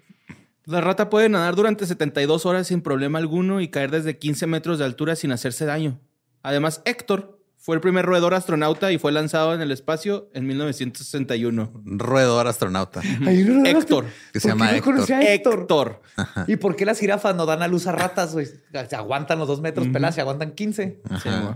La 0.65 0.81
rata 0.81 1.09
puede 1.09 1.29
nadar 1.29 1.55
durante 1.55 1.87
72 1.87 2.45
horas 2.45 2.67
sin 2.67 2.83
problema 2.83 3.21
alguno 3.21 3.61
y 3.61 3.69
caer 3.69 3.93
desde 3.93 4.19
15 4.19 4.49
metros 4.49 4.81
de 4.81 4.85
altura 4.85 5.15
sin 5.15 5.31
hacerse 5.31 5.65
daño. 5.65 6.01
Además, 6.43 6.83
Héctor 6.85 7.42
fue 7.63 7.77
el 7.77 7.81
primer 7.81 8.05
roedor 8.05 8.35
astronauta 8.35 8.91
y 8.91 8.99
fue 8.99 9.13
lanzado 9.13 9.55
en 9.55 9.61
el 9.61 9.71
espacio 9.71 10.29
en 10.35 10.49
1961. 10.49 11.83
Roedor 11.85 12.49
astronauta. 12.49 13.01
Héctor. 13.05 14.07
Que 14.33 14.41
se 14.41 14.49
llama 14.49 14.73
Héctor. 14.73 15.05
Héctor. 15.09 16.03
¿Y 16.49 16.57
por 16.57 16.75
qué 16.75 16.85
las 16.85 16.99
jirafas 16.99 17.37
no 17.37 17.47
dan 17.47 17.63
a 17.63 17.69
luz 17.69 17.87
a 17.87 17.93
ratas? 17.93 18.33
Se 18.33 18.97
aguantan 18.97 19.39
los 19.39 19.47
dos 19.47 19.61
metros 19.61 19.87
peladas, 19.87 20.17
se 20.17 20.21
aguantan 20.21 20.57
15. 20.57 21.03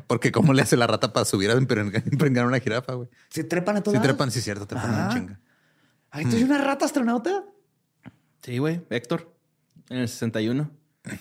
Porque 0.07 0.31
¿cómo 0.31 0.53
le 0.53 0.63
hace 0.63 0.77
la 0.77 0.87
rata 0.87 1.13
para 1.13 1.27
subir 1.27 1.51
a 1.51 1.55
impregnar 1.55 2.47
una 2.47 2.61
jirafa, 2.61 2.93
güey? 2.93 3.09
Se 3.29 3.43
trepan 3.43 3.79
a 3.79 3.83
todas. 3.83 4.01
Se 4.01 4.07
trepan, 4.07 4.31
sí, 4.31 4.41
cierto, 4.41 4.65
trepan 4.65 4.95
una 4.95 5.09
chinga. 5.13 5.41
Ay, 6.13 6.25
¿tú 6.27 6.37
eres 6.37 6.45
una 6.45 6.59
rata 6.59 6.85
astronauta? 6.85 7.43
Sí, 8.43 8.59
güey. 8.59 8.81
Héctor. 8.91 9.35
En 9.89 9.99
el 9.99 10.09
61. 10.09 10.71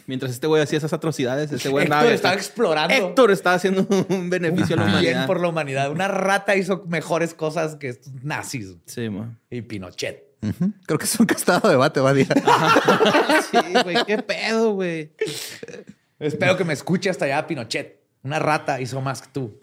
Mientras 0.08 0.32
este 0.32 0.48
güey 0.48 0.62
hacía 0.62 0.78
esas 0.78 0.94
atrocidades, 0.94 1.52
este 1.52 1.70
güey 1.70 1.86
Héctor 1.88 2.12
estaba 2.12 2.36
explorando. 2.36 2.94
Héctor 2.94 3.32
estaba 3.32 3.56
haciendo 3.56 3.88
un 4.10 4.30
beneficio 4.30 4.76
a 4.76 4.80
la 4.80 4.86
humanidad. 4.86 5.14
Bien 5.14 5.28
por 5.28 5.40
la 5.40 5.48
humanidad. 5.50 5.92
Una 5.92 6.08
rata 6.08 6.56
hizo 6.56 6.84
mejores 6.88 7.34
cosas 7.34 7.76
que 7.76 7.90
estos 7.90 8.14
nazis. 8.24 8.76
Sí, 8.86 9.10
man. 9.10 9.40
Y 9.50 9.62
Pinochet. 9.62 10.26
Creo 10.86 11.00
que 11.00 11.06
es 11.06 11.20
un 11.20 11.26
castado 11.26 11.70
debate, 11.70 12.00
va 12.00 12.14
sí, 12.16 12.24
güey. 13.84 13.98
¿Qué 14.06 14.18
pedo, 14.22 14.74
güey? 14.74 15.12
Espero 16.20 16.56
que 16.56 16.64
me 16.64 16.74
escuche 16.74 17.10
hasta 17.10 17.26
allá, 17.26 17.48
Pinochet. 17.48 18.04
Una 18.24 18.40
rata 18.40 18.80
hizo 18.82 19.02
más 19.02 19.22
que 19.22 19.30
tú. 19.32 19.60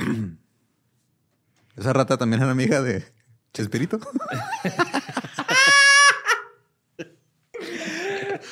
Esa 1.77 1.93
rata 1.93 2.17
también 2.17 2.43
era 2.43 2.51
amiga 2.51 2.83
de 2.83 3.05
Chespirito. 3.53 3.99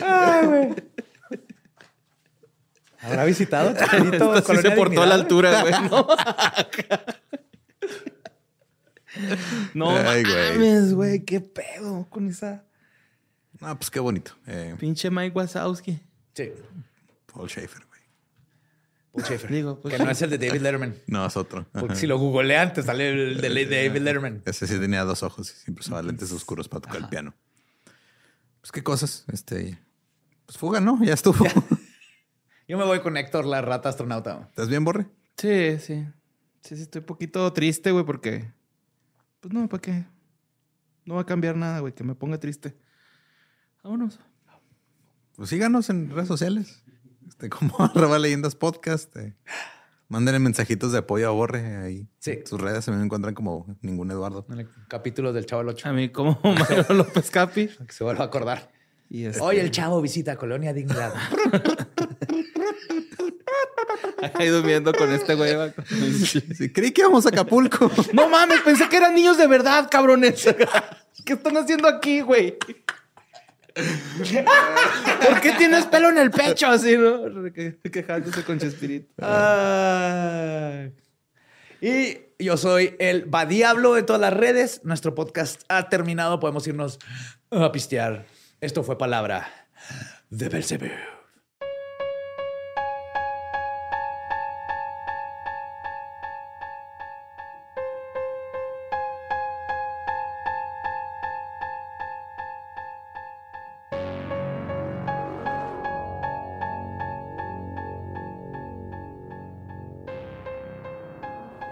Ay, 0.01 0.47
güey. 0.47 0.75
¿Habrá 3.02 3.24
visitado 3.24 3.72
Chicharito? 3.78 4.43
sí 4.43 4.56
se 4.56 4.70
portó 4.72 5.02
a 5.02 5.06
la 5.06 5.14
altura, 5.14 5.62
güey. 5.62 5.74
No, 9.74 9.93
no 9.93 10.02
mames, 10.02 10.94
güey. 10.94 11.24
¿Qué 11.24 11.40
pedo 11.40 12.06
con 12.09 12.28
esa? 12.28 12.64
Ah, 13.60 13.74
pues 13.77 13.90
qué 13.90 13.98
bonito. 14.01 14.32
Eh, 14.47 14.77
Pinche 14.78 15.10
Mike 15.10 15.36
Wazowski. 15.36 16.01
Sí. 16.32 16.52
Paul 17.27 17.48
Schaefer, 17.48 17.85
güey. 17.86 18.01
Paul 19.12 19.24
Schaefer. 19.24 19.51
Digo, 19.51 19.81
pues, 19.81 19.97
que 19.97 20.02
no 20.02 20.10
es 20.10 20.22
el 20.22 20.31
de 20.31 20.39
David 20.39 20.60
Letterman. 20.60 20.94
No, 21.09 21.27
es 21.27 21.36
otro. 21.36 21.66
Porque 21.72 21.97
si 21.97 22.06
lo 22.06 22.18
googlean, 22.18 22.72
te 22.72 22.82
sale 22.82 23.10
el 23.10 23.40
de 23.40 23.48
David 23.66 24.01
Letterman. 24.01 24.43
Ese 24.47 24.66
sí 24.66 24.78
tenía 24.78 25.05
dos 25.05 25.22
ojos 25.22 25.51
y 25.51 25.55
siempre 25.55 25.82
usaba 25.82 26.02
lentes 26.02 26.31
oscuros 26.32 26.68
para 26.68 26.82
tocar 26.82 26.98
el 26.98 27.09
piano. 27.09 27.35
Pues 28.60 28.72
qué 28.72 28.82
cosas. 28.82 29.24
Este. 29.32 29.78
Pues 30.47 30.56
fuga, 30.56 30.81
¿no? 30.81 31.02
Ya 31.02 31.14
estuvo. 31.14 31.44
Yo 32.71 32.79
me 32.79 32.85
voy 32.85 33.01
con 33.01 33.17
Héctor, 33.17 33.47
la 33.47 33.61
rata 33.63 33.89
astronauta. 33.89 34.47
¿Estás 34.49 34.69
bien, 34.69 34.85
Borre? 34.85 35.09
Sí, 35.37 35.77
sí. 35.81 36.07
Sí, 36.61 36.77
sí, 36.77 36.83
estoy 36.83 37.01
un 37.01 37.07
poquito 37.07 37.53
triste, 37.53 37.91
güey, 37.91 38.05
porque 38.05 38.53
Pues 39.41 39.53
no, 39.53 39.69
¿para 39.69 39.81
qué? 39.81 40.05
No 41.05 41.17
va 41.17 41.23
a 41.23 41.27
cambiar 41.27 41.57
nada, 41.57 41.81
güey, 41.81 41.93
que 41.97 42.05
me 42.05 42.15
ponga 42.15 42.39
triste. 42.39 42.77
Vámonos. 43.83 44.21
Pues 45.35 45.51
síganos 45.51 45.91
en 45.91 46.11
redes 46.11 46.29
sociales. 46.29 46.85
Este, 47.27 47.51
como 47.51 47.75
arroba 47.81 48.21
leyendas 48.21 48.55
podcast. 48.55 49.17
Eh. 49.17 49.35
Mándenle 50.07 50.39
mensajitos 50.39 50.93
de 50.93 50.99
apoyo 50.99 51.27
a 51.27 51.33
Borre 51.33 51.77
ahí. 51.79 52.09
Sí. 52.21 52.39
sus 52.47 52.61
redes 52.61 52.85
se 52.85 52.93
me 52.93 53.03
encuentran 53.03 53.35
como 53.35 53.67
ningún 53.83 54.13
Eduardo. 54.13 54.47
En 54.49 54.61
el 54.61 54.69
capítulo 54.87 55.33
del 55.33 55.45
Chavo 55.45 55.63
el 55.63 55.71
8. 55.71 55.89
A 55.89 55.93
mí 55.93 56.11
como 56.11 56.39
Mario 56.45 56.85
López 56.91 57.33
Capi. 57.33 57.67
que 57.67 57.93
se 57.93 58.05
vuelva 58.05 58.23
a 58.23 58.27
acordar. 58.29 58.71
Y 59.09 59.25
este 59.25 59.41
Hoy 59.41 59.59
el 59.59 59.73
Chavo 59.73 60.01
visita 60.01 60.37
Colonia 60.37 60.73
Dignidad. 60.73 61.13
Ahí 64.35 64.49
durmiendo 64.49 64.93
con 64.93 65.13
este 65.13 65.35
güey. 65.35 65.55
creí 66.73 66.93
que 66.93 67.01
íbamos 67.01 67.27
a 67.27 67.31
Acapulco. 67.31 67.91
No 68.13 68.29
mames, 68.29 68.61
pensé 68.61 68.89
que 68.89 68.97
eran 68.97 69.15
niños 69.15 69.39
de 69.39 69.47
verdad, 69.47 69.89
cabrones. 69.91 70.47
¿Qué 71.25 71.35
están 71.35 71.57
haciendo 71.57 71.89
aquí, 71.89 72.21
güey? 72.21 72.57
¿Por 73.75 75.41
qué 75.41 75.53
tienes 75.53 75.87
pelo 75.87 76.11
en 76.11 76.19
el 76.19 76.31
pecho 76.31 76.67
así, 76.67 76.97
no? 76.97 77.23
Quejándose 77.91 78.45
con 78.45 78.59
Chespirito. 78.59 79.15
y 81.81 82.19
yo 82.39 82.57
soy 82.57 82.97
el 82.99 83.33
Va 83.33 83.47
Diablo 83.47 83.95
de 83.95 84.03
todas 84.03 84.21
las 84.21 84.35
redes. 84.35 84.81
Nuestro 84.85 85.15
podcast 85.15 85.63
ha 85.69 85.89
terminado. 85.89 86.41
Podemos 86.41 86.67
irnos 86.67 86.99
a 87.51 87.71
pistear. 87.73 88.27
Esto 88.61 88.83
fue 88.83 88.99
palabra 88.99 89.49
de 90.31 90.49
Belzebub. 90.49 91.20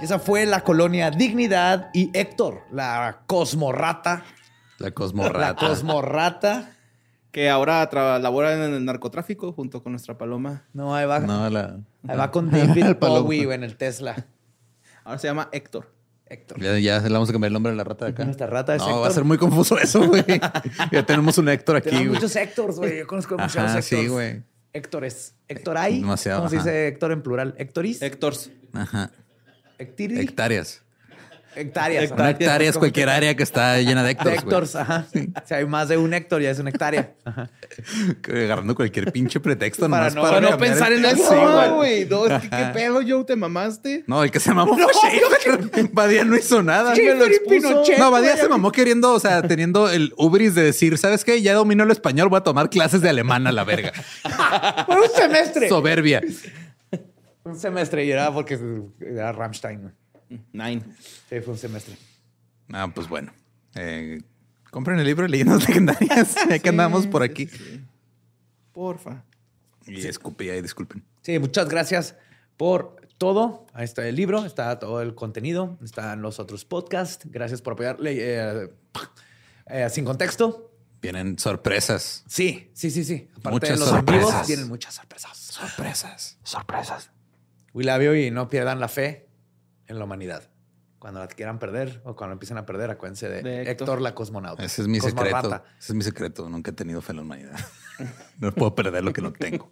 Esa 0.08 0.18
fue 0.18 0.46
la 0.46 0.62
colonia 0.64 1.10
Dignidad 1.10 1.90
y 1.92 2.10
Héctor, 2.18 2.62
la 2.72 3.24
cosmorrata. 3.26 4.24
La 4.78 4.90
cosmorrata. 4.94 5.38
La 5.38 5.54
cosmorrata. 5.54 6.72
Que 7.30 7.50
ahora 7.50 7.86
labora 8.18 8.54
en 8.54 8.72
el 8.72 8.84
narcotráfico 8.86 9.52
junto 9.52 9.82
con 9.82 9.92
nuestra 9.92 10.16
paloma. 10.16 10.64
No, 10.72 10.94
ahí 10.94 11.04
va. 11.04 11.20
No, 11.20 11.50
la... 11.50 11.80
Ahí 12.08 12.16
va 12.16 12.30
con 12.30 12.50
David 12.50 12.96
Bowie 13.00 13.52
en 13.52 13.64
el 13.64 13.76
Tesla. 13.76 14.28
Ahora 15.04 15.18
se 15.18 15.26
llama 15.26 15.50
Héctor. 15.52 15.92
Héctor. 16.24 16.58
Ya, 16.58 16.78
ya 16.78 17.00
le 17.00 17.12
vamos 17.12 17.28
a 17.28 17.32
cambiar 17.32 17.48
el 17.48 17.52
nombre 17.52 17.72
de 17.72 17.76
la 17.76 17.84
rata 17.84 18.06
de 18.06 18.12
acá. 18.12 18.24
Nuestra 18.24 18.46
rata 18.46 18.76
es 18.76 18.80
No, 18.80 19.00
va 19.02 19.08
a 19.08 19.10
ser 19.10 19.24
muy 19.24 19.36
confuso 19.36 19.78
eso, 19.78 20.06
güey. 20.06 20.24
ya 20.90 21.04
tenemos 21.04 21.36
un 21.36 21.50
Héctor 21.50 21.76
aquí, 21.76 21.90
Tenemos 21.90 22.14
muchos 22.14 22.34
Héctors, 22.34 22.78
güey. 22.78 23.00
Yo 23.00 23.06
conozco 23.06 23.36
muchos 23.36 23.56
Héctors. 23.56 23.84
sí, 23.84 24.06
güey. 24.06 24.42
Héctores. 24.72 25.34
Héctoray. 25.48 26.00
Demasiado. 26.00 26.38
¿Cómo 26.38 26.48
se 26.48 26.56
dice 26.56 26.88
Héctor 26.88 27.12
en 27.12 27.20
plural? 27.20 27.54
Héctoris. 27.58 28.00
Héctors. 28.00 28.50
Ajá. 28.72 29.10
Hectáreas. 29.78 30.82
Hectáreas. 31.58 32.10
Una 32.12 32.30
hectárea 32.30 32.70
es 32.70 32.78
cualquier 32.78 33.08
área 33.08 33.34
que 33.34 33.42
está 33.42 33.78
llena 33.80 34.04
de 34.04 34.12
hectores. 34.12 34.38
hectores, 34.42 34.76
ajá. 34.76 35.06
Si 35.44 35.54
hay 35.54 35.66
más 35.66 35.88
de 35.88 35.96
un 35.96 36.14
hector, 36.14 36.40
ya 36.40 36.50
es 36.50 36.58
una 36.58 36.70
hectárea. 36.70 37.14
Agarrando 38.28 38.74
cualquier 38.74 39.10
pinche 39.10 39.40
pretexto 39.40 39.88
para 39.88 40.10
no, 40.10 40.22
para 40.22 40.40
no 40.40 40.56
pensar 40.56 40.92
en 40.92 41.04
eso, 41.04 41.74
güey. 41.74 42.04
No, 42.06 42.24
¿qué 42.26 42.70
pedo, 42.72 43.00
Joe? 43.06 43.24
¿Te 43.24 43.34
mamaste? 43.34 44.04
No, 44.06 44.22
el 44.22 44.30
que 44.30 44.40
se 44.40 44.54
mamó 44.54 44.76
fue 44.78 44.92
Schaefer. 44.92 45.88
Badía 45.92 46.24
no 46.24 46.36
hizo 46.36 46.62
nada. 46.62 46.94
no, 47.98 48.10
Badía 48.10 48.36
se 48.36 48.48
mamó 48.48 48.70
queriendo, 48.70 49.12
o 49.12 49.20
sea, 49.20 49.42
teniendo 49.42 49.90
el 49.90 50.12
ubris 50.16 50.54
de 50.54 50.62
decir, 50.62 50.96
¿sabes 50.98 51.24
qué? 51.24 51.42
Ya 51.42 51.54
domino 51.54 51.82
el 51.82 51.90
español, 51.90 52.28
voy 52.28 52.38
a 52.38 52.42
tomar 52.42 52.70
clases 52.70 53.00
de 53.00 53.08
alemán 53.08 53.46
a 53.46 53.52
la 53.52 53.64
verga. 53.64 53.92
Por 54.86 54.98
un 54.98 55.08
semestre. 55.08 55.68
Soberbia. 55.68 56.22
Un 57.48 57.58
semestre 57.58 58.04
y 58.04 58.10
era 58.10 58.32
porque 58.32 58.58
era 59.00 59.32
Rammstein. 59.32 59.90
Nine. 60.52 60.82
Sí, 61.28 61.40
fue 61.40 61.54
un 61.54 61.58
semestre. 61.58 61.96
Ah, 62.72 62.90
pues 62.94 63.08
bueno. 63.08 63.32
Eh, 63.74 64.20
compren 64.70 64.98
el 64.98 65.06
libro 65.06 65.22
de 65.22 65.30
leyendas 65.30 65.60
legendarias. 65.68 66.34
ya 66.48 66.58
que 66.58 66.68
andamos 66.68 67.06
por 67.06 67.22
aquí. 67.22 67.48
Porfa. 68.72 69.24
Y 69.86 70.06
escupí 70.06 70.50
ahí, 70.50 70.60
disculpen. 70.60 71.02
Sí, 71.22 71.38
muchas 71.38 71.68
gracias 71.68 72.16
por 72.58 72.96
todo. 73.16 73.66
Ahí 73.72 73.84
está 73.84 74.06
el 74.06 74.16
libro, 74.16 74.44
está 74.44 74.78
todo 74.78 75.00
el 75.00 75.14
contenido, 75.14 75.78
están 75.82 76.20
los 76.20 76.38
otros 76.40 76.66
podcasts. 76.66 77.26
Gracias 77.30 77.62
por 77.62 77.72
apoyarle. 77.72 78.16
Eh, 78.18 78.70
eh, 79.66 79.88
sin 79.90 80.04
contexto. 80.04 80.70
Vienen 81.00 81.38
sorpresas. 81.38 82.24
Sí, 82.28 82.70
sí, 82.74 82.90
sí, 82.90 83.04
sí. 83.04 83.30
Aparte 83.38 83.50
muchas 83.50 83.70
de 83.70 83.76
los 83.78 83.88
sorpresas. 83.88 84.46
vienen 84.46 84.68
muchas 84.68 84.94
sorpresas. 84.94 85.38
Sorpresas. 85.38 86.38
Sorpresas. 86.42 87.10
Willavio 87.74 88.14
y 88.16 88.30
no 88.30 88.48
pierdan 88.48 88.80
la 88.80 88.88
fe 88.88 89.28
en 89.86 89.98
la 89.98 90.04
humanidad. 90.04 90.50
Cuando 90.98 91.20
la 91.20 91.28
quieran 91.28 91.58
perder 91.58 92.00
o 92.04 92.16
cuando 92.16 92.32
empiecen 92.32 92.58
a 92.58 92.66
perder, 92.66 92.90
acuérdense 92.90 93.28
de, 93.28 93.70
Héctor. 93.70 94.00
la 94.00 94.14
cosmonauta. 94.14 94.64
Ese 94.64 94.82
es 94.82 94.88
mi 94.88 95.00
secreto. 95.00 95.62
Ese 95.78 95.92
es 95.92 95.94
mi 95.94 96.02
secreto. 96.02 96.48
Nunca 96.48 96.72
he 96.72 96.74
tenido 96.74 97.00
fe 97.00 97.12
en 97.12 97.16
la 97.16 97.22
humanidad. 97.22 97.58
no 98.38 98.52
puedo 98.52 98.74
perder 98.74 99.04
lo 99.04 99.12
que 99.12 99.22
no 99.22 99.32
tengo. 99.32 99.70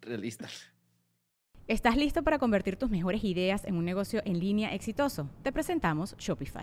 Realista. 0.00 0.48
¿Estás 1.66 1.96
listo 1.96 2.22
para 2.22 2.38
convertir 2.38 2.76
tus 2.76 2.90
mejores 2.90 3.24
ideas 3.24 3.64
en 3.64 3.76
un 3.76 3.84
negocio 3.84 4.20
en 4.24 4.38
línea 4.38 4.74
exitoso? 4.74 5.30
Te 5.42 5.52
presentamos 5.52 6.16
Shopify. 6.18 6.62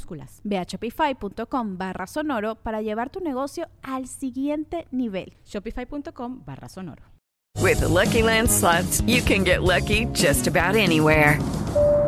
Ve 0.43 0.57
a 0.57 0.65
shopify.com 0.65 1.77
barra 1.77 2.07
sonoro 2.07 2.55
para 2.55 2.81
llevar 2.81 3.09
tu 3.09 3.19
negocio 3.19 3.67
al 3.81 4.07
siguiente 4.07 4.87
nivel. 4.91 5.33
Shopify.com 5.45 6.43
barra 6.45 6.69
sonoro. 6.69 7.03
With 7.59 7.81
the 7.81 7.87
Lucky 7.87 8.23
Land 8.23 8.49
slots, 8.49 9.01
you 9.01 9.21
can 9.21 9.43
get 9.43 9.61
lucky 9.61 10.05
just 10.13 10.47
about 10.47 10.75
anywhere. 10.75 11.39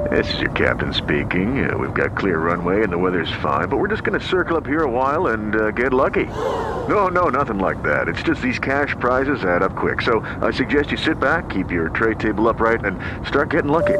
This 0.10 0.34
is 0.34 0.42
your 0.42 0.52
captain 0.52 0.94
speaking. 0.94 1.70
Uh, 1.70 1.78
we've 1.78 1.94
got 1.94 2.18
clear 2.18 2.38
runway 2.40 2.84
and 2.84 2.92
the 2.92 2.98
weather's 2.98 3.32
fine, 3.42 3.70
but 3.70 3.78
we're 3.78 3.88
just 3.88 4.04
going 4.04 4.20
to 4.20 4.26
circle 4.26 4.58
up 4.58 4.66
here 4.66 4.84
a 4.84 4.90
while 4.90 5.28
and 5.28 5.56
uh, 5.56 5.72
get 5.72 5.94
lucky. 5.94 6.26
No, 6.88 7.08
no, 7.08 7.30
nothing 7.30 7.60
like 7.60 7.82
that. 7.84 8.08
It's 8.08 8.22
just 8.22 8.42
these 8.42 8.60
cash 8.60 8.96
prizes 9.00 9.46
add 9.46 9.64
up 9.64 9.76
quick. 9.76 10.02
So 10.02 10.20
I 10.42 10.52
suggest 10.52 10.92
you 10.92 10.98
sit 10.98 11.20
back, 11.20 11.50
keep 11.50 11.72
your 11.72 11.90
tray 11.90 12.16
table 12.16 12.50
upright, 12.50 12.84
and 12.84 13.00
start 13.26 13.50
getting 13.50 13.72
lucky. 13.72 14.00